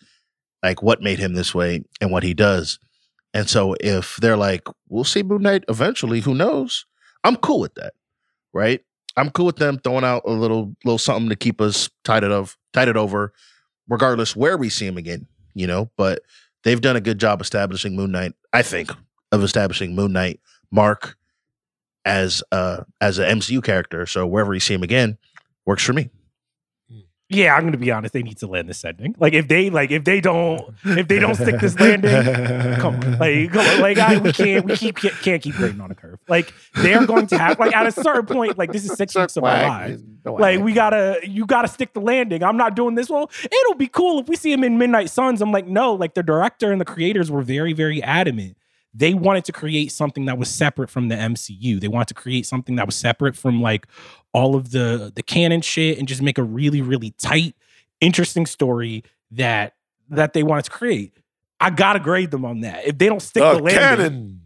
like 0.63 0.81
what 0.81 1.01
made 1.01 1.19
him 1.19 1.33
this 1.33 1.53
way 1.53 1.83
and 2.01 2.11
what 2.11 2.23
he 2.23 2.33
does. 2.33 2.79
And 3.33 3.49
so 3.49 3.75
if 3.81 4.15
they're 4.17 4.37
like, 4.37 4.67
we'll 4.87 5.03
see 5.03 5.23
Moon 5.23 5.41
Knight 5.41 5.65
eventually, 5.67 6.21
who 6.21 6.33
knows? 6.33 6.85
I'm 7.23 7.35
cool 7.35 7.59
with 7.59 7.75
that. 7.75 7.93
Right? 8.53 8.81
I'm 9.15 9.29
cool 9.29 9.45
with 9.45 9.57
them 9.57 9.77
throwing 9.77 10.03
out 10.03 10.23
a 10.25 10.31
little 10.31 10.75
little 10.83 10.97
something 10.97 11.29
to 11.29 11.35
keep 11.35 11.61
us 11.61 11.89
tied 12.03 12.23
it 12.23 12.31
of 12.31 12.57
tied 12.73 12.87
it 12.87 12.97
over, 12.97 13.33
regardless 13.87 14.35
where 14.35 14.57
we 14.57 14.69
see 14.69 14.87
him 14.87 14.97
again, 14.97 15.27
you 15.53 15.67
know. 15.67 15.91
But 15.97 16.21
they've 16.63 16.81
done 16.81 16.95
a 16.95 17.01
good 17.01 17.19
job 17.19 17.41
establishing 17.41 17.95
Moon 17.95 18.11
Knight, 18.11 18.33
I 18.53 18.63
think, 18.63 18.91
of 19.31 19.43
establishing 19.43 19.95
Moon 19.95 20.13
Knight, 20.13 20.39
Marc 20.71 21.15
as 22.05 22.43
uh 22.51 22.83
as 23.01 23.19
an 23.19 23.39
MCU 23.39 23.63
character. 23.63 24.05
So 24.05 24.25
wherever 24.25 24.53
you 24.53 24.59
see 24.59 24.73
him 24.73 24.83
again, 24.83 25.17
works 25.65 25.83
for 25.83 25.93
me. 25.93 26.09
Yeah, 27.33 27.55
I'm 27.55 27.65
gonna 27.65 27.77
be 27.77 27.91
honest. 27.91 28.13
They 28.13 28.23
need 28.23 28.37
to 28.37 28.47
land 28.47 28.69
this 28.69 28.83
ending. 28.85 29.15
Like 29.19 29.33
if 29.33 29.47
they 29.47 29.69
like 29.69 29.91
if 29.91 30.03
they 30.03 30.21
don't 30.21 30.73
if 30.85 31.07
they 31.07 31.19
don't 31.19 31.35
stick 31.35 31.59
this 31.59 31.79
landing, 31.79 32.11
come 32.79 32.95
on, 32.95 33.17
like 33.19 33.51
come 33.51 33.65
on, 33.65 33.81
like 33.81 33.97
I, 33.97 34.17
we 34.17 34.31
can't 34.31 34.65
we 34.65 34.75
keep 34.75 34.97
can't 34.97 35.41
keep 35.41 35.55
grading 35.55 35.81
on 35.81 35.91
a 35.91 35.95
curve. 35.95 36.19
Like 36.27 36.53
they're 36.75 37.05
going 37.05 37.27
to 37.27 37.37
have 37.37 37.59
like 37.59 37.75
at 37.75 37.87
a 37.87 37.91
certain 37.91 38.25
point, 38.25 38.57
like 38.57 38.71
this 38.71 38.85
is 38.85 38.93
six 38.93 39.15
weeks 39.15 39.37
of 39.37 39.43
our 39.43 39.67
lives. 39.67 40.03
Like 40.25 40.61
we 40.61 40.73
gotta 40.73 41.19
you 41.23 41.45
gotta 41.45 41.67
stick 41.67 41.93
the 41.93 42.01
landing. 42.01 42.43
I'm 42.43 42.57
not 42.57 42.75
doing 42.75 42.95
this. 42.95 43.09
Well, 43.09 43.29
it'll 43.43 43.75
be 43.75 43.87
cool 43.87 44.19
if 44.19 44.27
we 44.27 44.35
see 44.35 44.51
him 44.51 44.63
in 44.63 44.77
Midnight 44.77 45.09
Suns. 45.09 45.41
I'm 45.41 45.51
like, 45.51 45.67
no, 45.67 45.93
like 45.93 46.13
the 46.13 46.23
director 46.23 46.71
and 46.71 46.79
the 46.79 46.85
creators 46.85 47.29
were 47.29 47.41
very, 47.41 47.73
very 47.73 48.01
adamant. 48.01 48.55
They 48.93 49.13
wanted 49.13 49.45
to 49.45 49.51
create 49.51 49.91
something 49.91 50.25
that 50.25 50.37
was 50.37 50.49
separate 50.49 50.89
from 50.89 51.07
the 51.07 51.15
MCU. 51.15 51.79
They 51.81 51.87
wanted 51.87 52.09
to 52.09 52.13
create 52.13 52.45
something 52.45 52.75
that 52.75 52.85
was 52.85 52.95
separate 52.95 53.35
from 53.35 53.61
like 53.61 53.87
all 54.33 54.55
of 54.55 54.71
the 54.71 55.11
the 55.15 55.23
canon 55.23 55.61
shit 55.61 55.97
and 55.97 56.07
just 56.07 56.21
make 56.21 56.37
a 56.37 56.43
really, 56.43 56.81
really 56.81 57.11
tight, 57.19 57.55
interesting 58.01 58.45
story 58.45 59.03
that 59.31 59.73
that 60.09 60.33
they 60.33 60.43
wanted 60.43 60.65
to 60.65 60.71
create. 60.71 61.13
I 61.59 61.69
gotta 61.69 61.99
grade 61.99 62.31
them 62.31 62.45
on 62.45 62.61
that. 62.61 62.85
If 62.85 62.97
they 62.97 63.07
don't 63.07 63.21
stick 63.21 63.41
Uh, 63.41 63.55
the 63.55 63.63
landing, 63.63 63.97
canon. 63.97 64.39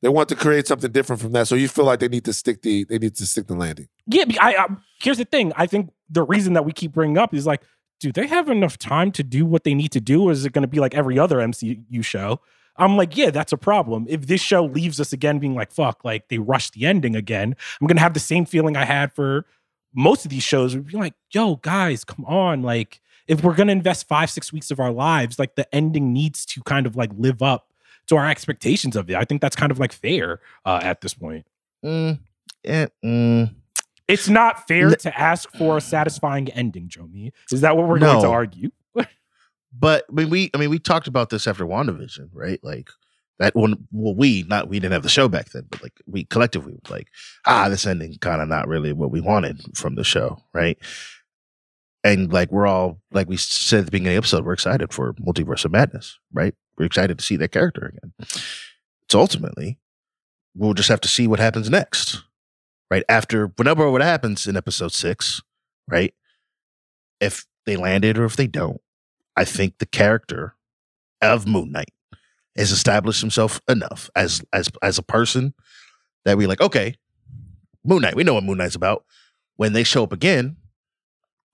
They 0.00 0.08
want 0.10 0.28
to 0.30 0.36
create 0.36 0.66
something 0.66 0.92
different 0.92 1.22
from 1.22 1.32
that. 1.32 1.48
So 1.48 1.54
you 1.54 1.66
feel 1.68 1.86
like 1.86 2.00
they 2.00 2.08
need 2.08 2.24
to 2.26 2.32
stick 2.32 2.62
the 2.62 2.84
they 2.84 2.98
need 2.98 3.14
to 3.16 3.26
stick 3.26 3.46
the 3.46 3.54
landing. 3.54 3.88
Yeah, 4.06 4.24
I, 4.40 4.56
I 4.56 4.66
here's 5.00 5.18
the 5.18 5.24
thing. 5.24 5.52
I 5.56 5.66
think 5.66 5.90
the 6.10 6.22
reason 6.24 6.52
that 6.54 6.64
we 6.64 6.72
keep 6.72 6.92
bringing 6.92 7.16
up 7.16 7.32
is 7.32 7.46
like, 7.46 7.62
do 8.00 8.12
they 8.12 8.26
have 8.26 8.50
enough 8.50 8.76
time 8.76 9.12
to 9.12 9.22
do 9.22 9.46
what 9.46 9.64
they 9.64 9.72
need 9.72 9.92
to 9.92 10.00
do? 10.00 10.24
Or 10.24 10.32
is 10.32 10.44
it 10.44 10.52
going 10.52 10.62
to 10.62 10.68
be 10.68 10.80
like 10.80 10.94
every 10.94 11.18
other 11.18 11.38
MCU 11.38 12.04
show? 12.04 12.40
I'm 12.76 12.96
like, 12.96 13.16
yeah, 13.16 13.30
that's 13.30 13.52
a 13.52 13.56
problem. 13.56 14.06
If 14.08 14.26
this 14.26 14.40
show 14.40 14.64
leaves 14.64 15.00
us 15.00 15.12
again 15.12 15.38
being 15.38 15.54
like, 15.54 15.70
fuck, 15.70 16.04
like 16.04 16.28
they 16.28 16.38
rushed 16.38 16.72
the 16.74 16.86
ending 16.86 17.14
again, 17.14 17.54
I'm 17.80 17.86
gonna 17.86 18.00
have 18.00 18.14
the 18.14 18.20
same 18.20 18.44
feeling 18.44 18.76
I 18.76 18.84
had 18.84 19.12
for 19.12 19.46
most 19.94 20.24
of 20.24 20.30
these 20.30 20.42
shows. 20.42 20.74
We'd 20.74 20.86
be 20.86 20.96
like, 20.96 21.14
yo, 21.30 21.56
guys, 21.56 22.04
come 22.04 22.24
on. 22.24 22.62
Like, 22.62 23.00
if 23.28 23.42
we're 23.42 23.54
gonna 23.54 23.72
invest 23.72 24.08
five, 24.08 24.30
six 24.30 24.52
weeks 24.52 24.70
of 24.70 24.80
our 24.80 24.90
lives, 24.90 25.38
like 25.38 25.54
the 25.54 25.72
ending 25.74 26.12
needs 26.12 26.44
to 26.46 26.62
kind 26.62 26.86
of 26.86 26.96
like 26.96 27.10
live 27.16 27.42
up 27.42 27.68
to 28.08 28.16
our 28.16 28.28
expectations 28.28 28.96
of 28.96 29.08
it. 29.08 29.16
I 29.16 29.24
think 29.24 29.40
that's 29.40 29.56
kind 29.56 29.72
of 29.72 29.78
like 29.78 29.92
fair 29.92 30.40
uh, 30.64 30.80
at 30.82 31.00
this 31.00 31.14
point. 31.14 31.46
Mm, 31.84 32.18
eh, 32.64 32.86
mm. 33.04 33.54
It's 34.06 34.28
not 34.28 34.66
fair 34.68 34.88
N- 34.88 34.96
to 34.98 35.18
ask 35.18 35.50
for 35.52 35.78
a 35.78 35.80
satisfying 35.80 36.50
ending, 36.50 36.88
Jomi. 36.88 37.32
Is 37.50 37.62
that 37.62 37.76
what 37.76 37.88
we're 37.88 37.98
going 37.98 38.20
to 38.20 38.28
argue? 38.28 38.70
But 39.76 40.04
I 40.08 40.12
mean, 40.12 40.30
we 40.30 40.50
I 40.54 40.58
mean 40.58 40.70
we 40.70 40.78
talked 40.78 41.06
about 41.08 41.30
this 41.30 41.46
after 41.46 41.64
WandaVision, 41.64 42.28
right? 42.32 42.60
Like 42.62 42.90
that 43.38 43.54
one. 43.56 43.86
Well, 43.92 44.14
we 44.14 44.44
not 44.44 44.68
we 44.68 44.78
didn't 44.78 44.92
have 44.92 45.02
the 45.02 45.08
show 45.08 45.28
back 45.28 45.50
then, 45.50 45.66
but 45.68 45.82
like 45.82 45.94
we 46.06 46.24
collectively 46.24 46.78
like, 46.88 47.08
ah, 47.46 47.68
this 47.68 47.86
ending 47.86 48.16
kind 48.20 48.40
of 48.40 48.48
not 48.48 48.68
really 48.68 48.92
what 48.92 49.10
we 49.10 49.20
wanted 49.20 49.76
from 49.76 49.96
the 49.96 50.04
show, 50.04 50.38
right? 50.52 50.78
And 52.04 52.32
like 52.32 52.52
we're 52.52 52.66
all 52.66 53.00
like 53.12 53.28
we 53.28 53.36
said 53.36 53.80
at 53.80 53.84
the 53.86 53.90
beginning 53.90 54.10
of 54.10 54.14
the 54.14 54.26
episode, 54.26 54.44
we're 54.44 54.52
excited 54.52 54.92
for 54.92 55.14
Multiverse 55.14 55.64
of 55.64 55.72
Madness, 55.72 56.18
right? 56.32 56.54
We're 56.78 56.86
excited 56.86 57.18
to 57.18 57.24
see 57.24 57.36
that 57.36 57.52
character 57.52 57.94
again. 57.96 58.12
So 59.10 59.20
ultimately, 59.20 59.78
we'll 60.54 60.74
just 60.74 60.88
have 60.88 61.00
to 61.02 61.08
see 61.08 61.26
what 61.26 61.40
happens 61.40 61.70
next, 61.70 62.22
right? 62.90 63.04
After 63.08 63.48
whenever 63.56 63.90
what 63.90 64.02
happens 64.02 64.46
in 64.46 64.56
episode 64.56 64.92
six, 64.92 65.40
right? 65.88 66.14
If 67.20 67.46
they 67.66 67.76
landed 67.76 68.18
or 68.18 68.24
if 68.24 68.36
they 68.36 68.46
don't, 68.46 68.80
I 69.36 69.44
think 69.44 69.78
the 69.78 69.86
character 69.86 70.54
of 71.20 71.46
Moon 71.46 71.72
Knight 71.72 71.90
has 72.56 72.70
established 72.70 73.20
himself 73.20 73.60
enough 73.68 74.10
as 74.14 74.42
as 74.52 74.68
as 74.82 74.98
a 74.98 75.02
person 75.02 75.54
that 76.24 76.36
we 76.36 76.46
like. 76.46 76.60
Okay, 76.60 76.96
Moon 77.84 78.02
Knight. 78.02 78.14
We 78.14 78.24
know 78.24 78.34
what 78.34 78.44
Moon 78.44 78.58
Knight's 78.58 78.74
about. 78.76 79.04
when 79.56 79.72
they 79.72 79.84
show 79.84 80.02
up 80.04 80.12
again, 80.12 80.56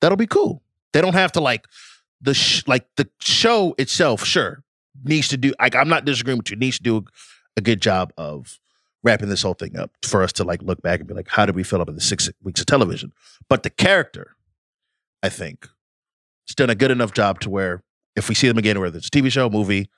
that'll 0.00 0.16
be 0.16 0.26
cool. 0.26 0.62
They 0.92 1.00
don't 1.00 1.14
have 1.14 1.32
to 1.32 1.40
like 1.40 1.66
the 2.20 2.34
sh- 2.34 2.64
like 2.66 2.86
the 2.96 3.08
show 3.20 3.74
itself. 3.78 4.24
Sure, 4.24 4.62
needs 5.04 5.28
to 5.28 5.36
do. 5.36 5.52
Like 5.60 5.74
I'm 5.74 5.88
not 5.88 6.04
disagreeing 6.04 6.38
with 6.38 6.50
you. 6.50 6.56
Needs 6.56 6.78
to 6.78 6.82
do 6.82 7.04
a 7.56 7.60
good 7.60 7.80
job 7.80 8.12
of 8.16 8.58
wrapping 9.02 9.28
this 9.30 9.42
whole 9.42 9.54
thing 9.54 9.78
up 9.78 9.90
for 10.02 10.22
us 10.22 10.32
to 10.34 10.44
like 10.44 10.62
look 10.62 10.82
back 10.82 11.00
and 11.00 11.08
be 11.08 11.14
like, 11.14 11.28
how 11.28 11.46
did 11.46 11.54
we 11.56 11.62
feel 11.62 11.80
about 11.80 11.94
the 11.94 12.00
six 12.02 12.28
weeks 12.42 12.60
of 12.60 12.66
television? 12.66 13.12
But 13.48 13.62
the 13.62 13.70
character, 13.70 14.36
I 15.22 15.30
think, 15.30 15.68
has 16.50 16.54
done 16.56 16.70
a 16.70 16.74
good 16.74 16.90
enough 16.90 17.12
job 17.12 17.40
to 17.40 17.50
where 17.50 17.82
if 18.16 18.28
we 18.28 18.34
see 18.34 18.48
them 18.48 18.58
again, 18.58 18.78
whether 18.80 18.98
it's 18.98 19.06
a 19.06 19.10
TV 19.10 19.30
show, 19.30 19.48
movie, 19.48 19.88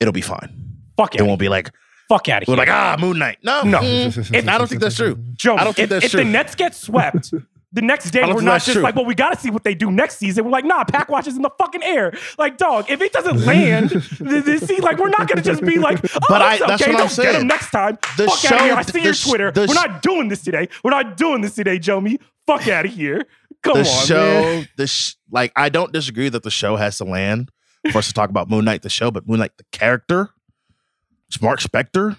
it'll 0.00 0.12
be 0.12 0.20
fine. 0.20 0.76
Fuck 0.96 1.14
It 1.14 1.20
it. 1.22 1.24
won't 1.24 1.40
be 1.40 1.48
like 1.48 1.70
Fuck 2.08 2.28
out 2.28 2.42
of 2.42 2.46
here. 2.46 2.52
we're 2.52 2.58
like 2.58 2.68
ah 2.68 2.96
Moon 3.00 3.18
Knight. 3.18 3.38
No, 3.42 3.62
No. 3.62 3.80
Mm, 3.80 4.48
I 4.48 4.58
don't 4.58 4.68
think 4.68 4.80
that's 4.80 4.96
true. 4.96 5.18
Joe, 5.34 5.56
I 5.56 5.64
don't 5.64 5.74
think 5.74 5.84
if, 5.84 5.90
that's 5.90 6.04
if 6.06 6.12
the. 6.12 6.24
Nets 6.24 6.54
get 6.54 6.74
swept, 6.74 7.32
the 7.76 7.82
next 7.82 8.10
day 8.10 8.22
we're 8.24 8.40
not 8.40 8.62
just 8.62 8.72
true. 8.72 8.82
like, 8.82 8.96
well, 8.96 9.04
we 9.04 9.14
got 9.14 9.34
to 9.34 9.38
see 9.38 9.50
what 9.50 9.62
they 9.62 9.74
do 9.76 9.92
next 9.92 10.16
season. 10.18 10.44
We're 10.44 10.50
like, 10.50 10.64
nah, 10.64 10.82
pack 10.82 11.08
watch 11.08 11.28
is 11.28 11.36
in 11.36 11.42
the 11.42 11.50
fucking 11.58 11.84
air. 11.84 12.12
Like, 12.38 12.56
dog, 12.58 12.90
if 12.90 13.00
it 13.00 13.12
doesn't 13.12 13.44
land, 13.46 13.90
th- 14.18 14.44
th- 14.44 14.60
see, 14.62 14.80
like, 14.80 14.98
we're 14.98 15.10
not 15.10 15.28
gonna 15.28 15.42
just 15.42 15.62
be 15.64 15.78
like, 15.78 16.00
oh, 16.14 16.18
But 16.28 16.42
I- 16.42 16.58
that's 16.58 16.82
okay, 16.82 16.92
what 16.92 17.00
I'm 17.02 17.06
don't 17.08 17.16
get 17.24 17.34
him 17.40 17.46
next 17.46 17.70
time. 17.70 17.98
The 18.16 18.24
Fuck 18.26 18.44
out 18.46 18.52
of 18.52 18.58
show- 18.58 18.64
here. 18.64 18.74
I 18.74 18.82
see 18.82 19.02
your 19.02 19.14
Twitter. 19.14 19.52
we're 19.54 19.74
not 19.74 20.02
doing 20.02 20.28
this 20.28 20.42
today. 20.42 20.68
We're 20.82 20.90
not 20.90 21.16
doing 21.16 21.42
this 21.42 21.54
today, 21.54 21.78
Jomi. 21.78 22.20
Fuck 22.46 22.66
out 22.66 22.86
of 22.86 22.92
here. 22.92 23.26
Come 23.62 23.74
the 23.82 23.88
on, 23.88 24.06
show, 24.06 24.40
man. 24.42 24.68
the 24.76 24.86
sh- 24.86 25.14
like 25.30 25.52
I 25.56 25.68
don't 25.68 25.92
disagree 25.92 26.28
that 26.28 26.42
the 26.42 26.50
show 26.50 26.76
has 26.76 26.98
to 26.98 27.04
land 27.04 27.50
for 27.92 27.98
us 27.98 28.06
to 28.08 28.12
talk 28.12 28.30
about 28.30 28.48
Moon 28.50 28.64
Knight, 28.64 28.82
the 28.82 28.88
show, 28.90 29.10
but 29.10 29.28
Moon 29.28 29.38
Knight, 29.40 29.52
the 29.58 29.64
character, 29.72 30.30
Marc 31.42 31.60
Spector, 31.60 32.16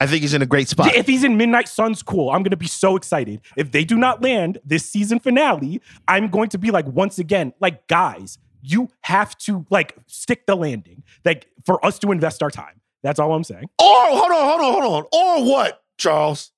I 0.00 0.06
think 0.06 0.22
he's 0.22 0.34
in 0.34 0.42
a 0.42 0.46
great 0.46 0.68
spot. 0.68 0.94
If 0.94 1.06
he's 1.06 1.24
in 1.24 1.36
Midnight 1.36 1.68
Suns, 1.68 2.02
cool. 2.02 2.30
I'm 2.30 2.42
gonna 2.42 2.56
be 2.56 2.68
so 2.68 2.94
excited. 2.96 3.40
If 3.56 3.72
they 3.72 3.84
do 3.84 3.96
not 3.96 4.22
land 4.22 4.58
this 4.64 4.84
season 4.86 5.18
finale, 5.18 5.80
I'm 6.06 6.28
going 6.28 6.50
to 6.50 6.58
be 6.58 6.70
like, 6.70 6.86
once 6.86 7.18
again, 7.18 7.52
like, 7.60 7.86
guys, 7.88 8.38
you 8.62 8.88
have 9.02 9.36
to 9.38 9.66
like 9.70 9.96
stick 10.06 10.46
the 10.46 10.54
landing, 10.54 11.02
like 11.24 11.48
for 11.64 11.84
us 11.84 11.98
to 12.00 12.12
invest 12.12 12.42
our 12.42 12.50
time. 12.50 12.80
That's 13.02 13.18
all 13.18 13.32
I'm 13.32 13.44
saying. 13.44 13.64
Or 13.80 13.86
hold 13.86 14.32
on, 14.32 14.48
hold 14.48 14.60
on, 14.60 14.82
hold 14.82 14.84
on. 14.94 15.04
Or 15.12 15.44
what, 15.50 15.82
Charles? 15.98 16.50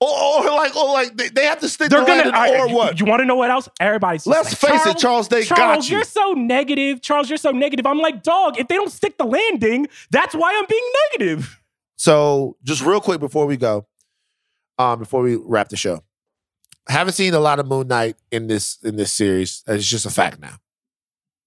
Or, 0.00 0.08
or 0.08 0.44
like, 0.50 0.74
or 0.74 0.92
like 0.92 1.16
they, 1.16 1.28
they 1.28 1.44
have 1.44 1.60
to 1.60 1.68
stick 1.68 1.88
They're 1.88 2.00
to 2.00 2.06
gonna. 2.06 2.30
landing, 2.30 2.60
or 2.60 2.68
you- 2.68 2.74
what? 2.74 2.98
You, 2.98 3.06
want 3.06 3.20
to 3.20 3.24
know 3.24 3.36
what 3.36 3.50
else? 3.50 3.68
Everybody's. 3.78 4.26
Let's 4.26 4.60
like, 4.62 4.72
face 4.72 4.86
it, 4.86 4.98
Charles, 4.98 5.28
they 5.28 5.44
got 5.44 5.56
Charles, 5.56 5.88
you. 5.88 5.96
you're 5.98 6.04
so 6.04 6.32
negative. 6.32 7.00
Charles, 7.00 7.28
you're 7.28 7.36
so 7.36 7.52
negative. 7.52 7.86
I'm 7.86 7.98
like, 7.98 8.24
dog. 8.24 8.58
If 8.58 8.66
they 8.66 8.74
don't 8.74 8.90
stick 8.90 9.16
the 9.18 9.24
landing, 9.24 9.86
that's 10.10 10.34
why 10.34 10.52
I'm 10.56 10.66
being 10.68 10.82
negative. 11.12 11.58
So, 12.02 12.56
just 12.64 12.82
real 12.82 13.00
quick 13.00 13.20
before 13.20 13.46
we 13.46 13.56
go, 13.56 13.86
um, 14.76 14.98
before 14.98 15.22
we 15.22 15.36
wrap 15.36 15.68
the 15.68 15.76
show, 15.76 16.02
I 16.88 16.94
haven't 16.94 17.12
seen 17.12 17.32
a 17.32 17.38
lot 17.38 17.60
of 17.60 17.68
Moon 17.68 17.86
Knight 17.86 18.16
in 18.32 18.48
this 18.48 18.78
in 18.82 18.96
this 18.96 19.12
series. 19.12 19.62
It's 19.68 19.86
just 19.86 20.04
a 20.04 20.10
fact 20.10 20.40
now. 20.40 20.56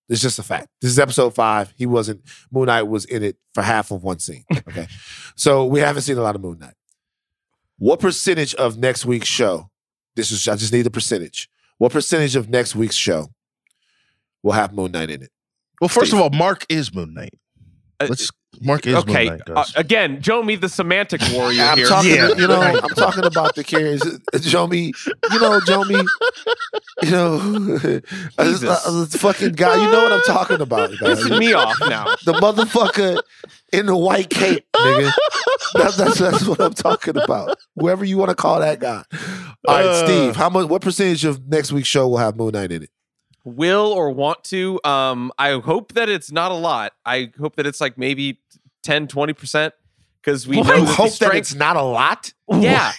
It's 0.08 0.22
just 0.22 0.40
a 0.40 0.44
fact. 0.44 0.70
This 0.80 0.92
is 0.92 0.98
episode 0.98 1.36
five. 1.36 1.74
He 1.76 1.86
wasn't. 1.86 2.22
Moon 2.54 2.68
Knight 2.68 2.84
was 2.84 3.04
in 3.04 3.22
it 3.22 3.36
for 3.54 3.64
half 3.64 3.92
of 3.92 4.02
one 4.02 4.20
scene. 4.20 4.46
Okay, 4.70 4.88
so 5.36 5.66
we 5.66 5.82
haven't 5.82 6.04
seen 6.04 6.18
a 6.18 6.22
lot 6.22 6.36
of 6.36 6.42
Moon 6.42 6.58
Knight. 6.58 6.76
What 7.78 8.00
percentage 8.00 8.56
of 8.56 8.78
next 8.78 9.06
week's 9.06 9.28
show? 9.28 9.70
This 10.16 10.32
is. 10.32 10.48
I 10.48 10.56
just 10.56 10.72
need 10.72 10.84
the 10.84 10.90
percentage. 10.90 11.50
What 11.80 11.92
percentage 11.92 12.38
of 12.38 12.48
next 12.48 12.78
week's 12.78 12.96
show 12.96 13.28
will 14.42 14.54
have 14.54 14.72
Moon 14.72 14.94
Knight 14.94 15.10
in 15.10 15.22
it? 15.22 15.32
well, 15.82 15.90
first 15.90 16.14
of 16.14 16.22
all, 16.22 16.30
Marc 16.30 16.66
is 16.70 16.96
Moon 16.96 17.14
Knight. 17.14 17.38
Uh, 18.00 18.08
Let's 18.10 18.30
Marc 18.62 18.88
is 18.88 18.96
okay. 18.96 19.30
Moon 19.30 19.40
Knight. 19.48 19.58
uh, 19.58 19.66
again, 19.76 20.22
Joe, 20.22 20.42
me 20.42 20.56
the 20.56 20.70
semantic 20.70 21.22
warrior 21.34 21.62
I'm 21.62 21.78
here. 21.78 21.88
talking, 21.88 22.12
Yeah. 22.16 22.30
you 22.38 22.48
know, 22.48 22.62
I'm 22.84 22.90
talking 22.96 23.26
about 23.26 23.56
the 23.56 23.64
carriers. 23.66 24.02
Jomi, 24.34 24.94
you 25.32 25.40
know, 25.40 25.60
Jomi, 25.60 26.08
you 27.04 27.12
know, 27.12 27.38
this, 28.38 28.64
uh, 28.64 29.06
fucking 29.20 29.54
guy. 29.54 29.76
You 29.76 29.92
know 29.92 30.04
what 30.04 30.14
I'm 30.14 30.22
talking 30.26 30.62
about, 30.62 30.90
guys. 31.00 31.20
Pissing 31.20 31.38
me 31.40 31.52
off 31.54 31.76
now. 31.90 32.06
The 32.24 32.32
motherfucker 32.34 33.20
in 33.74 33.88
the 33.88 33.96
white 33.98 34.30
cape, 34.30 34.66
nigga. 34.74 35.12
That's, 35.74 35.98
that's 35.98 36.20
that's 36.20 36.46
what 36.48 36.62
I'm 36.62 36.74
talking 36.74 37.18
about. 37.18 37.58
Whoever 37.76 38.06
you 38.06 38.18
want 38.18 38.30
to 38.30 38.36
call 38.36 38.62
that 38.62 38.80
guy. 38.80 39.04
All 39.68 39.76
right, 39.76 39.86
Uh. 39.86 40.06
Steve. 40.06 40.36
How 40.38 40.50
much? 40.50 40.70
What 40.70 40.82
percentage 40.82 41.26
of 41.26 41.46
next 41.50 41.74
week's 41.74 41.90
show 41.90 42.08
will 42.08 42.18
have 42.20 42.38
Moon 42.38 42.52
Knight 42.54 42.72
in 42.72 42.84
it? 42.84 42.90
Will 43.46 43.94
or 43.94 44.10
want 44.12 44.44
to 44.44 44.80
um 44.84 45.32
i 45.38 45.54
hope 45.54 45.94
that 45.94 46.10
it's 46.10 46.32
not 46.32 46.52
a 46.52 46.56
lot 46.56 46.92
i 47.06 47.32
hope 47.40 47.56
that 47.56 47.66
it's 47.66 47.80
like 47.80 47.98
maybe 47.98 48.40
10 48.84 49.08
20% 49.08 49.72
because 50.22 50.48
we 50.48 50.60
know 50.60 50.84
hope 50.86 51.16
that 51.20 51.36
it's 51.36 51.54
not 51.54 51.76
a 51.78 51.82
lot. 51.82 52.34
yeah 52.52 52.92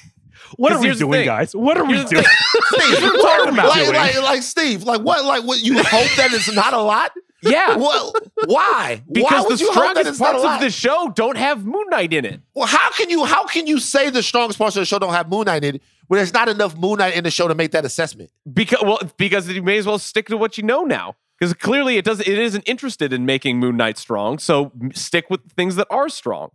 What 0.56 0.72
are 0.72 0.80
we 0.80 0.94
doing, 0.94 1.24
guys? 1.24 1.54
What 1.56 1.76
are 1.76 1.84
we 1.84 2.04
doing? 2.04 2.24
Steve, 2.70 3.02
what 3.02 3.02
I'm 3.02 3.20
talking 3.20 3.52
about. 3.54 3.68
Like, 3.68 3.88
like, 3.88 4.22
like, 4.22 4.42
Steve, 4.42 4.84
like 4.84 5.00
what? 5.00 5.24
Like 5.24 5.42
what? 5.42 5.60
You 5.60 5.82
hope 5.82 6.08
that 6.16 6.32
it's 6.32 6.52
not 6.54 6.72
a 6.72 6.80
lot? 6.80 7.10
yeah 7.42 7.76
Well, 7.76 8.14
why? 8.46 9.02
why 9.02 9.02
because 9.12 9.44
would 9.46 9.58
the 9.58 9.64
you 9.64 9.72
hope 9.72 9.94
that 9.94 10.14
strongest 10.14 10.20
parts 10.20 10.44
of 10.44 10.60
the 10.60 10.70
show 10.70 11.12
don't 11.14 11.36
have 11.36 11.64
moon 11.66 11.84
knight 11.90 12.12
in 12.12 12.24
it 12.24 12.40
Well, 12.54 12.66
how 12.66 12.90
can 12.92 13.10
you 13.10 13.24
how 13.24 13.46
can 13.46 13.66
you 13.66 13.78
say 13.78 14.08
the 14.08 14.22
strongest 14.22 14.58
parts 14.58 14.76
of 14.76 14.80
the 14.80 14.86
show 14.86 14.98
don't 14.98 15.12
have 15.12 15.28
Moon 15.28 15.44
Knight 15.46 15.64
in 15.64 15.76
it 15.76 15.82
when 16.08 16.18
there's 16.18 16.32
not 16.32 16.48
enough 16.48 16.76
Moon 16.76 16.98
Knight 16.98 17.14
in 17.14 17.24
the 17.24 17.30
show 17.30 17.48
to 17.48 17.54
make 17.54 17.72
that 17.72 17.84
assessment? 17.84 18.30
because 18.52 18.82
well 18.82 19.00
because 19.16 19.48
you 19.48 19.62
may 19.62 19.78
as 19.78 19.86
well 19.86 19.98
stick 19.98 20.26
to 20.28 20.36
what 20.36 20.56
you 20.58 20.64
know 20.64 20.84
now 20.84 21.14
because 21.38 21.52
clearly 21.54 21.96
it 21.96 22.04
doesn't 22.04 22.26
it 22.26 22.38
isn't 22.38 22.62
interested 22.68 23.12
in 23.12 23.26
making 23.26 23.58
moon 23.58 23.76
knight 23.76 23.98
strong 23.98 24.38
so 24.38 24.72
stick 24.94 25.26
with 25.28 25.40
things 25.52 25.76
that 25.76 25.86
are 25.90 26.08
strong 26.08 26.50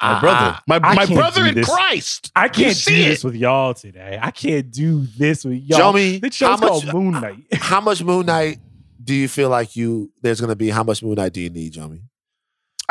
my 0.00 0.18
brother, 0.18 0.36
ah, 0.40 0.62
my, 0.66 0.80
I 0.82 0.94
my 0.96 1.06
brother 1.06 1.46
in 1.46 1.54
this. 1.54 1.68
Christ. 1.68 2.32
I 2.34 2.48
can't 2.48 2.74
do 2.74 2.80
see 2.80 3.04
this 3.04 3.22
it. 3.22 3.24
with 3.24 3.36
y'all 3.36 3.72
today. 3.72 4.18
I 4.20 4.32
can't 4.32 4.68
do 4.68 5.06
this 5.16 5.44
with 5.44 5.62
y'all. 5.62 5.78
Show 5.78 5.92
me 5.92 6.18
This 6.18 6.40
how 6.40 6.56
much- 6.56 6.68
called 6.68 6.92
Moon 6.92 7.12
Knight. 7.12 7.44
How 7.54 7.80
much 7.80 8.02
Moon 8.02 8.26
Knight 8.26 8.58
do 9.04 9.14
you 9.14 9.28
feel 9.28 9.48
like 9.48 9.76
you 9.76 10.10
there's 10.20 10.40
gonna 10.40 10.56
be? 10.56 10.70
How 10.70 10.82
much 10.82 11.04
Moon 11.04 11.14
Knight 11.14 11.32
do 11.32 11.40
you 11.40 11.50
need, 11.50 11.74
Jomi? 11.74 12.00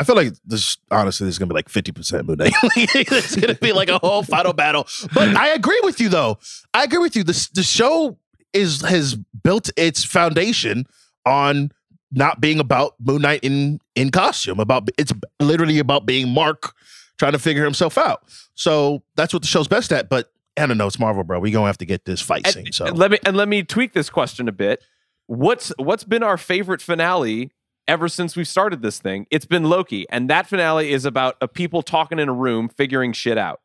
I 0.01 0.03
feel 0.03 0.15
like 0.15 0.33
this 0.43 0.77
honestly 0.89 1.25
this 1.25 1.35
is 1.35 1.39
gonna 1.39 1.49
be 1.49 1.53
like 1.55 1.69
50% 1.69 2.25
Moon 2.25 2.37
Knight. 2.37 2.53
it's 2.75 3.35
gonna 3.35 3.53
be 3.55 3.71
like 3.71 3.89
a 3.89 3.99
whole 3.99 4.23
final 4.23 4.51
battle. 4.51 4.87
But 5.13 5.35
I 5.37 5.49
agree 5.49 5.79
with 5.83 5.99
you 5.99 6.09
though. 6.09 6.39
I 6.73 6.83
agree 6.83 6.97
with 6.97 7.15
you. 7.15 7.23
The, 7.23 7.49
the 7.53 7.61
show 7.63 8.17
is 8.51 8.81
has 8.81 9.15
built 9.43 9.69
its 9.77 10.03
foundation 10.03 10.85
on 11.25 11.71
not 12.11 12.41
being 12.41 12.59
about 12.59 12.95
Moon 12.99 13.21
Knight 13.21 13.41
in 13.43 13.79
in 13.95 14.09
costume. 14.09 14.59
About 14.59 14.89
it's 14.97 15.13
literally 15.39 15.77
about 15.77 16.05
being 16.07 16.29
Marc 16.29 16.73
trying 17.19 17.33
to 17.33 17.39
figure 17.39 17.63
himself 17.63 17.97
out. 17.97 18.23
So 18.55 19.03
that's 19.15 19.33
what 19.33 19.43
the 19.43 19.47
show's 19.47 19.67
best 19.67 19.91
at. 19.93 20.09
But 20.09 20.31
I 20.57 20.65
don't 20.65 20.77
know, 20.79 20.87
it's 20.87 20.97
Marvel, 20.99 21.23
bro. 21.23 21.39
We 21.39 21.51
gonna 21.51 21.67
have 21.67 21.77
to 21.77 21.85
get 21.85 22.05
this 22.05 22.21
fight 22.21 22.45
And- 22.45 22.53
scene. 22.53 22.71
So 22.71 22.85
let 22.85 23.11
me 23.11 23.19
and 23.25 23.37
let 23.37 23.47
me 23.47 23.61
tweak 23.63 23.93
this 23.93 24.09
question 24.09 24.47
a 24.47 24.51
bit. 24.51 24.83
What's 25.27 25.71
what's 25.77 26.03
been 26.03 26.23
our 26.23 26.37
favorite 26.37 26.81
finale 26.81 27.51
ever 27.91 28.07
since 28.07 28.37
we've 28.37 28.47
started 28.47 28.81
this 28.81 28.99
thing? 28.99 29.27
It's 29.29 29.45
been 29.45 29.65
Loki, 29.65 30.07
and 30.09 30.29
that 30.29 30.47
finale 30.47 30.91
is 30.93 31.03
about 31.03 31.35
a 31.41 31.47
people 31.49 31.81
talking 31.81 32.19
in 32.19 32.29
a 32.29 32.33
room 32.33 32.69
figuring 32.69 33.11
shit 33.11 33.37
out. 33.37 33.59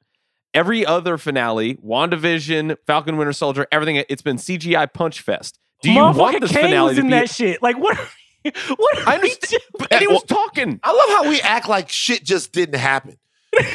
Every 0.53 0.85
other 0.85 1.16
finale, 1.16 1.77
WandaVision, 1.77 2.77
Falcon 2.89 3.19
Winter 3.19 3.32
Soldier, 3.32 3.69
everything, 3.70 4.03
it's 4.09 4.23
been 4.23 4.36
CGI 4.36 4.93
punch 4.93 5.20
fest. 5.20 5.61
Do 5.81 5.93
you 5.93 6.01
want 6.01 6.16
Motherfucking 6.16 6.40
this 6.40 6.51
Kane 6.51 6.62
finale 6.62 6.89
was 6.89 6.97
to 6.97 7.01
in 7.03 7.07
be? 7.07 7.11
that 7.12 7.31
shit? 7.31 7.62
Like 7.62 7.78
what? 7.78 7.97
Are 7.97 8.09
we, 8.44 8.51
what? 8.77 8.98
Are 8.98 9.09
I 9.11 9.19
we 9.19 9.31
understand, 9.31 9.62
doing? 9.78 9.89
and 9.93 10.01
he 10.01 10.07
was 10.09 10.24
talking. 10.24 10.81
I 10.82 10.90
love 10.90 11.24
how 11.24 11.31
we 11.31 11.40
act 11.43 11.69
like 11.69 11.89
shit 11.89 12.24
just 12.24 12.53
didn't 12.53 12.81
happen. 12.81 13.19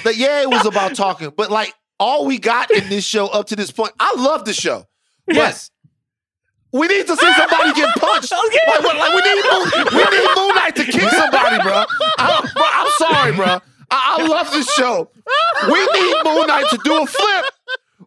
But 0.03 0.17
yeah, 0.17 0.41
it 0.41 0.49
was 0.49 0.65
about 0.65 0.95
talking, 0.95 1.31
but 1.35 1.49
like 1.49 1.73
all 1.97 2.25
we 2.25 2.39
got 2.39 2.71
in 2.71 2.89
this 2.89 3.05
show 3.05 3.27
up 3.27 3.47
to 3.47 3.55
this 3.55 3.71
point, 3.71 3.93
I 4.01 4.15
love 4.17 4.43
the 4.43 4.53
show. 4.53 4.85
Yes, 5.27 5.71
We 6.73 6.87
need 6.87 7.05
to 7.07 7.15
see 7.17 7.33
somebody 7.33 7.73
get 7.73 7.89
punched. 7.97 8.31
Okay. 8.47 8.59
Like, 8.67 8.83
what- 8.83 8.97
like 8.97 9.13
we 9.13 9.21
need 9.21 9.43
Moon, 9.43 9.85
we 9.93 10.03
need 10.17 10.27
Moon 10.35 10.55
Knight 10.55 10.75
to 10.77 10.83
kick 10.85 11.09
somebody, 11.11 11.61
bro. 11.63 11.83
I, 12.17 12.49
bro, 12.53 12.63
I'm 12.65 12.87
sorry, 12.97 13.31
bro. 13.35 13.59
I, 13.91 14.17
I 14.19 14.25
love 14.27 14.51
this 14.51 14.71
show. 14.73 15.09
We 15.69 15.79
need 15.79 16.15
Moon 16.23 16.47
Knight 16.47 16.65
to 16.69 16.79
do 16.83 17.01
a 17.03 17.05
flip. 17.05 17.45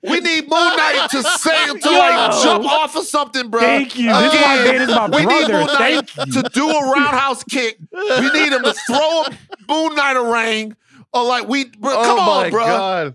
We 0.03 0.21
need 0.21 0.43
Moon 0.49 0.77
Knight 0.77 1.09
to 1.11 1.23
say 1.23 1.67
to 1.67 1.91
like 1.91 2.43
jump 2.43 2.65
off 2.67 2.97
of 2.97 3.05
something, 3.05 3.49
bro. 3.51 3.61
Thank 3.61 3.99
you. 3.99 4.09
This 4.15 4.35
is 4.35 4.41
why 4.41 4.55
Again, 4.57 4.73
Ben 4.79 4.89
is 4.89 4.95
my 4.95 5.09
we 5.09 5.17
need 5.27 5.47
brother. 5.47 5.53
Moon 5.53 5.67
Knight 5.67 6.11
Thank 6.11 6.35
you. 6.35 6.43
to 6.43 6.49
do 6.51 6.69
a 6.71 6.91
roundhouse 6.93 7.45
kick. 7.45 7.79
We 7.93 8.31
need 8.31 8.53
him 8.53 8.63
to 8.63 8.75
throw 8.87 9.23
a 9.23 9.39
Moon 9.69 9.95
Knight 9.95 10.17
a 10.17 10.23
ring. 10.33 10.77
Or 11.13 11.25
like 11.25 11.47
we, 11.49 11.67
bro, 11.67 11.93
oh 11.93 12.05
come 12.05 12.19
oh 12.19 12.23
on, 12.33 12.43
my 12.45 12.51
bro. 12.51 12.65
god. 12.65 13.15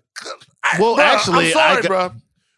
Well, 0.80 0.96
bro, 0.96 1.04
actually, 1.04 1.48
I'm 1.48 1.52
sorry, 1.54 1.72
I 1.78 1.82
got- 1.82 1.88
bro. 1.88 2.10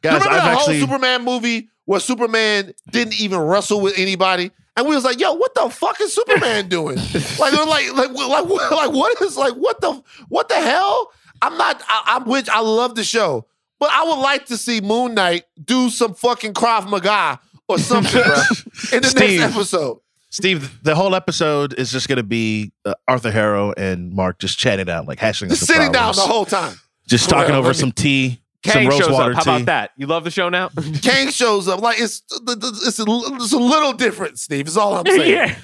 Guys, 0.01 0.13
Remember 0.13 0.29
I've 0.29 0.43
that 0.43 0.57
actually 0.57 0.79
whole 0.79 0.87
Superman 0.87 1.23
movie 1.25 1.69
where 1.91 1.99
Superman 1.99 2.73
didn't 2.89 3.19
even 3.19 3.37
wrestle 3.39 3.81
with 3.81 3.97
anybody, 3.99 4.49
and 4.77 4.87
we 4.87 4.95
was 4.95 5.03
like, 5.03 5.19
"Yo, 5.19 5.33
what 5.33 5.53
the 5.53 5.69
fuck 5.69 5.99
is 5.99 6.13
Superman 6.13 6.69
doing? 6.69 6.95
like, 7.37 7.51
like, 7.51 7.91
like, 7.93 8.11
like, 8.11 8.45
like, 8.71 8.91
what 8.93 9.21
is 9.21 9.35
like, 9.35 9.55
what 9.55 9.81
the, 9.81 10.01
what 10.29 10.47
the 10.47 10.55
hell? 10.55 11.11
I'm 11.41 11.57
not. 11.57 11.81
I, 11.87 12.03
I'm 12.15 12.25
which 12.29 12.47
I 12.47 12.61
love 12.61 12.95
the 12.95 13.03
show, 13.03 13.45
but 13.77 13.89
I 13.91 14.05
would 14.05 14.21
like 14.21 14.45
to 14.45 14.55
see 14.57 14.79
Moon 14.79 15.13
Knight 15.15 15.43
do 15.61 15.89
some 15.89 16.13
fucking 16.13 16.53
Krav 16.53 16.87
Maga 16.89 17.41
or 17.67 17.77
something, 17.77 18.21
bro, 18.23 18.33
in 18.93 19.01
the 19.01 19.07
Steve. 19.09 19.39
next 19.41 19.53
episode. 19.55 19.97
Steve, 20.29 20.81
the 20.81 20.95
whole 20.95 21.13
episode 21.13 21.73
is 21.77 21.91
just 21.91 22.07
to 22.15 22.23
be 22.23 22.71
uh, 22.85 22.93
Arthur 23.05 23.31
Harrow 23.31 23.73
and 23.75 24.13
Marc 24.13 24.39
just 24.39 24.57
chatting 24.57 24.89
out, 24.89 25.05
like 25.05 25.19
hashing 25.19 25.49
Just 25.49 25.59
the 25.59 25.65
sitting 25.67 25.91
down 25.91 26.15
the 26.15 26.21
whole 26.21 26.45
time. 26.45 26.73
just 27.05 27.29
Well, 27.29 27.41
talking 27.41 27.53
over 27.53 27.67
me- 27.69 27.73
some 27.73 27.91
tea, 27.91 28.40
Kang 28.63 28.89
shows 28.91 29.07
up. 29.07 29.11
water 29.11 29.33
How 29.33 29.41
about 29.41 29.65
that? 29.65 29.91
You 29.97 30.07
love 30.07 30.23
the 30.23 30.31
show 30.31 30.49
now? 30.49 30.69
Kang 31.01 31.29
shows 31.29 31.67
up. 31.67 31.81
Like 31.81 31.99
it's 31.99 32.23
it's 32.29 32.99
a, 32.99 33.05
it's 33.07 33.53
a 33.53 33.57
little 33.57 33.93
different, 33.93 34.39
Steve. 34.39 34.67
Is 34.67 34.77
all 34.77 34.95
I'm 34.95 35.05
saying. 35.07 35.31
yeah. 35.31 35.55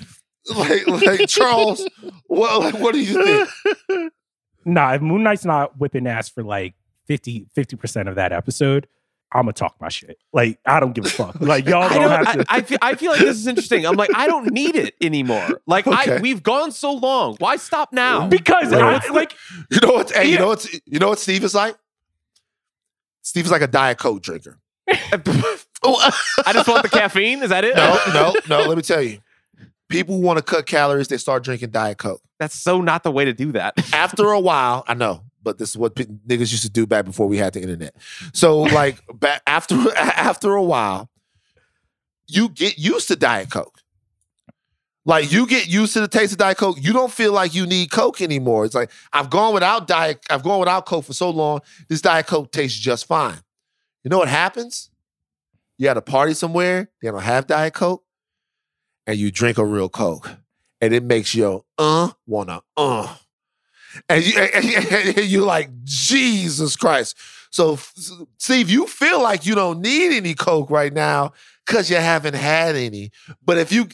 Like, 0.56 0.88
like 0.88 1.28
Charles, 1.28 1.88
what 2.28 2.60
like, 2.62 2.80
what 2.82 2.94
do 2.94 3.02
you 3.02 3.24
think? 3.24 4.14
Nah, 4.66 4.96
if 4.96 5.02
Moon 5.02 5.24
Knight's 5.24 5.46
not 5.46 5.80
whipping 5.80 6.08
ass 6.08 6.28
for 6.28 6.44
like 6.44 6.74
50 7.06 7.48
percent 7.78 8.10
of 8.10 8.16
that 8.16 8.34
episode, 8.34 8.86
I'm 9.32 9.44
gonna 9.44 9.54
talk 9.54 9.76
my 9.80 9.88
shit. 9.88 10.18
Like 10.34 10.60
I 10.66 10.80
don't 10.80 10.94
give 10.94 11.06
a 11.06 11.10
fuck. 11.10 11.40
Like 11.40 11.66
y'all 11.66 11.88
don't, 11.88 12.02
don't, 12.02 12.26
have 12.26 12.38
to. 12.40 12.46
I, 12.50 12.62
feel, 12.62 12.78
I 12.82 12.96
feel 12.96 13.12
like 13.12 13.22
this 13.22 13.38
is 13.38 13.48
interesting. 13.48 13.86
I'm 13.86 13.96
like, 13.96 14.10
I 14.14 14.28
don't 14.28 14.52
need 14.52 14.76
it 14.76 14.96
anymore. 15.02 15.62
Like, 15.68 15.88
I, 15.88 16.20
we've 16.20 16.44
gone 16.44 16.72
so 16.72 16.94
long. 16.94 17.36
Why 17.40 17.56
stop 17.58 17.94
now? 17.94 18.28
because 18.28 18.74
Right. 18.74 19.02
I, 19.04 19.14
like 19.14 19.34
You 19.70 19.80
know 19.82 19.94
what? 19.94 20.12
Hey, 20.12 20.32
you 20.32 20.38
know 20.38 20.48
what? 20.48 20.68
You 20.86 21.00
know 21.00 21.10
what 21.10 21.20
Steve 21.20 21.44
is 21.44 21.56
like? 21.56 21.76
Steve 23.28 23.44
is 23.44 23.52
like 23.52 23.62
a 23.62 23.68
diet 23.68 23.98
coke 23.98 24.22
drinker. 24.22 24.58
I 24.88 26.54
just 26.54 26.66
want 26.70 26.84
the 26.84 26.90
caffeine. 26.90 27.44
Is 27.44 27.50
that 27.50 27.66
it? 27.66 27.76
No, 27.76 28.00
no, 28.14 28.34
no. 28.48 28.66
Let 28.70 28.78
me 28.78 28.82
tell 28.82 29.02
you. 29.02 29.20
People 29.90 30.22
want 30.22 30.38
to 30.38 30.44
cut 30.44 30.66
calories. 30.66 31.10
They 31.10 31.18
start 31.18 31.44
drinking 31.44 31.72
diet 31.72 31.98
coke. 31.98 32.22
That's 32.40 32.56
so 32.56 32.80
not 32.80 33.04
the 33.04 33.12
way 33.12 33.26
to 33.26 33.34
do 33.34 33.52
that. 33.52 33.74
After 33.94 34.32
a 34.32 34.40
while, 34.40 34.86
I 34.88 34.94
know, 34.94 35.24
but 35.44 35.58
this 35.58 35.72
is 35.72 35.78
what 35.78 35.96
p- 35.96 36.06
niggas 36.06 36.52
used 36.52 36.64
to 36.64 36.70
do 36.70 36.88
back 36.88 37.04
before 37.04 37.28
we 37.28 37.36
had 37.36 37.52
the 37.52 37.62
internet. 37.62 37.96
So, 38.34 38.60
like, 38.62 39.02
back 39.14 39.42
after 39.46 39.76
after 39.98 40.54
a 40.54 40.64
while, 40.64 41.10
you 42.28 42.48
get 42.48 42.78
used 42.78 43.10
to 43.10 43.18
diet 43.18 43.52
coke. 43.52 43.82
Like 45.08 45.32
you 45.32 45.48
get 45.48 45.68
used 45.68 45.94
to 45.94 46.02
the 46.02 46.08
taste 46.10 46.34
of 46.34 46.38
diet 46.38 46.58
coke. 46.58 46.78
You 46.82 46.92
don't 46.92 47.12
feel 47.12 47.32
like 47.32 47.56
you 47.56 47.66
need 47.66 47.92
coke 47.92 48.22
anymore. 48.22 48.66
It's 48.66 48.76
like 48.76 48.92
I've 49.14 49.30
gone 49.30 49.54
without 49.54 49.88
diet. 49.88 50.20
I've 50.30 50.44
gone 50.44 50.60
without 50.60 50.86
coke 50.86 51.06
for 51.06 51.14
so 51.14 51.30
long. 51.30 51.62
This 51.88 52.02
diet 52.02 52.28
coke 52.28 52.52
tastes 52.52 52.78
just 52.78 53.08
fine. 53.08 53.38
You 54.04 54.10
know 54.10 54.18
what 54.18 54.28
happens? 54.28 54.90
You 55.78 55.88
at 55.88 55.96
a 55.96 56.02
party 56.02 56.34
somewhere. 56.34 56.90
They 57.02 57.10
don't 57.10 57.24
have 57.24 57.48
diet 57.48 57.74
coke, 57.74 58.04
and 59.08 59.18
you 59.18 59.32
drink 59.32 59.58
a 59.58 59.66
real 59.66 59.88
coke, 59.88 60.30
and 60.82 60.94
it 60.94 61.04
makes 61.04 61.34
you 61.34 61.64
uh 61.78 62.10
wanna 62.26 62.62
uh, 62.76 63.16
and 64.10 64.26
you 64.26 64.38
and 64.38 65.26
you 65.26 65.46
like 65.46 65.70
Jesus 65.86 66.76
Christ. 66.76 67.18
So 67.50 67.80
Steve, 68.40 68.70
you 68.70 68.86
feel 68.88 69.24
like 69.24 69.46
you 69.46 69.56
don't 69.56 69.80
need 69.80 70.18
any 70.18 70.34
coke 70.34 70.70
right 70.70 70.92
now 70.92 71.32
because 71.66 71.90
you 71.90 71.96
haven't 71.96 72.36
had 72.36 72.76
any. 72.76 73.12
But 73.42 73.58
if 73.58 73.72
you 73.72 73.88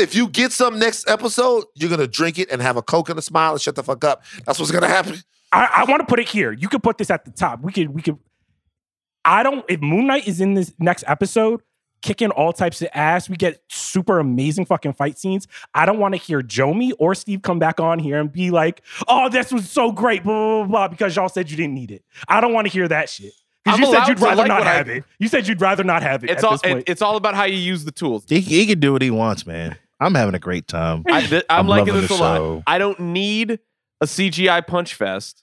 if 0.00 0.14
you 0.14 0.28
get 0.28 0.52
some 0.52 0.78
next 0.78 1.08
episode, 1.08 1.64
you're 1.74 1.90
gonna 1.90 2.06
drink 2.06 2.38
it 2.38 2.50
and 2.50 2.60
have 2.62 2.76
a 2.76 2.82
coke 2.82 3.08
and 3.08 3.18
a 3.18 3.22
smile 3.22 3.52
and 3.52 3.60
shut 3.60 3.74
the 3.76 3.82
fuck 3.82 4.04
up. 4.04 4.22
That's 4.46 4.58
what's 4.58 4.70
gonna 4.72 4.88
happen. 4.88 5.16
I, 5.52 5.68
I 5.78 5.84
want 5.90 6.00
to 6.00 6.06
put 6.06 6.18
it 6.20 6.28
here. 6.28 6.52
You 6.52 6.68
could 6.68 6.82
put 6.82 6.98
this 6.98 7.10
at 7.10 7.24
the 7.24 7.30
top. 7.30 7.60
We 7.60 7.72
could 7.72 7.90
we 7.90 8.02
could. 8.02 8.18
I 9.24 9.42
don't. 9.42 9.64
If 9.68 9.80
Moon 9.80 10.06
Knight 10.06 10.26
is 10.26 10.40
in 10.40 10.54
this 10.54 10.72
next 10.78 11.04
episode, 11.06 11.60
kicking 12.02 12.30
all 12.30 12.52
types 12.52 12.80
of 12.82 12.88
ass, 12.94 13.28
we 13.28 13.36
get 13.36 13.62
super 13.68 14.18
amazing 14.18 14.64
fucking 14.64 14.94
fight 14.94 15.18
scenes. 15.18 15.46
I 15.74 15.86
don't 15.86 15.98
want 15.98 16.14
to 16.14 16.18
hear 16.20 16.40
Jomi 16.40 16.92
or 16.98 17.14
Steve 17.14 17.42
come 17.42 17.58
back 17.58 17.80
on 17.80 17.98
here 17.98 18.18
and 18.20 18.32
be 18.32 18.50
like, 18.50 18.82
"Oh, 19.08 19.28
this 19.28 19.52
was 19.52 19.70
so 19.70 19.92
great," 19.92 20.22
blah 20.24 20.32
blah 20.32 20.58
blah, 20.58 20.66
blah 20.66 20.88
because 20.88 21.14
y'all 21.16 21.28
said 21.28 21.50
you 21.50 21.56
didn't 21.56 21.74
need 21.74 21.90
it. 21.90 22.04
I 22.28 22.40
don't 22.40 22.52
want 22.52 22.66
to 22.66 22.72
hear 22.72 22.88
that 22.88 23.08
shit. 23.10 23.32
Because 23.62 23.78
you 23.78 23.86
said 23.92 24.08
you'd 24.08 24.20
rather 24.20 24.36
like 24.36 24.48
not 24.48 24.60
what 24.60 24.68
I- 24.68 24.74
have 24.74 24.88
it. 24.88 25.04
You 25.18 25.28
said 25.28 25.46
you'd 25.46 25.60
rather 25.60 25.84
not 25.84 26.02
have 26.02 26.24
it. 26.24 26.30
It's 26.30 26.38
at 26.38 26.44
all 26.44 26.52
this 26.52 26.62
point. 26.62 26.78
it- 26.78 26.88
it's 26.88 27.02
all 27.02 27.16
about 27.16 27.34
how 27.34 27.44
you 27.44 27.58
use 27.58 27.84
the 27.84 27.92
tools. 27.92 28.24
He, 28.26 28.40
he 28.40 28.64
can 28.66 28.80
do 28.80 28.92
what 28.94 29.02
he 29.02 29.10
wants, 29.10 29.44
man. 29.46 29.76
I'm 30.00 30.14
having 30.14 30.34
a 30.34 30.38
great 30.38 30.66
time. 30.66 31.04
I, 31.08 31.20
th- 31.26 31.44
I'm, 31.50 31.60
I'm 31.60 31.66
liking 31.68 31.94
this 31.94 32.04
a 32.06 32.08
the 32.08 32.14
lot. 32.22 32.62
I 32.66 32.78
don't 32.78 32.98
need 33.00 33.58
a 34.00 34.06
CGI 34.06 34.66
punch 34.66 34.94
fest, 34.94 35.42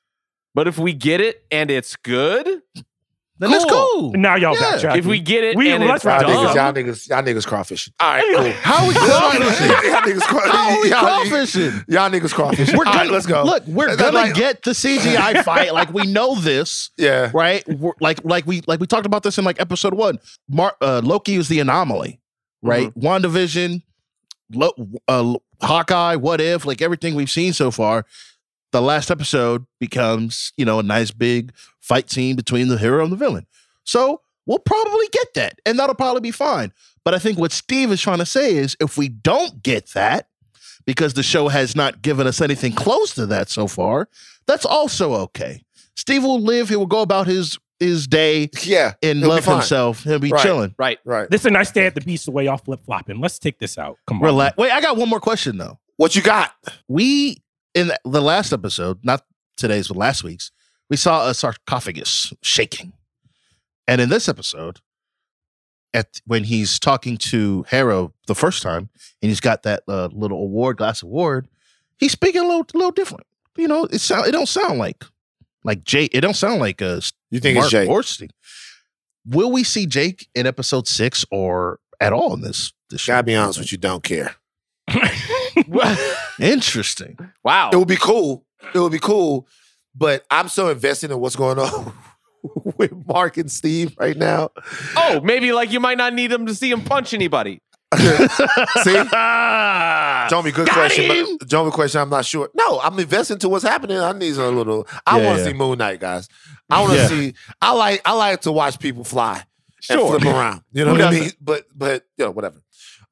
but 0.56 0.68
if 0.68 0.78
we 0.80 0.94
get 0.94 1.22
it 1.22 1.44
and 1.52 1.70
it's 1.70 1.96
good, 1.96 2.48
Then 3.40 3.54
it's 3.54 3.66
Cool. 3.66 3.88
cool. 3.94 4.12
now 4.14 4.34
y'all 4.36 4.56
Yeah. 4.56 4.62
backtrack. 4.78 4.98
if 4.98 5.06
we 5.06 5.20
get 5.20 5.44
it 5.44 5.56
We- 5.56 5.70
and 5.72 5.86
let's 5.86 5.98
it's 5.98 6.06
wrap 6.06 6.22
Y'all 6.24 6.32
this 6.32 6.38
niggas, 6.40 6.56
y'all 6.56 6.74
niggas, 6.74 7.08
y'all 7.10 7.22
niggas 7.22 7.46
crawfishing. 7.48 7.90
All 8.00 8.10
right, 8.10 8.36
cool. 8.36 8.52
How 8.64 8.82
are 8.84 8.88
we 8.88 8.94
crawfishing? 8.96 9.70
y'all 9.92 10.02
niggas 10.02 10.22
craw- 10.22 10.52
How 10.52 10.82
we 10.82 10.90
y'all- 10.90 11.06
crawfishing? 11.24 11.86
Y'all 11.88 12.10
niggas 12.10 12.34
crawfishing. 12.34 12.76
We're 12.76 12.86
gonna, 12.86 12.98
right, 12.98 13.12
let's 13.12 13.28
go. 13.28 13.44
Look, 13.44 13.68
we're 13.68 13.90
That's 13.96 14.02
gonna 14.02 14.14
like- 14.14 14.34
get 14.34 14.64
the 14.64 14.72
CGI 14.72 15.44
fight. 15.46 15.72
Like 15.72 15.94
we 15.94 16.08
know 16.08 16.34
this, 16.34 16.90
Yeah. 16.98 17.30
right? 17.32 17.64
We're, 17.68 17.92
like 18.02 18.26
like 18.26 18.48
we 18.48 18.64
like 18.66 18.80
we 18.80 18.88
talked 18.88 19.06
about 19.06 19.22
this 19.22 19.38
in 19.38 19.46
like 19.46 19.62
episode 19.62 19.94
one. 19.94 20.18
Mar- 20.50 20.76
uh, 20.82 21.02
Loki 21.04 21.36
is 21.36 21.48
the 21.48 21.60
anomaly, 21.60 22.20
right? 22.64 22.92
WandaVision, 22.96 23.72
Lo- 23.74 23.80
uh, 25.07 25.36
Hawkeye, 25.61 26.15
what 26.15 26.41
if? 26.41 26.65
Like 26.65 26.82
everything 26.82 27.15
we've 27.15 27.30
seen 27.30 27.53
so 27.53 27.72
far. 27.72 28.06
The 28.72 28.82
last 28.82 29.10
episode 29.10 29.65
becomes, 29.80 30.52
you 30.57 30.65
know, 30.65 30.80
a 30.80 30.84
nice 30.84 31.11
big 31.11 31.53
fight 31.80 32.10
scene 32.10 32.36
between 32.36 32.68
the 32.68 32.78
hero 32.78 33.03
and 33.03 33.11
the 33.11 33.18
villain. 33.18 33.48
So 33.86 34.22
we'll 34.45 34.60
probably 34.60 35.07
get 35.11 35.34
that, 35.36 35.60
and 35.65 35.80
that'll 35.80 35.95
probably 35.95 36.22
be 36.22 36.32
fine. 36.32 36.74
But 37.06 37.14
I 37.14 37.19
think 37.19 37.40
what 37.40 37.53
Steve 37.53 37.91
is 37.91 38.02
trying 38.02 38.18
to 38.18 38.26
say 38.26 38.56
is 38.56 38.76
if 38.82 38.98
we 38.98 39.07
don't 39.07 39.64
get 39.64 39.88
that, 39.94 40.28
because 40.86 41.14
the 41.14 41.24
show 41.24 41.48
has 41.48 41.76
not 41.76 42.02
given 42.02 42.28
us 42.28 42.41
anything 42.41 42.74
close 42.74 43.14
to 43.15 43.26
that 43.28 43.49
so 43.49 43.68
far, 43.68 44.10
that's 44.45 44.65
also 44.65 45.14
okay. 45.14 45.64
Steve 45.95 46.24
will 46.24 46.41
live, 46.41 46.69
he 46.69 46.76
will 46.76 46.86
go 46.86 47.02
about 47.02 47.28
his 47.28 47.57
his 47.80 48.08
day 48.08 48.49
Yeah. 48.64 48.94
and 49.04 49.20
He'll 49.20 49.28
be 49.30 49.36
love 49.36 49.45
himself. 49.45 50.04
He'll 50.04 50.20
be 50.20 50.30
Right. 50.32 50.41
chilling. 50.41 50.74
right? 50.78 50.99
Right. 51.06 51.30
this 51.30 51.41
is 51.41 51.45
a 51.45 51.52
nice 51.52 51.72
day 51.72 51.86
at 51.86 51.95
the 51.95 52.02
beach. 52.02 52.26
The 52.26 52.32
way 52.32 52.45
y'all 52.45 52.58
flip 52.58 52.84
flopping. 52.86 53.20
Let's 53.20 53.38
take 53.40 53.60
this 53.60 53.78
out. 53.78 53.98
Come 54.08 54.18
on. 54.18 54.24
Relax. 54.26 54.58
Wait, 54.58 54.72
I 54.72 54.82
got 54.82 54.98
one 54.98 55.10
more 55.10 55.20
question 55.20 55.58
though. 55.58 55.80
What 55.98 56.16
you 56.16 56.22
got? 56.22 56.52
We 56.88 57.44
in 57.74 57.91
the 58.06 58.22
last 58.22 58.52
episode, 58.54 58.99
not 59.04 59.24
today's, 59.58 59.88
but 59.88 59.98
last 59.98 60.24
week's, 60.24 60.52
we 60.90 60.98
saw 60.98 61.28
a 61.28 61.34
sarcophagus 61.34 62.34
shaking. 62.41 62.94
And 63.88 64.02
in 64.02 64.10
this 64.10 64.28
episode, 64.28 64.80
at 65.94 66.20
when 66.26 66.44
he's 66.44 66.80
talking 66.80 67.18
to 67.18 67.66
Harrow 67.70 68.14
the 68.28 68.36
first 68.36 68.62
time, 68.62 68.90
and 69.22 69.30
he's 69.30 69.40
got 69.40 69.64
that 69.64 69.84
uh, 69.88 70.10
little 70.12 70.40
award, 70.41 70.78
glass 70.78 71.02
award, 71.02 71.48
he's 71.98 72.12
speaking 72.12 72.41
a 72.41 72.48
little, 72.48 72.66
little 72.74 72.91
different. 72.91 73.26
You 73.58 73.68
know, 73.68 73.86
it 73.86 73.99
sound 73.99 74.28
it 74.28 74.32
don't 74.32 74.48
sound 74.48 74.78
like 74.78 75.04
like 75.68 75.84
Jake. 75.84 76.10
It 76.15 76.22
don't 76.22 76.35
sound 76.35 76.60
like 76.60 76.81
uh, 76.81 77.02
You 77.30 77.39
think 77.39 77.56
Marc 77.56 77.65
it's 77.65 77.72
Jake? 77.72 77.89
Orstein. 77.89 78.30
Will 79.27 79.52
we 79.52 79.64
see 79.64 79.85
Jake 79.85 80.27
in 80.34 80.48
episode 80.48 80.88
six 80.88 81.26
or 81.30 81.80
at 81.99 82.14
all 82.14 82.34
in 82.34 82.41
this? 82.41 82.73
this 82.89 83.02
show? 83.02 83.11
Gotta 83.14 83.23
be 83.26 83.35
honest 83.35 83.60
with 83.60 83.72
you, 83.72 83.77
don't 83.77 84.02
care. 84.03 84.35
Interesting. 86.39 87.18
wow. 87.44 87.69
It 87.72 87.76
would 87.76 87.88
be 87.88 87.98
cool. 87.98 88.45
It 88.73 88.80
would 88.80 88.91
be 88.91 88.99
cool, 88.99 89.48
but 89.95 90.26
I'm 90.31 90.48
so 90.49 90.69
invested 90.69 91.11
in 91.11 91.19
what's 91.19 91.35
going 91.35 91.60
on 91.60 91.94
with 92.77 92.91
Marc 93.06 93.38
and 93.38 93.52
Steve 93.52 93.95
right 93.99 94.18
now. 94.18 94.49
Oh, 94.95 95.22
maybe 95.22 95.52
like 95.52 95.72
you 95.72 95.80
might 95.80 95.98
not 95.98 96.14
need 96.14 96.31
them 96.31 96.45
to 96.48 96.56
see 96.56 96.72
him 96.72 96.81
punch 96.84 97.14
anybody. 97.14 97.61
See? 97.95 98.93
John, 100.30 100.43
me 100.43 100.51
good 100.51 100.68
Got 100.68 100.73
question. 100.73 101.38
John, 101.47 101.72
question. 101.72 102.01
I'm 102.01 102.09
not 102.09 102.26
sure. 102.26 102.49
No, 102.53 102.80
I'm 102.81 102.99
investing 102.99 103.38
to 103.39 103.49
what's 103.49 103.64
happening. 103.64 103.97
I 103.97 104.11
need 104.11 104.35
a 104.35 104.49
little. 104.51 104.88
I 105.05 105.19
Yeah, 105.19 105.26
want 105.26 105.38
to 105.38 105.43
yeah. 105.43 105.49
see 105.51 105.53
Moon 105.57 105.77
Knight, 105.77 105.99
guys. 105.99 106.27
I 106.69 106.81
want 106.81 106.93
to 106.93 106.97
Yeah. 106.99 107.07
see. 107.07 107.34
I 107.61 107.72
like. 107.73 108.01
I 108.03 108.14
like 108.14 108.41
to 108.41 108.51
watch 108.51 108.80
people 108.80 109.03
fly 109.03 109.43
and 109.89 109.99
flip 110.01 110.26
around. 110.26 110.64
You 110.73 110.85
know 110.85 110.91
what 110.91 111.01
I 111.01 111.11
mean? 111.11 111.31
But 111.39 111.65
but 111.73 112.05
you 112.18 112.26
know 112.26 112.31
whatever. 112.31 112.57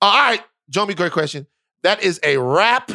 Uh, 0.02 0.06
all 0.06 0.30
right, 0.32 0.44
me 0.86 0.94
great 0.94 1.14
question. 1.14 1.48
That 1.84 2.04
is 2.04 2.20
a 2.24 2.38
wrap. 2.38 2.92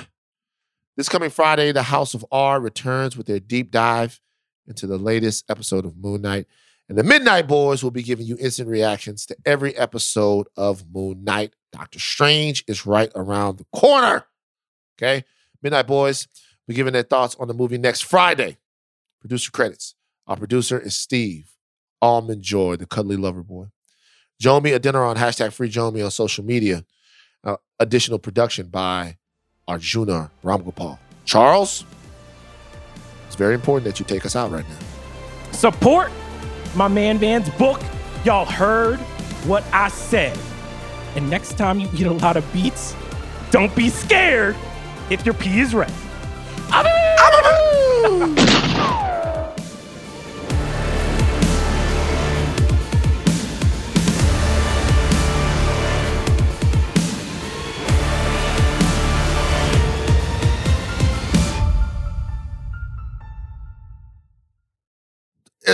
This 0.96 1.08
coming 1.08 1.30
Friday, 1.30 1.72
the 1.72 1.82
House 1.84 2.12
of 2.12 2.26
R 2.30 2.60
returns 2.60 3.16
with 3.16 3.26
their 3.26 3.40
deep 3.40 3.70
dive 3.70 4.20
into 4.66 4.86
the 4.86 4.98
latest 4.98 5.50
episode 5.50 5.86
of 5.86 5.96
Moon 5.96 6.20
Knight. 6.20 6.46
And 6.90 6.98
the 6.98 7.04
Midnight 7.04 7.46
Boys 7.46 7.82
will 7.82 7.92
be 7.92 8.02
giving 8.02 8.26
you 8.26 8.36
instant 8.38 8.68
reactions 8.68 9.24
to 9.26 9.36
every 9.46 9.74
episode 9.78 10.48
of 10.56 10.84
Moon 10.92 11.24
Knight. 11.24 11.54
Doctor 11.72 11.98
Strange 11.98 12.64
is 12.66 12.86
right 12.86 13.10
around 13.14 13.58
the 13.58 13.66
corner. 13.72 14.24
Okay. 14.98 15.24
Midnight 15.62 15.86
Boys 15.86 16.26
we're 16.70 16.76
giving 16.76 16.92
their 16.92 17.02
thoughts 17.02 17.34
on 17.40 17.48
the 17.48 17.54
movie 17.54 17.78
next 17.78 18.02
Friday. 18.02 18.56
Producer 19.20 19.50
credits. 19.50 19.96
Our 20.28 20.36
producer 20.36 20.78
is 20.78 20.94
Steve 20.94 21.50
Almond 22.00 22.42
Joy, 22.42 22.76
the 22.76 22.86
cuddly 22.86 23.16
lover 23.16 23.42
boy. 23.42 23.66
Jomi 24.40 24.78
Adeniran 24.78 25.08
on 25.10 25.16
hashtag 25.16 25.52
free 25.52 25.68
Join 25.68 25.92
me 25.92 26.00
on 26.00 26.12
social 26.12 26.44
media. 26.44 26.84
Uh, 27.42 27.56
additional 27.80 28.20
production 28.20 28.68
by 28.68 29.16
Arjuna 29.66 30.30
Ramgopal. 30.44 30.98
Charles, 31.24 31.84
it's 33.26 33.34
very 33.34 33.54
important 33.54 33.84
that 33.86 33.98
you 33.98 34.06
take 34.06 34.24
us 34.24 34.36
out 34.36 34.52
right 34.52 34.64
now. 34.68 35.50
Support 35.50 36.12
my 36.76 36.86
man 36.86 37.18
Van's 37.18 37.50
book. 37.50 37.82
Y'all 38.24 38.44
heard 38.44 39.00
what 39.44 39.64
I 39.72 39.88
said. 39.88 40.38
And 41.16 41.28
next 41.28 41.58
time 41.58 41.80
you 41.80 41.88
eat 41.94 42.06
a 42.06 42.12
lot 42.12 42.36
of 42.36 42.52
beets, 42.52 42.94
don't 43.50 43.74
be 43.74 43.88
scared 43.88 44.56
if 45.10 45.24
your 45.26 45.34
pee 45.34 45.60
is 45.60 45.74
red. 45.74 45.92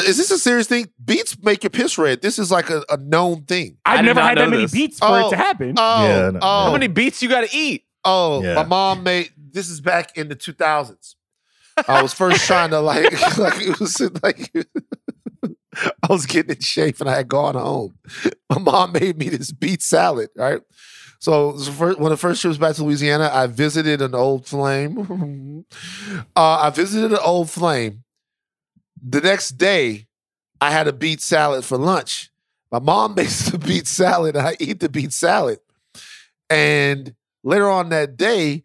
Is 0.05 0.17
this 0.17 0.31
a 0.31 0.39
serious 0.39 0.67
thing? 0.67 0.89
Beets 1.05 1.37
make 1.43 1.63
your 1.63 1.71
piss 1.71 1.97
red. 1.99 2.23
This 2.23 2.39
is 2.39 2.51
like 2.51 2.71
a, 2.71 2.83
a 2.91 2.97
known 2.97 3.45
thing. 3.45 3.79
I 3.85 3.99
I've 3.99 4.05
never 4.05 4.21
had 4.21 4.37
that 4.39 4.45
know 4.45 4.51
many 4.51 4.63
this. 4.63 4.73
beats 4.73 4.99
for 4.99 5.07
Oh, 5.09 5.27
it 5.27 5.31
to 5.31 5.37
happen. 5.37 5.75
Oh, 5.77 6.07
Yeah, 6.07 6.31
no, 6.31 6.39
oh, 6.43 6.65
How 6.67 6.73
many 6.73 6.87
beats 6.89 7.23
you 7.23 7.29
got 7.29 7.49
to 7.49 7.57
eat? 7.57 7.85
oh, 8.05 8.43
Yeah. 8.43 8.55
my 8.55 8.65
mom 8.65 9.03
made 9.03 9.31
this 9.37 9.69
is 9.69 9.81
back 9.81 10.17
in 10.17 10.29
the 10.29 10.37
2000s. 10.37 11.15
I 11.89 12.03
was 12.03 12.13
first 12.15 12.45
trying 12.47 12.71
to 12.71 12.81
like, 12.81 13.05
like 13.39 13.61
it 13.61 13.79
was 13.81 14.01
like 14.23 14.53
I 15.77 16.07
was 16.09 16.27
getting 16.27 16.57
in 16.57 16.61
shape 16.61 17.01
and 17.01 17.09
I 17.09 17.17
had 17.17 17.29
gone 17.29 17.55
home. 17.55 17.99
My 18.51 18.59
mom 18.59 18.93
made 18.93 19.19
me 19.19 19.29
this 19.29 19.53
beet 19.53 19.83
salad, 19.83 20.31
right? 20.37 20.61
So 21.19 21.51
it 21.51 21.53
was 21.55 21.67
the 21.67 21.73
first, 21.73 21.99
one 21.99 22.13
of 22.13 22.19
the 22.19 22.21
first 22.21 22.41
trips 22.43 22.59
back 22.59 22.75
to 22.77 22.85
Louisiana, 22.85 23.31
I 23.33 23.47
visited 23.47 24.01
an 24.03 24.15
old 24.15 24.47
flame. 24.47 25.65
uh, 26.37 26.59
I 26.61 26.71
visited 26.71 27.13
an 27.13 27.19
old 27.23 27.51
flame. 27.51 28.05
The 29.09 29.21
next 29.21 29.51
day, 29.51 30.09
I 30.61 30.73
had 30.73 30.89
a 30.89 30.93
beet 30.93 31.21
salad 31.21 31.65
for 31.65 31.79
lunch. 31.79 32.31
My 32.73 32.81
mom 32.81 33.15
makes 33.17 33.49
the 33.51 33.57
beet 33.59 33.87
salad, 33.87 34.37
I 34.37 34.57
eat 34.59 34.81
the 34.81 34.89
beet 34.89 35.13
salad. 35.13 35.61
And 36.51 37.15
later 37.45 37.71
on 37.71 37.91
that 37.91 38.17
day, 38.17 38.65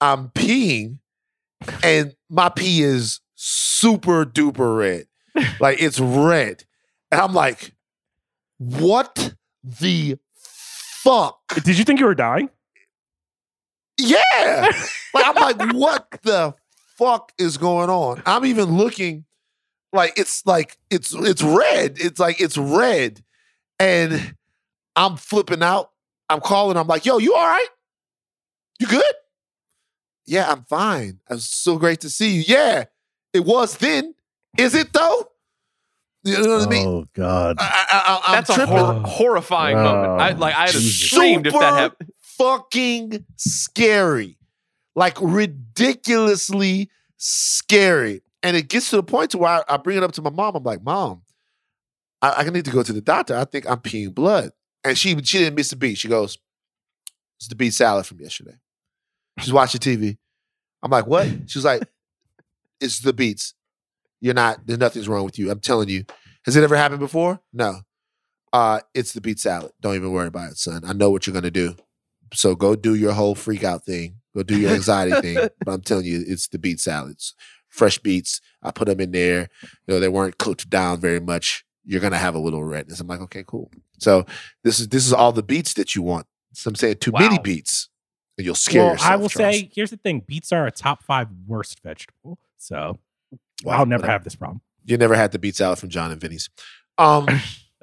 I'm 0.00 0.30
peeing, 0.30 0.98
and 1.84 2.14
my 2.30 2.48
pee 2.48 2.82
is 2.82 3.20
super 3.34 4.24
duper 4.24 4.78
red. 4.78 5.06
Like 5.60 5.80
it's 5.80 5.98
red. 5.98 6.64
And 7.10 7.20
I'm 7.20 7.32
like, 7.32 7.74
what 8.58 9.34
the 9.62 10.18
fuck? 10.34 11.40
Did 11.64 11.78
you 11.78 11.84
think 11.84 12.00
you 12.00 12.06
were 12.06 12.14
dying? 12.14 12.50
Yeah. 13.98 14.70
like 15.14 15.24
I'm 15.26 15.34
like, 15.34 15.72
what 15.74 16.10
the 16.22 16.54
fuck 16.98 17.32
is 17.38 17.56
going 17.56 17.88
on? 17.88 18.22
I'm 18.26 18.44
even 18.44 18.76
looking 18.76 19.24
like 19.92 20.18
it's 20.18 20.44
like 20.46 20.78
it's 20.90 21.14
it's 21.14 21.42
red. 21.42 21.96
It's 21.98 22.18
like 22.18 22.40
it's 22.40 22.56
red. 22.58 23.22
And 23.78 24.34
I'm 24.96 25.16
flipping 25.16 25.62
out. 25.62 25.90
I'm 26.28 26.40
calling. 26.40 26.76
I'm 26.76 26.86
like, 26.86 27.04
yo, 27.04 27.18
you 27.18 27.34
all 27.34 27.46
right? 27.46 27.68
You 28.78 28.86
good? 28.86 29.04
Yeah, 30.24 30.50
I'm 30.50 30.64
fine. 30.64 31.20
It's 31.30 31.44
so 31.44 31.78
great 31.78 32.00
to 32.00 32.10
see 32.10 32.36
you. 32.36 32.44
Yeah, 32.46 32.84
it 33.32 33.44
was 33.44 33.76
then. 33.76 34.14
Is 34.56 34.74
it 34.74 34.92
though? 34.92 35.28
You 36.24 36.40
know 36.40 36.58
what 36.58 36.68
I 36.68 36.70
mean? 36.70 36.86
Oh 36.86 37.06
God. 37.14 37.56
I, 37.58 37.64
I, 37.64 37.98
I, 37.98 38.22
I'm 38.28 38.44
That's 38.44 38.50
a 38.50 38.66
hor- 38.66 39.00
horrifying 39.04 39.76
moment. 39.76 40.20
I 40.20 40.30
like 40.32 40.54
I'd 40.54 40.70
have 40.70 40.82
screamed 40.82 41.46
if 41.48 41.52
that 41.54 41.74
happened. 41.74 42.12
fucking 42.20 43.24
scary. 43.36 44.38
Like 44.94 45.16
ridiculously 45.20 46.90
scary. 47.16 48.22
And 48.42 48.56
it 48.56 48.68
gets 48.68 48.90
to 48.90 48.96
the 48.96 49.02
point 49.02 49.30
to 49.32 49.38
where 49.38 49.50
I, 49.50 49.74
I 49.74 49.76
bring 49.76 49.96
it 49.96 50.02
up 50.02 50.12
to 50.12 50.22
my 50.22 50.30
mom. 50.30 50.56
I'm 50.56 50.64
like, 50.64 50.82
Mom, 50.82 51.22
I, 52.20 52.34
I 52.38 52.50
need 52.50 52.64
to 52.64 52.70
go 52.70 52.82
to 52.82 52.92
the 52.92 53.00
doctor. 53.00 53.36
I 53.36 53.44
think 53.44 53.68
I'm 53.68 53.78
peeing 53.78 54.14
blood. 54.14 54.50
And 54.84 54.98
she 54.98 55.10
she 55.22 55.38
didn't 55.38 55.54
miss 55.54 55.72
a 55.72 55.76
beat. 55.76 55.98
She 55.98 56.08
goes, 56.08 56.38
It's 57.38 57.48
the 57.48 57.54
beet 57.54 57.74
salad 57.74 58.06
from 58.06 58.20
yesterday. 58.20 58.56
She's 59.38 59.52
watching 59.52 59.80
TV. 59.80 60.18
I'm 60.82 60.90
like, 60.90 61.06
what? 61.06 61.28
She's 61.46 61.64
like, 61.64 61.82
It's 62.80 62.98
the 62.98 63.12
beets. 63.12 63.54
You're 64.20 64.34
not, 64.34 64.66
there's 64.66 64.78
nothing's 64.78 65.08
wrong 65.08 65.24
with 65.24 65.38
you. 65.38 65.50
I'm 65.50 65.60
telling 65.60 65.88
you. 65.88 66.04
Has 66.44 66.56
it 66.56 66.64
ever 66.64 66.76
happened 66.76 67.00
before? 67.00 67.40
No. 67.52 67.80
Uh, 68.52 68.80
it's 68.94 69.12
the 69.12 69.20
beet 69.20 69.38
salad. 69.38 69.72
Don't 69.80 69.94
even 69.94 70.12
worry 70.12 70.26
about 70.26 70.50
it, 70.50 70.58
son. 70.58 70.82
I 70.84 70.92
know 70.92 71.10
what 71.10 71.26
you're 71.26 71.34
gonna 71.34 71.50
do. 71.50 71.76
So 72.34 72.54
go 72.54 72.74
do 72.74 72.94
your 72.94 73.12
whole 73.12 73.34
freak 73.34 73.64
out 73.64 73.84
thing. 73.84 74.16
Go 74.34 74.42
do 74.42 74.58
your 74.58 74.72
anxiety 74.72 75.12
thing. 75.20 75.48
But 75.64 75.72
I'm 75.72 75.82
telling 75.82 76.06
you, 76.06 76.24
it's 76.26 76.48
the 76.48 76.58
beet 76.58 76.80
salads. 76.80 77.34
Fresh 77.72 77.98
beets. 77.98 78.40
I 78.62 78.70
put 78.70 78.86
them 78.86 79.00
in 79.00 79.10
there. 79.12 79.48
You 79.62 79.94
know, 79.94 79.98
they 80.00 80.08
weren't 80.08 80.38
cooked 80.38 80.68
down 80.70 81.00
very 81.00 81.20
much. 81.20 81.64
You're 81.84 82.00
gonna 82.00 82.18
have 82.18 82.34
a 82.34 82.38
little 82.38 82.62
redness. 82.62 83.00
I'm 83.00 83.06
like, 83.08 83.20
okay, 83.22 83.42
cool. 83.46 83.70
So 83.98 84.24
this 84.62 84.78
is 84.78 84.88
this 84.88 85.06
is 85.06 85.12
all 85.12 85.32
the 85.32 85.42
beets 85.42 85.74
that 85.74 85.94
you 85.96 86.02
want. 86.02 86.26
So 86.52 86.68
I'm 86.68 86.74
saying 86.74 86.96
too 86.98 87.12
many 87.12 87.36
Wow. 87.36 87.42
beets, 87.42 87.88
and 88.36 88.44
you'll 88.44 88.54
scare 88.54 88.82
well, 88.84 88.92
yourself. 88.92 89.10
I 89.10 89.16
will 89.16 89.28
Charles. 89.30 89.56
say, 89.56 89.70
here's 89.74 89.90
the 89.90 89.96
thing: 89.96 90.20
beets 90.26 90.52
are 90.52 90.66
a 90.66 90.70
top 90.70 91.02
five 91.02 91.28
worst 91.46 91.82
vegetable. 91.82 92.38
So 92.58 92.98
Wow, 93.64 93.78
I'll 93.78 93.86
never 93.86 94.06
have 94.06 94.22
this 94.24 94.34
problem. 94.36 94.60
you 94.84 94.96
never 94.98 95.14
had 95.16 95.32
the 95.32 95.38
beets 95.38 95.60
out 95.60 95.78
from 95.78 95.88
Jon 95.88 96.10
and 96.12 96.20
Vinny's. 96.20 96.50
Um, 96.98 97.26